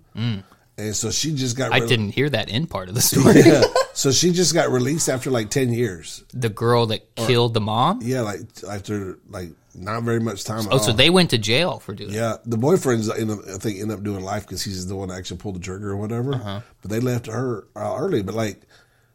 And 0.78 0.96
so 0.96 1.10
she 1.10 1.34
just 1.34 1.56
got. 1.58 1.70
Mm. 1.70 1.74
I 1.74 1.78
rel- 1.80 1.88
didn't 1.88 2.10
hear 2.12 2.30
that 2.30 2.50
end 2.50 2.70
part 2.70 2.88
of 2.88 2.94
the 2.94 3.02
story. 3.12 3.42
Yeah. 3.44 3.62
so 3.92 4.10
she 4.10 4.32
just 4.32 4.54
got 4.54 4.70
released 4.70 5.10
after 5.10 5.30
like 5.30 5.50
ten 5.50 5.72
years. 5.74 6.24
the 6.32 6.48
girl 6.48 6.86
that 6.86 7.14
killed 7.14 7.52
the 7.52 7.60
mom. 7.60 8.00
Yeah, 8.02 8.22
like 8.22 8.40
after 8.66 9.18
like 9.28 9.50
not 9.74 10.02
very 10.02 10.20
much 10.20 10.44
time. 10.44 10.66
Oh, 10.70 10.78
so 10.78 10.90
all. 10.90 10.96
they 10.96 11.10
went 11.10 11.30
to 11.30 11.38
jail 11.38 11.78
for 11.78 11.94
doing. 11.94 12.12
Yeah, 12.12 12.36
the 12.44 12.56
boyfriend's 12.56 13.10
end 13.10 13.30
up, 13.30 13.40
I 13.48 13.58
think 13.58 13.80
end 13.80 13.92
up 13.92 14.02
doing 14.02 14.22
life 14.22 14.42
because 14.46 14.62
he's 14.62 14.86
the 14.86 14.96
one 14.96 15.08
that 15.08 15.18
actually 15.18 15.38
pulled 15.38 15.56
the 15.56 15.60
trigger 15.60 15.90
or 15.90 15.96
whatever. 15.96 16.34
Uh-huh. 16.34 16.60
But 16.80 16.90
they 16.90 17.00
left 17.00 17.26
her 17.26 17.66
uh, 17.74 17.96
early. 17.96 18.22
But 18.22 18.34
like, 18.34 18.62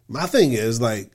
my 0.08 0.26
thing 0.26 0.54
is 0.54 0.82
like, 0.82 1.12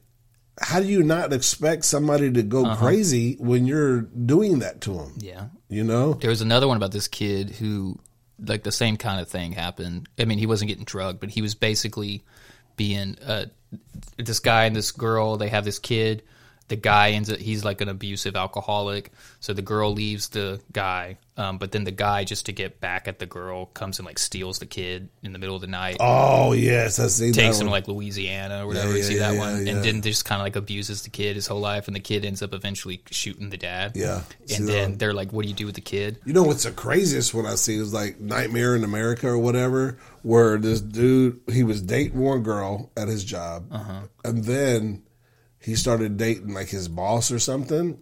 how 0.61 0.81
do 0.81 0.87
you 0.87 1.03
not 1.03 1.33
expect 1.33 1.85
somebody 1.85 2.31
to 2.31 2.43
go 2.43 2.77
crazy 2.77 3.37
when 3.39 3.67
you're 3.67 4.03
doing 4.03 4.61
that 4.61 4.81
to 4.83 4.91
them? 4.91 5.01
Uh-huh. 5.01 5.19
Yeah. 5.21 5.45
You 5.69 5.85
know, 5.85 6.15
There 6.15 6.31
was 6.31 6.43
another 6.43 6.69
one 6.69 6.77
about 6.77 6.93
this 6.93 7.09
kid 7.09 7.49
who, 7.49 7.99
like, 8.39 8.63
the 8.63 8.71
same 8.71 8.99
kind 8.99 9.21
of 9.21 9.29
thing 9.29 9.53
happened. 9.53 10.07
I 10.19 10.27
mean, 10.27 10.39
he 10.39 10.47
wasn't 10.47 10.69
getting 10.69 10.85
drugged, 10.85 11.19
but 11.19 11.31
he 11.31 11.41
was 11.41 11.55
basically 11.55 12.23
being 12.77 13.17
uh, 13.27 13.47
this 14.19 14.39
guy 14.39 14.67
and 14.67 14.77
this 14.77 14.91
girl. 14.91 15.39
They 15.39 15.49
have 15.49 15.65
this 15.65 15.79
kid. 15.79 16.25
The 16.73 16.77
guy 16.77 17.11
ends 17.11 17.31
up, 17.31 17.37
he's 17.39 17.67
like 17.67 17.83
an 17.83 17.91
abusive 17.91 18.35
alcoholic. 18.35 19.13
So 19.41 19.53
the 19.53 19.61
girl 19.61 19.93
leaves 19.93 20.31
the 20.31 20.59
guy, 20.73 21.19
um, 21.37 21.59
but 21.59 21.71
then 21.71 21.85
the 21.85 21.91
guy, 21.91 22.25
just 22.25 22.47
to 22.47 22.53
get 22.53 22.81
back 22.81 23.07
at 23.09 23.19
the 23.19 23.27
girl, 23.27 23.67
comes 23.67 23.99
and 23.99 24.07
like 24.07 24.19
steals 24.19 24.59
the 24.59 24.65
kid 24.65 25.11
in 25.23 25.35
the 25.35 25.39
middle 25.39 25.55
of 25.55 25.61
the 25.61 25.67
night. 25.67 25.99
oh 26.01 26.53
yes, 26.55 26.99
I 26.99 27.09
see 27.09 27.27
takes 27.33 27.37
that 27.37 27.45
him 27.45 27.53
to 27.53 27.65
one. 27.67 27.73
like 27.73 27.89
Louisiana 27.89 28.65
or 28.65 28.69
whatever. 28.69 28.89
Yeah, 28.93 28.97
you 28.97 29.03
see 29.03 29.15
yeah, 29.17 29.29
that 29.29 29.35
yeah, 29.35 29.39
one, 29.41 29.67
yeah. 29.67 29.73
and 29.75 29.85
then 29.85 30.01
just 30.01 30.25
kind 30.25 30.41
of 30.41 30.47
like 30.47 30.57
abuses 30.57 31.03
the 31.03 31.11
kid 31.11 31.37
his 31.37 31.47
whole 31.47 31.61
life, 31.61 31.89
and 31.89 31.95
the 31.95 32.01
kid 32.01 32.25
ends 32.25 32.41
up 32.41 32.55
eventually 32.55 33.03
shooting 33.11 33.51
the 33.51 33.59
dad. 33.59 33.93
Yeah, 33.95 34.23
and 34.57 34.67
then 34.67 34.97
they're 34.97 35.13
like, 35.13 35.31
"What 35.31 35.43
do 35.43 35.49
you 35.49 35.55
do 35.55 35.67
with 35.67 35.75
the 35.75 35.83
kid?" 35.83 36.21
You 36.25 36.33
know 36.33 36.43
what's 36.45 36.63
the 36.65 36.73
craziest 36.73 37.35
one 37.35 37.45
I 37.45 37.57
see 37.57 37.77
is 37.77 37.93
like 37.93 38.19
Nightmare 38.19 38.77
in 38.77 38.83
America 38.83 39.29
or 39.29 39.37
whatever, 39.37 39.99
where 40.23 40.57
this 40.57 40.81
dude 40.81 41.39
he 41.53 41.65
was 41.65 41.83
dating 41.83 42.19
one 42.19 42.43
girl 42.43 42.91
at 42.97 43.09
his 43.09 43.25
job, 43.25 43.67
Uh-huh. 43.71 44.01
and 44.25 44.45
then 44.45 45.03
he 45.63 45.75
started 45.77 46.17
dating 46.17 46.55
like 46.55 46.69
his 46.69 46.89
boss 46.89 47.31
or 47.31 47.39
something, 47.39 47.99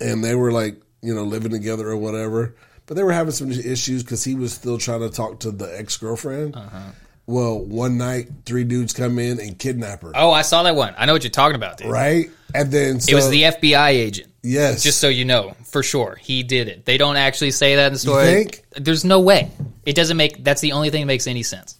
and 0.00 0.22
they 0.24 0.34
were 0.34 0.52
like 0.52 0.80
you 1.02 1.14
know 1.14 1.24
living 1.24 1.50
together 1.52 1.88
or 1.88 1.96
whatever, 1.96 2.54
but 2.86 2.94
they 2.96 3.02
were 3.02 3.12
having 3.12 3.32
some 3.32 3.50
issues 3.50 4.02
because 4.02 4.24
he 4.24 4.34
was 4.34 4.52
still 4.52 4.78
trying 4.78 5.00
to 5.00 5.10
talk 5.10 5.40
to 5.40 5.50
the 5.50 5.66
ex 5.78 5.96
girlfriend. 5.96 6.56
Uh-huh. 6.56 6.80
Well, 7.24 7.60
one 7.64 7.98
night 7.98 8.28
three 8.44 8.64
dudes 8.64 8.92
come 8.92 9.18
in 9.20 9.38
and 9.38 9.56
kidnap 9.56 10.02
her, 10.02 10.10
Oh, 10.16 10.32
I 10.32 10.42
saw 10.42 10.64
that 10.64 10.74
one. 10.74 10.92
I 10.98 11.06
know 11.06 11.12
what 11.12 11.22
you're 11.22 11.30
talking 11.30 11.54
about, 11.54 11.78
dude. 11.78 11.86
right? 11.88 12.28
And 12.52 12.70
then 12.72 12.98
so, 12.98 13.12
It 13.12 13.14
was 13.14 13.30
the 13.30 13.42
FBI 13.44 13.90
agent. 13.90 14.32
yes, 14.42 14.82
Just 14.82 14.98
so 15.00 15.08
you 15.08 15.24
know, 15.24 15.54
for 15.64 15.84
sure, 15.84 16.16
he 16.20 16.42
did 16.42 16.66
it. 16.66 16.84
They 16.84 16.98
don't 16.98 17.16
actually 17.16 17.52
say 17.52 17.76
that 17.76 17.86
in 17.86 17.92
the 17.92 17.98
story. 18.00 18.24
think? 18.26 18.64
There's 18.72 19.04
no 19.04 19.20
way. 19.20 19.52
It 19.86 19.94
doesn't 19.94 20.16
make. 20.16 20.42
That's 20.42 20.60
the 20.60 20.72
only 20.72 20.90
thing 20.90 21.02
that 21.02 21.06
makes 21.06 21.28
any 21.28 21.44
sense. 21.44 21.78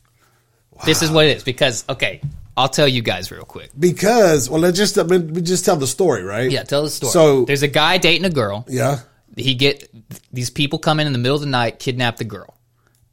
This 0.87 1.03
is 1.03 1.11
what 1.11 1.27
it 1.27 1.37
is 1.39 1.43
because 1.45 1.85
okay, 1.89 2.21
I'll 2.57 2.69
tell 2.69 2.89
you 2.89 3.03
guys 3.03 3.31
real 3.31 3.45
quick. 3.45 3.71
because 3.79 4.51
well, 4.51 4.61
let's 4.61 4.77
just 4.77 4.99
I 4.99 5.05
mean, 5.05 5.45
just 5.45 5.65
tell 5.65 5.77
the 5.77 5.87
story, 5.87 6.23
right? 6.23 6.51
Yeah, 6.51 6.63
tell 6.65 6.83
the 6.83 6.91
story. 6.91 7.13
So 7.13 7.45
there's 7.45 7.63
a 7.63 7.69
guy 7.69 7.99
dating 7.99 8.25
a 8.27 8.31
girl. 8.31 8.65
yeah. 8.69 9.01
he 9.37 9.55
get 9.55 9.89
these 10.33 10.51
people 10.51 10.79
come 10.79 11.01
in 11.01 11.07
in 11.07 11.13
the 11.13 11.19
middle 11.19 11.37
of 11.37 11.41
the 11.41 11.47
night, 11.49 11.79
kidnap 11.79 12.17
the 12.19 12.25
girl, 12.25 12.55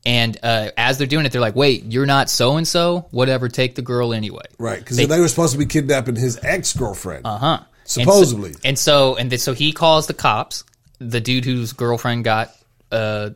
and 0.05 0.37
uh, 0.43 0.71
as 0.77 0.97
they're 0.97 1.07
doing 1.07 1.25
it, 1.25 1.31
they're 1.31 1.39
like, 1.41 1.55
"Wait, 1.55 1.85
you're 1.85 2.05
not 2.05 2.29
so 2.29 2.57
and 2.57 2.67
so. 2.67 3.07
Whatever, 3.11 3.47
take 3.47 3.75
the 3.75 3.81
girl 3.81 4.13
anyway." 4.13 4.43
Right, 4.57 4.79
because 4.79 4.97
They- 4.97 5.05
they, 5.05 5.19
were 5.19 5.27
supposed 5.29 5.53
to 5.53 5.59
be 5.59 5.65
kidnapping 5.65 6.15
his 6.17 6.37
ex 6.43 6.73
girlfriend. 6.73 7.25
Uh 7.25 7.37
Huh? 7.37 7.59
Supposedly. 7.85 8.49
and 8.49 8.57
so 8.57 8.67
and 8.69 8.77
so, 8.77 9.15
and 9.15 9.31
then, 9.31 9.39
so 9.39 9.53
he 9.53 9.71
calls 9.71 10.07
the 10.07 10.13
cops. 10.13 10.63
The 10.99 11.21
dude 11.21 11.45
whose 11.45 11.71
girlfriend 11.73 12.25
got 12.25 12.51
uh, 12.91 13.29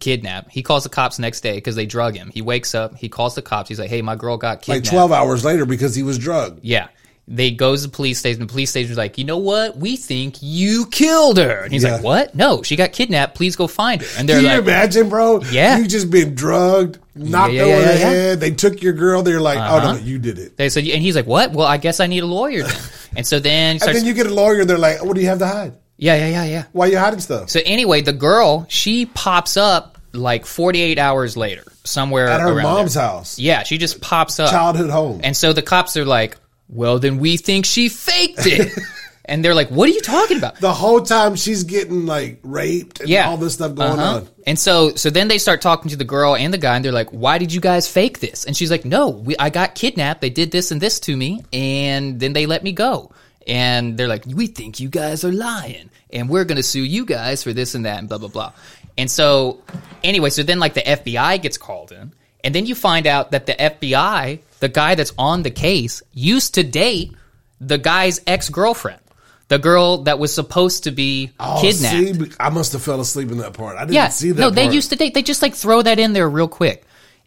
kidnapped. 0.00 0.50
He 0.52 0.62
calls 0.62 0.82
the 0.84 0.88
cops 0.90 1.18
next 1.18 1.40
day 1.42 1.54
because 1.54 1.76
they 1.76 1.86
drug 1.86 2.16
him. 2.16 2.30
He 2.32 2.42
wakes 2.42 2.74
up. 2.74 2.96
He 2.96 3.08
calls 3.08 3.34
the 3.34 3.42
cops. 3.42 3.68
He's 3.68 3.78
like, 3.78 3.90
"Hey, 3.90 4.02
my 4.02 4.16
girl 4.16 4.36
got 4.36 4.62
kidnapped." 4.62 4.86
like 4.86 4.90
twelve 4.90 5.12
hours 5.12 5.44
later 5.44 5.64
because 5.66 5.94
he 5.94 6.02
was 6.02 6.18
drugged. 6.18 6.60
Yeah. 6.64 6.88
They 7.26 7.52
goes 7.52 7.80
to 7.80 7.88
the 7.88 7.96
police 7.96 8.18
station. 8.18 8.40
The 8.40 8.46
police 8.46 8.68
station's 8.68 8.98
like, 8.98 9.16
you 9.16 9.24
know 9.24 9.38
what? 9.38 9.78
We 9.78 9.96
think 9.96 10.42
you 10.42 10.84
killed 10.84 11.38
her. 11.38 11.62
And 11.64 11.72
he's 11.72 11.82
Yeah. 11.82 11.92
like, 11.94 12.02
what? 12.02 12.34
No, 12.34 12.62
she 12.62 12.76
got 12.76 12.92
kidnapped. 12.92 13.34
Please 13.34 13.56
go 13.56 13.66
find 13.66 14.02
her. 14.02 14.06
And 14.18 14.28
they're 14.28 14.36
Can 14.42 14.44
you 14.44 14.50
like, 14.50 14.60
imagine, 14.60 15.08
bro? 15.08 15.40
Yeah. 15.50 15.78
you 15.78 15.86
just 15.86 16.10
been 16.10 16.34
drugged, 16.34 16.98
knocked 17.14 17.54
yeah, 17.54 17.62
over 17.62 17.70
yeah, 17.80 17.92
the 17.92 17.98
yeah, 17.98 18.10
head. 18.10 18.40
They 18.40 18.50
took 18.50 18.82
your 18.82 18.92
girl. 18.92 19.22
They're 19.22 19.40
like, 19.40 19.56
oh 19.56 19.76
Uh-huh. 19.78 19.92
no, 19.92 19.98
you 20.00 20.18
did 20.18 20.38
it. 20.38 20.58
They 20.58 20.68
said, 20.68 20.86
and 20.86 21.00
he's 21.00 21.16
like, 21.16 21.26
"What? 21.26 21.52
Well, 21.52 21.66
I 21.66 21.78
guess 21.78 21.98
I 21.98 22.08
need 22.08 22.22
a 22.24 22.26
lawyer 22.26 22.64
then." 22.64 22.76
And 23.16 23.26
so 23.26 23.38
then, 23.38 23.52
he 23.52 23.70
And 23.76 23.80
starts, 23.80 23.98
then 24.00 24.06
you 24.06 24.12
get 24.12 24.26
a 24.26 24.34
lawyer. 24.34 24.66
They're 24.66 24.76
like, 24.76 25.02
what 25.02 25.14
do 25.14 25.22
you 25.22 25.28
have 25.28 25.38
to 25.38 25.46
hide? 25.46 25.72
Yeah, 25.96 26.16
yeah, 26.16 26.28
yeah, 26.28 26.44
yeah. 26.44 26.64
Why 26.72 26.86
you 26.86 26.98
hiding 26.98 27.20
stuff? 27.20 27.50
So 27.50 27.60
anyway, 27.64 28.00
the 28.02 28.12
girl 28.12 28.66
she 28.68 29.06
pops 29.06 29.56
up 29.56 29.98
like 30.12 30.46
48 30.46 30.98
hours 30.98 31.36
later 31.36 31.64
somewhere 31.84 32.28
At 32.28 32.40
her 32.40 32.48
around 32.52 32.62
mom's 32.62 32.94
there. 32.94 33.02
house, 33.02 33.38
Yeah, 33.38 33.62
she 33.64 33.78
just 33.78 34.00
pops 34.00 34.38
up. 34.40 34.50
childhood 34.50 34.90
home. 34.90 35.20
And 35.24 35.36
so 35.36 35.52
the 35.52 35.62
cops 35.62 35.96
are 35.96 36.04
like, 36.04 36.36
"Well, 36.68 36.98
then 36.98 37.18
we 37.18 37.36
think 37.36 37.66
she 37.66 37.88
faked 37.88 38.46
it." 38.46 38.72
and 39.26 39.44
they're 39.44 39.54
like, 39.54 39.70
"What 39.70 39.88
are 39.88 39.92
you 39.92 40.00
talking 40.00 40.36
about?" 40.38 40.60
the 40.60 40.72
whole 40.72 41.00
time 41.02 41.34
she's 41.36 41.64
getting 41.64 42.06
like 42.06 42.38
raped 42.42 43.00
and 43.00 43.08
yeah, 43.08 43.28
all 43.28 43.36
this 43.36 43.54
stuff 43.54 43.74
going 43.74 43.92
Uh-huh. 43.98 44.16
on. 44.18 44.28
And 44.46 44.58
so, 44.58 44.94
so 44.94 45.10
then 45.10 45.28
they 45.28 45.38
start 45.38 45.60
talking 45.62 45.90
to 45.90 45.96
the 45.96 46.04
girl 46.04 46.36
and 46.36 46.52
the 46.54 46.58
guy, 46.58 46.76
and 46.76 46.84
they're 46.84 46.92
like, 46.92 47.10
"Why 47.10 47.38
did 47.38 47.52
you 47.52 47.60
guys 47.60 47.88
fake 47.88 48.20
this?" 48.20 48.44
And 48.44 48.56
she's 48.56 48.70
like, 48.70 48.84
"No, 48.84 49.08
we, 49.10 49.36
I 49.38 49.50
got 49.50 49.74
kidnapped. 49.74 50.20
They 50.20 50.30
did 50.30 50.50
this 50.52 50.70
and 50.70 50.80
this 50.80 51.00
to 51.00 51.16
me, 51.16 51.42
and 51.52 52.18
then 52.20 52.32
they 52.34 52.46
let 52.46 52.62
me 52.62 52.72
go." 52.72 53.10
And 53.46 53.96
they're 53.98 54.08
like, 54.08 54.24
"We 54.26 54.46
think 54.46 54.80
you 54.80 54.88
guys 54.88 55.24
are 55.24 55.32
lying, 55.32 55.90
and 56.10 56.28
we're 56.28 56.44
going 56.44 56.56
to 56.56 56.62
sue 56.62 56.82
you 56.84 57.04
guys 57.04 57.42
for 57.42 57.52
this 57.52 57.74
and 57.74 57.84
that, 57.84 57.98
and 57.98 58.08
blah 58.08 58.18
blah 58.18 58.28
blah." 58.28 58.52
And 58.96 59.10
so, 59.10 59.62
anyway, 60.02 60.30
so 60.30 60.42
then 60.42 60.58
like 60.58 60.74
the 60.74 60.80
FBI 60.82 61.42
gets 61.42 61.58
called 61.58 61.92
in, 61.92 62.12
and 62.42 62.54
then 62.54 62.64
you 62.66 62.74
find 62.74 63.06
out 63.06 63.32
that 63.32 63.46
the 63.46 63.52
FBI, 63.54 64.38
the 64.60 64.68
guy 64.68 64.94
that's 64.94 65.12
on 65.18 65.42
the 65.42 65.50
case, 65.50 66.02
used 66.12 66.54
to 66.54 66.62
date 66.62 67.12
the 67.60 67.76
guy's 67.78 68.20
ex 68.26 68.48
girlfriend. 68.48 69.00
The 69.48 69.58
girl 69.58 69.98
that 70.04 70.18
was 70.18 70.32
supposed 70.34 70.84
to 70.84 70.90
be 70.90 71.30
Oh, 71.38 71.58
kidnapped. 71.60 72.30
see, 72.30 72.32
I 72.40 72.48
must 72.48 72.72
have 72.72 72.82
fell 72.82 72.98
asleep 73.00 73.30
in 73.30 73.38
that 73.38 73.52
part. 73.52 73.76
I 73.76 73.80
didn't 73.80 73.94
Yeah, 73.94 74.08
see 74.08 74.30
that. 74.30 74.40
no, 74.40 74.48
they 74.48 74.62
part. 74.64 74.74
used 74.74 74.88
to 74.90 74.96
date. 74.96 75.12
They 75.12 75.22
just 75.22 75.42
like 75.42 75.54
throw 75.54 75.82
that 75.82 75.98
in 75.98 76.14
there 76.14 76.28
real 76.30 76.48
quick, 76.48 76.82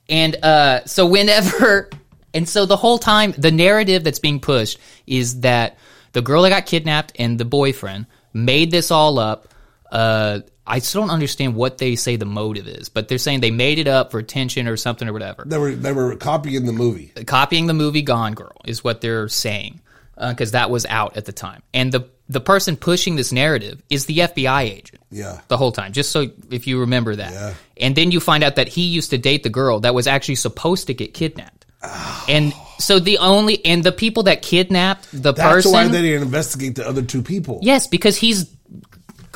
and 0.09 0.35
uh, 0.43 0.83
so 0.85 1.05
whenever, 1.05 1.91
and 2.33 2.49
so 2.49 2.65
the 2.65 2.75
whole 2.77 2.97
time, 2.97 3.35
the 3.37 3.51
narrative 3.51 4.03
that's 4.03 4.17
being 4.19 4.39
pushed 4.39 4.79
is 5.05 5.41
that 5.41 5.77
the 6.13 6.21
girl 6.21 6.41
that 6.43 6.49
got 6.49 6.65
kidnapped 6.65 7.13
and 7.19 7.39
the 7.39 7.45
boyfriend 7.45 8.05
made 8.33 8.71
this 8.71 8.91
all 8.91 9.19
up. 9.19 9.47
Uh, 9.91 10.39
I 10.65 10.79
still 10.79 11.01
don't 11.01 11.11
understand 11.11 11.55
what 11.55 11.77
they 11.77 11.95
say 11.95 12.17
the 12.17 12.25
motive 12.25 12.67
is, 12.67 12.89
but 12.89 13.07
they're 13.07 13.17
saying 13.17 13.39
they 13.39 13.51
made 13.51 13.79
it 13.79 13.87
up 13.87 14.11
for 14.11 14.19
attention 14.19 14.67
or 14.67 14.75
something 14.75 15.07
or 15.07 15.13
whatever. 15.13 15.43
They 15.45 15.57
were 15.57 15.73
they 15.75 15.93
were 15.93 16.15
copying 16.17 16.65
the 16.65 16.73
movie. 16.73 17.07
Copying 17.25 17.67
the 17.67 17.73
movie 17.73 18.01
Gone 18.01 18.33
Girl 18.33 18.51
is 18.65 18.83
what 18.83 18.99
they're 19.01 19.29
saying 19.29 19.79
because 20.17 20.51
that 20.51 20.69
was 20.69 20.85
out 20.87 21.15
at 21.15 21.25
the 21.25 21.31
time, 21.31 21.61
and 21.73 21.91
the 21.91 22.09
the 22.27 22.41
person 22.41 22.75
pushing 22.75 23.15
this 23.15 23.31
narrative 23.31 23.81
is 23.89 24.05
the 24.07 24.17
FBI 24.17 24.63
agent. 24.63 25.01
Yeah. 25.09 25.39
the 25.47 25.55
whole 25.55 25.71
time. 25.71 25.93
Just 25.93 26.11
so 26.11 26.27
if 26.51 26.67
you 26.67 26.81
remember 26.81 27.15
that, 27.15 27.31
Yeah. 27.31 27.53
and 27.77 27.95
then 27.95 28.11
you 28.11 28.19
find 28.19 28.43
out 28.43 28.57
that 28.57 28.67
he 28.67 28.81
used 28.87 29.11
to 29.11 29.17
date 29.17 29.43
the 29.43 29.49
girl 29.49 29.79
that 29.79 29.95
was 29.95 30.05
actually 30.05 30.35
supposed 30.35 30.87
to 30.87 30.93
get 30.93 31.13
kidnapped, 31.13 31.65
and 32.27 32.51
so 32.79 32.99
the 32.99 33.17
only 33.17 33.65
and 33.65 33.83
the 33.83 33.91
people 33.91 34.23
that 34.23 34.41
kidnapped 34.41 35.09
the 35.11 35.33
That's 35.33 35.39
person. 35.39 35.71
That's 35.71 35.87
why 35.87 35.91
they 35.91 36.01
didn't 36.01 36.23
investigate 36.23 36.75
the 36.75 36.87
other 36.87 37.01
two 37.01 37.21
people. 37.21 37.59
Yes, 37.61 37.87
because 37.87 38.17
he's 38.17 38.45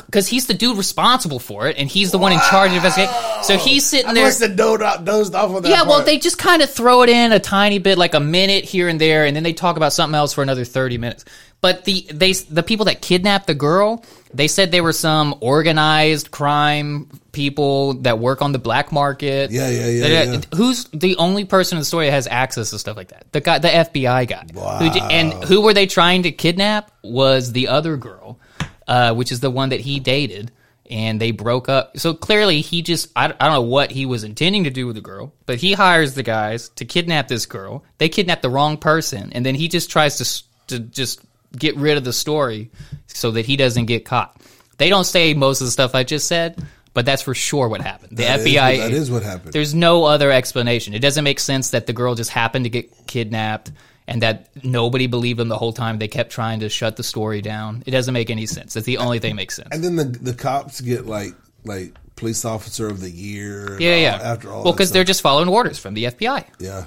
because 0.05 0.27
he's 0.27 0.47
the 0.47 0.53
dude 0.53 0.77
responsible 0.77 1.39
for 1.39 1.67
it, 1.67 1.77
and 1.77 1.89
he's 1.89 2.11
the 2.11 2.17
one 2.17 2.31
in 2.31 2.39
charge 2.49 2.71
of 2.71 2.77
investigating. 2.77 3.13
So 3.43 3.57
he's 3.57 3.85
sitting 3.85 4.09
I 4.09 4.13
there. 4.13 4.25
must 4.25 4.41
have 4.41 4.55
dozed 4.55 4.81
off, 4.81 5.03
dozed 5.03 5.35
off 5.35 5.51
on 5.51 5.63
that. 5.63 5.69
Yeah, 5.69 5.83
well, 5.83 6.03
they 6.03 6.17
just 6.17 6.37
kind 6.37 6.61
of 6.61 6.69
throw 6.69 7.03
it 7.03 7.09
in 7.09 7.31
a 7.31 7.39
tiny 7.39 7.79
bit, 7.79 7.97
like 7.97 8.13
a 8.13 8.19
minute 8.19 8.65
here 8.65 8.87
and 8.87 8.99
there, 8.99 9.25
and 9.25 9.35
then 9.35 9.43
they 9.43 9.53
talk 9.53 9.77
about 9.77 9.93
something 9.93 10.15
else 10.15 10.33
for 10.33 10.41
another 10.41 10.65
thirty 10.65 10.97
minutes. 10.97 11.25
But 11.61 11.85
the 11.85 12.07
they 12.11 12.33
the 12.33 12.63
people 12.63 12.85
that 12.85 13.01
kidnapped 13.01 13.47
the 13.47 13.55
girl, 13.55 14.03
they 14.33 14.47
said 14.47 14.71
they 14.71 14.81
were 14.81 14.93
some 14.93 15.35
organized 15.41 16.31
crime 16.31 17.07
people 17.31 17.93
that 18.01 18.19
work 18.19 18.41
on 18.41 18.51
the 18.51 18.59
black 18.59 18.91
market. 18.91 19.51
Yeah, 19.51 19.69
yeah, 19.69 19.87
yeah, 19.87 20.23
yeah. 20.23 20.41
Who's 20.55 20.85
the 20.93 21.15
only 21.17 21.45
person 21.45 21.77
in 21.77 21.81
the 21.81 21.85
story 21.85 22.07
that 22.07 22.11
has 22.11 22.27
access 22.27 22.71
to 22.71 22.79
stuff 22.79 22.97
like 22.97 23.09
that? 23.09 23.25
The 23.31 23.41
guy, 23.41 23.59
the 23.59 23.69
FBI 23.69 24.27
guy. 24.27 24.45
Who 24.53 24.59
Wow. 24.59 24.79
and 25.09 25.33
who 25.45 25.61
were 25.61 25.73
they 25.73 25.85
trying 25.85 26.23
to 26.23 26.31
kidnap? 26.31 26.91
Was 27.03 27.51
the 27.51 27.69
other 27.69 27.97
girl, 27.97 28.39
uh, 28.87 29.13
which 29.13 29.31
is 29.31 29.39
the 29.39 29.49
one 29.51 29.69
that 29.69 29.79
he 29.79 29.99
dated. 29.99 30.51
And 30.89 31.21
they 31.21 31.31
broke 31.31 31.69
up. 31.69 31.97
So 31.97 32.13
clearly, 32.13 32.59
he 32.59 32.81
just, 32.81 33.11
I, 33.15 33.27
I 33.27 33.27
don't 33.29 33.53
know 33.53 33.61
what 33.61 33.91
he 33.91 34.05
was 34.05 34.25
intending 34.25 34.65
to 34.65 34.69
do 34.69 34.87
with 34.87 34.95
the 34.97 35.01
girl, 35.01 35.31
but 35.45 35.57
he 35.57 35.71
hires 35.71 36.15
the 36.15 36.23
guys 36.23 36.67
to 36.75 36.83
kidnap 36.85 37.29
this 37.29 37.45
girl. 37.45 37.85
They 37.97 38.09
kidnap 38.09 38.41
the 38.41 38.49
wrong 38.49 38.75
person. 38.77 39.31
And 39.31 39.45
then 39.45 39.55
he 39.55 39.69
just 39.69 39.89
tries 39.89 40.17
to, 40.17 40.43
to 40.67 40.79
just 40.79 41.21
get 41.57 41.75
rid 41.77 41.97
of 41.97 42.03
the 42.03 42.13
story 42.13 42.69
so 43.07 43.31
that 43.31 43.45
he 43.45 43.55
doesn't 43.57 43.85
get 43.85 44.05
caught. 44.05 44.35
They 44.77 44.89
don't 44.89 45.03
say 45.05 45.33
most 45.33 45.61
of 45.61 45.67
the 45.67 45.71
stuff 45.71 45.93
I 45.95 46.03
just 46.03 46.27
said, 46.27 46.63
but 46.93 47.05
that's 47.05 47.21
for 47.21 47.33
sure 47.35 47.67
what 47.69 47.81
happened. 47.81 48.17
The 48.17 48.23
That 48.23 48.39
is 48.39 48.45
FBI. 48.47 48.77
what- 48.77 48.89
that 48.89 48.91
is 48.91 49.11
what 49.11 49.23
happened. 49.23 49.53
There's 49.53 49.73
no 49.73 50.05
other 50.05 50.31
explanation. 50.31 50.93
It 50.93 50.99
doesn't 50.99 51.23
make 51.23 51.39
sense 51.39 51.69
that 51.71 51.85
the 51.87 51.93
girl 51.93 52.15
just 52.15 52.31
happened 52.31 52.65
to 52.65 52.69
get 52.69 53.07
kidnapped 53.07 53.71
and 54.07 54.21
that 54.23 54.49
nobody 54.63 55.07
believed 55.07 55.39
them 55.39 55.47
the 55.49 55.57
whole 55.57 55.71
time. 55.73 55.99
They 55.99 56.07
kept 56.07 56.31
trying 56.31 56.61
to 56.61 56.69
shut 56.69 56.95
the 56.97 57.03
story 57.03 57.41
down. 57.41 57.83
It 57.85 57.91
doesn't 57.91 58.13
make 58.13 58.29
any 58.29 58.45
sense. 58.45 58.73
That's 58.73 58.85
the 58.85 58.97
only 58.97 59.19
thing 59.19 59.31
that 59.31 59.35
makes 59.35 59.55
sense. 59.55 59.69
and 59.71 59.83
then 59.83 59.95
the 59.95 60.05
the 60.05 60.33
cops 60.33 60.81
get 60.81 61.05
like 61.05 61.33
like 61.63 61.93
police 62.15 62.43
officer 62.43 62.87
of 62.87 62.99
the 63.01 63.09
year. 63.11 63.77
yeah, 63.79 63.91
all- 63.93 63.99
yeah. 63.99 64.19
After 64.21 64.51
all, 64.51 64.63
well, 64.63 64.73
because 64.73 64.91
they're 64.91 65.03
just 65.03 65.21
following 65.21 65.47
orders 65.47 65.77
from 65.77 65.93
the 65.93 66.05
FBI, 66.05 66.43
yeah. 66.59 66.85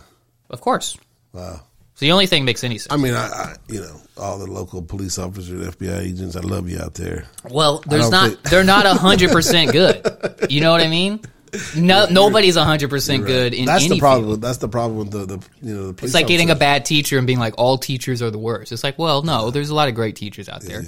of 0.51 0.61
course. 0.61 0.97
Wow. 1.33 1.61
So 1.97 2.07
the 2.07 2.13
only 2.13 2.27
thing 2.27 2.43
that 2.43 2.47
makes 2.47 2.65
any 2.65 2.79
sense. 2.79 2.93
I 2.93 2.97
mean, 2.97 3.15
I, 3.15 3.27
I 3.27 3.57
you 3.69 3.81
know 3.81 4.01
all 4.17 4.39
the 4.39 4.47
local 4.51 4.83
police 4.83 5.19
officers, 5.19 5.75
FBI 5.77 6.01
agents. 6.01 6.35
I 6.37 6.41
love 6.41 6.69
you 6.69 6.79
out 6.81 6.95
there. 6.95 7.27
Well, 7.49 7.83
there's 7.87 8.11
don't 8.11 8.31
think- 8.31 8.43
They're 8.43 8.65
not 8.65 8.85
hundred 8.99 9.31
percent 9.31 9.73
good. 9.73 10.05
You 10.51 10.61
know 10.61 10.73
what 10.73 10.81
I 10.81 10.89
mean? 10.89 11.21
No, 11.77 12.07
nobody's 12.11 12.57
hundred 12.57 12.91
percent 12.91 13.27
good 13.27 13.55
in 13.55 13.67
That's 13.67 13.85
any 13.85 13.95
the 13.95 14.01
problem. 14.01 14.27
field. 14.27 14.43
That's 14.43 14.59
the 14.59 14.69
problem 14.69 14.99
with 14.99 15.11
the, 15.13 15.25
the 15.37 15.47
you 15.63 15.75
know 15.75 15.87
the 15.89 15.93
police. 15.95 16.09
It's 16.11 16.15
like 16.15 16.27
getting 16.27 16.51
a 16.51 16.57
bad 16.57 16.85
teacher 16.85 17.17
and 17.17 17.29
being 17.29 17.39
like, 17.39 17.55
all 17.59 17.79
teachers 17.79 18.23
are 18.23 18.31
the 18.31 18.39
worst. 18.39 18.73
It's 18.73 18.83
like, 18.83 18.99
well, 18.99 19.23
no, 19.23 19.51
there's 19.53 19.71
a 19.71 19.75
lot 19.75 19.89
of 19.89 19.95
great 19.95 20.17
teachers 20.17 20.49
out 20.49 20.63
there, 20.63 20.83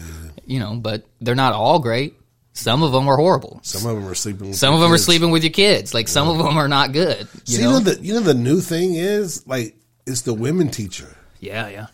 you 0.44 0.58
know, 0.58 0.74
but 0.74 1.04
they're 1.20 1.36
not 1.36 1.52
all 1.52 1.78
great. 1.78 2.14
Some 2.52 2.82
of 2.82 2.90
them 2.90 3.06
are 3.06 3.16
horrible. 3.16 3.60
Some 3.62 3.88
of 3.88 3.96
them 3.96 4.08
are 4.10 4.14
sleeping. 4.16 4.48
With 4.48 4.56
Some 4.56 4.74
of 4.74 4.80
them 4.80 4.90
are 4.90 4.98
sleeping 4.98 5.30
with 5.30 5.44
your 5.44 5.52
kids. 5.52 5.94
Like 5.94 6.08
some 6.08 6.26
of 6.28 6.38
them 6.38 6.56
are 6.56 6.68
not 6.68 6.90
good. 6.92 7.28
You 7.44 7.56
See, 7.58 7.62
know? 7.62 7.68
you 7.68 7.74
know 7.74 7.80
the 7.80 8.02
you 8.04 8.14
know 8.14 8.20
the 8.20 8.34
new 8.34 8.60
thing 8.60 8.94
is 8.94 9.46
like 9.46 9.76
it's 10.06 10.22
the 10.22 10.34
women 10.34 10.70
teacher. 10.70 11.16
yeah, 11.40 11.68
yeah. 11.68 11.86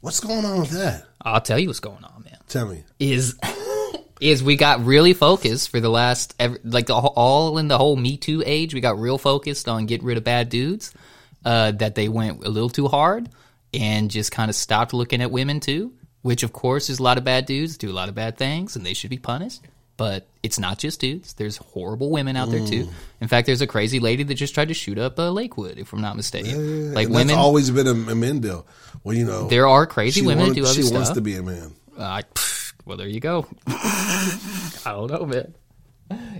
What's 0.00 0.18
going 0.18 0.44
on 0.44 0.58
with 0.58 0.70
that? 0.70 1.04
I'll 1.22 1.40
tell 1.40 1.58
you 1.60 1.68
what's 1.68 1.78
going 1.78 2.02
on, 2.02 2.24
man. 2.24 2.38
Tell 2.48 2.66
me. 2.66 2.82
Is 2.98 3.38
is 4.20 4.42
we 4.42 4.56
got 4.56 4.84
really 4.84 5.14
focused 5.14 5.70
for 5.70 5.78
the 5.78 5.88
last 5.88 6.34
ever, 6.40 6.58
like 6.64 6.86
the, 6.86 6.94
all 6.94 7.58
in 7.58 7.68
the 7.68 7.78
whole 7.78 7.94
Me 7.94 8.16
Too 8.16 8.42
age. 8.44 8.74
We 8.74 8.80
got 8.80 8.98
real 8.98 9.16
focused 9.16 9.68
on 9.68 9.86
getting 9.86 10.06
rid 10.06 10.18
of 10.18 10.24
bad 10.24 10.48
dudes. 10.48 10.92
Uh, 11.44 11.72
that 11.72 11.96
they 11.96 12.08
went 12.08 12.44
a 12.44 12.48
little 12.48 12.70
too 12.70 12.86
hard 12.86 13.28
and 13.74 14.12
just 14.12 14.30
kind 14.30 14.48
of 14.48 14.54
stopped 14.54 14.94
looking 14.94 15.20
at 15.20 15.30
women 15.30 15.58
too. 15.58 15.92
Which 16.22 16.44
of 16.44 16.52
course 16.52 16.88
is 16.88 17.00
a 17.00 17.02
lot 17.02 17.18
of 17.18 17.24
bad 17.24 17.46
dudes 17.46 17.76
do 17.76 17.90
a 17.90 17.92
lot 17.92 18.08
of 18.08 18.14
bad 18.14 18.36
things 18.36 18.76
and 18.76 18.86
they 18.86 18.94
should 18.94 19.10
be 19.10 19.18
punished. 19.18 19.60
But 20.02 20.26
it's 20.42 20.58
not 20.58 20.80
just 20.80 20.98
dudes. 20.98 21.34
There's 21.34 21.58
horrible 21.58 22.10
women 22.10 22.36
out 22.36 22.50
there 22.50 22.66
too. 22.66 22.88
In 23.20 23.28
fact, 23.28 23.46
there's 23.46 23.60
a 23.60 23.68
crazy 23.68 24.00
lady 24.00 24.24
that 24.24 24.34
just 24.34 24.52
tried 24.52 24.66
to 24.66 24.74
shoot 24.74 24.98
up 24.98 25.16
uh, 25.16 25.30
Lakewood, 25.30 25.78
if 25.78 25.92
I'm 25.92 26.00
not 26.00 26.16
mistaken. 26.16 26.92
Like 26.92 27.06
And 27.06 27.14
women, 27.14 27.26
That's 27.28 27.38
always 27.38 27.70
been 27.70 27.86
a, 27.86 27.92
a 27.92 28.14
men 28.16 28.40
deal. 28.40 28.66
Well, 29.04 29.16
you 29.16 29.24
know, 29.24 29.46
there 29.46 29.68
are 29.68 29.86
crazy 29.86 30.22
she 30.22 30.26
women 30.26 30.48
that 30.48 30.54
do 30.56 30.64
other 30.64 30.74
she 30.74 30.82
stuff. 30.82 30.94
wants 30.94 31.10
to 31.10 31.20
be 31.20 31.36
a 31.36 31.42
man. 31.44 31.72
Uh, 31.96 32.22
pff, 32.34 32.72
well, 32.84 32.96
there 32.96 33.06
you 33.06 33.20
go. 33.20 33.46
I 33.68 34.32
don't 34.86 35.08
know, 35.08 35.24
man. 35.24 35.54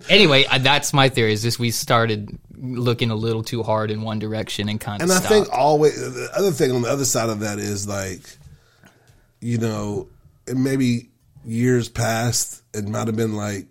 Anyway, 0.08 0.44
uh, 0.44 0.58
that's 0.58 0.92
my 0.92 1.08
theory. 1.08 1.32
Is 1.32 1.42
just 1.42 1.60
we 1.60 1.70
started 1.70 2.36
looking 2.56 3.12
a 3.12 3.14
little 3.14 3.44
too 3.44 3.62
hard 3.62 3.92
in 3.92 4.02
one 4.02 4.18
direction 4.18 4.68
and 4.68 4.80
kind 4.80 5.02
of 5.02 5.08
And 5.08 5.12
I 5.12 5.20
stopped. 5.20 5.32
think 5.32 5.48
always 5.56 5.94
the 5.94 6.30
other 6.34 6.50
thing 6.50 6.72
on 6.72 6.82
the 6.82 6.90
other 6.90 7.04
side 7.04 7.28
of 7.28 7.38
that 7.40 7.60
is 7.60 7.86
like, 7.86 8.22
you 9.40 9.58
know, 9.58 10.08
maybe 10.52 11.10
years 11.44 11.88
past, 11.88 12.62
it 12.74 12.86
might 12.88 13.06
have 13.06 13.16
been 13.16 13.34
like 13.36 13.66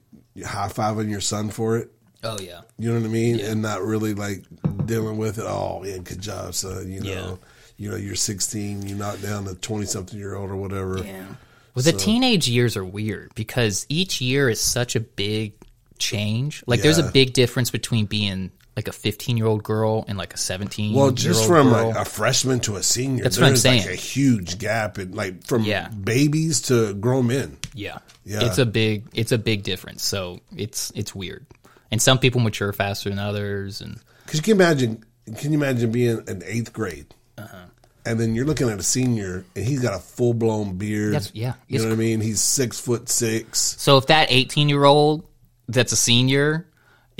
high 0.46 0.68
fiving 0.70 1.10
your 1.10 1.22
son 1.22 1.50
for 1.50 1.78
it. 1.78 1.92
oh 2.24 2.38
yeah, 2.40 2.62
You 2.78 2.90
know 2.94 3.00
what 3.00 3.06
I 3.06 3.12
mean? 3.12 3.40
And 3.40 3.62
not 3.62 3.82
really 3.84 4.14
like 4.14 4.44
dealing 4.86 5.18
with 5.18 5.38
it. 5.38 5.46
Oh, 5.48 5.84
yeah, 5.86 5.98
good 6.00 6.22
job, 6.22 6.54
son. 6.54 6.92
You 6.92 7.02
know, 7.02 7.10
Yeah. 7.10 7.36
you 7.78 7.90
know, 7.92 7.96
you're 7.98 8.16
16, 8.16 8.88
you 8.88 8.96
knocked 8.96 9.22
down 9.24 9.48
a 9.48 9.56
20 9.56 9.86
something 9.86 10.18
year 10.18 10.36
old 10.36 10.50
or 10.52 10.56
whatever. 10.56 11.00
yeah. 11.04 11.26
Well, 11.74 11.84
the 11.84 11.94
teenage 11.94 12.50
years 12.50 12.76
are 12.76 12.84
weird 12.84 13.34
because 13.34 13.86
each 13.88 14.20
year 14.20 14.50
is 14.50 14.60
such 14.60 14.96
a 14.98 15.00
big 15.00 15.54
change. 16.00 16.64
Like, 16.68 16.82
there's 16.82 16.98
a 16.98 17.10
big 17.12 17.32
difference 17.32 17.72
between 17.72 18.08
being 18.08 18.52
like 18.82 18.88
a 18.88 18.98
15 18.98 19.38
year 19.38 19.46
old 19.46 19.64
girl 19.64 20.04
and 20.08 20.18
like 20.18 20.34
a 20.34 20.38
17. 20.38 20.94
Well, 20.96 21.12
just 21.12 21.46
from 21.48 21.72
like 21.72 21.96
a 21.96 22.04
freshman 22.06 22.60
to 22.62 22.76
a 22.78 22.84
senior, 22.84 23.24
That's 23.24 23.38
what 23.38 23.44
I'm 23.46 23.50
there's 23.52 23.66
like 23.66 23.82
saying. 23.84 23.94
a 23.94 23.96
huge 24.00 24.58
gap 24.58 24.98
in 24.98 25.12
like 25.14 25.46
from 25.46 25.64
Yeah. 25.64 25.90
babies 25.90 26.62
to 26.64 26.94
grown 26.96 27.28
men. 27.28 27.58
Yeah. 27.76 28.00
Yeah. 28.26 28.44
It's 28.46 28.58
a 28.58 28.66
big 28.66 29.06
it's 29.14 29.32
a 29.32 29.38
big 29.38 29.64
difference. 29.64 30.04
So 30.04 30.40
it's 30.56 30.92
it's 30.96 31.14
weird. 31.14 31.46
And 31.92 32.02
some 32.02 32.18
people 32.20 32.42
mature 32.42 32.74
faster 32.74 33.10
than 33.10 33.20
others 33.20 33.82
and 33.82 34.00
Because 34.26 34.40
you 34.40 34.44
can 34.44 34.54
imagine, 34.54 35.04
can 35.38 35.52
you 35.52 35.58
imagine 35.60 35.92
being 35.92 36.24
in 36.28 36.42
eighth 36.46 36.74
grade, 36.74 37.14
Uh-huh. 37.38 37.58
and 38.06 38.20
then 38.20 38.34
you're 38.34 38.46
looking 38.46 38.70
at 38.70 38.80
a 38.80 38.84
senior, 38.84 39.46
and 39.56 39.66
he's 39.66 39.82
got 39.82 39.94
a 39.94 40.00
full 40.00 40.34
blown 40.34 40.78
beard. 40.78 41.14
That's- 41.14 41.32
yeah, 41.36 41.54
you 41.68 41.80
know 41.80 41.86
what 41.86 41.94
I 41.94 41.98
mean. 41.98 42.20
He's 42.22 42.42
six 42.42 42.80
foot 42.80 43.10
six. 43.10 43.76
So 43.78 43.98
if 43.98 44.08
that 44.08 44.28
18 44.32 44.70
year 44.70 44.86
old 44.86 45.24
that's 45.68 45.92
a 45.92 45.98
senior 45.98 46.66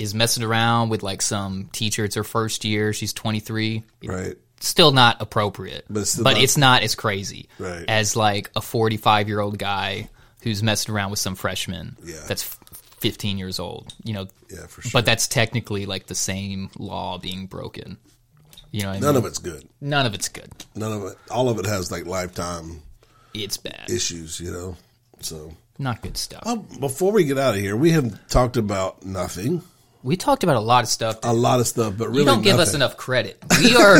is 0.02 0.14
messing 0.14 0.42
around 0.42 0.88
with 0.88 1.02
like 1.02 1.22
some 1.22 1.68
teacher, 1.72 2.04
it's 2.04 2.16
her 2.16 2.24
first 2.24 2.64
year, 2.64 2.92
she's 2.92 3.12
23, 3.12 3.84
Right. 4.04 4.36
still 4.60 4.92
not 4.92 5.20
appropriate. 5.20 5.84
But 5.88 5.94
But, 5.94 6.00
it's 6.02 6.10
still 6.10 6.24
not- 6.24 6.38
it's 6.38 6.56
not 6.56 6.82
as 6.82 6.94
crazy 6.94 7.48
Right. 7.58 7.84
as 7.88 8.16
like 8.16 8.50
a 8.56 8.60
45 8.60 9.28
year 9.28 9.40
old 9.40 9.58
guy 9.58 10.08
who's 10.42 10.62
messing 10.62 10.94
around 10.94 11.10
with 11.10 11.20
some 11.20 11.34
freshman 11.36 11.96
Yeah. 12.04 12.16
that's 12.26 12.42
15 13.00 13.38
years 13.38 13.58
old, 13.58 13.94
you 14.04 14.12
know. 14.12 14.26
Yeah, 14.50 14.66
for 14.66 14.82
sure. 14.82 14.90
But 14.92 15.04
that's 15.06 15.26
technically 15.26 15.86
like 15.86 16.06
the 16.06 16.14
same 16.14 16.70
law 16.78 17.18
being 17.18 17.46
broken. 17.46 17.98
You 18.70 18.82
know 18.82 18.88
what 18.88 18.96
I 18.96 19.00
None 19.00 19.14
mean? 19.14 19.24
of 19.24 19.26
it's 19.26 19.38
good. 19.38 19.68
None 19.80 20.06
of 20.06 20.14
it's 20.14 20.28
good. 20.28 20.50
None 20.74 20.92
of 20.92 21.04
it. 21.04 21.18
All 21.30 21.48
of 21.48 21.58
it 21.58 21.66
has 21.66 21.90
like 21.92 22.06
lifetime 22.06 22.82
It's 23.34 23.56
bad. 23.56 23.88
issues. 23.90 24.40
You 24.40 24.50
know. 24.50 24.76
So 25.20 25.54
not 25.78 26.00
good 26.02 26.16
stuff. 26.16 26.42
well, 26.46 26.56
before 26.56 27.12
we 27.12 27.24
get 27.24 27.38
out 27.38 27.54
of 27.54 27.60
here, 27.60 27.76
we 27.76 27.90
have 27.90 28.26
talked 28.28 28.56
about 28.56 29.04
nothing, 29.04 29.62
we 30.02 30.16
talked 30.16 30.44
about 30.44 30.56
a 30.56 30.60
lot 30.60 30.82
of 30.84 30.88
stuff. 30.88 31.18
a 31.22 31.32
lot 31.32 31.60
of 31.60 31.66
stuff, 31.66 31.94
but 31.96 32.08
really 32.08 32.20
you 32.20 32.24
don't 32.26 32.42
give 32.42 32.58
us 32.58 32.74
enough 32.74 32.96
credit. 32.96 33.42
We 33.62 33.76
are 33.76 33.98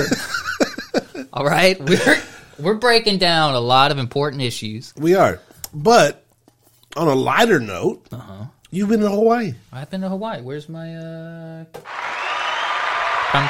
all 1.33 1.45
right. 1.45 1.81
We're 1.81 2.23
we're 2.59 2.75
breaking 2.75 3.19
down 3.19 3.55
a 3.55 3.61
lot 3.61 3.91
of 3.93 3.99
important 3.99 4.43
issues. 4.43 4.93
We 4.97 5.15
are, 5.15 5.41
but 5.73 6.25
on 6.97 7.09
a 7.09 7.15
lighter 7.15 7.61
note, 7.61 8.07
Uh-huh. 8.13 8.45
you've 8.71 8.89
been 8.89 9.01
to 9.01 9.09
Hawaii. 9.11 9.55
I've 9.73 9.91
been 9.91 10.03
to 10.03 10.09
Hawaii. 10.09 10.43
Where's 10.43 10.69
my 10.69 10.95
uh? 10.95 11.65
And 13.35 13.49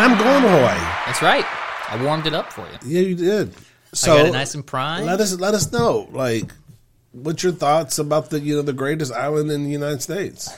I'm 0.00 0.18
going 0.18 0.42
to 0.42 0.48
Hawaii. 0.48 0.78
That's 1.06 1.22
right. 1.22 1.44
I 1.88 2.02
warmed 2.02 2.26
it 2.26 2.34
up 2.34 2.52
for 2.52 2.62
you. 2.62 2.78
Yeah, 2.84 3.00
you 3.00 3.14
did. 3.14 3.54
So 3.94 4.12
I 4.12 4.16
got 4.18 4.26
it 4.26 4.32
nice 4.32 4.54
and 4.54 4.66
prime. 4.66 5.04
Let 5.04 5.20
us 5.20 5.38
let 5.38 5.54
us 5.54 5.70
know, 5.72 6.08
like, 6.12 6.50
what's 7.12 7.42
your 7.42 7.52
thoughts 7.52 7.98
about 7.98 8.30
the 8.30 8.40
you 8.40 8.56
know 8.56 8.62
the 8.62 8.72
greatest 8.72 9.12
island 9.12 9.50
in 9.50 9.64
the 9.64 9.70
United 9.70 10.02
States? 10.02 10.50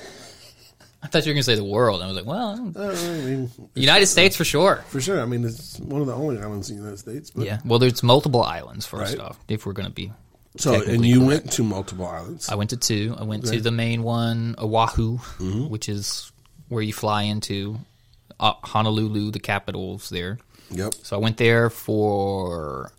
I 1.03 1.07
thought 1.07 1.27
you 1.27 1.31
were 1.31 1.35
gonna 1.35 1.43
say 1.43 1.55
the 1.55 1.65
world. 1.65 2.01
I 2.01 2.07
was 2.07 2.17
like, 2.17 2.25
well, 2.25 2.73
I 2.79 2.95
mean, 3.27 3.51
United 3.75 4.07
States 4.07 4.37
for 4.37 4.45
sure. 4.45 4.77
for 4.89 5.01
sure. 5.03 5.21
I 5.21 5.27
mean, 5.27 5.45
it's 5.45 5.79
one 5.81 6.01
of 6.01 6.07
the 6.07 6.15
only 6.15 6.39
islands 6.39 6.71
in 6.71 6.77
the 6.77 6.83
United 6.83 6.99
States. 6.99 7.31
But 7.31 7.45
Yeah. 7.45 7.59
Well, 7.65 7.79
there's 7.79 8.03
multiple 8.03 8.43
islands 8.43 8.87
first 8.87 9.19
Right. 9.19 9.27
off. 9.27 9.39
If 9.49 9.67
we're 9.67 9.75
gonna 9.75 9.91
be 9.91 10.13
So, 10.57 10.81
and 10.83 11.05
you 11.05 11.19
correct. 11.21 11.29
went 11.45 11.53
to 11.53 11.63
multiple 11.65 12.07
islands. 12.07 12.49
I 12.49 12.55
went 12.55 12.71
to 12.71 12.77
two. 12.79 13.15
I 13.19 13.25
went 13.25 13.45
to 13.47 13.61
the 13.61 13.71
main 13.71 14.03
one, 14.03 14.55
Oahu, 14.57 15.19
Mm-hmm. 15.19 15.69
which 15.69 15.89
is 15.91 16.33
where 16.69 16.83
you 16.83 16.93
fly 16.95 17.25
into 17.25 17.81
uh, 18.41 18.55
Honolulu, 18.65 19.31
the 19.31 19.41
capital's 19.41 20.09
there. 20.09 20.39
Yep. 20.71 20.95
So 21.03 21.17
I 21.17 21.19
went 21.21 21.37
there 21.37 21.69
for 21.69 22.93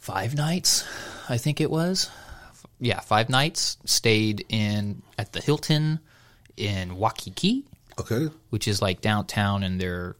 five 0.00 0.34
nights, 0.34 0.84
I 1.28 1.38
think 1.38 1.60
it 1.60 1.70
was. 1.70 2.10
Yeah, 2.80 3.00
five 3.00 3.28
nights. 3.28 3.76
Stayed 3.84 4.44
in 4.48 5.02
at 5.18 5.32
the 5.32 5.40
Hilton 5.40 6.00
in 6.56 6.96
Waikiki, 6.96 7.64
Okay. 7.98 8.28
which 8.50 8.66
is 8.66 8.80
like 8.82 9.00
downtown 9.00 9.62
in 9.62 9.78
their 9.78 10.16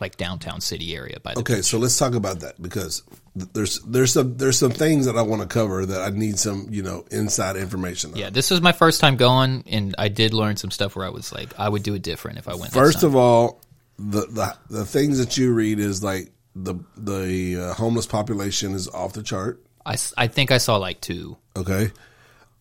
like 0.00 0.16
downtown 0.16 0.60
city 0.60 0.96
area. 0.96 1.18
By 1.22 1.34
the 1.34 1.40
Okay, 1.40 1.60
so 1.62 1.78
let's 1.78 1.98
talk 1.98 2.14
about 2.14 2.40
that 2.40 2.60
because 2.60 3.02
there's 3.36 3.80
there's 3.80 4.12
some 4.12 4.36
there's 4.38 4.58
some 4.58 4.70
things 4.72 5.06
that 5.06 5.16
I 5.16 5.22
want 5.22 5.42
to 5.42 5.48
cover 5.48 5.84
that 5.86 6.00
I 6.02 6.10
need 6.10 6.38
some 6.38 6.66
you 6.70 6.82
know 6.82 7.04
inside 7.10 7.56
information. 7.56 8.12
On. 8.12 8.16
yeah, 8.16 8.30
this 8.30 8.50
was 8.50 8.60
my 8.62 8.72
first 8.72 9.00
time 9.00 9.16
going, 9.16 9.64
and 9.66 9.94
I 9.98 10.08
did 10.08 10.32
learn 10.32 10.56
some 10.56 10.70
stuff 10.70 10.96
where 10.96 11.04
I 11.06 11.10
was 11.10 11.32
like, 11.32 11.58
I 11.58 11.68
would 11.68 11.82
do 11.82 11.94
it 11.94 12.02
different 12.02 12.38
if 12.38 12.48
I 12.48 12.54
went. 12.54 12.72
First 12.72 13.02
of 13.02 13.14
all, 13.16 13.60
the, 13.98 14.20
the 14.26 14.56
the 14.70 14.84
things 14.86 15.18
that 15.18 15.36
you 15.36 15.52
read 15.52 15.78
is 15.78 16.02
like 16.02 16.30
the 16.56 16.74
the 16.96 17.56
uh, 17.70 17.74
homeless 17.74 18.06
population 18.06 18.72
is 18.74 18.88
off 18.88 19.12
the 19.12 19.22
chart. 19.22 19.62
I, 19.84 19.96
I 20.16 20.26
think 20.28 20.50
I 20.50 20.58
saw 20.58 20.76
like 20.76 21.00
two. 21.00 21.36
Okay. 21.56 21.90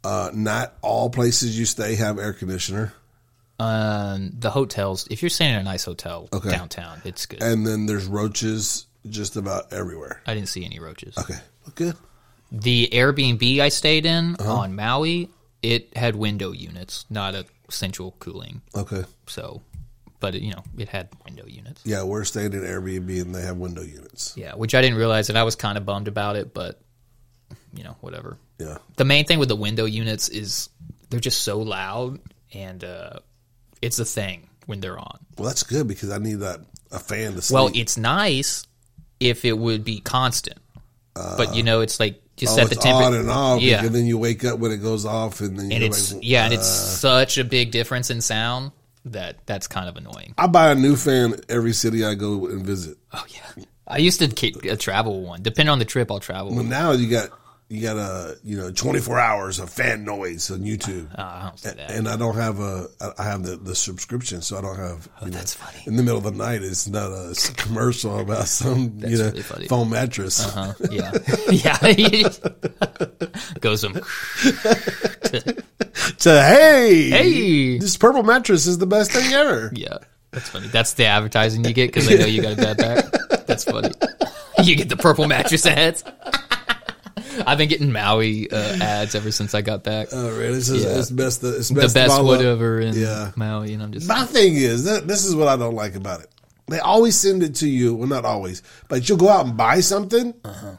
Uh, 0.04 0.32
not 0.34 0.74
all 0.82 1.10
places 1.10 1.58
you 1.58 1.66
stay 1.66 1.96
have 1.96 2.18
air 2.18 2.34
conditioner, 2.34 2.94
Um, 3.60 4.32
the 4.40 4.50
hotels, 4.50 5.08
if 5.12 5.22
you're 5.22 5.30
staying 5.30 5.54
in 5.54 5.60
a 5.60 5.64
nice 5.64 5.86
hotel 5.86 6.28
Okay. 6.34 6.50
downtown, 6.50 7.02
it's 7.06 7.28
good. 7.28 7.44
and 7.44 7.66
then 7.68 7.86
there's 7.86 8.06
roaches 8.08 8.88
just 9.08 9.36
about 9.36 9.72
everywhere. 9.74 10.22
I 10.26 10.34
didn't 10.34 10.50
see 10.50 10.66
any 10.66 10.80
roaches. 10.80 11.16
Okay, 11.18 11.36
well, 11.66 11.74
good. 11.76 11.96
The 12.52 12.90
Airbnb 12.92 13.60
I 13.60 13.70
stayed 13.70 14.06
in 14.08 14.36
Uh-huh. 14.40 14.52
on 14.52 14.76
Maui, 14.76 15.30
it 15.62 15.96
had 15.96 16.16
window 16.16 16.52
units, 16.52 17.06
not 17.12 17.36
a 17.36 17.46
central 17.70 18.16
cooling. 18.20 18.62
Okay, 18.76 19.04
So, 19.28 19.62
but 20.20 20.34
it, 20.34 20.42
you 20.42 20.52
know, 20.52 20.64
it 20.78 20.90
had 20.90 21.10
window 21.26 21.46
units. 21.46 21.82
yeah, 21.86 22.02
we're 22.02 22.24
staying 22.24 22.54
in 22.54 22.62
Airbnb 22.62 23.22
and 23.22 23.36
they 23.36 23.44
have 23.44 23.58
window 23.58 23.84
units. 23.84 24.34
Yeah, 24.36 24.56
which 24.56 24.74
I 24.74 24.82
didn't 24.82 24.98
realize, 24.98 25.30
and 25.30 25.38
I 25.38 25.44
was 25.44 25.56
kind 25.56 25.78
of 25.78 25.86
bummed 25.86 26.08
about 26.08 26.36
it, 26.36 26.54
but 26.56 26.80
you 27.74 27.84
know, 27.84 27.96
whatever. 28.02 28.38
Yeah, 28.60 28.78
The 28.98 29.06
main 29.06 29.26
thing 29.26 29.40
with 29.40 29.50
the 29.50 29.56
window 29.56 29.86
units 29.86 30.30
is 30.30 30.70
they're 31.10 31.20
just 31.20 31.42
so 31.42 31.60
loud, 31.60 32.20
and 32.54 32.84
uh, 32.84 33.20
it's 33.82 34.00
a 34.00 34.06
thing 34.06 34.50
when 34.66 34.80
they're 34.80 35.00
on. 35.00 35.20
well, 35.38 35.48
that's 35.48 35.64
good 35.64 35.88
because 35.88 36.12
I 36.12 36.18
need 36.18 36.40
that 36.40 36.60
a 36.92 37.00
fan 37.00 37.34
to 37.34 37.42
sleep. 37.42 37.56
Well, 37.56 37.72
it's 37.74 37.98
nice 37.98 38.66
if 39.20 39.46
it 39.46 39.58
would 39.58 39.84
be 39.84 40.00
constant, 40.00 40.60
but 41.14 41.56
you 41.56 41.64
know, 41.64 41.82
it's 41.82 42.00
like 42.00 42.22
you 42.40 42.48
oh, 42.50 42.56
set 42.56 42.70
the 42.70 42.76
temperature. 42.76 43.06
on 43.06 43.14
and 43.14 43.30
off. 43.30 43.62
Yeah, 43.62 43.86
and 43.86 43.94
then 43.94 44.06
you 44.06 44.18
wake 44.18 44.44
up 44.46 44.60
when 44.60 44.72
it 44.72 44.78
goes 44.78 45.06
off, 45.06 45.42
and 45.42 45.58
then 45.58 45.72
and 45.72 45.84
it's 45.84 46.14
like, 46.14 46.24
yeah, 46.24 46.46
and 46.46 46.54
it's 46.54 47.04
uh, 47.04 47.26
such 47.26 47.38
a 47.38 47.44
big 47.44 47.72
difference 47.72 48.10
in 48.10 48.22
sound 48.22 48.72
that 49.06 49.46
that's 49.46 49.68
kind 49.68 49.90
of 49.90 49.98
annoying. 49.98 50.34
I 50.38 50.48
buy 50.48 50.72
a 50.72 50.76
new 50.76 50.96
fan 50.96 51.36
every 51.50 51.74
city 51.74 52.06
I 52.06 52.16
go 52.16 52.48
and 52.48 52.66
visit. 52.66 52.98
Oh 53.14 53.26
yeah, 53.30 53.64
I 53.88 53.98
used 53.98 54.20
to 54.20 54.28
keep 54.28 54.64
a 54.64 54.76
travel 54.76 55.22
one. 55.22 55.42
Depending 55.42 55.72
on 55.72 55.80
the 55.80 55.86
trip, 55.86 56.12
I'll 56.12 56.20
travel. 56.20 56.56
But 56.56 56.66
now 56.66 56.92
you 56.92 57.10
got 57.10 57.30
you 57.72 57.82
got 57.82 57.96
a 57.96 58.38
you 58.44 58.58
know 58.58 58.70
24 58.70 59.18
hours 59.18 59.60
of 59.60 59.70
fan 59.70 60.04
noise 60.04 60.52
on 60.52 60.60
YouTube. 60.60 61.08
Oh, 61.18 61.24
I 61.24 61.44
don't 61.44 61.58
say 61.58 61.74
that. 61.74 61.90
and 61.92 62.10
I 62.10 62.18
don't 62.18 62.36
have 62.36 62.60
a. 62.60 62.88
I 63.18 63.24
have 63.24 63.44
the, 63.44 63.56
the 63.56 63.76
subscription, 63.76 64.42
so 64.42 64.58
I 64.58 64.62
don't 64.62 64.76
have. 64.78 65.08
Oh, 65.22 65.26
know, 65.26 65.32
Oh, 65.32 65.36
that's 65.38 65.54
funny. 65.54 65.82
In 65.88 65.96
the 65.96 66.04
middle 66.04 66.18
of 66.18 66.26
the 66.26 66.32
night, 66.32 66.64
it's 66.64 66.88
not 66.88 67.12
a 67.12 67.34
commercial 67.56 68.20
about 68.20 68.48
some 68.50 68.98
you 69.00 69.18
know 69.18 69.32
really 69.32 69.68
foam 69.68 69.90
mattress. 69.90 70.44
Huh? 70.54 70.74
Yeah, 70.92 71.12
yeah. 71.50 71.78
Goes 73.62 73.82
some. 73.82 73.94
To 73.94 74.04
hey, 76.42 77.10
Hey. 77.10 77.78
this 77.78 77.96
purple 77.98 78.24
mattress 78.24 78.68
is 78.68 78.78
the 78.80 78.88
best 78.88 79.12
thing 79.12 79.32
ever. 79.34 79.72
Yeah, 79.74 79.98
that's 80.32 80.50
funny. 80.50 80.68
That's 80.68 80.94
the 80.94 81.06
advertising 81.06 81.64
you 81.64 81.72
get 81.74 81.88
because 81.88 82.10
I 82.12 82.16
know 82.16 82.26
you 82.26 82.42
got 82.42 82.54
a 82.54 82.56
bad 82.58 82.78
back. 82.78 83.06
That's 83.48 83.64
funny. 83.64 83.92
You 84.64 84.76
get 84.76 84.90
the 84.90 84.98
purple 84.98 85.28
mattress 85.28 85.66
ads. 85.66 86.04
I've 87.48 87.58
been 87.58 87.70
getting 87.70 87.92
Maui 87.92 88.50
uh, 88.52 88.78
ads 88.82 89.16
ever 89.16 89.32
since 89.32 89.54
I 89.56 89.62
got 89.62 89.84
back. 89.84 90.10
Oh, 90.12 90.30
really? 90.38 90.56
This 90.56 90.70
is 90.70 90.84
Yeah. 90.84 91.00
it's 91.00 91.10
best. 91.12 91.44
It's 91.44 91.70
the 91.70 91.76
best, 91.82 91.94
best 91.96 92.14
of 92.14 92.20
all 92.20 92.26
whatever 92.28 92.80
in 92.80 92.96
Yeah. 92.96 93.32
Maui, 93.36 93.74
and 93.74 93.82
I'm 93.84 93.92
just 93.92 94.08
My 94.08 94.26
thing 94.26 94.56
is 94.56 94.84
that 94.86 95.08
this 95.08 95.26
is 95.26 95.36
what 95.36 95.48
I 95.48 95.56
don't 95.58 95.76
like 95.76 95.96
about 95.96 96.22
it. 96.22 96.28
They 96.68 96.80
always 96.80 97.18
send 97.20 97.44
it 97.44 97.56
to 97.56 97.68
you. 97.68 97.94
Well, 97.96 98.08
not 98.08 98.24
always, 98.24 98.64
but 98.88 99.10
you'll 99.10 99.18
go 99.18 99.28
out 99.28 99.46
and 99.46 99.58
buy 99.58 99.82
something, 99.82 100.34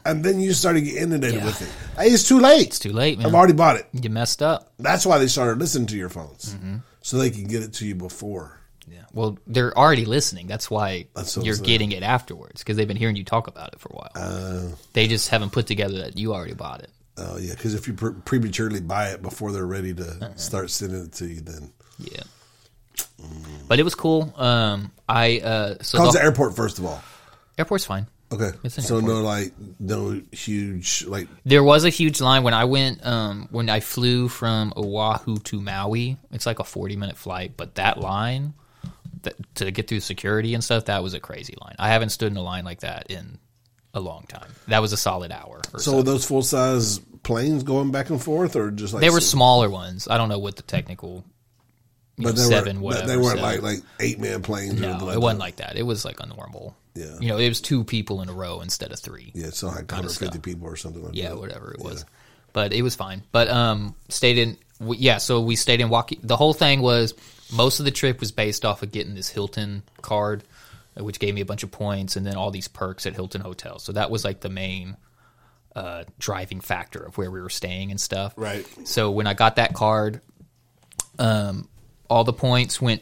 and 0.05 0.23
then 0.23 0.39
you 0.39 0.53
start 0.53 0.75
to 0.75 0.81
get 0.81 0.95
inundated 0.95 1.37
Uh-huh. 1.41 1.45
Yeah. 1.47 1.59
with 1.59 1.61
it. 1.61 1.99
Hey, 2.01 2.07
it's 2.09 2.27
too 2.27 2.39
late. 2.39 2.67
it's 2.67 2.79
too 2.79 2.93
late, 2.93 3.19
man. 3.19 3.27
I've 3.27 3.35
already 3.35 3.53
bought 3.53 3.75
it. 3.75 3.87
you 3.93 4.09
messed 4.09 4.41
up. 4.41 4.71
That's 4.79 5.05
why 5.05 5.19
they 5.19 5.27
started 5.27 5.59
listening 5.59 5.87
to 5.87 5.97
your 5.97 6.09
phones, 6.09 6.55
Mm-hmm. 6.55 6.77
so 7.01 7.17
they 7.17 7.29
can 7.29 7.43
get 7.45 7.61
it 7.61 7.73
to 7.73 7.85
you 7.85 7.93
before. 7.95 8.59
Yeah. 8.89 9.03
Well, 9.13 9.37
they're 9.47 9.77
already 9.77 10.05
listening. 10.05 10.47
That's 10.47 10.69
why 10.69 11.07
That's 11.15 11.35
what 11.37 11.45
you're 11.45 11.53
I'm 11.55 11.57
saying. 11.59 11.67
getting 11.67 11.91
it 11.93 12.03
afterwards 12.03 12.61
because 12.61 12.77
they've 12.77 12.87
been 12.87 12.97
hearing 12.97 13.15
you 13.15 13.23
talk 13.23 13.47
about 13.47 13.73
it 13.73 13.79
for 13.79 13.89
a 13.89 13.95
while. 13.95 14.11
Uh, 14.15 14.75
they 14.93 15.07
just 15.07 15.29
haven't 15.29 15.51
put 15.51 15.67
together 15.67 15.99
that 15.99 16.17
you 16.17 16.33
already 16.33 16.53
bought 16.53 16.81
it. 16.81 16.89
oh 17.17 17.37
yeah, 17.37 17.53
because 17.53 17.73
if 17.75 17.87
you 17.87 17.93
pre- 17.93 18.13
prematurely 18.25 18.81
buy 18.81 19.09
it 19.09 19.21
before 19.21 19.51
they're 19.51 19.65
ready 19.65 19.93
to 19.93 20.03
Uh-huh. 20.07 20.35
start 20.35 20.69
sending 20.71 21.03
it 21.05 21.13
to 21.13 21.25
you, 21.27 21.41
then 21.41 21.71
Yeah. 21.99 22.23
But 23.67 23.79
it 23.79 23.83
was 23.83 23.95
cool. 23.95 24.33
Um, 24.35 24.91
I 25.07 25.39
uh, 25.39 25.75
so 25.81 25.97
how's 25.97 26.13
the 26.13 26.19
the 26.19 26.25
airport 26.25 26.55
first 26.55 26.79
of 26.79 26.85
all? 26.85 27.01
airport's 27.57 27.85
fine. 27.85 28.07
Okay, 28.31 28.51
It's 28.63 28.77
an 28.79 28.83
so 28.83 28.99
no 28.99 29.21
like 29.21 29.53
no 29.79 30.19
huge 30.31 31.05
like 31.07 31.27
There 31.45 31.63
was 31.63 31.85
a 31.85 31.89
huge 31.89 32.19
line 32.19 32.41
when 32.43 32.55
I 32.55 32.65
went 32.65 33.05
um, 33.05 33.47
when 33.51 33.69
I 33.69 33.79
flew 33.79 34.27
from 34.27 34.73
Oahu 34.75 35.37
to 35.37 35.61
Maui. 35.61 36.17
It's 36.31 36.45
like 36.47 36.57
a 36.59 36.63
forty 36.63 36.95
minute 36.95 37.15
flight, 37.17 37.53
but 37.55 37.75
that 37.75 37.99
line 37.99 38.55
to 39.55 39.71
get 39.71 39.87
through 39.87 39.99
security 40.01 40.53
and 40.53 40.63
stuff 40.63 40.85
that 40.85 41.03
was 41.03 41.13
a 41.13 41.19
crazy 41.19 41.55
line. 41.61 41.75
I 41.79 41.89
haven't 41.89 42.09
stood 42.09 42.31
in 42.31 42.37
a 42.37 42.41
line 42.41 42.65
like 42.65 42.81
that 42.81 43.07
in 43.09 43.37
a 43.93 43.99
long 43.99 44.25
time. 44.27 44.49
That 44.67 44.81
was 44.81 44.93
a 44.93 44.97
solid 44.97 45.31
hour. 45.31 45.61
Or 45.73 45.79
so 45.79 45.91
so. 45.91 45.97
were 45.97 46.03
those 46.03 46.25
full 46.25 46.41
size 46.43 46.99
planes 47.23 47.63
going 47.63 47.91
back 47.91 48.09
and 48.09 48.21
forth 48.21 48.55
or 48.55 48.71
just 48.71 48.93
like 48.93 49.01
They 49.01 49.09
were 49.09 49.21
some- 49.21 49.37
smaller 49.37 49.69
ones. 49.69 50.07
I 50.09 50.17
don't 50.17 50.29
know 50.29 50.39
what 50.39 50.55
the 50.55 50.63
technical. 50.63 51.23
But 52.17 52.25
know, 52.25 52.31
they 52.33 52.41
seven, 52.43 52.77
were 52.77 52.83
whatever. 52.89 53.07
they 53.07 53.17
weren't 53.17 53.39
seven. 53.39 53.43
like 53.43 53.61
like 53.61 53.79
eight 53.99 54.19
man 54.19 54.41
planes. 54.43 54.73
or 54.73 54.81
No, 54.81 54.89
anything 54.89 55.07
it 55.07 55.11
like 55.13 55.19
wasn't 55.19 55.39
that. 55.39 55.43
like 55.45 55.55
that. 55.57 55.77
It 55.77 55.83
was 55.83 56.05
like 56.05 56.19
a 56.19 56.27
normal. 56.27 56.75
Yeah. 56.95 57.17
You 57.19 57.29
know, 57.29 57.37
it 57.39 57.49
was 57.49 57.59
two 57.59 57.83
people 57.83 58.21
in 58.21 58.29
a 58.29 58.33
row 58.33 58.61
instead 58.61 58.91
of 58.91 58.99
three. 58.99 59.31
yeah, 59.33 59.47
it's 59.47 59.63
not 59.63 59.69
like 59.69 59.87
kinda 59.87 60.03
150 60.09 60.37
people 60.39 60.67
or 60.67 60.75
something 60.75 61.03
like 61.03 61.15
Yeah, 61.15 61.29
that. 61.29 61.35
Yeah, 61.35 61.39
whatever 61.39 61.71
it 61.71 61.79
was. 61.79 62.05
But 62.51 62.71
it 62.71 62.83
was 62.83 62.93
fine. 62.95 63.23
But 63.31 63.47
um, 63.47 63.95
stayed 64.09 64.37
in. 64.37 64.57
w- 64.79 64.99
Yeah, 65.01 65.17
so 65.17 65.41
we 65.41 65.55
stayed 65.55 65.81
in 65.81 65.89
Waikiki. 65.89 66.21
The 66.23 66.37
whole 66.37 66.53
thing 66.53 66.83
was 66.83 67.15
most 67.53 67.79
of 67.79 67.85
the 67.85 67.91
trip 67.91 68.19
was 68.19 68.31
based 68.31 68.65
off 68.65 68.83
of 68.83 68.91
getting 68.91 69.15
this 69.15 69.29
Hilton 69.29 69.83
card, 70.01 70.43
uh, 70.99 71.03
which 71.03 71.19
gave 71.19 71.33
me 71.33 71.41
a 71.41 71.45
bunch 71.45 71.63
of 71.63 71.71
points, 71.71 72.15
and 72.15 72.25
then 72.25 72.35
all 72.35 72.51
these 72.51 72.67
perks 72.67 73.05
at 73.05 73.13
Hilton 73.13 73.41
hotels. 73.41 73.83
So 73.83 73.93
that 73.93 74.09
was 74.11 74.25
like 74.25 74.41
the 74.41 74.49
main 74.49 74.97
uh, 75.75 76.03
driving 76.19 76.61
factor 76.61 76.99
of 76.99 77.17
where 77.17 77.31
we 77.31 77.41
were 77.41 77.49
staying 77.49 77.91
and 77.91 77.99
stuff. 77.99 78.33
Right. 78.35 78.65
So 78.85 79.11
when 79.11 79.27
I 79.27 79.33
got 79.33 79.55
that 79.57 79.73
card, 79.73 80.21
um, 81.19 81.67
all 82.09 82.23
the 82.23 82.33
points 82.33 82.81
went, 82.81 83.01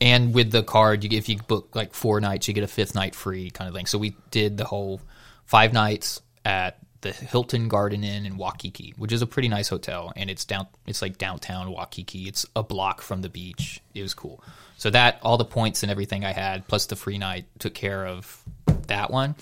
and 0.00 0.32
with 0.32 0.50
the 0.50 0.62
card, 0.62 1.04
you 1.04 1.16
if 1.16 1.28
you 1.28 1.38
book 1.38 1.74
like 1.74 1.94
four 1.94 2.20
nights, 2.20 2.48
you 2.48 2.54
get 2.54 2.64
a 2.64 2.68
fifth 2.68 2.94
night 2.94 3.14
free 3.14 3.50
kind 3.50 3.68
of 3.68 3.74
thing. 3.74 3.86
So 3.86 3.98
we 3.98 4.16
did 4.30 4.56
the 4.56 4.64
whole 4.64 5.00
five 5.44 5.72
nights 5.72 6.20
at 6.44 6.78
the 7.00 7.12
Hilton 7.12 7.68
Garden 7.68 8.02
Inn 8.04 8.26
in 8.26 8.36
Waikiki, 8.36 8.94
which 8.96 9.12
is 9.12 9.22
a 9.22 9.26
pretty 9.26 9.48
nice 9.48 9.68
hotel, 9.68 10.12
and 10.16 10.28
it's 10.28 10.44
down, 10.44 10.66
it's 10.86 11.00
like 11.00 11.18
downtown 11.18 11.70
Waikiki. 11.70 12.26
It's 12.28 12.44
a 12.56 12.62
block 12.62 13.02
from 13.02 13.22
the 13.22 13.28
beach. 13.28 13.80
It 13.94 14.02
was 14.02 14.14
cool. 14.14 14.42
So 14.76 14.90
that 14.90 15.18
all 15.22 15.36
the 15.36 15.44
points 15.44 15.82
and 15.82 15.90
everything 15.90 16.24
I 16.24 16.32
had, 16.32 16.66
plus 16.66 16.86
the 16.86 16.96
free 16.96 17.18
night, 17.18 17.46
took 17.58 17.74
care 17.74 18.06
of 18.06 18.42
that 18.86 19.10
one. 19.10 19.34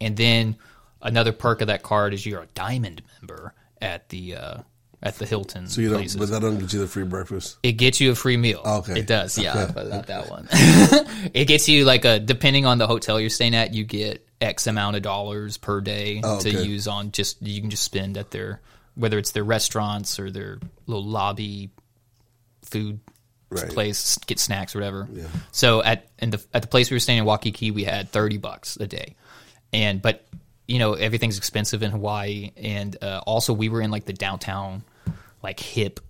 And 0.00 0.16
then 0.16 0.56
another 1.02 1.32
perk 1.32 1.60
of 1.60 1.68
that 1.68 1.82
card 1.82 2.14
is 2.14 2.24
you're 2.26 2.42
a 2.42 2.48
diamond 2.54 3.02
member 3.20 3.54
at 3.80 4.08
the 4.08 4.36
uh, 4.36 4.58
at 5.02 5.16
the 5.16 5.26
Hilton 5.26 5.68
So 5.68 5.80
you 5.80 5.90
don't, 5.90 5.98
places 5.98 6.16
but 6.16 6.30
that 6.30 6.40
don't 6.40 6.58
get 6.58 6.72
you 6.72 6.80
the 6.80 6.86
free 6.86 7.04
breakfast. 7.04 7.58
it 7.62 7.72
gets 7.72 8.00
you 8.00 8.10
a 8.10 8.14
free 8.14 8.36
meal. 8.36 8.62
Okay. 8.64 9.00
It 9.00 9.06
does, 9.06 9.36
yeah, 9.36 9.70
but 9.72 9.88
not 9.88 10.06
that 10.08 10.30
one. 10.30 10.48
it 11.34 11.46
gets 11.46 11.68
you 11.68 11.84
like 11.84 12.04
a 12.04 12.18
depending 12.18 12.64
on 12.66 12.78
the 12.78 12.86
hotel 12.86 13.20
you're 13.20 13.30
staying 13.30 13.54
at, 13.54 13.74
you 13.74 13.84
get 13.84 14.26
X 14.44 14.66
amount 14.66 14.96
of 14.96 15.02
dollars 15.02 15.56
per 15.56 15.80
day 15.80 16.20
Oh, 16.22 16.38
to 16.40 16.50
use 16.50 16.86
on 16.86 17.10
just 17.12 17.40
you 17.42 17.60
can 17.60 17.70
just 17.70 17.82
spend 17.82 18.16
at 18.16 18.30
their 18.30 18.60
whether 18.94 19.18
it's 19.18 19.32
their 19.32 19.42
restaurants 19.44 20.20
or 20.20 20.30
their 20.30 20.58
little 20.86 21.04
lobby 21.04 21.70
food 22.64 23.00
Right. 23.50 23.68
place, 23.68 24.18
get 24.26 24.40
snacks 24.40 24.74
or 24.74 24.80
whatever. 24.80 25.08
So 25.52 25.80
at 25.82 26.08
in 26.18 26.30
the 26.30 26.44
at 26.52 26.62
the 26.62 26.68
place 26.68 26.90
we 26.90 26.96
were 26.96 27.00
staying 27.00 27.20
in 27.20 27.24
Waikiki, 27.24 27.70
we 27.70 27.84
had 27.84 28.10
thirty 28.10 28.36
bucks 28.36 28.76
a 28.76 28.86
day, 28.88 29.14
and 29.72 30.02
but 30.02 30.26
you 30.66 30.80
know 30.80 30.94
everything's 30.94 31.38
expensive 31.38 31.82
in 31.84 31.92
Hawaii, 31.92 32.50
and 32.56 32.96
uh, 33.00 33.20
also 33.26 33.52
we 33.52 33.68
were 33.68 33.80
in 33.80 33.92
like 33.92 34.06
the 34.06 34.12
downtown, 34.12 34.82
like 35.42 35.60
hip 35.60 36.00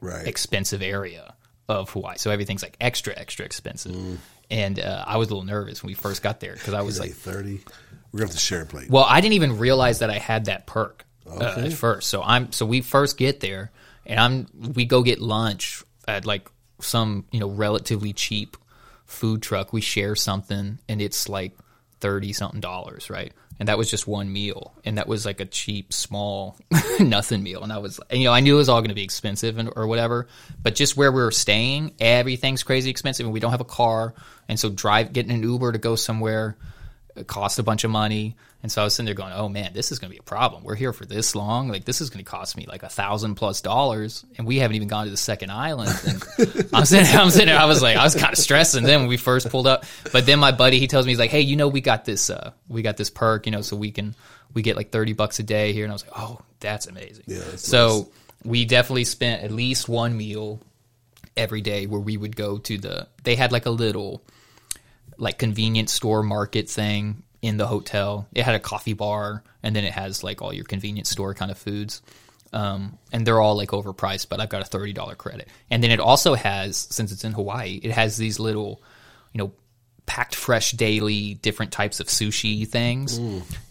Right. 0.00 0.26
expensive 0.26 0.80
area 0.82 1.34
of 1.68 1.90
Hawaii. 1.90 2.16
So 2.16 2.30
everything's 2.30 2.62
like 2.62 2.76
extra, 2.80 3.12
extra 3.16 3.44
expensive. 3.46 3.92
Mm. 3.92 4.16
And 4.50 4.78
uh, 4.80 5.04
I 5.06 5.16
was 5.16 5.28
a 5.28 5.34
little 5.34 5.46
nervous 5.46 5.82
when 5.82 5.88
we 5.88 5.94
first 5.94 6.22
got 6.22 6.40
there 6.40 6.52
because 6.54 6.74
I 6.74 6.82
was 6.82 6.98
like 7.00 7.10
like, 7.10 7.16
30. 7.18 7.60
We're 8.14 8.18
going 8.18 8.28
to 8.28 8.34
have 8.34 8.40
to 8.40 8.46
share 8.46 8.62
a 8.62 8.66
plate. 8.66 8.88
well, 8.90 9.04
I 9.08 9.20
didn't 9.20 9.32
even 9.32 9.58
realize 9.58 9.98
that 9.98 10.08
I 10.08 10.18
had 10.18 10.44
that 10.44 10.68
perk 10.68 11.04
uh, 11.28 11.56
at 11.58 11.72
first. 11.72 12.08
So 12.08 12.22
I'm 12.22 12.52
so 12.52 12.64
we 12.64 12.80
first 12.80 13.18
get 13.18 13.40
there, 13.40 13.72
and 14.06 14.20
I'm 14.20 14.46
we 14.74 14.84
go 14.84 15.02
get 15.02 15.20
lunch 15.20 15.82
at 16.06 16.24
like 16.24 16.48
some 16.78 17.24
you 17.32 17.40
know 17.40 17.48
relatively 17.48 18.12
cheap 18.12 18.56
food 19.04 19.42
truck. 19.42 19.72
We 19.72 19.80
share 19.80 20.14
something, 20.14 20.78
and 20.88 21.02
it's 21.02 21.28
like 21.28 21.58
thirty 21.98 22.32
something 22.32 22.60
dollars, 22.60 23.10
right? 23.10 23.32
And 23.58 23.68
that 23.68 23.78
was 23.78 23.90
just 23.90 24.06
one 24.06 24.32
meal, 24.32 24.74
and 24.84 24.96
that 24.98 25.08
was 25.08 25.26
like 25.26 25.40
a 25.40 25.44
cheap, 25.44 25.92
small, 25.92 26.56
nothing 27.00 27.42
meal. 27.42 27.64
And 27.64 27.72
I 27.72 27.78
was, 27.78 27.98
and, 28.10 28.20
you 28.20 28.28
know, 28.28 28.32
I 28.32 28.38
knew 28.38 28.54
it 28.54 28.58
was 28.58 28.68
all 28.68 28.80
going 28.80 28.90
to 28.90 28.94
be 28.94 29.02
expensive 29.02 29.58
and, 29.58 29.72
or 29.74 29.88
whatever. 29.88 30.28
But 30.62 30.76
just 30.76 30.96
where 30.96 31.10
we 31.10 31.20
were 31.20 31.32
staying, 31.32 31.94
everything's 31.98 32.62
crazy 32.62 32.90
expensive, 32.90 33.26
and 33.26 33.32
we 33.32 33.40
don't 33.40 33.50
have 33.50 33.60
a 33.60 33.64
car, 33.64 34.14
and 34.48 34.60
so 34.60 34.70
drive 34.70 35.12
getting 35.12 35.32
an 35.32 35.42
Uber 35.42 35.72
to 35.72 35.78
go 35.78 35.96
somewhere 35.96 36.56
it 37.16 37.26
cost 37.26 37.58
a 37.58 37.62
bunch 37.62 37.84
of 37.84 37.90
money. 37.90 38.36
And 38.62 38.72
so 38.72 38.80
I 38.80 38.84
was 38.84 38.94
sitting 38.94 39.04
there 39.04 39.14
going, 39.14 39.32
"Oh 39.34 39.48
man, 39.48 39.72
this 39.74 39.92
is 39.92 39.98
going 39.98 40.10
to 40.10 40.14
be 40.14 40.18
a 40.18 40.22
problem. 40.22 40.64
We're 40.64 40.74
here 40.74 40.94
for 40.94 41.04
this 41.04 41.34
long. 41.34 41.68
Like 41.68 41.84
this 41.84 42.00
is 42.00 42.08
going 42.08 42.24
to 42.24 42.30
cost 42.30 42.56
me 42.56 42.64
like 42.66 42.82
a 42.82 42.88
thousand 42.88 43.34
plus 43.34 43.60
dollars, 43.60 44.24
and 44.38 44.46
we 44.46 44.58
haven't 44.58 44.76
even 44.76 44.88
gone 44.88 45.04
to 45.04 45.10
the 45.10 45.18
second 45.18 45.50
island." 45.50 45.90
And 46.06 46.22
I'm 46.72 46.86
sitting, 46.86 47.04
there, 47.04 47.20
I'm 47.20 47.30
sitting 47.30 47.48
there. 47.48 47.58
I 47.58 47.66
was 47.66 47.82
like, 47.82 47.98
I 47.98 48.04
was 48.04 48.14
kind 48.14 48.32
of 48.32 48.38
stressing 48.38 48.84
then 48.84 49.00
when 49.00 49.08
we 49.08 49.18
first 49.18 49.50
pulled 49.50 49.66
up. 49.66 49.84
But 50.12 50.24
then 50.24 50.38
my 50.38 50.50
buddy, 50.50 50.78
he 50.78 50.86
tells 50.86 51.04
me, 51.04 51.12
he's 51.12 51.18
like, 51.18 51.30
"Hey, 51.30 51.42
you 51.42 51.56
know, 51.56 51.68
we 51.68 51.82
got 51.82 52.06
this, 52.06 52.30
uh, 52.30 52.52
we 52.68 52.80
got 52.80 52.96
this 52.96 53.10
perk, 53.10 53.44
you 53.44 53.52
know, 53.52 53.60
so 53.60 53.76
we 53.76 53.90
can 53.90 54.14
we 54.54 54.62
get 54.62 54.76
like 54.76 54.90
thirty 54.90 55.12
bucks 55.12 55.38
a 55.38 55.42
day 55.42 55.74
here." 55.74 55.84
And 55.84 55.92
I 55.92 55.94
was 55.94 56.06
like, 56.06 56.18
"Oh, 56.18 56.40
that's 56.60 56.86
amazing." 56.86 57.24
Yeah, 57.26 57.40
that's 57.40 57.68
so 57.68 58.08
we 58.44 58.64
definitely 58.64 59.04
spent 59.04 59.42
at 59.42 59.50
least 59.50 59.90
one 59.90 60.16
meal 60.16 60.60
every 61.36 61.60
day 61.60 61.86
where 61.86 62.00
we 62.00 62.16
would 62.16 62.34
go 62.34 62.56
to 62.58 62.78
the. 62.78 63.08
They 63.24 63.36
had 63.36 63.52
like 63.52 63.66
a 63.66 63.70
little 63.70 64.22
like 65.18 65.38
convenience 65.38 65.92
store 65.92 66.22
market 66.22 66.68
thing 66.68 67.22
in 67.42 67.56
the 67.56 67.66
hotel. 67.66 68.26
It 68.34 68.44
had 68.44 68.54
a 68.54 68.60
coffee 68.60 68.94
bar, 68.94 69.42
and 69.62 69.74
then 69.74 69.84
it 69.84 69.92
has 69.92 70.24
like 70.24 70.42
all 70.42 70.52
your 70.52 70.64
convenience 70.64 71.10
store 71.10 71.34
kind 71.34 71.50
of 71.50 71.58
foods. 71.58 72.02
Um, 72.52 72.98
and 73.12 73.26
they're 73.26 73.40
all 73.40 73.56
like 73.56 73.70
overpriced, 73.70 74.28
but 74.28 74.40
I've 74.40 74.48
got 74.48 74.62
a 74.62 74.64
thirty 74.64 74.92
dollar 74.92 75.16
credit. 75.16 75.48
And 75.70 75.82
then 75.82 75.90
it 75.90 76.00
also 76.00 76.34
has, 76.34 76.76
since 76.76 77.10
it's 77.10 77.24
in 77.24 77.32
Hawaii, 77.32 77.80
it 77.82 77.90
has 77.90 78.16
these 78.16 78.38
little, 78.38 78.80
you 79.32 79.38
know, 79.38 79.52
packed 80.06 80.34
fresh 80.34 80.72
daily 80.72 81.34
different 81.34 81.72
types 81.72 81.98
of 81.98 82.06
sushi 82.06 82.68
things 82.68 83.18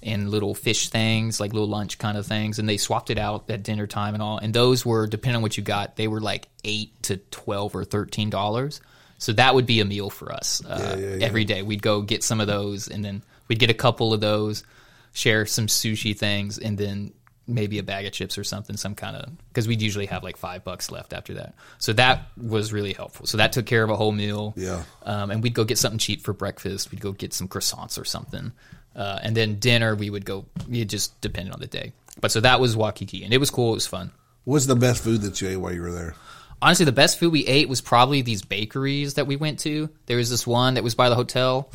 and 0.01 0.31
little 0.31 0.53
fish 0.55 0.89
things, 0.89 1.39
like 1.39 1.53
little 1.53 1.69
lunch 1.69 1.97
kind 1.97 2.17
of 2.17 2.25
things. 2.25 2.59
And 2.59 2.67
they 2.67 2.77
swapped 2.77 3.09
it 3.09 3.19
out 3.19 3.49
at 3.49 3.63
dinner 3.63 3.87
time 3.87 4.15
and 4.15 4.23
all. 4.23 4.37
And 4.39 4.53
those 4.53 4.85
were, 4.85 5.07
depending 5.07 5.37
on 5.37 5.41
what 5.43 5.55
you 5.57 5.63
got, 5.63 5.95
they 5.95 6.07
were 6.07 6.19
like 6.19 6.49
eight 6.63 7.03
to 7.03 7.17
twelve 7.17 7.75
or 7.75 7.85
thirteen 7.85 8.29
dollars. 8.29 8.81
So 9.23 9.31
that 9.31 9.55
would 9.55 9.65
be 9.65 9.79
a 9.79 9.85
meal 9.85 10.09
for 10.09 10.33
us 10.33 10.61
uh, 10.65 10.77
Yeah, 10.77 10.95
yeah, 10.95 11.15
yeah. 11.15 11.25
every 11.25 11.45
day. 11.45 11.61
We'd 11.61 11.81
go 11.81 12.01
get 12.01 12.25
some 12.25 12.41
of 12.41 12.47
those, 12.47 12.89
and 12.89 13.05
then 13.05 13.23
we'd 13.47 13.57
get 13.57 13.69
a 13.69 13.73
couple 13.73 14.13
of 14.13 14.19
those, 14.19 14.65
share 15.13 15.45
some 15.45 15.67
sushi 15.67 16.13
things, 16.17 16.57
and 16.57 16.77
then 16.77 17.13
maybe 17.47 17.79
a 17.79 17.83
bag 17.83 18.05
of 18.05 18.11
chips 18.11 18.37
or 18.37 18.43
something, 18.43 18.75
some 18.75 18.95
kind 18.95 19.15
of 19.15 19.29
because 19.47 19.65
we'd 19.65 19.81
usually 19.81 20.07
have 20.07 20.23
like 20.23 20.35
five 20.35 20.65
bucks 20.65 20.91
left 20.91 21.13
after 21.13 21.35
that. 21.35 21.55
So 21.77 21.93
that 21.93 22.27
was 22.35 22.73
really 22.73 22.91
helpful. 22.91 23.25
So 23.25 23.37
that 23.37 23.53
took 23.53 23.65
care 23.65 23.81
of 23.81 23.89
a 23.89 23.95
whole 23.95 24.11
meal. 24.11 24.53
Yeah. 24.57 24.83
Um, 25.03 25.31
and 25.31 25.41
we'd 25.41 25.53
go 25.53 25.63
get 25.63 25.77
something 25.77 25.99
cheap 25.99 26.21
for 26.21 26.33
breakfast. 26.33 26.91
We'd 26.91 26.99
go 26.99 27.13
get 27.13 27.33
some 27.33 27.47
croissants 27.47 27.97
or 27.97 28.03
something. 28.03 28.51
Uh, 28.93 29.19
and 29.23 29.37
then 29.37 29.57
dinner, 29.57 29.95
we 29.95 30.09
would 30.09 30.25
go, 30.25 30.45
it 30.69 30.85
just 30.85 31.19
depended 31.21 31.53
on 31.53 31.61
the 31.61 31.67
day. 31.67 31.93
But 32.19 32.31
so 32.33 32.41
that 32.41 32.59
was 32.59 32.75
Waikiki, 32.75 33.23
and 33.23 33.33
it 33.33 33.37
was 33.37 33.49
cool. 33.49 33.71
It 33.71 33.75
was 33.75 33.87
fun. 33.87 34.11
What's 34.43 34.65
the 34.65 34.75
best 34.75 35.01
food 35.01 35.21
that 35.21 35.41
you 35.41 35.47
ate 35.47 35.55
while 35.55 35.71
you 35.73 35.81
were 35.81 35.91
there? 35.93 36.15
Honestly, 36.63 36.85
the 36.85 36.93
best 36.93 37.19
food 37.19 37.33
we 37.33 37.45
ate 37.45 37.67
was 37.67 37.81
probably 37.81 38.21
these 38.21 38.41
bakeries 38.41 39.15
that 39.15 39.27
we 39.27 39.35
went 39.35 39.59
to. 39.59 39.89
There 40.05 40.15
was 40.15 40.29
this 40.29 40.47
one 40.47 40.75
that 40.75 40.83
was 40.83 40.95
by 40.95 41.09
the 41.09 41.15
hotel. 41.15 41.69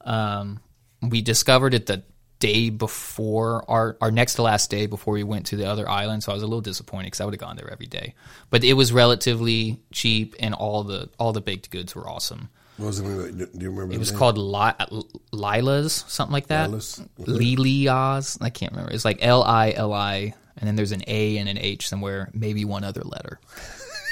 Um, 0.00 0.58
we 1.00 1.22
discovered 1.22 1.74
it 1.74 1.86
the 1.86 2.02
day 2.40 2.70
before 2.70 3.64
our 3.70 3.96
our 4.00 4.10
next 4.10 4.34
to 4.34 4.42
last 4.42 4.68
day 4.68 4.86
before 4.86 5.14
we 5.14 5.22
went 5.22 5.46
to 5.46 5.56
the 5.56 5.66
other 5.66 5.88
island. 5.88 6.24
So 6.24 6.32
I 6.32 6.34
was 6.34 6.42
a 6.42 6.46
little 6.46 6.60
disappointed 6.60 7.06
because 7.06 7.20
I 7.20 7.24
would 7.24 7.34
have 7.34 7.40
gone 7.40 7.54
there 7.54 7.70
every 7.70 7.86
day. 7.86 8.14
But 8.50 8.64
it 8.64 8.72
was 8.72 8.92
relatively 8.92 9.78
cheap, 9.92 10.34
and 10.40 10.54
all 10.54 10.82
the 10.82 11.08
all 11.20 11.32
the 11.32 11.40
baked 11.40 11.70
goods 11.70 11.94
were 11.94 12.08
awesome. 12.08 12.48
What 12.78 12.86
was 12.88 13.00
the 13.00 13.08
name? 13.08 13.40
it? 13.42 13.56
Do 13.56 13.64
you 13.64 13.70
remember? 13.70 13.94
It 13.94 13.98
was 13.98 14.10
called 14.10 14.38
Li- 14.38 15.04
Lila's, 15.30 16.04
something 16.08 16.32
like 16.32 16.48
that. 16.48 16.68
Lila's? 16.68 17.00
Lilia's. 17.16 18.38
I 18.40 18.50
can't 18.50 18.72
remember. 18.72 18.92
It's 18.92 19.04
like 19.04 19.18
L 19.20 19.44
I 19.44 19.70
L 19.70 19.92
I, 19.92 20.34
and 20.56 20.66
then 20.66 20.74
there's 20.74 20.90
an 20.90 21.04
A 21.06 21.38
and 21.38 21.48
an 21.48 21.58
H 21.58 21.88
somewhere, 21.88 22.28
maybe 22.34 22.64
one 22.64 22.82
other 22.82 23.02
letter. 23.04 23.38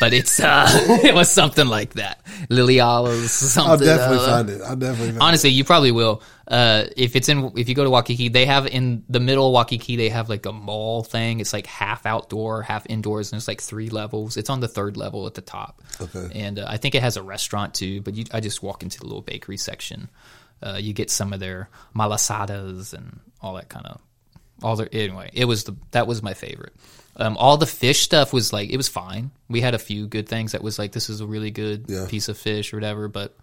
But 0.00 0.14
it's 0.14 0.40
uh, 0.40 0.66
it 1.04 1.14
was 1.14 1.30
something 1.30 1.66
like 1.66 1.94
that. 1.94 2.26
Lily 2.48 2.80
Lilia's 2.80 3.32
something. 3.32 3.70
I'll 3.70 3.96
definitely 3.96 4.24
uh, 4.24 4.30
find 4.30 4.50
it. 4.50 4.62
I'll 4.62 4.76
definitely 4.76 5.08
find 5.10 5.22
Honestly, 5.22 5.50
you 5.50 5.62
probably 5.62 5.92
will. 5.92 6.22
Uh, 6.48 6.86
if 6.96 7.14
it's 7.14 7.28
in, 7.28 7.52
if 7.56 7.68
you 7.68 7.74
go 7.74 7.84
to 7.84 7.90
Waikiki, 7.90 8.28
they 8.28 8.46
have 8.46 8.66
in 8.66 9.04
the 9.08 9.20
middle 9.20 9.46
of 9.46 9.52
Waikiki, 9.52 9.96
they 9.96 10.08
have 10.08 10.28
like 10.28 10.46
a 10.46 10.52
mall 10.52 11.04
thing. 11.04 11.38
It's 11.38 11.52
like 11.52 11.66
half 11.66 12.06
outdoor, 12.06 12.62
half 12.62 12.86
indoors, 12.88 13.30
and 13.30 13.38
it's 13.38 13.46
like 13.46 13.60
three 13.60 13.90
levels. 13.90 14.36
It's 14.36 14.50
on 14.50 14.60
the 14.60 14.68
third 14.68 14.96
level 14.96 15.26
at 15.26 15.34
the 15.34 15.42
top. 15.42 15.82
Okay. 16.00 16.28
And 16.34 16.58
uh, 16.58 16.66
I 16.66 16.78
think 16.78 16.94
it 16.94 17.02
has 17.02 17.16
a 17.16 17.22
restaurant 17.22 17.74
too. 17.74 18.00
But 18.00 18.14
you, 18.14 18.24
I 18.32 18.40
just 18.40 18.62
walk 18.62 18.82
into 18.82 18.98
the 18.98 19.04
little 19.04 19.22
bakery 19.22 19.58
section. 19.58 20.08
Uh, 20.62 20.78
you 20.80 20.92
get 20.92 21.10
some 21.10 21.32
of 21.32 21.40
their 21.40 21.68
malasadas 21.94 22.94
and 22.94 23.20
all 23.40 23.54
that 23.54 23.68
kind 23.68 23.86
of 23.86 24.00
all 24.62 24.76
their 24.76 24.88
anyway. 24.92 25.30
It 25.32 25.44
was 25.44 25.64
the 25.64 25.76
that 25.92 26.06
was 26.06 26.22
my 26.22 26.34
favorite. 26.34 26.74
Um, 27.20 27.36
all 27.36 27.56
the 27.58 27.66
fish 27.66 28.00
stuff 28.00 28.32
was 28.32 28.52
like 28.52 28.70
it 28.70 28.76
was 28.76 28.88
fine. 28.88 29.30
We 29.48 29.60
had 29.60 29.74
a 29.74 29.78
few 29.78 30.06
good 30.06 30.28
things 30.28 30.52
that 30.52 30.62
was 30.62 30.78
like 30.78 30.92
this 30.92 31.10
is 31.10 31.20
a 31.20 31.26
really 31.26 31.50
good 31.50 31.84
Yeah. 31.88 32.06
piece 32.08 32.28
of 32.28 32.38
fish 32.38 32.72
or 32.72 32.76
whatever, 32.78 33.08
but 33.08 33.36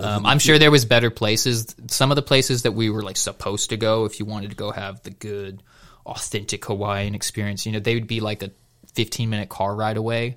um, 0.00 0.24
I'm 0.26 0.38
sure 0.38 0.58
there 0.58 0.70
was 0.70 0.84
better 0.84 1.10
places. 1.10 1.74
Some 1.88 2.10
of 2.10 2.16
the 2.16 2.22
places 2.22 2.62
that 2.62 2.72
we 2.72 2.88
were 2.88 3.02
like 3.02 3.16
supposed 3.16 3.70
to 3.70 3.76
go, 3.76 4.04
if 4.04 4.18
you 4.20 4.26
wanted 4.26 4.50
to 4.50 4.56
go 4.56 4.70
have 4.70 5.02
the 5.02 5.10
good, 5.10 5.62
authentic 6.06 6.64
Hawaiian 6.64 7.14
experience, 7.14 7.66
you 7.66 7.72
know, 7.72 7.80
they 7.80 7.94
would 7.94 8.06
be 8.06 8.20
like 8.20 8.42
a 8.42 8.50
15 8.94 9.28
minute 9.28 9.48
car 9.48 9.74
ride 9.74 9.96
away. 9.96 10.36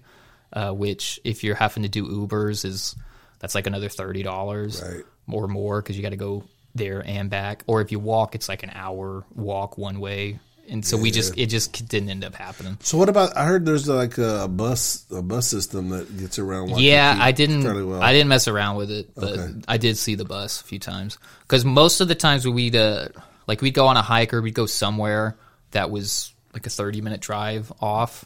Uh, 0.54 0.72
which, 0.72 1.18
if 1.24 1.46
you're 1.46 1.56
having 1.56 1.84
to 1.84 1.90
do 1.90 2.06
Ubers, 2.28 2.66
is 2.66 2.94
that's 3.40 3.56
like 3.56 3.68
another 3.68 3.88
thirty 3.88 4.22
dollars 4.22 4.84
Right. 4.84 5.06
or 5.30 5.48
more 5.48 5.82
because 5.82 5.96
you 5.96 6.02
got 6.04 6.10
to 6.10 6.18
go 6.18 6.44
there 6.76 7.02
and 7.08 7.30
back. 7.30 7.64
Or 7.68 7.80
if 7.80 7.94
you 7.94 8.00
walk, 8.00 8.36
it's 8.36 8.50
like 8.50 8.64
an 8.64 8.72
hour 8.74 9.24
walk 9.34 9.78
one 9.78 10.02
way. 10.02 10.40
And 10.72 10.86
so 10.86 10.96
we 10.98 11.12
just 11.12 11.38
it 11.38 11.48
just 11.48 11.88
didn't 11.90 12.10
end 12.10 12.24
up 12.24 12.34
happening. 12.34 12.78
So 12.82 12.98
what 12.98 13.10
about? 13.10 13.36
I 13.36 13.44
heard 13.46 13.66
there's 13.66 13.88
like 13.90 14.18
a 14.18 14.48
bus 14.48 15.06
a 15.12 15.22
bus 15.22 15.46
system 15.48 15.90
that 15.90 16.18
gets 16.18 16.40
around. 16.40 16.68
Waikiki 16.68 16.88
Yeah, 16.88 17.18
I 17.20 17.34
didn't. 17.34 17.64
well. 17.90 18.02
I 18.02 18.14
didn't 18.14 18.30
mess 18.30 18.48
around 18.48 18.78
with 18.78 18.90
it, 18.90 19.14
but 19.14 19.38
Okay. 19.38 19.54
I 19.68 19.76
did 19.78 19.98
see 19.98 20.16
the 20.16 20.24
bus 20.26 20.62
a 20.62 20.64
few 20.64 20.80
times. 20.80 21.18
Because 21.42 21.66
most 21.66 22.00
of 22.00 22.08
the 22.08 22.16
times 22.16 22.48
we'd 22.48 22.76
uh, 22.78 23.10
like 23.48 23.62
we'd 23.62 23.74
go 23.74 23.88
on 23.88 23.98
a 23.98 24.02
hike 24.02 24.34
or 24.34 24.42
we'd 24.42 24.54
go 24.56 24.66
somewhere 24.66 25.36
that 25.72 25.92
was 25.92 26.34
like 26.54 26.66
a 26.66 26.70
thirty 26.70 27.02
minute 27.02 27.20
drive 27.20 27.70
off, 27.82 28.24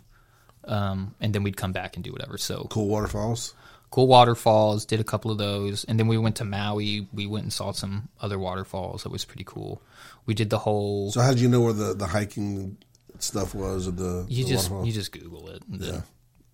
um, 0.66 1.16
and 1.20 1.34
then 1.34 1.44
we'd 1.44 1.58
come 1.58 1.72
back 1.72 1.96
and 1.96 2.04
do 2.04 2.12
whatever. 2.12 2.38
So 2.38 2.68
Cool 2.70 2.88
waterfalls. 2.88 3.54
cool 3.90 4.08
waterfalls, 4.08 4.86
did 4.86 5.00
a 5.00 5.04
couple 5.04 5.32
of 5.32 5.38
those, 5.40 5.84
and 5.86 6.00
then 6.00 6.08
we 6.08 6.18
went 6.18 6.36
to 6.38 6.46
Maui. 6.46 7.08
We 7.14 7.26
went 7.28 7.44
and 7.44 7.54
saw 7.54 7.72
some 7.72 8.10
other 8.22 8.38
waterfalls. 8.38 9.04
That 9.04 9.12
was 9.12 9.26
pretty 9.26 9.46
cool. 9.46 9.82
We 10.26 10.34
did 10.34 10.50
the 10.50 10.58
whole. 10.58 11.12
So 11.12 11.22
how 11.22 11.30
did 11.30 11.40
you 11.40 11.50
know 11.50 11.62
where 11.62 11.74
the, 11.74 11.94
the 11.94 12.08
hiking 12.08 12.78
stuff 13.20 13.54
was? 13.54 13.88
Or 13.88 13.92
the 13.92 14.26
you 14.28 14.44
the 14.44 14.50
just 14.50 14.70
waterfalls? 14.70 14.88
you 14.88 14.94
just 14.94 15.12
Google 15.12 15.50
it. 15.50 15.64
And 15.72 15.80
then, 15.80 15.94
Yeah. 15.94 16.02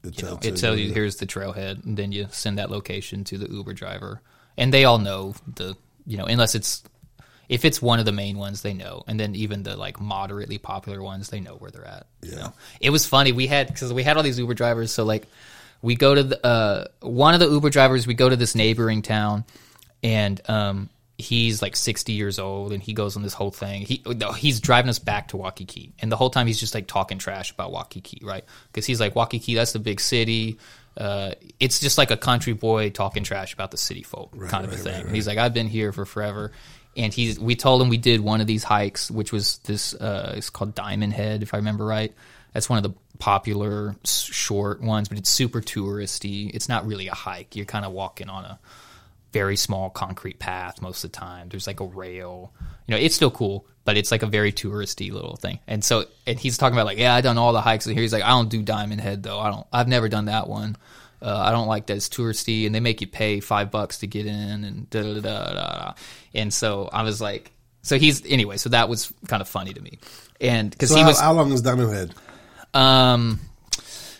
It 0.03 0.17
tells 0.17 0.43
you 0.43 0.49
know, 0.49 0.55
it 0.55 0.59
tells 0.59 0.79
you 0.79 0.85
yeah. 0.87 0.93
here's 0.95 1.17
the 1.17 1.27
trailhead, 1.27 1.85
and 1.85 1.95
then 1.95 2.11
you 2.11 2.27
send 2.31 2.57
that 2.57 2.71
location 2.71 3.23
to 3.25 3.37
the 3.37 3.47
Uber 3.51 3.73
driver, 3.73 4.19
and 4.57 4.73
they 4.73 4.83
all 4.83 4.97
know 4.97 5.35
the 5.55 5.75
you 6.07 6.17
know 6.17 6.25
unless 6.25 6.55
it's 6.55 6.83
if 7.49 7.65
it's 7.65 7.81
one 7.81 7.99
of 7.99 8.05
the 8.05 8.11
main 8.11 8.37
ones 8.37 8.63
they 8.63 8.73
know, 8.73 9.03
and 9.07 9.19
then 9.19 9.35
even 9.35 9.61
the 9.61 9.75
like 9.75 10.01
moderately 10.01 10.57
popular 10.57 11.03
ones 11.03 11.29
they 11.29 11.39
know 11.39 11.53
where 11.55 11.69
they're 11.69 11.85
at. 11.85 12.07
You 12.23 12.35
know, 12.35 12.53
it 12.79 12.89
was 12.89 13.05
funny 13.05 13.31
we 13.31 13.45
had 13.45 13.67
because 13.67 13.93
we 13.93 14.01
had 14.01 14.17
all 14.17 14.23
these 14.23 14.39
Uber 14.39 14.55
drivers, 14.55 14.91
so 14.91 15.03
like 15.03 15.27
we 15.83 15.95
go 15.95 16.15
to 16.15 16.23
the 16.23 16.45
uh, 16.45 16.85
one 17.01 17.35
of 17.35 17.39
the 17.39 17.49
Uber 17.49 17.69
drivers, 17.69 18.07
we 18.07 18.15
go 18.15 18.27
to 18.27 18.35
this 18.35 18.55
neighboring 18.55 19.03
town, 19.03 19.45
and 20.01 20.41
um, 20.49 20.89
he's 21.21 21.61
like 21.61 21.75
60 21.75 22.13
years 22.13 22.39
old 22.39 22.73
and 22.73 22.81
he 22.81 22.93
goes 22.93 23.15
on 23.15 23.23
this 23.23 23.33
whole 23.33 23.51
thing. 23.51 23.83
He 23.83 24.03
he's 24.37 24.59
driving 24.59 24.89
us 24.89 24.99
back 24.99 25.29
to 25.29 25.37
Waikiki. 25.37 25.93
And 25.99 26.11
the 26.11 26.17
whole 26.17 26.29
time 26.29 26.47
he's 26.47 26.59
just 26.59 26.73
like 26.73 26.87
talking 26.87 27.17
trash 27.17 27.51
about 27.51 27.71
Waikiki 27.71 28.21
right? 28.23 28.43
Because 28.67 28.85
he's 28.85 28.99
like 28.99 29.15
Waikiki 29.15 29.55
that's 29.55 29.71
the 29.71 29.79
big 29.79 29.99
city. 29.99 30.57
Uh, 30.97 31.33
it's 31.59 31.79
just 31.79 31.97
like 31.97 32.11
a 32.11 32.17
country 32.17 32.53
boy 32.53 32.89
talking 32.89 33.23
trash 33.23 33.53
about 33.53 33.71
the 33.71 33.77
city 33.77 34.03
folk 34.03 34.37
kind 34.49 34.65
of 34.65 34.73
a 34.73 34.77
thing. 34.77 35.05
right, 35.05 35.15
he's 35.15 35.27
like 35.27 35.37
I've 35.37 35.53
been 35.53 35.67
here 35.67 35.91
for 35.91 36.05
forever. 36.05 36.51
And 36.97 37.13
he's 37.13 37.39
we 37.39 37.55
told 37.55 37.81
him 37.81 37.87
we 37.87 37.97
did 37.97 38.19
one 38.19 38.41
of 38.41 38.47
these 38.47 38.63
hikes 38.63 39.09
which 39.09 39.31
was 39.31 39.59
this 39.59 39.93
uh, 39.93 40.33
it's 40.35 40.49
called 40.49 40.75
Diamond 40.75 41.13
Head 41.13 41.43
if 41.43 41.53
I 41.53 41.57
remember 41.57 41.85
right. 41.85 42.13
That's 42.53 42.69
one 42.69 42.77
of 42.77 42.83
the 42.83 42.93
popular 43.17 43.95
short 44.03 44.81
ones 44.81 45.07
but 45.07 45.17
it's 45.17 45.29
super 45.29 45.61
touristy. 45.61 46.51
It's 46.53 46.67
not 46.67 46.85
really 46.85 47.07
a 47.07 47.13
hike. 47.13 47.55
You're 47.55 47.65
kind 47.65 47.85
of 47.85 47.91
walking 47.91 48.29
on 48.29 48.45
a 48.45 48.59
very 49.33 49.55
small 49.55 49.89
concrete 49.89 50.39
path 50.39 50.81
most 50.81 51.03
of 51.03 51.11
the 51.11 51.17
time. 51.17 51.49
There's 51.49 51.67
like 51.67 51.79
a 51.79 51.85
rail. 51.85 52.51
You 52.87 52.95
know, 52.95 53.01
it's 53.01 53.15
still 53.15 53.31
cool, 53.31 53.65
but 53.85 53.95
it's 53.97 54.11
like 54.11 54.23
a 54.23 54.27
very 54.27 54.51
touristy 54.51 55.11
little 55.11 55.35
thing. 55.37 55.59
And 55.67 55.83
so, 55.83 56.05
and 56.27 56.37
he's 56.39 56.57
talking 56.57 56.75
about 56.75 56.85
like, 56.85 56.97
yeah, 56.97 57.15
I 57.15 57.21
done 57.21 57.37
all 57.37 57.53
the 57.53 57.61
hikes 57.61 57.87
in 57.87 57.93
here. 57.93 58.01
He's 58.01 58.11
like, 58.13 58.23
I 58.23 58.29
don't 58.29 58.49
do 58.49 58.61
Diamond 58.61 58.99
Head 59.01 59.23
though. 59.23 59.39
I 59.39 59.49
don't. 59.51 59.65
I've 59.71 59.87
never 59.87 60.09
done 60.09 60.25
that 60.25 60.47
one. 60.47 60.75
Uh, 61.21 61.37
I 61.37 61.51
don't 61.51 61.67
like 61.67 61.85
that 61.85 61.97
it's 61.97 62.09
touristy, 62.09 62.65
and 62.65 62.73
they 62.73 62.79
make 62.79 62.99
you 62.99 63.07
pay 63.07 63.39
five 63.41 63.69
bucks 63.69 63.99
to 63.99 64.07
get 64.07 64.25
in, 64.25 64.63
and 64.63 64.89
da 64.89 65.01
da 65.03 65.19
da 65.21 65.53
da. 65.53 65.93
And 66.33 66.51
so 66.53 66.89
I 66.91 67.03
was 67.03 67.21
like, 67.21 67.51
so 67.83 67.97
he's 67.99 68.25
anyway. 68.25 68.57
So 68.57 68.69
that 68.69 68.89
was 68.89 69.13
kind 69.27 69.39
of 69.41 69.47
funny 69.47 69.71
to 69.73 69.81
me. 69.81 69.99
and 70.41 70.71
because 70.71 70.89
So 70.89 70.95
he 70.95 71.01
how, 71.01 71.07
was 71.07 71.19
how 71.19 71.33
long 71.33 71.51
is 71.51 71.61
Diamond 71.61 71.93
Head? 71.93 72.13
um 72.73 73.39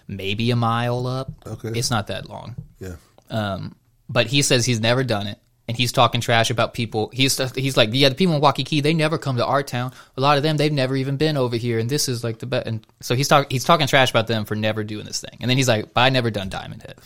maybe 0.08 0.52
a 0.52 0.56
mile 0.56 1.08
up. 1.08 1.32
Okay. 1.46 1.70
it's 1.70 1.90
not 1.90 2.08
that 2.08 2.30
long. 2.30 2.56
Yeah. 2.80 2.96
Um, 3.30 3.76
but 4.12 4.28
he 4.28 4.42
says 4.42 4.66
he's 4.66 4.82
never 4.82 5.04
done 5.04 5.28
it, 5.28 5.40
and 5.68 5.78
he's 5.78 5.92
talking 5.92 6.20
trash 6.20 6.50
about 6.50 6.74
people. 6.74 7.10
He's 7.14 7.38
he's 7.56 7.78
like, 7.78 7.90
yeah, 7.94 8.10
the 8.10 8.16
people 8.16 8.36
in 8.36 8.42
Waikiki 8.42 8.82
they 8.82 8.94
never 8.94 9.18
come 9.18 9.38
to 9.38 9.46
our 9.46 9.64
town. 9.64 9.94
A 10.18 10.22
lot 10.22 10.38
of 10.38 10.44
them 10.44 10.58
they've 10.58 10.72
never 10.72 10.96
even 10.96 11.18
been 11.18 11.38
over 11.38 11.56
here, 11.56 11.80
and 11.80 11.90
this 11.90 12.10
is 12.10 12.24
like 12.24 12.40
the 12.40 12.46
best. 12.46 12.68
And 12.68 12.86
so 13.00 13.16
he's 13.16 13.28
talking 13.30 13.48
he's 13.50 13.64
talking 13.64 13.88
trash 13.88 14.10
about 14.10 14.28
them 14.28 14.44
for 14.46 14.56
never 14.56 14.84
doing 14.84 15.06
this 15.06 15.22
thing. 15.22 15.38
And 15.40 15.50
then 15.50 15.58
he's 15.58 15.70
like, 15.70 15.94
but 15.94 16.02
I 16.02 16.10
never 16.10 16.30
done 16.30 16.50
Diamond 16.50 16.82
Head. 16.84 17.00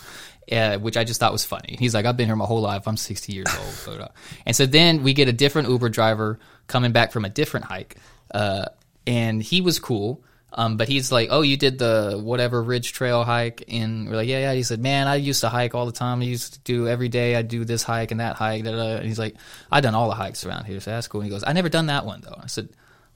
Uh, 0.52 0.78
which 0.78 0.96
I 0.96 1.04
just 1.04 1.20
thought 1.20 1.32
was 1.32 1.44
funny. 1.44 1.76
He's 1.80 1.96
like, 1.96 2.06
I've 2.06 2.18
been 2.18 2.28
here 2.28 2.36
my 2.36 2.46
whole 2.46 2.62
life. 2.62 2.88
I'm 2.88 2.98
60 2.98 3.34
years 3.34 3.48
old. 3.88 3.98
blah. 3.98 4.10
And 4.46 4.56
so 4.56 4.68
then 4.68 5.02
we 5.02 5.14
get 5.16 5.28
a 5.28 5.34
different 5.34 5.70
Uber 5.70 5.90
driver 5.90 6.38
coming 6.68 6.92
back 6.92 7.12
from 7.12 7.26
a 7.26 7.30
different 7.30 7.66
hike, 7.66 7.96
uh, 8.32 8.66
and 9.08 9.42
he 9.42 9.62
was 9.62 9.80
cool. 9.80 10.24
Um, 10.58 10.78
but 10.78 10.88
he's 10.88 11.12
like, 11.12 11.28
oh, 11.32 11.42
you 11.42 11.58
did 11.58 11.78
the 11.78 12.20
whatever 12.22 12.64
Ridge 12.64 12.94
Trail 12.94 13.26
hike, 13.26 13.66
and 13.68 14.10
we're 14.10 14.16
like, 14.16 14.30
yeah, 14.30 14.40
yeah. 14.40 14.54
He 14.54 14.64
said, 14.64 14.82
man, 14.82 15.08
I 15.08 15.16
used 15.16 15.42
to 15.42 15.50
hike 15.50 15.76
all 15.76 15.86
the 15.86 15.92
time. 15.92 16.22
I 16.22 16.24
used 16.24 16.54
to 16.54 16.60
do 16.60 16.88
every 16.88 17.10
day. 17.10 17.36
I 17.36 17.42
do 17.42 17.66
this 17.66 17.84
hike 17.84 18.12
and 18.12 18.22
that 18.22 18.38
hike. 18.38 18.64
Da, 18.64 18.72
da. 18.72 18.78
da." 18.78 18.96
And 18.96 19.06
he's 19.06 19.20
like, 19.20 19.36
I 19.70 19.82
done 19.82 19.96
all 19.96 20.08
the 20.08 20.16
hikes 20.16 20.46
around 20.46 20.64
here, 20.64 20.80
so 20.80 20.92
that's 20.92 21.10
cool. 21.10 21.22
And 21.22 21.30
he 21.30 21.32
goes, 21.32 21.44
I 21.46 21.52
never 21.52 21.68
done 21.68 21.88
that 21.88 22.06
one 22.06 22.22
though. 22.22 22.40
I 22.42 22.48
said, 22.48 22.70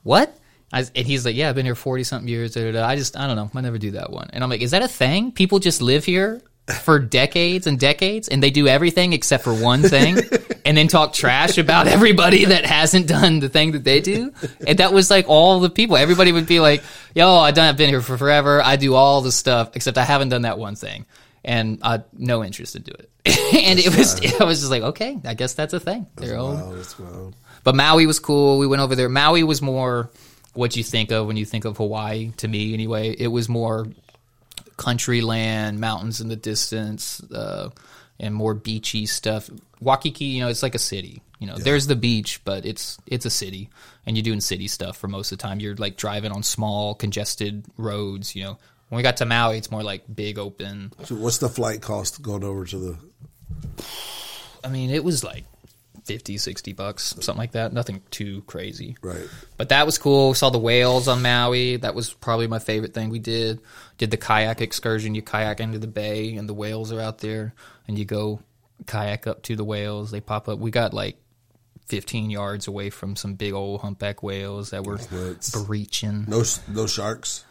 what? 0.03 0.37
I, 0.71 0.79
and 0.95 1.07
he's 1.07 1.25
like, 1.25 1.35
yeah, 1.35 1.49
I've 1.49 1.55
been 1.55 1.65
here 1.65 1.75
forty 1.75 2.03
something 2.03 2.27
years. 2.27 2.55
I 2.55 2.95
just, 2.95 3.17
I 3.17 3.27
don't 3.27 3.35
know, 3.35 3.49
I 3.53 3.61
never 3.61 3.77
do 3.77 3.91
that 3.91 4.11
one. 4.11 4.29
And 4.33 4.43
I'm 4.43 4.49
like, 4.49 4.61
is 4.61 4.71
that 4.71 4.83
a 4.83 4.87
thing? 4.87 5.31
People 5.31 5.59
just 5.59 5.81
live 5.81 6.05
here 6.05 6.41
for 6.81 6.99
decades 7.19 7.67
and 7.67 7.79
decades, 7.79 8.27
and 8.27 8.43
they 8.43 8.51
do 8.51 8.67
everything 8.67 9.13
except 9.13 9.43
for 9.43 9.53
one 9.53 9.81
thing, 9.81 10.15
and 10.69 10.77
then 10.77 10.87
talk 10.87 11.13
trash 11.13 11.57
about 11.57 11.87
everybody 11.97 12.45
that 12.45 12.63
hasn't 12.63 13.07
done 13.07 13.39
the 13.39 13.49
thing 13.49 13.71
that 13.71 13.83
they 13.83 14.01
do. 14.01 14.31
And 14.67 14.77
that 14.77 14.93
was 14.93 15.09
like 15.09 15.27
all 15.27 15.59
the 15.59 15.69
people. 15.71 15.97
Everybody 15.97 16.31
would 16.31 16.45
be 16.45 16.59
like, 16.59 16.83
"Yo, 17.15 17.27
I 17.27 17.49
done. 17.49 17.69
I've 17.69 17.77
been 17.77 17.89
here 17.89 18.01
for 18.01 18.19
forever. 18.19 18.61
I 18.61 18.75
do 18.75 18.93
all 18.93 19.21
the 19.21 19.31
stuff 19.31 19.71
except 19.75 19.97
I 19.97 20.03
haven't 20.03 20.29
done 20.29 20.43
that 20.43 20.59
one 20.59 20.75
thing." 20.75 21.07
And 21.43 21.79
I 21.81 22.03
no 22.13 22.43
interest 22.43 22.73
to 22.73 22.79
do 22.79 22.91
it. 22.91 23.09
and 23.25 23.79
it 23.79 23.97
was, 23.97 24.21
I 24.39 24.43
was 24.43 24.59
just 24.59 24.69
like, 24.69 24.83
okay, 24.83 25.19
I 25.25 25.33
guess 25.33 25.55
that's 25.55 25.73
a 25.73 25.79
thing. 25.79 26.05
All 26.21 26.27
Wow, 26.55 26.73
that's 26.75 26.99
wild. 26.99 27.35
but 27.63 27.75
Maui 27.75 28.05
was 28.05 28.19
cool. 28.19 28.59
We 28.59 28.67
went 28.67 28.83
over 28.83 28.95
there. 28.95 29.09
Maui 29.09 29.43
was 29.43 29.61
more 29.61 30.11
what 30.53 30.75
you 30.75 30.83
think 30.83 31.11
of 31.11 31.25
when 31.25 31.35
you 31.35 31.45
think 31.45 31.65
of 31.65 31.77
Hawaii. 31.77 32.31
To 32.37 32.47
me, 32.47 32.75
anyway, 32.75 33.09
it 33.17 33.27
was 33.27 33.49
more 33.49 33.87
country 34.77 35.21
land, 35.21 35.79
mountains 35.79 36.21
in 36.21 36.27
the 36.27 36.35
distance, 36.35 37.21
uh, 37.31 37.69
and 38.19 38.35
more 38.35 38.53
beachy 38.53 39.07
stuff. 39.07 39.49
Waikiki, 39.81 40.25
you 40.25 40.41
know, 40.41 40.49
it's 40.49 40.63
like 40.63 40.75
a 40.75 40.79
city. 40.79 41.21
You 41.39 41.47
know, 41.47 41.55
there's 41.55 41.87
the 41.87 41.95
beach, 41.95 42.41
but 42.43 42.65
it's 42.65 42.97
it's 43.07 43.25
a 43.25 43.29
city, 43.29 43.69
and 44.05 44.17
you're 44.17 44.23
doing 44.23 44.41
city 44.41 44.67
stuff 44.67 44.97
for 44.97 45.07
most 45.07 45.31
of 45.31 45.37
the 45.37 45.41
time. 45.41 45.61
You're 45.61 45.75
like 45.75 45.95
driving 45.95 46.33
on 46.33 46.43
small, 46.43 46.95
congested 46.95 47.63
roads. 47.77 48.35
You 48.35 48.43
know, 48.43 48.57
when 48.89 48.97
we 48.97 49.03
got 49.03 49.17
to 49.17 49.25
Maui, 49.25 49.57
it's 49.57 49.71
more 49.71 49.83
like 49.83 50.03
big 50.13 50.37
open. 50.37 50.91
So 51.05 51.15
what's 51.15 51.37
the 51.37 51.47
flight 51.47 51.81
cost 51.81 52.21
going 52.21 52.43
over 52.43 52.65
to 52.65 52.77
the? 52.77 52.97
I 54.65 54.67
mean, 54.67 54.89
it 54.89 55.01
was 55.01 55.23
like 55.23 55.45
50, 56.03 56.37
60 56.37 56.73
bucks, 56.73 57.15
something 57.21 57.37
like 57.37 57.53
that. 57.53 57.71
Nothing 57.71 58.01
too 58.11 58.41
crazy. 58.41 58.97
Right. 59.01 59.27
But 59.55 59.69
that 59.69 59.85
was 59.85 59.97
cool. 59.97 60.29
We 60.29 60.35
Saw 60.35 60.49
the 60.49 60.59
whales 60.59 61.07
on 61.07 61.21
Maui. 61.21 61.77
That 61.77 61.95
was 61.95 62.11
probably 62.11 62.47
my 62.47 62.59
favorite 62.59 62.93
thing 62.93 63.09
we 63.09 63.19
did. 63.19 63.61
Did 63.97 64.11
the 64.11 64.17
kayak 64.17 64.59
excursion. 64.59 65.15
You 65.15 65.21
kayak 65.21 65.61
into 65.61 65.79
the 65.79 65.87
bay, 65.87 66.35
and 66.35 66.49
the 66.49 66.53
whales 66.53 66.91
are 66.91 66.99
out 66.99 67.19
there, 67.19 67.53
and 67.87 67.97
you 67.97 68.03
go 68.05 68.41
kayak 68.85 69.27
up 69.27 69.43
to 69.43 69.55
the 69.55 69.63
whales. 69.63 70.11
They 70.11 70.21
pop 70.21 70.47
up. 70.47 70.59
We 70.59 70.71
got 70.71 70.93
like 70.93 71.17
15 71.87 72.29
yards 72.29 72.67
away 72.67 72.89
from 72.89 73.15
some 73.15 73.33
big 73.33 73.53
old 73.53 73.81
humpback 73.81 74.21
whales 74.23 74.69
that 74.71 74.83
were 74.83 74.99
nuts. 75.11 75.51
breaching. 75.65 76.25
No, 76.27 76.43
no 76.67 76.87
sharks. 76.87 77.45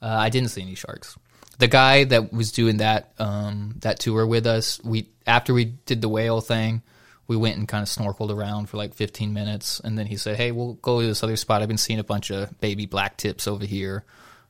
Uh, 0.00 0.06
I 0.06 0.28
didn't 0.28 0.50
see 0.50 0.62
any 0.62 0.74
sharks. 0.74 1.16
The 1.58 1.68
guy 1.68 2.04
that 2.04 2.32
was 2.32 2.52
doing 2.52 2.76
that 2.76 3.12
um, 3.18 3.74
that 3.80 3.98
tour 3.98 4.26
with 4.26 4.46
us, 4.46 4.80
we 4.84 5.08
after 5.26 5.52
we 5.52 5.64
did 5.64 6.00
the 6.00 6.08
whale 6.08 6.40
thing, 6.40 6.82
we 7.26 7.36
went 7.36 7.56
and 7.56 7.66
kind 7.66 7.82
of 7.82 7.88
snorkeled 7.88 8.30
around 8.30 8.68
for 8.68 8.76
like 8.76 8.94
15 8.94 9.32
minutes, 9.32 9.80
and 9.80 9.98
then 9.98 10.06
he 10.06 10.16
said, 10.16 10.36
"Hey, 10.36 10.52
we'll 10.52 10.74
go 10.74 11.00
to 11.00 11.06
this 11.06 11.24
other 11.24 11.34
spot. 11.36 11.62
I've 11.62 11.68
been 11.68 11.76
seeing 11.76 11.98
a 11.98 12.04
bunch 12.04 12.30
of 12.30 12.60
baby 12.60 12.86
black 12.86 13.16
tips 13.16 13.48
over 13.48 13.64
here. 13.64 14.04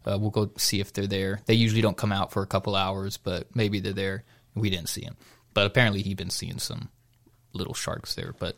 Uh, 0.04 0.18
we'll 0.18 0.30
go 0.30 0.50
see 0.58 0.80
if 0.80 0.92
they're 0.92 1.06
there. 1.06 1.40
They 1.46 1.54
usually 1.54 1.80
don't 1.82 1.96
come 1.96 2.12
out 2.12 2.30
for 2.32 2.42
a 2.42 2.46
couple 2.46 2.74
hours, 2.76 3.16
but 3.16 3.46
maybe 3.54 3.80
they're 3.80 3.92
there. 3.92 4.24
We 4.54 4.68
didn't 4.70 4.88
see 4.88 5.02
them, 5.02 5.16
but 5.58 5.66
apparently 5.66 6.02
he'd 6.02 6.16
been 6.16 6.30
seeing 6.30 6.60
some 6.60 6.88
little 7.52 7.74
sharks 7.74 8.14
there. 8.14 8.32
But 8.38 8.56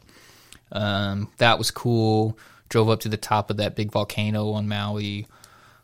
um, 0.71 1.31
that 1.39 1.57
was 1.57 1.71
cool. 1.71 2.39
Drove 2.69 2.91
up 2.91 3.01
to 3.01 3.09
the 3.09 3.17
top 3.17 3.49
of 3.49 3.57
that 3.57 3.75
big 3.75 3.91
volcano 3.91 4.51
on 4.51 4.69
Maui. 4.69 5.27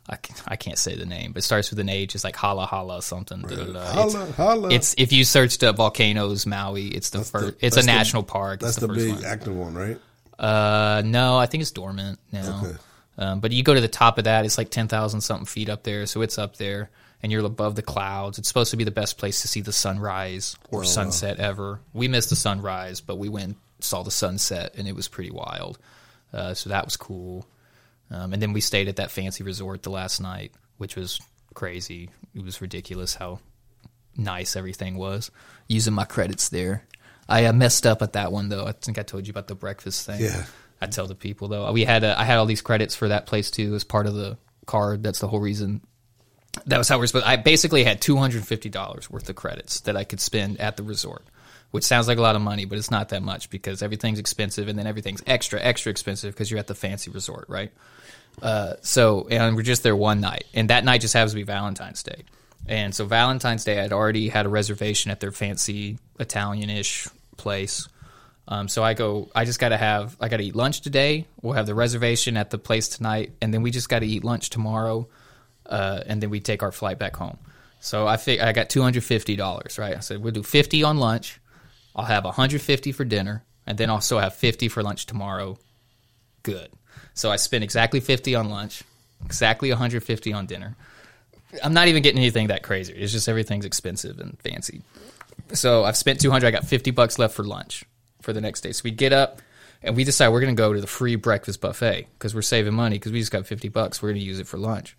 I, 0.07 0.17
can, 0.17 0.35
I 0.47 0.57
can't 0.57 0.77
say 0.77 0.95
the 0.95 1.07
name, 1.07 1.31
but 1.31 1.39
it 1.39 1.41
starts 1.41 1.71
with 1.71 1.79
an 1.79 1.89
H. 1.89 2.13
It's 2.13 2.23
like 2.23 2.35
Hala 2.35 2.67
Hala 2.67 3.01
something. 3.01 3.41
da, 3.41 3.55
da. 3.55 4.05
It's- 4.05 4.35
holla. 4.35 4.71
It's 4.71 4.93
if 4.95 5.11
you 5.11 5.23
searched 5.23 5.63
up 5.63 5.77
volcanoes 5.77 6.45
Maui, 6.45 6.85
it's 6.89 7.09
the 7.09 7.23
first. 7.23 7.55
It's 7.61 7.77
a 7.77 7.79
the- 7.79 7.87
national 7.87 8.21
park. 8.21 8.59
That's 8.59 8.77
it's 8.77 8.81
the, 8.81 8.87
the, 8.87 8.93
big 8.93 9.15
one. 9.15 9.25
active 9.25 9.55
one, 9.55 9.73
right? 9.73 9.97
Uh, 10.37 11.01
no, 11.03 11.35
I 11.35 11.47
think 11.47 11.63
it's 11.63 11.71
dormant 11.71 12.19
now. 12.31 12.61
Okay. 12.63 12.77
Um, 13.17 13.39
but 13.39 13.51
you 13.53 13.63
go 13.63 13.73
to 13.73 13.81
the 13.81 13.87
top 13.87 14.19
of 14.19 14.25
that, 14.25 14.45
it's 14.45 14.59
like 14.59 14.69
ten 14.69 14.87
thousand 14.87 15.21
something 15.21 15.47
feet 15.47 15.67
up 15.67 15.81
there, 15.81 16.05
so 16.05 16.21
it's 16.21 16.37
up 16.37 16.57
there, 16.57 16.91
and 17.23 17.31
you're 17.31 17.45
above 17.45 17.75
the 17.75 17.81
clouds. 17.81 18.37
It's 18.37 18.47
supposed 18.47 18.71
to 18.71 18.77
be 18.77 18.83
the 18.83 18.91
best 18.91 19.17
place 19.17 19.41
to 19.41 19.47
see 19.47 19.61
the 19.61 19.73
sunrise 19.73 20.55
Oh, 20.65 20.77
or 20.77 20.83
sunset 20.85 21.39
ever. 21.39 21.79
We 21.93 22.07
missed 22.07 22.29
the 22.29 22.35
sunrise, 22.35 23.01
but 23.01 23.17
we 23.17 23.29
went 23.29 23.45
and 23.45 23.55
saw 23.79 24.03
the 24.03 24.11
sunset, 24.11 24.75
and 24.77 24.87
it 24.87 24.95
was 24.95 25.07
pretty 25.07 25.31
wild. 25.31 25.79
Uh, 26.33 26.53
so 26.53 26.69
that 26.69 26.85
was 26.85 26.97
cool. 26.97 27.47
Um, 28.11 28.33
and 28.33 28.41
then 28.41 28.53
we 28.53 28.61
stayed 28.61 28.87
at 28.87 28.97
that 28.97 29.11
fancy 29.11 29.43
resort 29.43 29.83
the 29.83 29.89
last 29.89 30.21
night, 30.21 30.51
which 30.77 30.95
was 30.95 31.19
crazy. 31.53 32.09
It 32.35 32.43
was 32.43 32.61
ridiculous 32.61 33.15
how 33.15 33.39
nice 34.15 34.55
everything 34.55 34.95
was. 34.97 35.31
Using 35.67 35.93
my 35.93 36.05
credits 36.05 36.49
there. 36.49 36.83
I 37.29 37.45
uh, 37.45 37.53
messed 37.53 37.85
up 37.85 38.01
at 38.01 38.13
that 38.13 38.31
one 38.31 38.49
though. 38.49 38.65
I 38.65 38.71
think 38.71 38.97
I 38.97 39.03
told 39.03 39.27
you 39.27 39.31
about 39.31 39.47
the 39.47 39.55
breakfast 39.55 40.05
thing. 40.05 40.21
Yeah. 40.21 40.45
I 40.79 40.85
tell 40.87 41.07
the 41.07 41.15
people 41.15 41.47
though. 41.47 41.71
We 41.71 41.83
had 41.83 42.03
a, 42.03 42.17
I 42.19 42.23
had 42.23 42.37
all 42.37 42.45
these 42.45 42.61
credits 42.61 42.95
for 42.95 43.09
that 43.09 43.25
place 43.25 43.51
too 43.51 43.75
as 43.75 43.83
part 43.83 44.05
of 44.07 44.13
the 44.13 44.37
card. 44.65 45.03
That's 45.03 45.19
the 45.19 45.27
whole 45.27 45.39
reason. 45.39 45.81
That 46.65 46.77
was 46.77 46.89
how 46.89 46.97
we're 46.97 47.07
supposed. 47.07 47.25
I 47.25 47.35
basically 47.35 47.83
had 47.83 48.01
two 48.01 48.17
hundred 48.17 48.45
fifty 48.45 48.69
dollars 48.69 49.09
worth 49.09 49.29
of 49.29 49.35
credits 49.35 49.81
that 49.81 49.95
I 49.95 50.03
could 50.03 50.19
spend 50.19 50.59
at 50.59 50.77
the 50.77 50.83
resort, 50.83 51.25
which 51.71 51.83
sounds 51.83 52.07
like 52.07 52.17
a 52.17 52.21
lot 52.21 52.35
of 52.35 52.41
money, 52.41 52.65
but 52.65 52.77
it's 52.77 52.91
not 52.91 53.09
that 53.09 53.23
much 53.23 53.49
because 53.49 53.81
everything's 53.81 54.19
expensive 54.19 54.67
and 54.67 54.77
then 54.77 54.87
everything's 54.87 55.21
extra 55.27 55.61
extra 55.61 55.89
expensive 55.89 56.33
because 56.33 56.49
you're 56.49 56.59
at 56.59 56.67
the 56.67 56.75
fancy 56.75 57.11
resort, 57.11 57.45
right? 57.47 57.71
Uh, 58.41 58.73
so 58.81 59.27
and 59.29 59.55
we're 59.55 59.61
just 59.61 59.83
there 59.83 59.95
one 59.95 60.19
night, 60.19 60.45
and 60.53 60.69
that 60.69 60.83
night 60.83 61.01
just 61.01 61.13
happens 61.13 61.31
to 61.31 61.35
be 61.37 61.43
Valentine's 61.43 62.03
Day. 62.03 62.23
And 62.67 62.93
so 62.93 63.05
Valentine's 63.05 63.63
Day, 63.63 63.79
I'd 63.79 63.93
already 63.93 64.27
had 64.27 64.45
a 64.45 64.49
reservation 64.49 65.09
at 65.09 65.21
their 65.21 65.31
fancy 65.31 65.99
Italian-ish 66.19 67.07
place. 67.37 67.87
Um, 68.49 68.67
so 68.67 68.83
I 68.83 68.93
go, 68.93 69.29
I 69.33 69.45
just 69.45 69.59
got 69.59 69.69
to 69.69 69.77
have, 69.77 70.17
I 70.19 70.27
got 70.27 70.37
to 70.37 70.43
eat 70.43 70.55
lunch 70.55 70.81
today. 70.81 71.27
We'll 71.41 71.53
have 71.53 71.65
the 71.65 71.75
reservation 71.75 72.35
at 72.35 72.49
the 72.49 72.57
place 72.57 72.89
tonight, 72.89 73.31
and 73.41 73.53
then 73.53 73.61
we 73.61 73.71
just 73.71 73.87
got 73.87 73.99
to 73.99 74.05
eat 74.05 74.23
lunch 74.23 74.49
tomorrow, 74.49 75.07
uh, 75.67 76.03
and 76.05 76.21
then 76.21 76.29
we 76.29 76.39
take 76.39 76.63
our 76.63 76.71
flight 76.71 76.99
back 76.99 77.15
home. 77.15 77.37
So 77.79 78.07
I 78.07 78.17
fig- 78.17 78.39
I 78.39 78.51
got 78.53 78.69
two 78.69 78.81
hundred 78.81 79.03
fifty 79.03 79.35
dollars, 79.35 79.77
right? 79.77 79.95
I 79.95 79.99
said 79.99 80.21
we'll 80.21 80.33
do 80.33 80.43
fifty 80.43 80.83
on 80.83 80.97
lunch. 80.97 81.39
I'll 81.95 82.05
have 82.05 82.23
hundred 82.25 82.61
fifty 82.61 82.91
for 82.91 83.05
dinner, 83.05 83.43
and 83.65 83.77
then 83.77 83.89
also 83.89 84.19
have 84.19 84.35
fifty 84.35 84.67
for 84.67 84.83
lunch 84.83 85.05
tomorrow. 85.05 85.57
Good. 86.43 86.69
So 87.13 87.31
I 87.31 87.35
spent 87.35 87.63
exactly 87.63 87.99
fifty 87.99 88.35
on 88.35 88.49
lunch, 88.49 88.83
exactly 89.25 89.69
hundred 89.71 90.03
fifty 90.03 90.33
on 90.33 90.45
dinner. 90.45 90.75
I'm 91.63 91.73
not 91.73 91.87
even 91.87 92.03
getting 92.03 92.19
anything 92.19 92.47
that 92.47 92.63
crazy. 92.63 92.93
It's 92.93 93.11
just 93.11 93.29
everything's 93.29 93.65
expensive 93.65 94.19
and 94.19 94.37
fancy. 94.41 94.81
So 95.53 95.83
I've 95.85 95.97
spent 95.97 96.19
200. 96.19 96.45
I 96.45 96.51
got 96.51 96.65
50 96.65 96.91
bucks 96.91 97.17
left 97.17 97.33
for 97.35 97.43
lunch 97.43 97.85
for 98.21 98.33
the 98.33 98.41
next 98.41 98.61
day. 98.61 98.71
So 98.73 98.81
we 98.83 98.91
get 98.91 99.13
up 99.13 99.41
and 99.81 99.95
we 99.95 100.03
decide 100.03 100.29
we're 100.29 100.41
going 100.41 100.55
to 100.55 100.59
go 100.61 100.73
to 100.73 100.81
the 100.81 100.87
free 100.87 101.15
breakfast 101.15 101.61
buffet 101.61 102.07
because 102.13 102.35
we're 102.35 102.41
saving 102.41 102.73
money 102.73 102.97
because 102.97 103.11
we 103.11 103.19
just 103.19 103.31
got 103.31 103.45
50 103.45 103.69
bucks. 103.69 104.01
We're 104.01 104.09
going 104.09 104.19
to 104.19 104.25
use 104.25 104.39
it 104.39 104.47
for 104.47 104.57
lunch. 104.57 104.97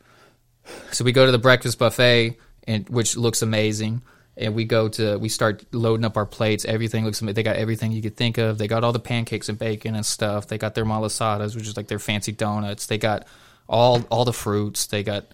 So 0.93 1.05
we 1.05 1.13
go 1.13 1.27
to 1.27 1.33
the 1.33 1.39
breakfast 1.39 1.79
buffet, 1.79 2.39
and 2.67 2.89
which 2.89 3.17
looks 3.17 3.43
amazing. 3.43 4.03
And 4.37 4.55
we 4.55 4.65
go 4.65 4.89
to 4.91 5.19
we 5.19 5.29
start 5.29 5.65
loading 5.73 6.05
up 6.05 6.17
our 6.17 6.27
plates. 6.27 6.65
Everything 6.65 7.05
looks 7.05 7.21
amazing. 7.21 7.35
They 7.35 7.43
got 7.43 7.57
everything 7.57 7.91
you 7.91 8.03
could 8.03 8.17
think 8.17 8.39
of. 8.39 8.59
They 8.59 8.69
got 8.69 8.85
all 8.85 8.93
the 8.93 9.01
pancakes 9.01 9.49
and 9.49 9.59
bacon 9.59 9.97
and 9.97 10.07
stuff. 10.07 10.47
They 10.47 10.59
got 10.59 10.75
their 10.77 10.85
malasadas, 10.85 11.57
which 11.57 11.67
is 11.67 11.77
like 11.77 11.89
their 11.89 11.99
fancy 11.99 12.31
donuts. 12.31 12.87
They 12.87 12.99
got 12.99 13.27
all 13.69 14.05
all 14.11 14.25
the 14.25 14.33
fruits. 14.33 14.87
They 14.87 15.03
got 15.03 15.27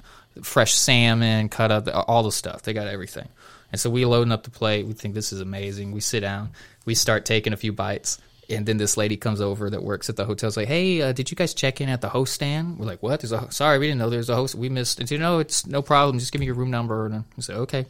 fresh 0.42 0.74
salmon 0.74 1.48
cut 1.48 1.70
up, 1.70 1.88
all 2.08 2.22
the 2.22 2.32
stuff. 2.32 2.62
They 2.62 2.72
got 2.72 2.86
everything. 2.86 3.28
And 3.72 3.80
so 3.80 3.90
we 3.90 4.04
loading 4.04 4.32
up 4.32 4.44
the 4.44 4.50
plate. 4.50 4.86
We 4.86 4.92
think 4.92 5.14
this 5.14 5.32
is 5.32 5.40
amazing. 5.40 5.92
We 5.92 6.00
sit 6.00 6.20
down. 6.20 6.50
We 6.84 6.94
start 6.94 7.24
taking 7.24 7.52
a 7.52 7.56
few 7.56 7.72
bites. 7.72 8.18
And 8.50 8.66
then 8.66 8.76
this 8.76 8.96
lady 8.96 9.16
comes 9.16 9.40
over 9.40 9.70
that 9.70 9.82
works 9.82 10.08
at 10.10 10.16
the 10.16 10.24
hotel. 10.24 10.48
Is 10.48 10.56
like, 10.56 10.68
"Hey, 10.68 11.00
uh, 11.02 11.12
did 11.12 11.30
you 11.30 11.36
guys 11.36 11.54
check 11.54 11.80
in 11.80 11.88
at 11.88 12.00
the 12.00 12.08
host 12.08 12.34
stand?" 12.34 12.78
We're 12.78 12.86
like, 12.86 13.02
"What? 13.02 13.20
There's 13.20 13.32
a 13.32 13.50
sorry, 13.50 13.78
we 13.78 13.86
didn't 13.86 13.98
know 13.98 14.10
there's 14.10 14.30
a 14.30 14.36
host. 14.36 14.54
We 14.54 14.68
missed." 14.68 15.00
And 15.00 15.08
she, 15.08 15.14
said, 15.14 15.22
"No, 15.22 15.38
it's 15.38 15.66
no 15.66 15.82
problem. 15.82 16.18
Just 16.18 16.32
give 16.32 16.40
me 16.40 16.46
your 16.46 16.54
room 16.54 16.70
number." 16.70 17.06
And 17.06 17.14
I 17.16 17.40
said, 17.40 17.56
"Okay." 17.56 17.86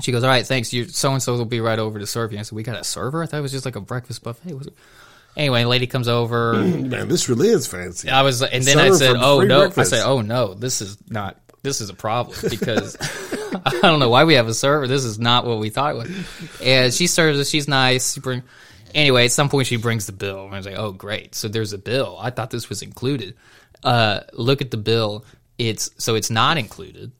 She 0.00 0.10
goes, 0.10 0.24
"All 0.24 0.30
right, 0.30 0.46
thanks. 0.46 0.72
You 0.72 0.84
so 0.88 1.12
and 1.12 1.22
so 1.22 1.34
will 1.34 1.44
be 1.44 1.60
right 1.60 1.78
over 1.78 1.98
to 1.98 2.06
serve 2.06 2.32
you." 2.32 2.38
I 2.38 2.42
said, 2.42 2.56
"We 2.56 2.62
got 2.62 2.80
a 2.80 2.84
server? 2.84 3.22
I 3.22 3.26
thought 3.26 3.38
it 3.38 3.42
was 3.42 3.52
just 3.52 3.64
like 3.64 3.76
a 3.76 3.80
breakfast 3.80 4.22
buffet." 4.22 4.54
Was 4.54 4.68
it? 4.68 4.74
Anyway, 5.36 5.64
lady 5.64 5.86
comes 5.86 6.08
over. 6.08 6.54
Man, 6.62 7.08
this 7.08 7.28
really 7.28 7.48
is 7.48 7.66
fancy. 7.66 8.08
I 8.08 8.22
was, 8.22 8.42
and 8.42 8.64
then 8.64 8.78
I 8.78 8.90
said, 8.90 9.12
for 9.12 9.18
"Oh 9.20 9.38
free 9.40 9.48
no!" 9.48 9.60
breakfast. 9.60 9.92
I 9.92 9.96
said, 9.96 10.06
"Oh 10.06 10.20
no, 10.20 10.54
this 10.54 10.80
is 10.80 10.98
not. 11.08 11.38
This 11.62 11.80
is 11.80 11.90
a 11.90 11.94
problem 11.94 12.36
because 12.50 12.96
I 13.64 13.80
don't 13.82 14.00
know 14.00 14.10
why 14.10 14.24
we 14.24 14.34
have 14.34 14.48
a 14.48 14.54
server. 14.54 14.86
This 14.86 15.04
is 15.04 15.18
not 15.18 15.46
what 15.46 15.58
we 15.58 15.70
thought 15.70 15.94
it 15.94 15.98
was." 15.98 16.60
And 16.62 16.92
she 16.92 17.06
serves 17.06 17.38
us. 17.38 17.48
She's 17.48 17.68
nice. 17.68 18.14
She 18.14 18.20
bring. 18.20 18.42
Anyway, 18.94 19.24
at 19.24 19.32
some 19.32 19.48
point 19.48 19.66
she 19.66 19.76
brings 19.76 20.06
the 20.06 20.12
bill, 20.12 20.44
and 20.46 20.54
I 20.54 20.56
was 20.58 20.66
like, 20.66 20.76
"Oh 20.78 20.92
great! 20.92 21.34
So 21.34 21.48
there's 21.48 21.72
a 21.72 21.78
bill. 21.78 22.16
I 22.20 22.30
thought 22.30 22.50
this 22.50 22.68
was 22.68 22.80
included. 22.82 23.34
Uh, 23.82 24.20
look 24.32 24.60
at 24.62 24.70
the 24.70 24.76
bill. 24.76 25.24
It's 25.58 25.90
so 25.98 26.14
it's 26.14 26.30
not 26.30 26.56
included. 26.58 27.12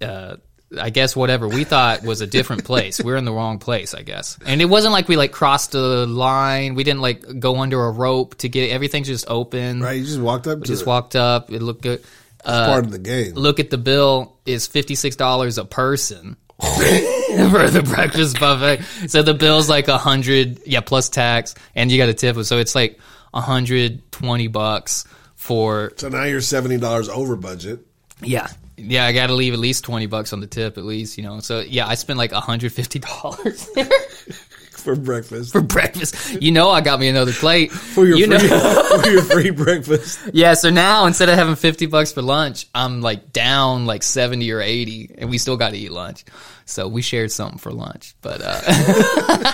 Uh, 0.00 0.36
I 0.80 0.90
guess 0.90 1.16
whatever 1.16 1.48
we 1.48 1.64
thought 1.64 2.02
was 2.04 2.20
a 2.20 2.26
different 2.26 2.64
place. 2.64 3.00
We're 3.02 3.16
in 3.16 3.24
the 3.24 3.32
wrong 3.32 3.58
place, 3.58 3.92
I 3.92 4.02
guess. 4.02 4.38
And 4.46 4.60
it 4.62 4.66
wasn't 4.66 4.92
like 4.92 5.08
we 5.08 5.16
like 5.16 5.32
crossed 5.32 5.72
the 5.72 6.06
line. 6.06 6.74
We 6.76 6.84
didn't 6.84 7.00
like 7.00 7.40
go 7.40 7.56
under 7.58 7.84
a 7.84 7.90
rope 7.90 8.36
to 8.38 8.48
get 8.48 8.70
everything's 8.70 9.08
just 9.08 9.24
open. 9.28 9.80
right? 9.82 9.98
You 9.98 10.04
just 10.04 10.20
walked 10.20 10.46
up 10.46 10.60
to 10.60 10.64
Just 10.66 10.82
it. 10.82 10.86
walked 10.86 11.16
up. 11.16 11.50
It 11.50 11.60
looked 11.62 11.82
good. 11.82 12.02
Uh, 12.44 12.66
part 12.66 12.84
of 12.84 12.92
the 12.92 12.98
game. 13.00 13.34
Look 13.34 13.58
at 13.60 13.70
the 13.70 13.78
bill. 13.78 14.36
Is 14.46 14.66
fifty 14.66 14.94
six 14.94 15.16
dollars 15.16 15.58
a 15.58 15.64
person 15.64 16.36
for 16.60 17.68
the 17.70 17.82
breakfast 17.84 18.38
buffet. 18.38 18.82
So 19.08 19.22
the 19.22 19.34
bill's 19.34 19.68
like 19.68 19.88
a 19.88 19.98
hundred, 19.98 20.60
yeah, 20.66 20.80
plus 20.80 21.08
tax, 21.08 21.54
and 21.74 21.90
you 21.90 21.98
got 21.98 22.08
a 22.08 22.14
tip. 22.14 22.36
So 22.44 22.58
it's 22.58 22.74
like 22.74 22.98
a 23.32 23.40
hundred 23.40 24.10
twenty 24.12 24.48
bucks 24.48 25.04
for 25.36 25.92
so 25.96 26.08
now 26.08 26.24
you're 26.24 26.40
seventy 26.40 26.78
dollars 26.78 27.08
over 27.08 27.36
budget. 27.36 27.80
yeah. 28.22 28.48
Yeah, 28.82 29.04
I 29.04 29.12
got 29.12 29.26
to 29.26 29.34
leave 29.34 29.52
at 29.52 29.58
least 29.58 29.84
twenty 29.84 30.06
bucks 30.06 30.32
on 30.32 30.40
the 30.40 30.46
tip, 30.46 30.78
at 30.78 30.84
least, 30.84 31.18
you 31.18 31.22
know. 31.24 31.40
So 31.40 31.60
yeah, 31.60 31.86
I 31.86 31.96
spent 31.96 32.18
like 32.18 32.32
hundred 32.32 32.72
fifty 32.72 32.98
dollars 32.98 33.68
for 34.80 34.96
breakfast. 34.96 35.52
for 35.52 35.60
breakfast. 35.60 36.40
You 36.42 36.50
know, 36.52 36.70
I 36.70 36.80
got 36.80 36.98
me 37.00 37.08
another 37.08 37.32
plate. 37.32 37.70
For 37.72 38.06
your 38.06 38.18
you 38.18 38.26
free, 38.26 38.48
for 39.02 39.08
your 39.10 39.22
free 39.22 39.50
breakfast. 39.50 40.18
Yeah, 40.32 40.54
so 40.54 40.70
now 40.70 41.06
instead 41.06 41.28
of 41.28 41.36
having 41.36 41.54
50 41.56 41.86
bucks 41.86 42.12
for 42.12 42.22
lunch, 42.22 42.66
I'm 42.74 43.00
like 43.00 43.32
down 43.32 43.86
like 43.86 44.02
70 44.02 44.50
or 44.52 44.60
80 44.60 45.14
and 45.18 45.30
we 45.30 45.38
still 45.38 45.56
got 45.56 45.70
to 45.70 45.76
eat 45.78 45.90
lunch. 45.92 46.24
So 46.64 46.86
we 46.88 47.02
shared 47.02 47.30
something 47.32 47.58
for 47.58 47.72
lunch, 47.72 48.14
but 48.22 48.40
uh 48.44 48.60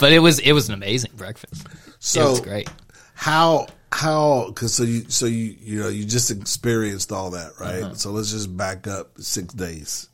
but 0.00 0.12
it 0.12 0.18
was 0.20 0.38
it 0.40 0.52
was 0.52 0.68
an 0.68 0.74
amazing 0.74 1.12
breakfast. 1.16 1.66
So 2.00 2.26
it 2.26 2.30
was 2.30 2.40
great. 2.40 2.68
how 3.14 3.66
how 3.92 4.46
because 4.48 4.74
so 4.74 4.82
you 4.84 5.04
so 5.08 5.26
you 5.26 5.56
you 5.60 5.80
know 5.80 5.88
you 5.88 6.04
just 6.04 6.30
experienced 6.30 7.12
all 7.12 7.30
that 7.30 7.52
right 7.60 7.82
Uh-huh. 7.82 7.94
so 7.94 8.10
let's 8.10 8.30
just 8.32 8.54
back 8.56 8.86
up 8.86 9.10
six 9.20 9.52
days 9.54 10.08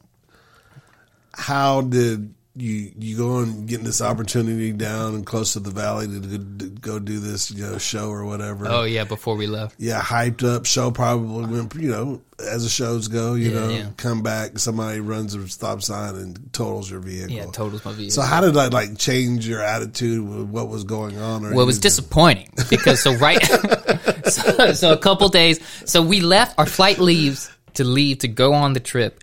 how 1.33 1.81
did 1.83 2.35
you 2.61 2.91
you 2.99 3.17
go 3.17 3.39
and 3.39 3.69
get 3.69 3.85
this 3.85 4.01
opportunity 4.03 4.73
down 4.73 5.15
and 5.15 5.25
close 5.25 5.53
to 5.53 5.61
the 5.61 5.71
valley 5.71 6.07
to, 6.09 6.39
go 6.81 6.99
do 6.99 7.21
this 7.21 7.51
you 7.53 7.65
know 7.65 7.79
show 7.79 8.09
or 8.11 8.25
whatever 8.25 8.67
Oh 8.69 8.85
yeah, 8.85 9.05
before 9.05 9.37
we 9.37 9.47
left. 9.47 9.77
yeah 9.79 10.01
hyped 10.01 10.43
up 10.43 10.67
show 10.67 10.91
probably 10.91 11.47
went 11.47 11.75
you 11.77 11.91
know 11.91 12.21
as 12.39 12.63
the 12.65 12.69
shows 12.69 13.09
go 13.09 13.35
you 13.35 13.51
Yeah, 13.51 13.61
know 13.61 13.69
yeah. 13.71 13.87
come 13.97 14.23
back 14.23 14.59
somebody 14.59 15.01
runs 15.01 15.35
a 15.35 15.49
stop 15.49 15.83
sign 15.83 16.17
and 16.17 16.53
totals 16.53 16.91
your 16.91 17.01
vehicle 17.01 17.31
Yeah, 17.35 17.47
totals 17.47 17.85
my 17.85 17.93
vehicle. 17.93 18.11
so 18.13 18.23
how 18.23 18.41
did 18.41 18.55
that 18.55 18.73
like 18.73 18.99
change 18.99 19.47
your 19.47 19.63
attitude 19.63 20.27
with 20.29 20.49
what 20.49 20.69
was 20.69 20.85
going 20.85 21.19
on 21.21 21.45
or 21.45 21.51
Well, 21.53 21.63
it 21.63 21.67
was 21.67 21.79
disappointing 21.79 22.49
because 22.71 23.01
so 23.03 23.15
right, 23.17 23.43
so, 24.25 24.73
so 24.73 24.93
a 24.93 24.99
couple 24.99 25.29
days. 25.29 25.61
So 25.85 26.03
we 26.03 26.21
left. 26.21 26.59
Our 26.59 26.67
flight 26.67 26.99
leaves 26.99 27.51
to 27.75 27.85
leave 27.85 28.19
to 28.19 28.29
go 28.29 28.53
on 28.55 28.73
the 28.73 28.81
trip 28.81 29.23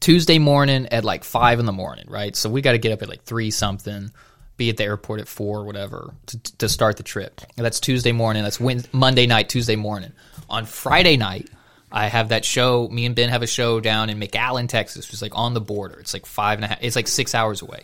Tuesday 0.00 0.38
morning 0.38 0.86
at 0.86 1.04
like 1.04 1.24
five 1.24 1.60
in 1.60 1.66
the 1.66 1.72
morning. 1.72 2.06
Right. 2.08 2.34
So 2.34 2.50
we 2.50 2.62
got 2.62 2.72
to 2.72 2.78
get 2.78 2.92
up 2.92 3.02
at 3.02 3.08
like 3.08 3.22
three 3.22 3.50
something, 3.50 4.10
be 4.56 4.70
at 4.70 4.76
the 4.76 4.84
airport 4.84 5.20
at 5.20 5.28
four, 5.28 5.64
whatever, 5.64 6.14
to, 6.26 6.38
to 6.58 6.68
start 6.68 6.96
the 6.96 7.02
trip. 7.02 7.40
And 7.56 7.64
that's 7.64 7.80
Tuesday 7.80 8.12
morning. 8.12 8.42
That's 8.42 8.60
Wed 8.60 8.88
Monday 8.92 9.26
night, 9.26 9.48
Tuesday 9.48 9.76
morning. 9.76 10.12
On 10.48 10.64
Friday 10.64 11.16
night. 11.16 11.48
I 11.92 12.06
have 12.06 12.28
that 12.28 12.44
show. 12.44 12.86
Me 12.86 13.04
and 13.04 13.16
Ben 13.16 13.30
have 13.30 13.42
a 13.42 13.48
show 13.48 13.80
down 13.80 14.10
in 14.10 14.20
McAllen, 14.20 14.68
Texas, 14.68 15.08
which 15.08 15.14
is 15.14 15.22
like 15.22 15.36
on 15.36 15.54
the 15.54 15.60
border. 15.60 15.98
It's 15.98 16.14
like 16.14 16.24
five 16.24 16.58
and 16.58 16.64
a 16.64 16.68
half. 16.68 16.78
It's 16.82 16.94
like 16.94 17.08
six 17.08 17.34
hours 17.34 17.62
away. 17.62 17.82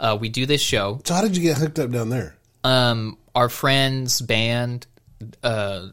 Uh, 0.00 0.18
we 0.20 0.28
do 0.28 0.44
this 0.44 0.60
show 0.60 1.00
so 1.04 1.14
how 1.14 1.22
did 1.22 1.34
you 1.34 1.42
get 1.42 1.56
hooked 1.56 1.78
up 1.78 1.90
down 1.90 2.10
there 2.10 2.36
um, 2.66 3.18
our 3.34 3.48
friend's 3.48 4.20
band, 4.20 4.86
uh, 5.42 5.86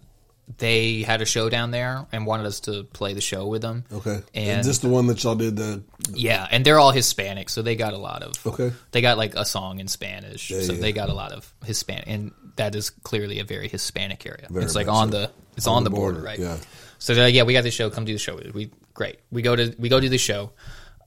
they 0.58 1.02
had 1.02 1.22
a 1.22 1.26
show 1.26 1.50
down 1.50 1.72
there 1.72 2.06
and 2.12 2.26
wanted 2.26 2.46
us 2.46 2.62
to 2.62 2.84
play 2.84 3.14
the 3.14 3.22
show 3.22 3.48
with 3.48 3.62
them. 3.62 3.84
Okay. 3.92 4.22
And- 4.34 4.62
is 4.62 4.68
this 4.68 4.80
the 4.80 4.90
one 4.90 5.08
that 5.08 5.24
y'all 5.24 5.36
did 5.36 5.56
the 5.56 5.84
Yeah, 6.14 6.48
and 6.50 6.66
they're 6.66 6.80
all 6.80 6.92
Hispanic, 6.92 7.50
so 7.50 7.62
they 7.62 7.76
got 7.76 7.94
a 7.94 7.98
lot 7.98 8.24
of. 8.24 8.46
Okay. 8.46 8.72
They 8.92 9.02
got 9.02 9.18
like 9.18 9.36
a 9.36 9.46
song 9.46 9.80
in 9.80 9.88
Spanish, 9.88 10.50
so 10.50 10.74
yeah. 10.74 10.80
they 10.80 10.92
got 10.92 11.10
a 11.10 11.14
lot 11.14 11.32
of 11.32 11.52
Hispanic, 11.66 12.06
and 12.08 12.32
that 12.56 12.76
is 12.76 12.90
clearly 12.90 13.40
a 13.40 13.44
very 13.44 13.68
Hispanic 13.68 14.26
area. 14.26 14.48
Very 14.50 14.66
it's 14.66 14.76
like 14.76 14.88
much 14.88 14.96
on 14.96 15.12
so. 15.12 15.18
the 15.20 15.32
it's 15.56 15.68
on, 15.68 15.84
the 15.84 15.90
border, 15.90 16.20
right? 16.20 16.40
yeah. 16.40 16.58
So 16.98 17.14
they're 17.14 17.26
like, 17.26 17.36
yeah, 17.36 17.44
we 17.44 17.54
got 17.54 17.64
the 17.64 17.72
show. 17.72 17.90
Come 17.90 18.06
do 18.06 18.14
the 18.14 18.20
show. 18.20 18.40
We 18.54 18.72
great. 18.94 19.20
We 19.32 19.42
go 19.42 19.56
to 19.56 19.76
we 19.78 19.90
go 19.90 20.00
do 20.00 20.10
the 20.10 20.18
show. 20.18 20.52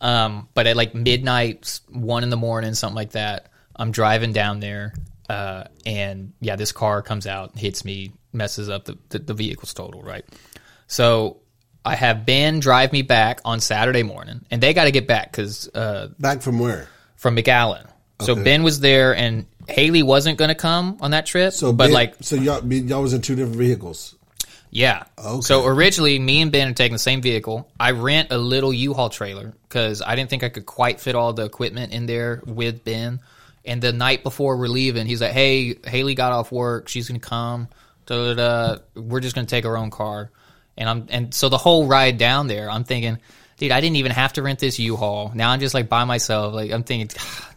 Um, 0.01 0.49
but 0.55 0.67
at 0.67 0.77
like 0.77 0.95
midnight, 0.95 1.81
one 1.89 2.23
in 2.23 2.31
the 2.31 2.37
morning, 2.37 2.75
something 2.75 2.95
like 2.95 3.13
that, 3.13 3.51
I'm 3.75 3.91
driving 3.91 4.33
down 4.33 4.61
there, 4.61 4.95
uh, 5.29 5.65
and 5.85 6.33
yeah, 6.41 6.57
this 6.57 6.73
car 6.73 7.03
comes 7.03 7.27
out, 7.27 7.59
hits 7.59 7.85
me, 7.85 8.13
messes 8.37 8.69
up 8.69 8.85
the 8.85 8.97
the, 9.09 9.19
the 9.19 9.35
vehicle's 9.35 9.75
total, 9.75 10.03
right? 10.03 10.25
So 10.87 11.39
I 11.85 11.95
have 11.97 12.27
Ben 12.27 12.61
drive 12.61 12.93
me 12.93 13.03
back 13.03 13.41
on 13.45 13.61
Saturday 13.61 14.03
morning, 14.03 14.45
and 14.51 14.63
they 14.63 14.75
got 14.75 14.85
to 14.85 14.91
get 14.91 15.07
back 15.07 15.31
because 15.31 15.69
uh, 15.75 16.09
Back 16.19 16.43
from 16.43 16.59
where? 16.59 16.89
from 17.17 17.37
McAllen. 17.37 17.87
So 18.23 18.33
Okay. 18.33 18.43
Ben 18.45 18.63
was 18.63 18.81
there, 18.81 19.15
and 19.15 19.47
Haley 19.69 20.03
wasn't 20.03 20.39
going 20.39 20.49
to 20.49 20.55
come 20.55 20.99
on 21.01 21.11
that 21.13 21.27
trip. 21.27 21.53
So, 21.53 21.73
but 21.73 21.85
Ben- 21.87 21.93
like 21.93 22.15
so 22.21 22.37
y'all 22.37 22.65
y'all 22.73 23.03
was 23.03 23.13
in 23.13 23.21
two 23.23 23.35
different 23.35 23.57
vehicles. 23.59 24.15
yeah. 24.71 25.05
Okay. 25.19 25.41
So 25.43 25.67
originally, 25.67 26.19
me 26.19 26.41
and 26.43 26.51
Ben 26.53 26.69
are 26.69 26.75
taking 26.75 26.95
the 26.95 26.99
same 26.99 27.21
vehicle. 27.21 27.69
I 27.79 27.91
rent 27.93 28.29
a 28.33 28.39
little 28.39 28.73
U-Haul 28.73 29.11
trailer 29.11 29.53
because 29.69 30.03
I 30.03 30.17
didn't 30.17 30.31
think 30.31 30.45
I 30.45 30.49
could 30.49 30.67
quite 30.67 31.01
fit 31.01 31.15
all 31.15 31.33
the 31.35 31.45
equipment 31.45 31.93
in 31.93 32.07
there 32.07 32.43
with 32.47 32.85
Ben. 32.85 33.21
And 33.65 33.83
the 33.83 33.93
night 33.93 34.23
before 34.23 34.57
we're 34.57 34.69
leaving, 34.69 35.07
he's 35.07 35.21
like, 35.21 35.33
"Hey, 35.33 35.77
Haley 35.87 36.15
got 36.15 36.31
off 36.33 36.53
work. 36.53 36.89
She's 36.89 37.09
gonna 37.09 37.19
come. 37.21 37.69
Da, 38.07 38.35
da. 38.35 38.77
We're 38.95 39.21
just 39.21 39.35
gonna 39.35 39.47
take 39.47 39.65
our 39.67 39.77
own 39.77 39.91
car." 39.91 40.31
And 40.79 40.89
I'm 40.89 41.07
and 41.09 41.35
so 41.35 41.49
the 41.49 41.59
whole 41.59 41.87
ride 41.87 42.19
down 42.19 42.47
there, 42.47 42.71
I'm 42.71 42.85
thinking, 42.85 43.19
dude, 43.59 43.73
I 43.73 43.81
didn't 43.81 43.97
even 43.97 44.13
have 44.13 44.35
to 44.35 44.43
rent 44.43 44.59
this 44.59 44.79
U-Haul. 44.79 45.33
Now 45.35 45.51
I'm 45.51 45.61
just 45.61 45.75
like 45.75 45.89
by 45.89 46.05
myself. 46.05 46.55
Like 46.55 46.71
I'm 46.71 46.83
thinking, 46.83 47.09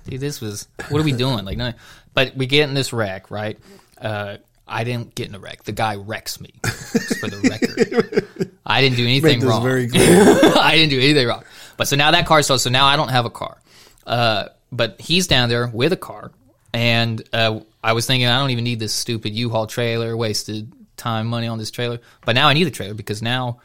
dude, 0.06 0.20
this 0.22 0.40
was 0.42 0.68
what 0.90 1.00
are 1.02 1.04
we 1.04 1.12
doing? 1.12 1.46
Like, 1.46 1.58
no. 1.58 1.74
But 2.14 2.36
we 2.36 2.46
get 2.48 2.68
in 2.68 2.76
this 2.76 2.92
wreck, 2.94 3.30
right? 3.30 3.60
Uh, 4.00 4.38
I 4.68 4.84
didn't 4.84 5.16
get 5.16 5.28
in 5.28 5.36
a 5.36 5.40
wreck. 5.40 5.64
The 5.64 5.72
guy 5.72 5.96
wrecks 5.96 6.40
me. 6.40 6.54
For 6.64 7.28
the 7.28 7.40
record, 7.50 8.52
I 8.66 8.82
didn't 8.82 8.98
do 8.98 9.04
anything 9.04 9.42
wrong. 9.42 9.64
very 9.64 9.88
clear. 9.90 10.26
I 10.58 10.76
didn't 10.76 10.92
do 10.92 11.00
anything 11.00 11.28
wrong. 11.28 11.44
But 11.76 11.88
so 11.88 11.96
now 11.96 12.12
that 12.12 12.26
car's 12.26 12.48
sold. 12.48 12.62
So 12.62 12.70
now 12.70 12.86
I 12.86 12.96
don't 12.96 13.10
have 13.10 13.26
a 13.26 13.30
car. 13.30 13.58
Uh, 14.06 14.46
but 14.72 15.02
he's 15.02 15.28
down 15.28 15.50
there 15.50 15.68
with 15.68 15.92
a 15.94 15.98
car, 15.98 16.32
and 16.74 17.22
uh, 17.34 17.60
I 17.84 17.94
was 17.94 18.06
thinking 18.06 18.28
I 18.28 18.40
don't 18.40 18.52
even 18.52 18.64
need 18.64 18.80
this 18.80 18.94
stupid 18.94 19.34
U-Haul 19.34 19.68
trailer. 19.68 20.16
Wasted 20.16 20.72
time, 20.98 21.28
money 21.28 21.48
on 21.48 21.58
this 21.58 21.72
trailer. 21.72 22.00
But 22.26 22.36
now 22.36 22.48
I 22.48 22.54
need 22.54 22.66
the 22.66 22.72
trailer 22.72 22.94
because 22.94 23.22
now 23.22 23.60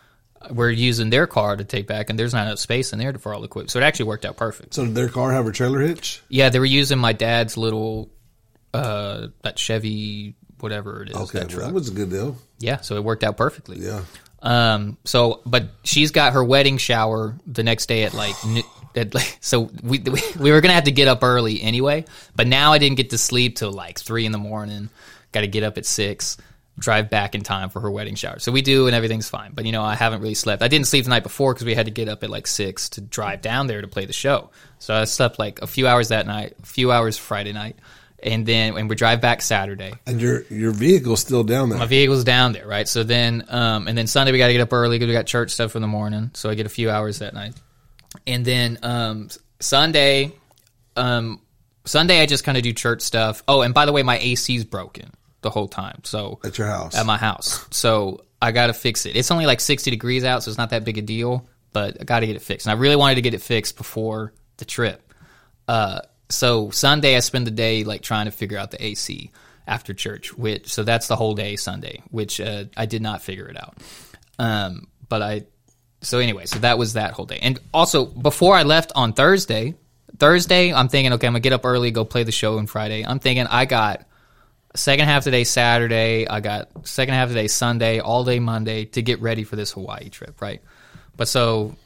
we're 0.51 0.71
using 0.71 1.11
their 1.11 1.27
car 1.27 1.57
to 1.57 1.65
take 1.65 1.87
back, 1.87 2.11
and 2.11 2.19
there's 2.19 2.33
not 2.33 2.47
enough 2.47 2.59
space 2.59 2.93
in 2.93 2.99
there 2.99 3.13
for 3.15 3.35
all 3.35 3.41
the 3.41 3.47
equipment. 3.47 3.71
So 3.71 3.79
it 3.79 3.83
actually 3.83 4.07
worked 4.07 4.25
out 4.25 4.37
perfect. 4.37 4.75
So 4.75 4.85
did 4.85 4.95
their 4.95 5.09
car 5.09 5.33
have 5.33 5.47
a 5.47 5.53
trailer 5.53 5.81
hitch? 5.81 6.23
Yeah, 6.29 6.49
they 6.49 6.59
were 6.59 6.65
using 6.65 6.99
my 6.99 7.13
dad's 7.13 7.57
little 7.57 8.11
uh, 8.73 9.29
that 9.43 9.59
Chevy 9.59 10.35
whatever 10.61 11.03
it 11.03 11.11
is. 11.11 11.17
Okay, 11.17 11.41
that 11.41 11.55
well, 11.55 11.67
that 11.67 11.75
was 11.75 11.89
a 11.89 11.93
good 11.93 12.11
deal. 12.11 12.37
yeah, 12.59 12.81
so 12.81 12.97
it 12.97 13.05
worked 13.05 13.25
out 13.25 13.37
perfectly. 13.37 13.79
Yeah. 13.79 14.03
Um. 14.43 14.99
So, 15.05 15.41
but 15.47 15.69
she's 15.85 16.11
got 16.11 16.35
her 16.35 16.45
wedding 16.45 16.77
shower 16.77 17.37
the 17.47 17.63
next 17.63 17.87
day 17.87 18.05
at 18.05 18.13
like. 18.13 18.35
At 18.97 19.15
like 19.15 19.39
so 19.41 19.71
we 19.83 20.03
we 20.39 20.53
were 20.53 20.61
gonna 20.61 20.75
have 20.75 20.85
to 20.85 20.93
get 20.93 21.09
up 21.09 21.23
early 21.23 21.63
anyway, 21.63 22.05
but 22.35 22.47
now 22.47 22.73
I 22.73 22.79
didn't 22.79 22.97
get 22.97 23.11
to 23.11 23.19
sleep 23.19 23.57
till 23.57 23.73
like 23.73 23.99
three 23.99 24.27
in 24.27 24.33
the 24.33 24.39
morning. 24.39 24.91
Got 25.33 25.41
to 25.41 25.49
get 25.49 25.65
up 25.65 25.79
at 25.79 25.85
six, 25.85 26.37
drive 26.79 27.11
back 27.11 27.35
in 27.35 27.43
time 27.43 27.71
for 27.71 27.81
her 27.81 27.91
wedding 27.91 28.15
shower. 28.15 28.39
So 28.39 28.53
we 28.53 28.63
do, 28.63 28.87
and 28.87 28.95
everything's 28.95 29.29
fine. 29.29 29.53
But 29.53 29.67
you 29.67 29.73
know, 29.73 29.83
I 29.83 29.95
haven't 29.95 30.21
really 30.21 30.35
slept. 30.35 30.63
I 30.63 30.69
didn't 30.69 30.87
sleep 30.87 31.05
the 31.05 31.11
night 31.11 31.23
before 31.23 31.55
because 31.55 31.67
we 31.67 31.75
had 31.75 31.87
to 31.87 31.93
get 31.93 32.09
up 32.09 32.23
at 32.23 32.31
like 32.31 32.47
six 32.47 32.91
to 32.91 33.01
drive 33.01 33.43
down 33.43 33.67
there 33.67 33.81
to 33.81 33.89
play 33.89 34.07
the 34.07 34.13
show. 34.13 34.51
So 34.79 34.95
I 34.95 35.05
slept 35.05 35.39
like 35.39 35.63
a 35.63 35.67
few 35.67 35.87
hours 35.87 36.09
that 36.09 36.27
night, 36.27 36.55
a 36.63 36.67
few 36.67 36.93
hours 36.93 37.17
Friday 37.17 37.53
night, 37.53 37.77
and 38.25 38.47
then 38.47 38.77
and 38.77 38.89
we 38.89 38.97
drive 38.97 39.21
back 39.21 39.43
Saturday. 39.43 39.93
And 40.07 40.21
your 40.21 40.43
your 40.45 40.73
vehicle's 40.73 41.21
still 41.21 41.45
down 41.45 41.69
there. 41.69 41.79
My 41.79 41.87
vehicle's 41.87 42.25
down 42.25 42.53
there, 42.53 42.67
right? 42.67 42.89
So 42.89 43.05
then, 43.05 43.45
um, 43.49 43.87
and 43.87 43.97
then 43.97 44.07
Sunday 44.07 44.33
we 44.33 44.39
got 44.39 44.49
to 44.49 44.53
get 44.53 44.63
up 44.63 44.73
early 44.73 44.99
because 44.99 45.09
we 45.09 45.15
got 45.15 45.27
church 45.27 45.51
stuff 45.51 45.77
in 45.77 45.83
the 45.83 45.89
morning. 45.89 46.31
So 46.35 46.51
I 46.51 46.55
get 46.55 46.67
a 46.67 46.71
few 46.71 46.91
hours 46.91 47.21
that 47.21 47.35
night, 47.35 47.55
and 48.27 48.45
then 48.45 48.79
um, 48.83 49.29
Sunday, 49.61 50.33
um, 50.97 51.41
Sunday 51.85 52.21
I 52.21 52.27
just 52.27 52.45
kind 52.45 52.57
of 52.57 52.65
do 52.65 52.73
church 52.73 53.03
stuff. 53.03 53.43
Oh, 53.47 53.63
and 53.63 53.75
by 53.75 53.87
the 53.87 53.93
way, 53.93 54.03
my 54.03 54.19
AC's 54.19 54.65
broken 54.65 55.13
the 55.43 55.51
whole 55.51 55.69
time. 55.69 56.01
So 56.05 56.41
at 56.45 56.59
your 56.59 56.67
house. 56.67 56.95
at 56.95 57.07
my 57.07 57.17
house, 57.17 57.67
so 57.71 58.25
I 58.41 58.53
got 58.53 58.69
to 58.69 58.75
fix 58.75 59.07
it. 59.07 59.17
It's 59.17 59.31
only 59.31 59.47
like 59.47 59.61
sixty 59.61 59.91
degrees 59.91 60.25
out, 60.25 60.43
so 60.43 60.51
it's 60.51 60.59
not 60.59 60.71
that 60.71 60.85
big 60.85 60.99
a 60.99 61.03
deal. 61.03 61.47
But 61.73 61.97
I 62.01 62.05
got 62.05 62.21
to 62.21 62.27
get 62.27 62.37
it 62.37 62.43
fixed, 62.43 62.67
and 62.67 62.77
I 62.77 62.81
really 62.81 62.97
wanted 62.97 63.17
to 63.17 63.23
get 63.23 63.35
it 63.35 63.43
fixed 63.43 63.77
before 63.77 64.33
the 64.59 64.65
trip. 64.65 65.13
Uh, 65.67 66.01
so 66.29 66.71
Sunday 66.71 67.17
I 67.17 67.21
spend 67.21 67.47
the 67.47 67.51
day 67.51 67.85
like 67.85 68.03
trying 68.03 68.27
to 68.27 68.31
figure 68.31 68.59
out 68.59 68.71
the 68.71 68.83
AC, 68.85 69.31
after 69.67 69.95
church. 69.95 70.37
Which 70.37 70.73
so 70.73 70.83
that's 70.83 71.09
the 71.09 71.17
whole 71.17 71.35
day 71.35 71.57
Sunday, 71.57 72.03
which 72.11 72.41
uh, 72.41 72.65
I 72.77 72.87
did 72.87 73.03
not 73.03 73.23
figure 73.23 73.49
it 73.49 73.57
out. 73.57 73.79
Um, 74.39 74.89
but 75.09 75.23
I 75.23 75.45
so 76.05 76.19
anyway, 76.19 76.47
so 76.47 76.59
that 76.61 76.79
was 76.79 76.95
that 76.95 77.13
whole 77.13 77.27
day. 77.27 77.39
And 77.43 77.59
also 77.73 78.05
before 78.05 78.55
I 78.55 78.63
left 78.63 78.93
on 78.95 79.13
Thursday, 79.13 79.75
Thursday 80.19 80.73
I'm 80.73 80.89
thinking, 80.89 81.13
okay, 81.15 81.27
I'm 81.27 81.33
gonna 81.33 81.41
get 81.41 81.53
up 81.53 81.65
early, 81.65 81.91
go 81.91 82.05
play 82.05 82.23
the 82.23 82.33
show 82.33 82.59
on 82.59 82.67
Friday. 82.67 83.05
I'm 83.05 83.19
thinking 83.19 83.47
I 83.47 83.65
got 83.65 84.07
second 84.75 85.07
half 85.07 85.19
of 85.19 85.25
the 85.25 85.31
day 85.31 85.45
Saturday, 85.45 86.29
I 86.29 86.41
got 86.41 86.87
second 86.87 87.15
half 87.15 87.29
of 87.29 87.35
the 87.35 87.41
day 87.41 87.49
Sunday, 87.49 88.01
all 88.01 88.25
day 88.25 88.39
Monday 88.39 88.85
to 88.87 89.03
get 89.03 89.21
ready 89.21 89.45
for 89.45 89.57
this 89.57 89.73
Hawaii 89.73 90.09
trip, 90.09 90.41
right? 90.41 90.61
But 91.17 91.29
so 91.29 91.77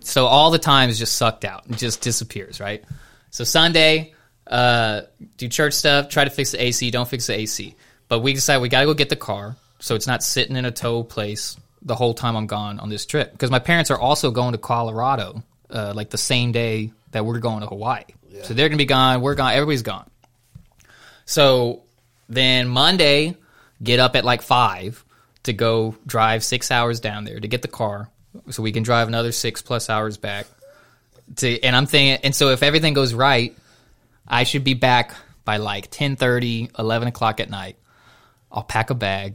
so 0.00 0.26
all 0.26 0.50
the 0.50 0.58
time 0.58 0.90
is 0.90 0.98
just 0.98 1.16
sucked 1.16 1.44
out, 1.44 1.64
it 1.68 1.76
just 1.76 2.00
disappears, 2.00 2.60
right? 2.60 2.84
So 3.30 3.44
Sunday, 3.44 4.14
uh, 4.46 5.02
do 5.36 5.48
church 5.48 5.74
stuff, 5.74 6.08
try 6.08 6.24
to 6.24 6.30
fix 6.30 6.52
the 6.52 6.62
AC, 6.62 6.90
don't 6.90 7.08
fix 7.08 7.26
the 7.26 7.34
AC. 7.34 7.74
But 8.08 8.20
we 8.20 8.32
decide 8.32 8.58
we 8.58 8.68
got 8.68 8.80
to 8.80 8.86
go 8.86 8.94
get 8.94 9.10
the 9.10 9.16
car 9.16 9.56
so 9.78 9.94
it's 9.94 10.06
not 10.06 10.22
sitting 10.22 10.56
in 10.56 10.64
a 10.64 10.70
tow 10.70 11.02
place 11.02 11.56
the 11.82 11.94
whole 11.94 12.14
time 12.14 12.36
I'm 12.36 12.46
gone 12.46 12.80
on 12.80 12.88
this 12.88 13.06
trip. 13.06 13.32
Because 13.32 13.50
my 13.50 13.58
parents 13.58 13.90
are 13.90 13.98
also 13.98 14.30
going 14.30 14.52
to 14.52 14.58
Colorado, 14.58 15.42
uh, 15.70 15.92
like 15.94 16.10
the 16.10 16.18
same 16.18 16.52
day 16.52 16.92
that 17.12 17.24
we're 17.24 17.38
going 17.38 17.60
to 17.60 17.66
Hawaii. 17.66 18.04
So 18.42 18.54
they're 18.54 18.68
going 18.68 18.78
to 18.78 18.82
be 18.82 18.86
gone, 18.86 19.20
we're 19.20 19.34
gone, 19.34 19.52
everybody's 19.52 19.82
gone. 19.82 20.08
So 21.24 21.82
then 22.28 22.68
Monday, 22.68 23.36
get 23.82 24.00
up 24.00 24.16
at 24.16 24.24
like 24.24 24.42
five 24.42 25.04
to 25.44 25.52
go 25.52 25.96
drive 26.06 26.44
six 26.44 26.70
hours 26.70 27.00
down 27.00 27.24
there 27.24 27.40
to 27.40 27.48
get 27.48 27.62
the 27.62 27.68
car 27.68 28.10
so 28.50 28.62
we 28.62 28.72
can 28.72 28.82
drive 28.82 29.08
another 29.08 29.32
six 29.32 29.62
plus 29.62 29.90
hours 29.90 30.16
back. 30.16 30.46
To 31.36 31.60
and 31.60 31.76
I'm 31.76 31.86
thinking, 31.86 32.24
and 32.24 32.34
so 32.34 32.50
if 32.50 32.62
everything 32.62 32.94
goes 32.94 33.12
right, 33.12 33.56
I 34.26 34.44
should 34.44 34.64
be 34.64 34.74
back 34.74 35.14
by 35.44 35.58
like 35.58 35.90
10 35.90 36.16
11 36.20 37.08
o'clock 37.08 37.40
at 37.40 37.50
night. 37.50 37.76
I'll 38.50 38.62
pack 38.62 38.90
a 38.90 38.94
bag, 38.94 39.34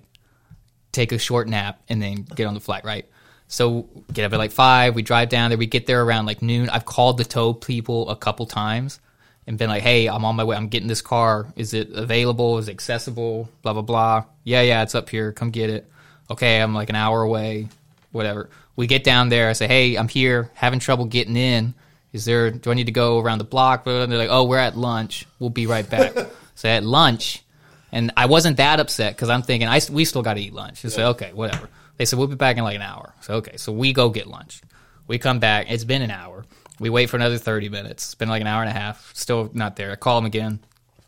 take 0.94 1.12
a 1.12 1.18
short 1.18 1.50
nap, 1.50 1.82
and 1.90 2.02
then 2.02 2.26
get 2.36 2.48
on 2.48 2.54
the 2.54 2.62
flight, 2.62 2.86
right? 2.86 3.06
So 3.48 3.88
get 4.12 4.26
up 4.26 4.34
at 4.34 4.40
like 4.40 4.52
five, 4.52 4.96
we 4.96 5.04
drive 5.04 5.30
down 5.30 5.52
there, 5.52 5.58
we 5.58 5.68
get 5.68 5.86
there 5.86 6.02
around 6.02 6.26
like 6.26 6.42
noon. 6.42 6.70
I've 6.70 6.86
called 6.86 7.18
the 7.18 7.24
tow 7.24 7.54
people 7.54 8.10
a 8.10 8.16
couple 8.16 8.46
times 8.46 9.00
and 9.46 9.58
been 9.58 9.70
like, 9.70 9.84
hey, 9.84 10.08
I'm 10.08 10.26
on 10.26 10.36
my 10.36 10.44
way, 10.44 10.56
I'm 10.56 10.70
getting 10.70 10.88
this 10.88 11.02
car. 11.02 11.46
Is 11.56 11.74
it 11.74 11.92
available? 11.92 12.58
Is 12.58 12.68
it 12.68 12.72
accessible? 12.72 13.50
Blah, 13.62 13.74
blah, 13.74 13.82
blah. 13.82 14.26
Yeah, 14.44 14.62
yeah, 14.62 14.82
it's 14.82 14.96
up 14.96 15.10
here. 15.10 15.32
Come 15.34 15.52
get 15.52 15.70
it. 15.70 15.88
Okay, 16.32 16.62
I'm 16.62 16.74
like 16.74 16.90
an 16.90 16.96
hour 16.96 17.22
away, 17.22 17.68
whatever. 18.12 18.50
We 18.76 18.88
get 18.88 19.04
down 19.04 19.30
there, 19.30 19.50
I 19.50 19.54
say, 19.54 19.68
hey, 19.68 19.98
I'm 19.98 20.08
here, 20.08 20.50
having 20.56 20.80
trouble 20.80 21.06
getting 21.06 21.36
in. 21.36 21.76
Is 22.12 22.26
there, 22.26 22.50
do 22.50 22.72
I 22.72 22.74
need 22.74 22.86
to 22.86 22.92
go 22.92 23.20
around 23.20 23.40
the 23.40 23.44
block? 23.44 23.86
And 23.86 24.12
they're 24.12 24.18
like, 24.18 24.30
oh, 24.32 24.46
we're 24.46 24.58
at 24.58 24.78
lunch. 24.78 25.28
We'll 25.40 25.50
be 25.50 25.68
right 25.68 25.88
back. 25.88 26.14
so 26.56 26.70
at 26.70 26.84
lunch, 26.84 27.43
and 27.94 28.12
I 28.18 28.26
wasn't 28.26 28.58
that 28.58 28.82
upset 28.82 29.16
because 29.16 29.30
I'm 29.30 29.44
thinking 29.44 29.70
I, 29.70 29.80
we 29.90 30.04
still 30.04 30.24
got 30.24 30.34
to 30.34 30.42
eat 30.42 30.54
lunch. 30.54 30.84
I 30.84 30.90
said, 30.90 31.06
okay, 31.12 31.32
whatever. 31.32 31.70
They 31.96 32.06
said 32.06 32.20
we'll 32.20 32.28
be 32.28 32.36
back 32.36 32.58
in 32.58 32.64
like 32.64 32.76
an 32.76 32.82
hour. 32.82 33.14
So 33.22 33.36
okay, 33.36 33.56
so 33.56 33.72
we 33.72 33.94
go 33.94 34.10
get 34.10 34.28
lunch. 34.28 34.62
We 35.08 35.20
come 35.20 35.40
back. 35.40 35.68
It's 35.70 35.84
been 35.86 36.02
an 36.02 36.12
hour. 36.12 36.44
We 36.80 36.90
wait 36.90 37.10
for 37.10 37.18
another 37.18 37.38
thirty 37.38 37.70
minutes. 37.70 38.06
It's 38.06 38.16
been 38.16 38.30
like 38.30 38.42
an 38.42 38.48
hour 38.48 38.62
and 38.62 38.70
a 38.70 38.74
half. 38.74 39.16
Still 39.16 39.52
not 39.54 39.76
there. 39.76 39.92
I 39.92 39.96
call 39.96 40.18
them 40.18 40.26
again. 40.26 40.60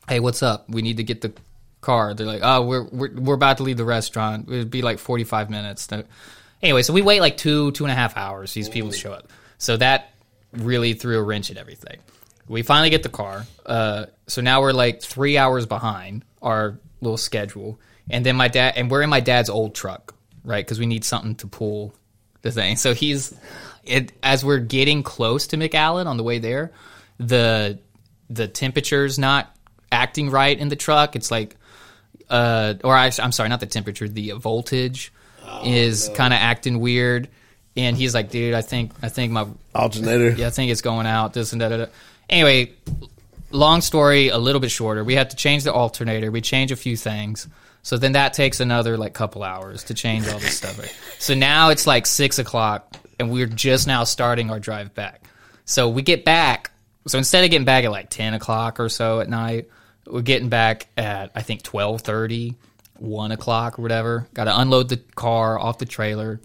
Hey, 0.07 0.19
what's 0.19 0.43
up? 0.43 0.69
We 0.69 0.83
need 0.83 0.97
to 0.97 1.03
get 1.03 1.21
the 1.21 1.33
car. 1.81 2.13
They're 2.13 2.27
like, 2.27 2.41
oh, 2.43 2.65
we're 2.65 2.83
we're, 2.83 3.11
we're 3.15 3.33
about 3.33 3.57
to 3.57 3.63
leave 3.63 3.77
the 3.77 3.85
restaurant. 3.85 4.47
It'd 4.47 4.69
be 4.69 4.83
like 4.83 4.99
forty 4.99 5.23
five 5.23 5.49
minutes. 5.49 5.87
Anyway, 6.61 6.83
so 6.83 6.93
we 6.93 7.01
wait 7.01 7.19
like 7.19 7.37
two 7.37 7.71
two 7.71 7.85
and 7.85 7.91
a 7.91 7.95
half 7.95 8.15
hours. 8.15 8.53
These 8.53 8.69
people 8.69 8.91
show 8.91 9.11
up. 9.11 9.29
So 9.57 9.77
that 9.77 10.11
really 10.53 10.93
threw 10.93 11.17
a 11.17 11.23
wrench 11.23 11.49
at 11.49 11.57
everything. 11.57 11.97
We 12.47 12.61
finally 12.61 12.91
get 12.91 13.01
the 13.01 13.09
car. 13.09 13.45
Uh, 13.65 14.05
so 14.27 14.41
now 14.41 14.61
we're 14.61 14.71
like 14.71 15.01
three 15.01 15.37
hours 15.37 15.65
behind 15.65 16.23
our 16.45 16.79
little 17.01 17.17
schedule. 17.17 17.79
And 18.09 18.25
then 18.25 18.35
my 18.35 18.47
dad, 18.47 18.73
and 18.77 18.89
we're 18.89 19.01
in 19.01 19.09
my 19.09 19.19
dad's 19.19 19.49
old 19.49 19.75
truck, 19.75 20.13
right? 20.43 20.63
Because 20.63 20.79
we 20.79 20.85
need 20.85 21.03
something 21.03 21.35
to 21.35 21.47
pull 21.47 21.93
the 22.43 22.51
thing. 22.51 22.77
So 22.77 22.93
he's, 22.93 23.33
it, 23.83 24.11
as 24.23 24.45
we're 24.45 24.59
getting 24.59 25.03
close 25.03 25.47
to 25.47 25.57
McAllen 25.57 26.05
on 26.05 26.17
the 26.17 26.23
way 26.23 26.39
there, 26.39 26.71
the 27.17 27.79
the 28.29 28.47
temperature's 28.47 29.19
not 29.19 29.55
acting 29.91 30.29
right 30.29 30.57
in 30.57 30.67
the 30.69 30.75
truck. 30.75 31.15
It's 31.15 31.29
like, 31.29 31.55
uh, 32.29 32.73
or 32.83 32.95
I, 32.95 33.11
I'm 33.19 33.31
sorry, 33.31 33.49
not 33.49 33.59
the 33.59 33.67
temperature, 33.67 34.07
the 34.07 34.31
voltage 34.31 35.11
is 35.63 36.09
kind 36.15 36.33
of 36.33 36.39
acting 36.39 36.79
weird. 36.79 37.29
And 37.77 37.95
he's 37.97 38.13
like, 38.13 38.29
dude, 38.29 38.53
I 38.53 38.61
think 38.61 38.93
I 39.01 39.09
think 39.09 39.31
my 39.31 39.47
Alternator. 39.73 40.29
yeah, 40.31 40.47
I 40.47 40.49
think 40.49 40.71
it's 40.71 40.81
going 40.81 41.07
out. 41.07 41.33
This 41.33 41.51
and 41.51 41.61
that. 41.61 41.89
Anyway, 42.29 42.73
long 43.55 43.81
story, 43.81 44.29
a 44.29 44.37
little 44.37 44.61
bit 44.61 44.71
shorter. 44.71 45.03
We 45.03 45.15
had 45.15 45.31
to 45.31 45.35
change 45.35 45.63
the 45.63 45.73
alternator. 45.73 46.31
We 46.31 46.41
change 46.41 46.71
a 46.71 46.75
few 46.75 46.97
things. 46.97 47.47
So 47.81 47.97
then 47.97 48.13
that 48.13 48.33
takes 48.33 48.59
another 48.59 48.97
like 48.97 49.13
couple 49.13 49.43
hours 49.43 49.83
to 49.85 49.93
change 49.93 50.27
all 50.27 50.39
this 50.39 50.57
stuff. 50.57 50.79
So 51.19 51.35
now 51.35 51.69
it's 51.69 51.85
like 51.85 52.05
six 52.05 52.39
o'clock, 52.39 52.95
and 53.19 53.31
we're 53.31 53.45
just 53.45 53.87
now 53.87 54.03
starting 54.03 54.49
our 54.49 54.59
drive 54.59 54.93
back. 54.95 55.23
So 55.65 55.89
we 55.89 56.01
get 56.01 56.25
back. 56.25 56.71
So 57.07 57.17
instead 57.17 57.43
of 57.43 57.51
getting 57.51 57.65
back 57.65 57.83
at 57.85 57.91
like 57.91 58.09
ten 58.09 58.33
o'clock 58.33 58.79
or 58.79 58.89
so 58.89 59.19
at 59.19 59.29
night, 59.29 59.69
we're 60.07 60.21
getting 60.21 60.49
back 60.49 60.87
at 60.97 61.31
I 61.35 61.41
think 61.41 61.61
12:30, 61.61 62.55
1 62.97 63.31
o'clock 63.31 63.77
or 63.77 63.83
whatever. 63.83 64.27
Got 64.33 64.45
to 64.45 64.59
unload 64.59 64.89
the 64.89 64.97
car 64.97 65.59
off 65.59 65.77
the 65.77 65.85
trailer. 65.85 66.41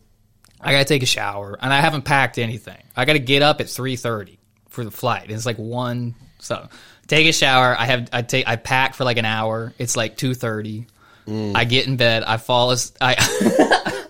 I 0.60 0.72
gotta 0.72 0.84
take 0.84 1.02
a 1.02 1.06
shower, 1.06 1.58
and 1.60 1.72
I 1.72 1.80
haven't 1.80 2.02
packed 2.02 2.38
anything. 2.38 2.82
I 2.94 3.06
gotta 3.06 3.18
get 3.18 3.40
up 3.40 3.60
at 3.60 3.70
three 3.70 3.96
thirty 3.96 4.38
for 4.68 4.84
the 4.84 4.90
flight. 4.90 5.30
It's 5.30 5.46
like 5.46 5.56
one. 5.56 6.14
So 6.38 6.68
take 7.10 7.26
a 7.26 7.32
shower. 7.32 7.76
I 7.78 7.84
have 7.86 8.08
I 8.12 8.22
take 8.22 8.48
I 8.48 8.56
pack 8.56 8.94
for 8.94 9.04
like 9.04 9.18
an 9.18 9.24
hour. 9.26 9.74
It's 9.78 9.96
like 9.96 10.16
two 10.16 10.32
thirty. 10.34 10.86
I 11.28 11.64
get 11.64 11.86
in 11.86 11.96
bed. 11.96 12.24
I 12.24 12.38
fall. 12.38 12.72
As, 12.72 12.92
I 13.00 13.14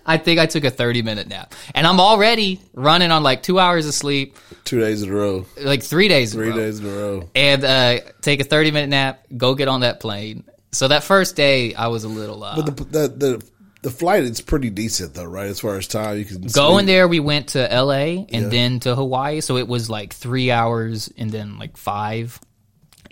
I 0.07 0.17
think 0.17 0.39
I 0.39 0.47
took 0.47 0.63
a 0.63 0.71
thirty 0.71 1.01
minute 1.03 1.27
nap, 1.27 1.53
and 1.75 1.85
I'm 1.85 1.99
already 1.99 2.59
running 2.73 3.11
on 3.11 3.21
like 3.21 3.43
two 3.43 3.59
hours 3.59 3.85
of 3.85 3.93
sleep, 3.93 4.37
Two 4.63 4.79
days 4.79 5.03
in 5.03 5.09
a 5.11 5.13
row. 5.13 5.45
like 5.59 5.83
three 5.83 6.07
days. 6.07 6.33
in 6.33 6.39
a 6.39 6.43
Three 6.43 6.51
row 6.51 6.57
days 6.57 6.79
in 6.79 6.85
a 6.87 6.89
row. 6.89 7.29
and 7.35 7.63
uh, 7.63 7.99
take 8.21 8.39
a 8.39 8.43
30 8.43 8.71
minute 8.71 8.89
nap, 8.89 9.23
go 9.37 9.53
get 9.53 9.67
on 9.67 9.81
that 9.81 9.99
plane. 9.99 10.45
So 10.71 10.87
that 10.87 11.03
first 11.03 11.35
day, 11.35 11.75
I 11.75 11.87
was 11.87 12.05
a 12.05 12.09
little 12.09 12.43
uh, 12.43 12.55
But 12.55 12.77
the, 12.77 12.83
the 12.85 13.07
the 13.09 13.43
the 13.83 13.89
flight 13.91 14.23
is 14.23 14.41
pretty 14.41 14.71
decent 14.71 15.13
though, 15.13 15.25
right? 15.25 15.47
As 15.47 15.59
far 15.59 15.75
as 15.77 15.87
time, 15.87 16.17
you 16.17 16.25
can 16.25 16.41
going 16.41 16.85
sleep. 16.85 16.87
there. 16.87 17.07
We 17.07 17.19
went 17.19 17.49
to 17.49 17.59
LA 17.71 18.25
and 18.29 18.31
Yeah. 18.31 18.49
then 18.49 18.79
to 18.81 18.95
Hawaii, 18.95 19.41
so 19.41 19.57
it 19.57 19.67
was 19.67 19.91
like 19.91 20.13
three 20.13 20.49
hours 20.49 21.11
and 21.17 21.29
then 21.29 21.59
like 21.59 21.77
five 21.77 22.39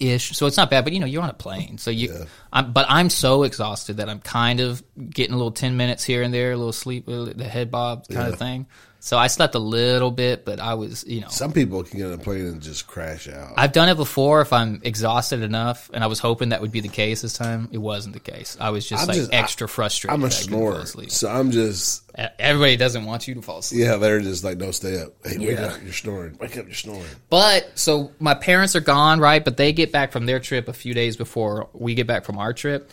ish. 0.02 0.36
So 0.38 0.46
it's 0.46 0.58
not 0.58 0.70
bad, 0.70 0.84
but 0.84 0.94
you 0.94 1.00
know 1.00 1.06
you're 1.06 1.22
on 1.24 1.30
a 1.30 1.34
plane, 1.34 1.78
so 1.78 1.92
you. 1.92 2.26
I'm, 2.52 2.72
but 2.74 2.86
I'm 2.90 3.10
so 3.10 3.44
exhausted 3.44 3.98
that 3.98 4.10
I'm 4.10 4.20
kind 4.20 4.60
of 4.60 4.82
getting 5.10 5.34
a 5.34 5.38
little 5.38 5.52
10 5.52 5.78
minutes 5.78 6.04
here 6.04 6.24
and 6.24 6.34
there, 6.34 6.52
a 6.52 6.58
little 6.58 6.74
sleep, 6.74 7.08
uh, 7.08 7.26
the 7.26 7.44
head 7.48 7.70
bob 7.70 8.08
kind 8.08 8.28
Yeah. 8.28 8.34
of 8.34 8.40
thing. 8.40 8.66
So 9.02 9.18
I 9.18 9.28
slept 9.28 9.56
a 9.56 9.60
little 9.60 10.12
bit, 10.12 10.44
but 10.44 10.60
I 10.60 10.74
was 10.74 11.06
you 11.08 11.22
know 11.22 11.30
Some 11.30 11.54
people 11.54 11.84
can 11.84 11.98
get 12.00 12.08
on 12.08 12.14
a 12.14 12.18
plane 12.18 12.46
and 12.46 12.62
just 12.62 12.86
crash 12.86 13.30
out. 13.30 13.54
I've 13.56 13.72
done 13.72 13.88
it 13.88 13.96
before 13.96 14.42
if 14.42 14.52
I'm 14.52 14.82
exhausted 14.84 15.42
enough, 15.42 15.90
and 15.94 16.04
I 16.04 16.08
was 16.08 16.20
hoping 16.20 16.50
that 16.50 16.60
would 16.60 16.72
be 16.74 16.82
the 16.82 16.90
case 16.90 17.22
this 17.22 17.32
time. 17.34 17.70
It 17.72 17.78
wasn't 17.78 18.14
the 18.14 18.20
case. 18.20 18.58
I 18.60 18.72
was 18.72 18.88
just 18.88 19.04
I'm 19.04 19.08
like 19.08 19.18
just- 19.18 19.34
extra 19.34 19.70
frustrated. 19.70 20.14
I'm 20.14 20.24
a 20.24 20.28
that 20.28 20.36
I 20.36 20.42
couldn't 20.42 20.60
fall 20.60 20.84
snorer, 20.86 21.08
so 21.10 21.30
I'm 21.30 21.52
just 21.52 22.04
Everybody 22.38 22.76
doesn't 22.76 23.06
want 23.06 23.30
you 23.30 23.36
to 23.36 23.42
fall 23.42 23.60
asleep. 23.60 23.82
yeah. 23.86 23.96
They're 23.96 24.20
just 24.20 24.44
like, 24.44 24.58
no, 24.58 24.72
stay 24.72 25.02
up. 25.02 25.14
Hey, 25.26 25.38
wake 25.38 25.52
Yeah. 25.52 25.68
up! 25.68 25.82
You're 25.82 25.94
snoring. 25.94 26.36
Wake 26.38 26.58
up! 26.58 26.66
You're 26.66 26.74
snoring. 26.74 27.06
But 27.30 27.72
so 27.80 28.12
my 28.20 28.34
parents 28.34 28.76
are 28.76 28.82
gone, 28.82 29.22
right? 29.22 29.44
But 29.46 29.56
they 29.56 29.72
get 29.72 29.94
back 29.94 30.12
from 30.12 30.26
their 30.26 30.42
trip 30.42 30.68
a 30.68 30.74
few 30.74 30.94
days 30.94 31.16
before 31.16 31.70
we 31.72 31.96
get 31.96 32.08
back 32.08 32.26
from 32.26 32.38
our 32.38 32.52
trip, 32.52 32.92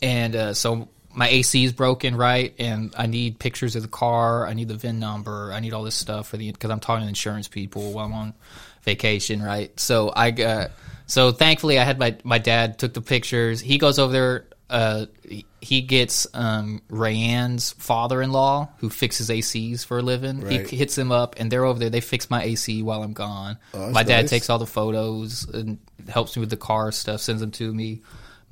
and 0.00 0.34
uh, 0.34 0.54
so 0.54 0.88
my 1.14 1.28
AC 1.28 1.64
is 1.64 1.72
broken, 1.72 2.16
right? 2.16 2.54
And 2.58 2.94
I 2.96 3.06
need 3.06 3.38
pictures 3.38 3.76
of 3.76 3.82
the 3.82 3.88
car. 3.88 4.46
I 4.46 4.54
need 4.54 4.68
the 4.68 4.76
VIN 4.76 4.98
number. 4.98 5.52
I 5.52 5.60
need 5.60 5.72
all 5.72 5.82
this 5.82 5.94
stuff 5.94 6.28
for 6.28 6.36
the 6.36 6.50
because 6.50 6.70
I'm 6.70 6.80
talking 6.80 7.02
to 7.02 7.08
insurance 7.08 7.48
people 7.48 7.92
while 7.92 8.06
I'm 8.06 8.12
on 8.12 8.34
vacation, 8.82 9.42
right? 9.42 9.78
So 9.78 10.12
I 10.14 10.30
got 10.30 10.72
so 11.06 11.32
thankfully 11.32 11.78
I 11.78 11.84
had 11.84 11.98
my 11.98 12.16
my 12.24 12.38
dad 12.38 12.78
took 12.78 12.94
the 12.94 13.00
pictures. 13.00 13.60
He 13.60 13.78
goes 13.78 13.98
over 13.98 14.12
there. 14.12 14.46
Uh, 14.70 15.04
he- 15.60 15.82
gets 15.82 16.26
um, 16.32 16.80
Rayanne's 16.88 17.72
father-in-law 17.72 18.70
who 18.78 18.88
fixes 18.88 19.28
ACs 19.28 19.84
for 19.84 19.98
a 19.98 20.02
living. 20.02 20.40
Right. 20.40 20.66
He 20.66 20.78
hits 20.78 20.96
him 20.96 21.12
up, 21.12 21.34
and 21.38 21.52
they're 21.52 21.66
over 21.66 21.78
there. 21.78 21.90
They 21.90 22.00
fix 22.00 22.30
my 22.30 22.42
AC 22.42 22.82
while 22.82 23.02
I'm 23.02 23.12
gone. 23.12 23.58
that's 23.72 23.92
my 23.92 24.02
dad 24.02 24.22
nice. 24.22 24.30
takes 24.30 24.48
all 24.48 24.58
the 24.58 24.66
photos 24.66 25.44
and 25.44 25.78
helps 26.08 26.36
me 26.36 26.40
with 26.40 26.48
the 26.48 26.56
car 26.56 26.90
stuff. 26.90 27.20
Sends 27.20 27.42
them 27.42 27.50
to 27.50 27.70
me. 27.74 28.00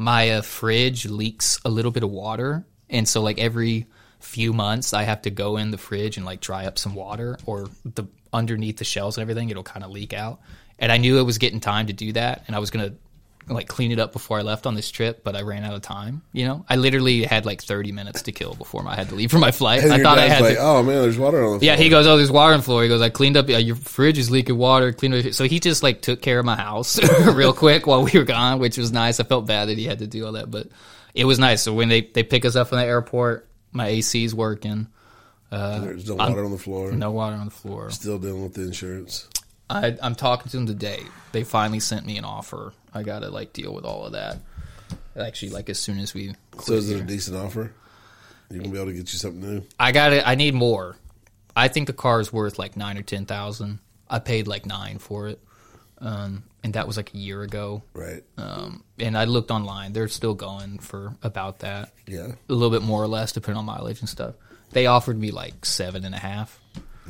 My 0.00 0.30
uh, 0.30 0.40
fridge 0.40 1.04
leaks 1.04 1.60
a 1.62 1.68
little 1.68 1.90
bit 1.90 2.02
of 2.02 2.10
water, 2.10 2.64
and 2.88 3.06
so 3.06 3.20
like 3.20 3.38
every 3.38 3.86
few 4.18 4.54
months, 4.54 4.94
I 4.94 5.02
have 5.02 5.20
to 5.22 5.30
go 5.30 5.58
in 5.58 5.72
the 5.72 5.76
fridge 5.76 6.16
and 6.16 6.24
like 6.24 6.40
dry 6.40 6.64
up 6.64 6.78
some 6.78 6.94
water, 6.94 7.38
or 7.44 7.68
the 7.84 8.04
underneath 8.32 8.78
the 8.78 8.84
shelves 8.84 9.18
and 9.18 9.22
everything, 9.22 9.50
it'll 9.50 9.62
kind 9.62 9.84
of 9.84 9.90
leak 9.90 10.14
out. 10.14 10.40
And 10.78 10.90
I 10.90 10.96
knew 10.96 11.18
it 11.18 11.24
was 11.24 11.36
getting 11.36 11.60
time 11.60 11.88
to 11.88 11.92
do 11.92 12.12
that, 12.12 12.44
and 12.46 12.56
I 12.56 12.60
was 12.60 12.70
gonna 12.70 12.94
like 13.48 13.68
clean 13.68 13.90
it 13.90 13.98
up 13.98 14.12
before 14.12 14.38
I 14.38 14.42
left 14.42 14.66
on 14.66 14.74
this 14.74 14.90
trip, 14.90 15.24
but 15.24 15.34
I 15.34 15.42
ran 15.42 15.64
out 15.64 15.74
of 15.74 15.82
time. 15.82 16.22
You 16.32 16.46
know, 16.46 16.64
I 16.68 16.76
literally 16.76 17.22
had 17.22 17.46
like 17.46 17.62
30 17.62 17.92
minutes 17.92 18.22
to 18.22 18.32
kill 18.32 18.54
before 18.54 18.86
I 18.86 18.94
had 18.94 19.08
to 19.08 19.14
leave 19.14 19.30
for 19.30 19.38
my 19.38 19.50
flight. 19.50 19.82
And 19.90 19.92
I 19.92 20.02
thought 20.02 20.18
I 20.18 20.28
had 20.28 20.42
like, 20.42 20.56
to, 20.56 20.60
oh 20.60 20.82
man, 20.82 21.02
there's 21.02 21.18
water 21.18 21.44
on 21.44 21.58
the 21.58 21.64
yeah, 21.64 21.74
floor. 21.74 21.84
he 21.84 21.90
goes, 21.90 22.06
"Oh, 22.06 22.16
there's 22.16 22.30
water 22.30 22.52
on 22.52 22.60
the 22.60 22.64
floor." 22.64 22.82
He 22.82 22.88
goes, 22.88 23.00
"I 23.00 23.08
cleaned 23.08 23.36
up. 23.36 23.48
Uh, 23.48 23.56
your 23.56 23.76
fridge 23.76 24.18
is 24.18 24.30
leaking 24.30 24.56
water. 24.56 24.92
Cleaned 24.92 25.14
it." 25.14 25.34
So 25.34 25.44
he 25.44 25.58
just 25.58 25.82
like 25.82 26.02
took 26.02 26.20
care 26.22 26.38
of 26.38 26.44
my 26.44 26.54
house 26.54 27.00
real 27.34 27.52
quick 27.52 27.86
while 27.86 28.04
we 28.04 28.12
were 28.12 28.24
gone, 28.24 28.58
which 28.58 28.78
was 28.78 28.92
nice. 28.92 29.18
I 29.18 29.24
felt 29.24 29.46
bad 29.46 29.68
that 29.68 29.78
he 29.78 29.84
had 29.84 30.00
to 30.00 30.06
do 30.06 30.26
all 30.26 30.32
that, 30.32 30.50
but 30.50 30.68
it 31.14 31.24
was 31.24 31.38
nice. 31.38 31.62
So 31.62 31.72
when 31.72 31.88
they 31.88 32.02
they 32.02 32.22
pick 32.22 32.44
us 32.44 32.56
up 32.56 32.68
from 32.68 32.78
the 32.78 32.84
airport, 32.84 33.48
my 33.72 33.88
AC's 33.88 34.34
working. 34.34 34.86
There's 35.50 36.08
no 36.08 36.16
water 36.16 36.44
on 36.44 36.52
the 36.52 36.58
floor. 36.58 36.92
No 36.92 37.10
water 37.10 37.36
on 37.36 37.46
the 37.46 37.50
floor. 37.50 37.90
Still 37.90 38.18
dealing 38.18 38.42
with 38.42 38.54
the 38.54 38.62
insurance. 38.62 39.26
I, 39.70 39.96
I'm 40.02 40.14
talking 40.14 40.50
to 40.50 40.56
them 40.56 40.66
today. 40.66 41.02
They 41.32 41.44
finally 41.44 41.80
sent 41.80 42.04
me 42.04 42.18
an 42.18 42.24
offer. 42.24 42.72
I 42.92 43.02
got 43.04 43.20
to 43.20 43.30
like 43.30 43.52
deal 43.52 43.72
with 43.72 43.84
all 43.84 44.04
of 44.04 44.12
that. 44.12 44.38
Actually, 45.18 45.50
like 45.52 45.68
as 45.70 45.78
soon 45.78 45.98
as 45.98 46.12
we, 46.12 46.34
So 46.60 46.72
is 46.74 46.90
it 46.90 47.00
a 47.00 47.04
decent 47.04 47.36
offer? 47.36 47.72
You 48.50 48.58
gonna 48.58 48.70
be 48.70 48.76
able 48.78 48.86
to 48.90 48.92
get 48.92 49.12
you 49.12 49.18
something 49.18 49.40
new? 49.40 49.62
I 49.78 49.92
got 49.92 50.12
it. 50.12 50.26
I 50.26 50.34
need 50.34 50.54
more. 50.54 50.96
I 51.54 51.68
think 51.68 51.86
the 51.86 51.92
car 51.92 52.20
is 52.20 52.32
worth 52.32 52.58
like 52.58 52.76
nine 52.76 52.98
or 52.98 53.02
ten 53.02 53.26
thousand. 53.26 53.78
I 54.08 54.18
paid 54.18 54.48
like 54.48 54.66
nine 54.66 54.98
for 54.98 55.28
it, 55.28 55.40
um, 56.00 56.42
and 56.64 56.72
that 56.74 56.86
was 56.88 56.96
like 56.96 57.14
a 57.14 57.16
year 57.16 57.42
ago. 57.42 57.82
Right. 57.94 58.24
Um, 58.36 58.82
and 58.98 59.16
I 59.16 59.24
looked 59.24 59.52
online; 59.52 59.92
they're 59.92 60.08
still 60.08 60.34
going 60.34 60.78
for 60.80 61.14
about 61.22 61.60
that, 61.60 61.92
Yeah. 62.08 62.32
a 62.48 62.52
little 62.52 62.70
bit 62.70 62.82
more 62.82 63.00
or 63.02 63.06
less, 63.08 63.30
depending 63.30 63.58
on 63.58 63.66
mileage 63.66 64.00
and 64.00 64.08
stuff. 64.08 64.34
They 64.72 64.86
offered 64.86 65.18
me 65.18 65.30
like 65.30 65.64
seven 65.64 66.04
and 66.04 66.14
a 66.14 66.18
half. 66.18 66.58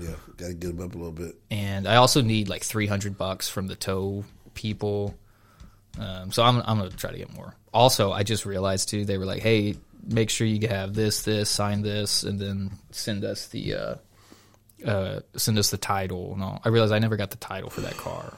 Yeah. 0.01 0.14
Got 0.36 0.47
to 0.48 0.55
get 0.55 0.77
them 0.77 0.85
up 0.86 0.94
a 0.94 0.98
little 0.98 1.12
bit. 1.12 1.36
and 1.51 1.86
I 1.86 1.97
also 1.97 2.20
need 2.22 2.48
like 2.48 2.62
three 2.62 2.86
hundred 2.86 3.16
bucks 3.18 3.48
from 3.48 3.66
the 3.66 3.77
tow 3.77 4.24
people. 4.55 5.14
Um, 5.98 6.31
so 6.32 6.43
I'm 6.43 6.59
I'm 6.59 6.78
gonna 6.78 6.90
try 6.90 7.10
to 7.10 7.18
get 7.18 7.32
more. 7.32 7.55
Also, 7.74 8.12
I 8.12 8.22
just 8.22 8.47
realized 8.47 8.89
too 8.89 9.05
they 9.05 9.18
were 9.18 9.27
like, 9.27 9.43
hey, 9.43 9.74
make 10.06 10.31
sure 10.31 10.47
you 10.47 10.66
have 10.68 10.94
this, 10.94 11.22
this, 11.22 11.51
sign 11.51 11.82
this, 11.82 12.22
and 12.22 12.39
then 12.40 12.70
send 12.90 13.24
us 13.24 13.48
the 13.48 13.74
uh, 13.74 13.94
uh, 14.86 15.20
send 15.36 15.59
us 15.59 15.70
the 15.70 15.77
title. 15.78 16.36
No, 16.39 16.59
I 16.64 16.68
realized 16.68 16.93
I 16.93 16.98
never 16.98 17.16
got 17.16 17.31
the 17.31 17.36
title 17.36 17.70
for 17.70 17.81
that 17.82 17.97
car. 17.97 18.35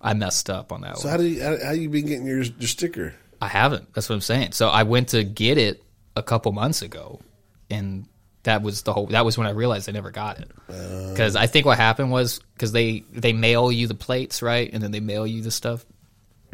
I 0.00 0.14
messed 0.14 0.48
up 0.48 0.72
on 0.72 0.80
that 0.80 0.96
So 0.98 1.08
one. 1.08 1.10
how 1.10 1.16
do 1.18 1.24
you 1.28 1.42
how, 1.42 1.56
how 1.64 1.70
you 1.72 1.88
been 1.90 2.06
getting 2.06 2.26
your 2.26 2.42
your 2.42 2.68
sticker? 2.68 3.14
I 3.40 3.48
haven't. 3.48 3.92
That's 3.94 4.08
what 4.08 4.14
I'm 4.16 4.20
saying. 4.22 4.52
So 4.52 4.68
I 4.68 4.82
went 4.82 5.08
to 5.10 5.22
get 5.24 5.58
it 5.58 5.82
a 6.16 6.22
couple 6.22 6.52
months 6.52 6.82
ago, 6.82 7.20
and 7.70 8.06
that 8.44 8.62
was 8.62 8.82
the 8.82 8.92
whole. 8.92 9.06
That 9.06 9.24
was 9.24 9.36
when 9.36 9.46
I 9.46 9.50
realized 9.50 9.88
I 9.88 9.92
never 9.92 10.10
got 10.10 10.38
it. 10.40 10.50
Because 10.66 11.36
I 11.36 11.46
think 11.46 11.66
what 11.66 11.76
happened 11.78 12.10
was 12.10 12.40
because 12.54 12.72
they 12.72 13.04
they 13.12 13.32
mail 13.32 13.70
you 13.70 13.86
the 13.86 13.94
plates 13.94 14.42
right, 14.42 14.70
and 14.72 14.82
then 14.82 14.90
they 14.90 15.00
mail 15.00 15.26
you 15.26 15.42
the 15.42 15.50
stuff. 15.50 15.84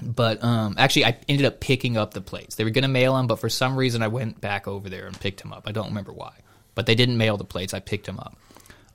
But 0.02 0.42
um, 0.44 0.74
actually, 0.78 1.06
I 1.06 1.18
ended 1.28 1.46
up 1.46 1.60
picking 1.60 1.96
up 1.96 2.12
the 2.12 2.20
plates. 2.20 2.56
They 2.56 2.64
were 2.64 2.70
going 2.70 2.82
to 2.82 2.88
mail 2.88 3.16
them, 3.16 3.26
but 3.26 3.38
for 3.38 3.48
some 3.48 3.76
reason, 3.76 4.02
I 4.02 4.08
went 4.08 4.40
back 4.40 4.68
over 4.68 4.90
there 4.90 5.06
and 5.06 5.18
picked 5.18 5.40
them 5.42 5.52
up. 5.52 5.62
I 5.66 5.72
don't 5.72 5.88
remember 5.88 6.12
why, 6.12 6.34
but 6.74 6.86
they 6.86 6.94
didn't 6.94 7.16
mail 7.16 7.36
the 7.36 7.44
plates. 7.44 7.72
I 7.72 7.80
picked 7.80 8.06
them 8.06 8.18
up. 8.18 8.36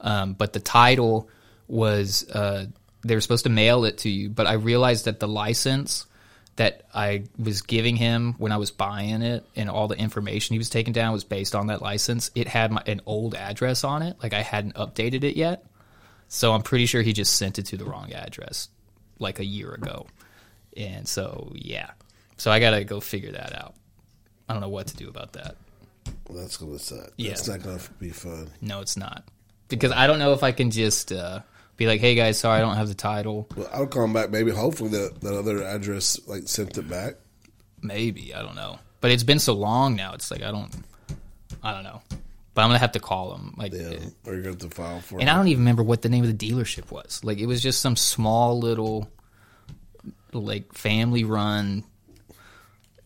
Um, 0.02 0.34
but 0.34 0.54
the 0.54 0.60
title 0.60 1.30
was 1.68 2.30
uh, 2.30 2.66
they 3.04 3.16
were 3.16 3.22
supposed 3.22 3.46
to 3.46 3.50
mail 3.50 3.86
it 3.86 4.00
to 4.00 4.10
you, 4.10 4.30
but 4.30 4.48
I 4.48 4.54
realized 4.54 5.06
that 5.06 5.20
the 5.20 5.28
license 5.28 6.06
that 6.58 6.84
I 6.94 7.24
was 7.38 7.62
giving 7.62 7.96
him 7.96 8.34
when 8.38 8.52
I 8.52 8.58
was 8.58 8.72
buying 8.72 9.22
it 9.22 9.46
and 9.56 9.70
all 9.70 9.88
the 9.88 9.96
information 9.98 10.54
he 10.54 10.58
was 10.58 10.70
taking 10.70 10.94
down 10.94 11.14
was 11.14 11.24
based 11.24 11.56
on 11.56 11.68
that 11.68 11.82
license. 11.82 12.30
It 12.36 12.48
had 12.48 12.72
my, 12.72 12.84
an 12.86 13.02
old 13.06 13.36
address 13.36 13.84
on 13.84 14.02
it, 14.02 14.18
like 14.22 14.34
I 14.34 14.42
hadn't 14.42 14.76
updated 14.76 15.24
it 15.24 15.36
yet. 15.36 15.66
So 16.28 16.54
I'm 16.54 16.62
pretty 16.62 16.86
sure 16.86 17.02
he 17.02 17.14
just 17.14 17.36
sent 17.36 17.60
it 17.60 17.68
to 17.68 17.78
the 17.78 17.86
wrong 17.86 18.14
address 18.14 18.70
like 19.20 19.40
a 19.40 19.46
year 19.46 19.74
ago. 19.74 20.08
And 20.78 21.08
so, 21.08 21.52
yeah. 21.56 21.92
So 22.38 22.52
I 22.52 22.60
got 22.60 22.72
to 22.72 22.84
go 22.84 23.00
figure 23.00 23.32
that 23.32 23.56
out. 23.56 23.76
I 24.48 24.54
don't 24.54 24.62
know 24.62 24.70
what 24.70 24.88
to 24.88 24.98
do 24.98 25.08
about 25.08 25.34
that. 25.34 25.56
Well, 26.28 26.40
that's 26.40 26.58
gonna 26.58 26.80
suck. 26.80 27.12
Yeah. 27.18 27.30
That's 27.30 27.48
not 27.48 27.62
gonna 27.62 27.80
be 28.00 28.10
fun. 28.10 28.50
No, 28.62 28.82
it's 28.82 28.98
not. 28.98 29.24
Because 29.68 29.92
I 29.92 30.08
don't 30.08 30.20
know 30.20 30.34
if 30.34 30.44
I 30.44 30.52
can 30.52 30.72
just 30.72 31.12
uh, 31.12 31.42
be 31.82 31.88
like, 31.88 32.00
hey 32.00 32.14
guys, 32.14 32.38
sorry, 32.38 32.60
I 32.60 32.62
don't 32.62 32.76
have 32.76 32.88
the 32.90 32.94
title. 32.94 33.48
Well, 33.56 33.68
I'll 33.74 33.88
call 33.88 34.04
them 34.04 34.14
back. 34.14 34.30
Maybe 34.30 34.52
hopefully 34.52 34.92
that 34.92 35.20
that 35.22 35.34
other 35.34 35.64
address 35.64 36.20
like 36.28 36.48
sent 36.48 36.78
it 36.78 36.88
back. 36.88 37.16
Maybe. 37.82 38.36
I 38.36 38.44
don't 38.44 38.56
know. 38.56 38.78
But 39.00 39.10
it's 39.10 39.24
been 39.24 39.40
so 39.40 39.54
long 39.54 39.96
now. 39.96 40.14
It's 40.14 40.30
like, 40.30 40.44
I 40.44 40.52
don't, 40.52 40.72
I 41.64 41.74
don't 41.74 41.84
know. 41.84 42.04
But 42.54 42.62
I'm 42.62 42.68
going 42.70 42.76
to 42.76 42.82
have 42.82 42.92
to 42.92 43.00
call 43.00 43.32
them. 43.32 43.56
Like, 43.58 43.74
Yeah. 43.74 43.96
Or 44.26 44.34
you're 44.34 44.44
gonna 44.44 44.50
have 44.50 44.58
to 44.60 44.70
file 44.70 45.00
for 45.02 45.16
and 45.20 45.28
it. 45.28 45.32
I 45.32 45.36
don't 45.36 45.48
even 45.48 45.62
remember 45.64 45.82
what 45.82 46.04
the 46.04 46.10
name 46.10 46.24
of 46.24 46.38
the 46.38 46.52
dealership 46.52 46.92
was. 46.92 47.22
Like, 47.24 47.40
it 47.40 47.48
was 47.48 47.64
just 47.64 47.82
some 47.82 47.96
small 47.96 48.60
little, 48.60 49.10
like, 50.34 50.74
family 50.74 51.24
run 51.24 51.84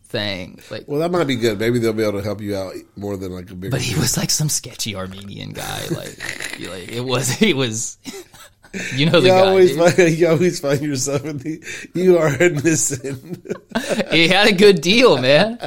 thing. 0.04 0.60
Like, 0.70 0.84
Well, 0.86 1.00
that 1.00 1.10
might 1.10 1.26
be 1.26 1.36
good. 1.36 1.58
Maybe 1.58 1.78
they'll 1.78 1.92
be 1.92 2.02
able 2.02 2.18
to 2.18 2.22
help 2.24 2.40
you 2.40 2.56
out 2.56 2.74
more 2.96 3.16
than 3.16 3.32
like 3.32 3.50
a 3.50 3.54
bigger. 3.54 3.70
but 3.70 3.80
he 3.80 3.98
was 3.98 4.16
like 4.16 4.30
some 4.30 4.48
sketchy 4.48 4.94
Armenian 4.94 5.52
guy. 5.52 5.86
Like, 5.90 6.18
like 6.60 6.88
it 6.92 7.04
was, 7.04 7.30
he 7.30 7.54
was, 7.54 7.98
you 8.94 9.06
know 9.06 9.20
the 9.20 9.28
you 9.28 9.32
guy. 9.34 9.40
always 9.48 9.76
find 9.76 9.98
you 10.18 10.28
always 10.28 10.60
find 10.60 10.80
yourself 10.82 11.24
in 11.24 11.38
the 11.38 11.62
you 11.94 12.18
are 12.18 12.30
missing. 12.62 13.42
he 14.10 14.28
had 14.28 14.48
a 14.48 14.52
good 14.52 14.80
deal, 14.80 15.18
man. 15.18 15.58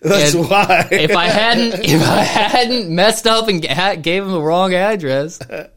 That's 0.00 0.34
And 0.34 0.48
why. 0.48 0.88
if 0.90 1.14
I 1.16 1.26
hadn't, 1.26 1.84
if 1.84 2.02
I 2.02 2.22
hadn't 2.22 2.88
messed 2.94 3.26
up 3.26 3.48
and 3.48 3.62
ga- 3.62 3.96
gave 3.96 4.24
him 4.24 4.30
the 4.32 4.40
wrong 4.42 4.74
address, 4.74 5.40
uh, 5.40 5.68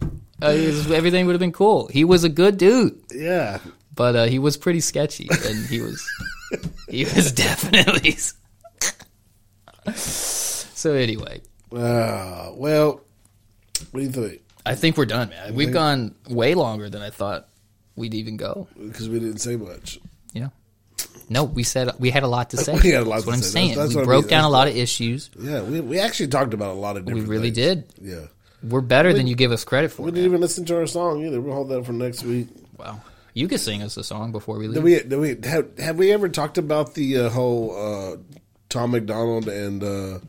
was- 0.42 0.92
everything 0.92 1.26
would 1.26 1.34
have 1.34 1.40
been 1.40 1.52
cool. 1.52 1.88
He 1.88 2.04
was 2.04 2.24
a 2.24 2.30
good 2.30 2.58
dude, 2.58 3.00
yeah. 3.14 3.60
but 3.96 4.16
uh, 4.16 4.26
he 4.26 4.40
was 4.40 4.58
pretty 4.58 4.80
sketchy, 4.82 5.28
and 5.46 5.66
he 5.68 5.82
was, 5.82 6.04
he 6.90 7.06
was 7.06 7.32
definitely. 7.46 8.16
so 9.96 10.94
anyway, 10.94 11.42
Uh, 11.72 12.52
well, 12.56 13.02
what 13.92 14.00
do 14.00 14.02
you 14.02 14.10
think? 14.12 14.42
I 14.68 14.76
think 14.76 14.98
we're 14.98 15.06
done, 15.06 15.30
man. 15.30 15.56
We've 15.56 15.72
gone 15.74 16.16
way 16.30 16.54
longer 16.54 16.90
than 16.90 17.02
I 17.02 17.10
thought 17.10 17.48
we'd 17.96 18.14
even 18.14 18.38
go. 18.38 18.68
Because 18.80 19.10
we 19.10 19.20
didn't 19.20 19.40
say 19.40 19.56
much. 19.56 20.00
Yeah. 20.34 20.50
No, 21.30 21.44
we 21.44 21.64
said 21.64 21.92
we 22.00 22.10
had 22.10 22.24
a 22.24 22.28
lot 22.28 22.52
to 22.52 22.58
say. 22.66 22.78
We 22.82 22.90
had 22.92 23.04
a 23.04 23.06
lot 23.06 23.16
that's 23.16 23.24
to 23.26 23.28
what 23.30 23.36
I'm 23.36 23.42
say. 23.42 23.50
saying. 23.50 23.68
That's- 23.70 23.88
that's 23.88 23.96
we 23.96 23.96
what 23.98 24.04
I 24.04 24.06
broke 24.06 24.24
mean. 24.26 24.30
down 24.30 24.40
a 24.40 24.44
That's 24.48 24.52
lot 24.54 24.68
of 24.68 24.76
issues. 24.78 25.30
Yeah, 25.40 25.62
we 25.64 25.80
we 25.82 26.00
actually 26.00 26.28
talked 26.30 26.54
about 26.54 26.72
a 26.72 26.80
lot 26.80 26.98
of 26.98 27.06
We 27.06 27.14
different. 27.14 27.30
really 27.30 27.52
things. 27.52 27.84
did. 27.94 27.94
Yeah. 28.02 28.26
We're 28.64 28.82
better 28.82 29.14
than 29.14 29.28
you 29.28 29.36
give 29.36 29.52
us 29.52 29.64
credit 29.64 29.92
for. 29.92 30.02
We 30.04 30.12
didn't 30.12 30.26
even 30.26 30.42
listen 30.42 30.66
to 30.66 30.78
our 30.78 30.88
song 30.88 31.24
either. 31.26 31.40
We'll 31.40 31.54
hold 31.54 31.70
that 31.70 31.86
for 31.86 31.94
next 31.94 32.24
week. 32.24 32.48
Wow. 32.78 33.02
You 33.36 33.48
could 33.48 33.60
sing 33.60 33.84
us 33.84 33.98
a 33.98 34.04
song 34.04 34.32
before 34.32 34.58
we 34.58 34.68
leave. 34.68 34.74
Did 34.76 34.84
we? 34.84 34.96
Did 35.04 35.16
we 35.44 35.48
have, 35.50 35.78
have 35.78 35.98
we 35.98 36.12
ever 36.12 36.28
talked 36.28 36.58
about 36.58 36.96
the 36.96 37.18
uh, 37.20 37.30
whole 37.30 37.76
uh, 37.78 38.18
Tom 38.70 38.92
MacDonald 38.92 39.48
and 39.48 39.84
uh, 39.84 40.20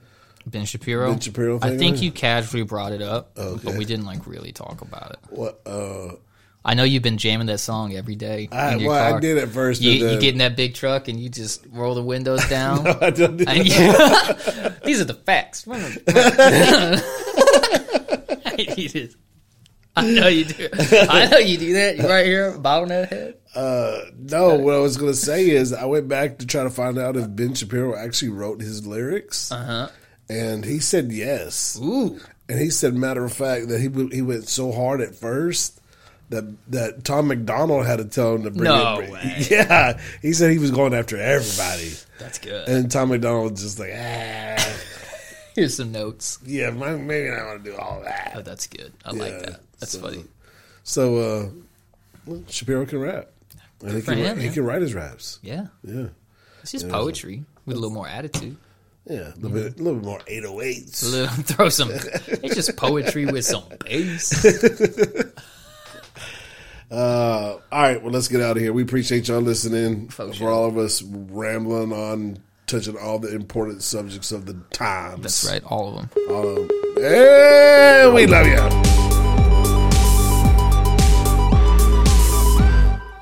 ben 0.51 0.65
Shapiro. 0.65 1.11
Ben 1.11 1.21
Shapiro 1.21 1.59
I 1.63 1.77
think 1.77 2.01
you 2.03 2.11
casually 2.13 2.63
brought 2.65 2.93
it 2.93 3.03
up, 3.03 3.33
Okay. 3.39 3.61
but 3.65 3.75
we 3.77 3.85
didn't 3.85 4.07
like 4.07 4.27
really 4.27 4.53
talk 4.53 4.81
about 4.83 5.13
it. 5.13 5.19
what? 5.31 5.61
Uh, 5.67 6.13
I 6.65 6.75
know 6.75 6.83
you've 6.85 7.03
been 7.05 7.17
jamming 7.19 7.47
that 7.47 7.61
song 7.61 7.95
every 7.95 8.17
day. 8.17 8.49
I, 8.53 8.77
well, 8.77 9.15
I 9.15 9.21
did 9.21 9.39
at 9.39 9.49
first. 9.49 9.81
You, 9.81 9.93
you 9.93 10.21
get 10.21 10.33
in 10.35 10.39
that 10.39 10.55
big 10.57 10.75
truck 10.75 11.09
and 11.09 11.19
you 11.19 11.31
just 11.31 11.65
roll 11.71 11.95
the 11.95 12.03
windows 12.03 12.47
down. 12.51 12.87
I 12.87 13.09
don't 13.11 13.37
do 13.39 13.45
you- 13.45 13.65
these 14.85 15.01
are 15.01 15.05
the 15.05 15.19
facts. 15.25 15.67
I 19.97 20.11
know 20.13 20.29
you 20.29 20.45
do. 20.45 20.69
I 21.11 21.27
know 21.31 21.39
you 21.39 21.59
do 21.59 21.73
that. 21.75 21.97
You 21.99 22.09
right 22.09 22.27
here, 22.27 22.57
that 22.89 23.09
head. 23.11 23.35
Uh, 23.55 24.01
no, 24.17 24.55
what 24.57 24.75
I 24.75 24.79
was 24.79 24.97
going 24.97 25.13
to 25.13 25.19
say 25.19 25.51
is 25.51 25.73
I 25.73 25.87
went 25.87 26.09
back 26.09 26.39
to 26.39 26.47
try 26.47 26.63
to 26.63 26.71
find 26.71 26.99
out 26.99 27.17
if 27.17 27.35
Ben 27.35 27.55
Shapiro 27.55 27.97
actually 27.97 28.29
wrote 28.31 28.61
his 28.61 28.87
lyrics, 28.87 29.51
Uh 29.51 29.65
huh. 29.65 29.89
And 30.29 30.65
he 30.65 30.79
said 30.79 31.11
yes. 31.13 31.79
Ooh. 31.83 32.19
And 32.49 32.59
he 32.61 32.71
said, 32.71 32.95
matter 32.95 33.25
of 33.25 33.33
fact, 33.33 33.69
that 33.69 33.81
he 33.81 33.89
w- 33.89 34.11
he 34.11 34.23
went 34.23 34.49
so 34.49 34.73
hard 34.73 35.01
at 35.01 35.15
first 35.15 35.81
that 36.31 36.45
that 36.71 37.05
Tom 37.05 37.29
MacDonald 37.29 37.87
had 37.87 37.97
to 37.99 38.05
tell 38.05 38.35
him 38.35 38.43
to 38.45 38.51
bring 38.51 38.65
No 38.65 39.01
it. 39.01 39.11
way. 39.13 39.47
Yeah, 39.51 39.99
he 40.23 40.33
said 40.35 40.51
he 40.51 40.59
was 40.59 40.71
going 40.71 40.93
after 40.95 41.17
everybody, 41.17 41.93
That's 42.19 42.39
good. 42.39 42.69
and 42.69 42.91
Tom 42.91 43.09
MacDonald 43.11 43.53
was 43.53 43.63
just 43.63 43.79
like, 43.79 43.93
ah, 43.95 44.75
Here's 45.55 45.77
some 45.77 45.91
notes. 45.93 46.39
yeah, 46.45 46.71
maybe 46.71 47.31
I 47.31 47.45
want 47.47 47.65
to 47.65 47.71
do 47.71 47.77
all 47.77 48.01
that. 48.05 48.33
Oh, 48.37 48.43
that's 48.43 48.67
good. 48.67 48.93
I 49.05 49.11
like 49.13 49.41
that. 49.41 49.61
That's 49.81 49.93
so- 49.93 50.01
funny. 50.01 50.25
So 50.85 51.17
uh, 51.17 51.49
well, 52.27 52.43
Shapiro 52.49 52.85
can 52.87 53.01
rap, 53.01 53.29
and 53.83 53.93
he 53.93 54.01
for 54.01 54.13
can 54.15 54.19
him, 54.25 54.39
he 54.39 54.51
can 54.51 54.65
write 54.65 54.83
his 54.83 54.95
raps. 54.95 55.39
Yeah. 55.43 55.67
Yeah, 55.83 56.07
It's 56.63 56.73
just 56.73 56.89
poetry 56.89 57.45
with 57.67 57.77
a 57.77 57.81
little 57.81 57.95
more 57.95 58.09
attitude. 58.09 58.57
Yeah, 59.09 59.33
a 59.33 59.37
little 59.41 59.51
bit, 59.51 59.79
a 59.79 59.83
little 59.83 59.95
bit 60.01 60.05
more 60.05 60.21
eight 60.27 60.45
oh 60.47 60.61
eights. 60.61 61.03
Little, 61.05 61.29
throw 61.43 61.69
some. 61.69 61.91
It's 62.43 62.55
just 62.55 62.77
poetry 62.77 63.27
with 63.27 63.45
some 63.45 63.65
bass. 63.85 64.47
Uh, 66.91 67.59
all 67.71 67.83
right, 67.83 68.03
well, 68.03 68.11
let's 68.11 68.29
get 68.29 68.41
out 68.41 68.57
of 68.57 68.63
here. 68.63 68.73
We 68.73 68.83
appreciate 68.83 69.29
y'all 69.29 69.43
listening. 69.43 70.09
For 70.09 70.29
For, 70.29 70.33
sure. 70.33 70.51
all 70.51 70.65
of 70.65 70.79
us 70.79 71.03
rambling 71.03 71.93
on, 71.93 72.39
touching 72.67 72.97
all 72.97 73.19
the 73.19 73.35
important 73.35 73.83
subjects 73.83 74.33
of 74.33 74.47
the 74.47 74.55
times. 74.71 75.21
That's 75.21 75.45
right, 75.47 75.63
all 75.67 75.99
of 75.99 76.09
them. 76.15 76.35
Um, 76.35 76.71
hey, 76.97 78.11
we 78.15 78.27
love 78.27 78.47
you. 78.47 78.57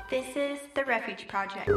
This 0.09 0.35
is 0.37 0.59
the 0.73 0.85
Refuge 0.85 1.27
Project. 1.27 1.67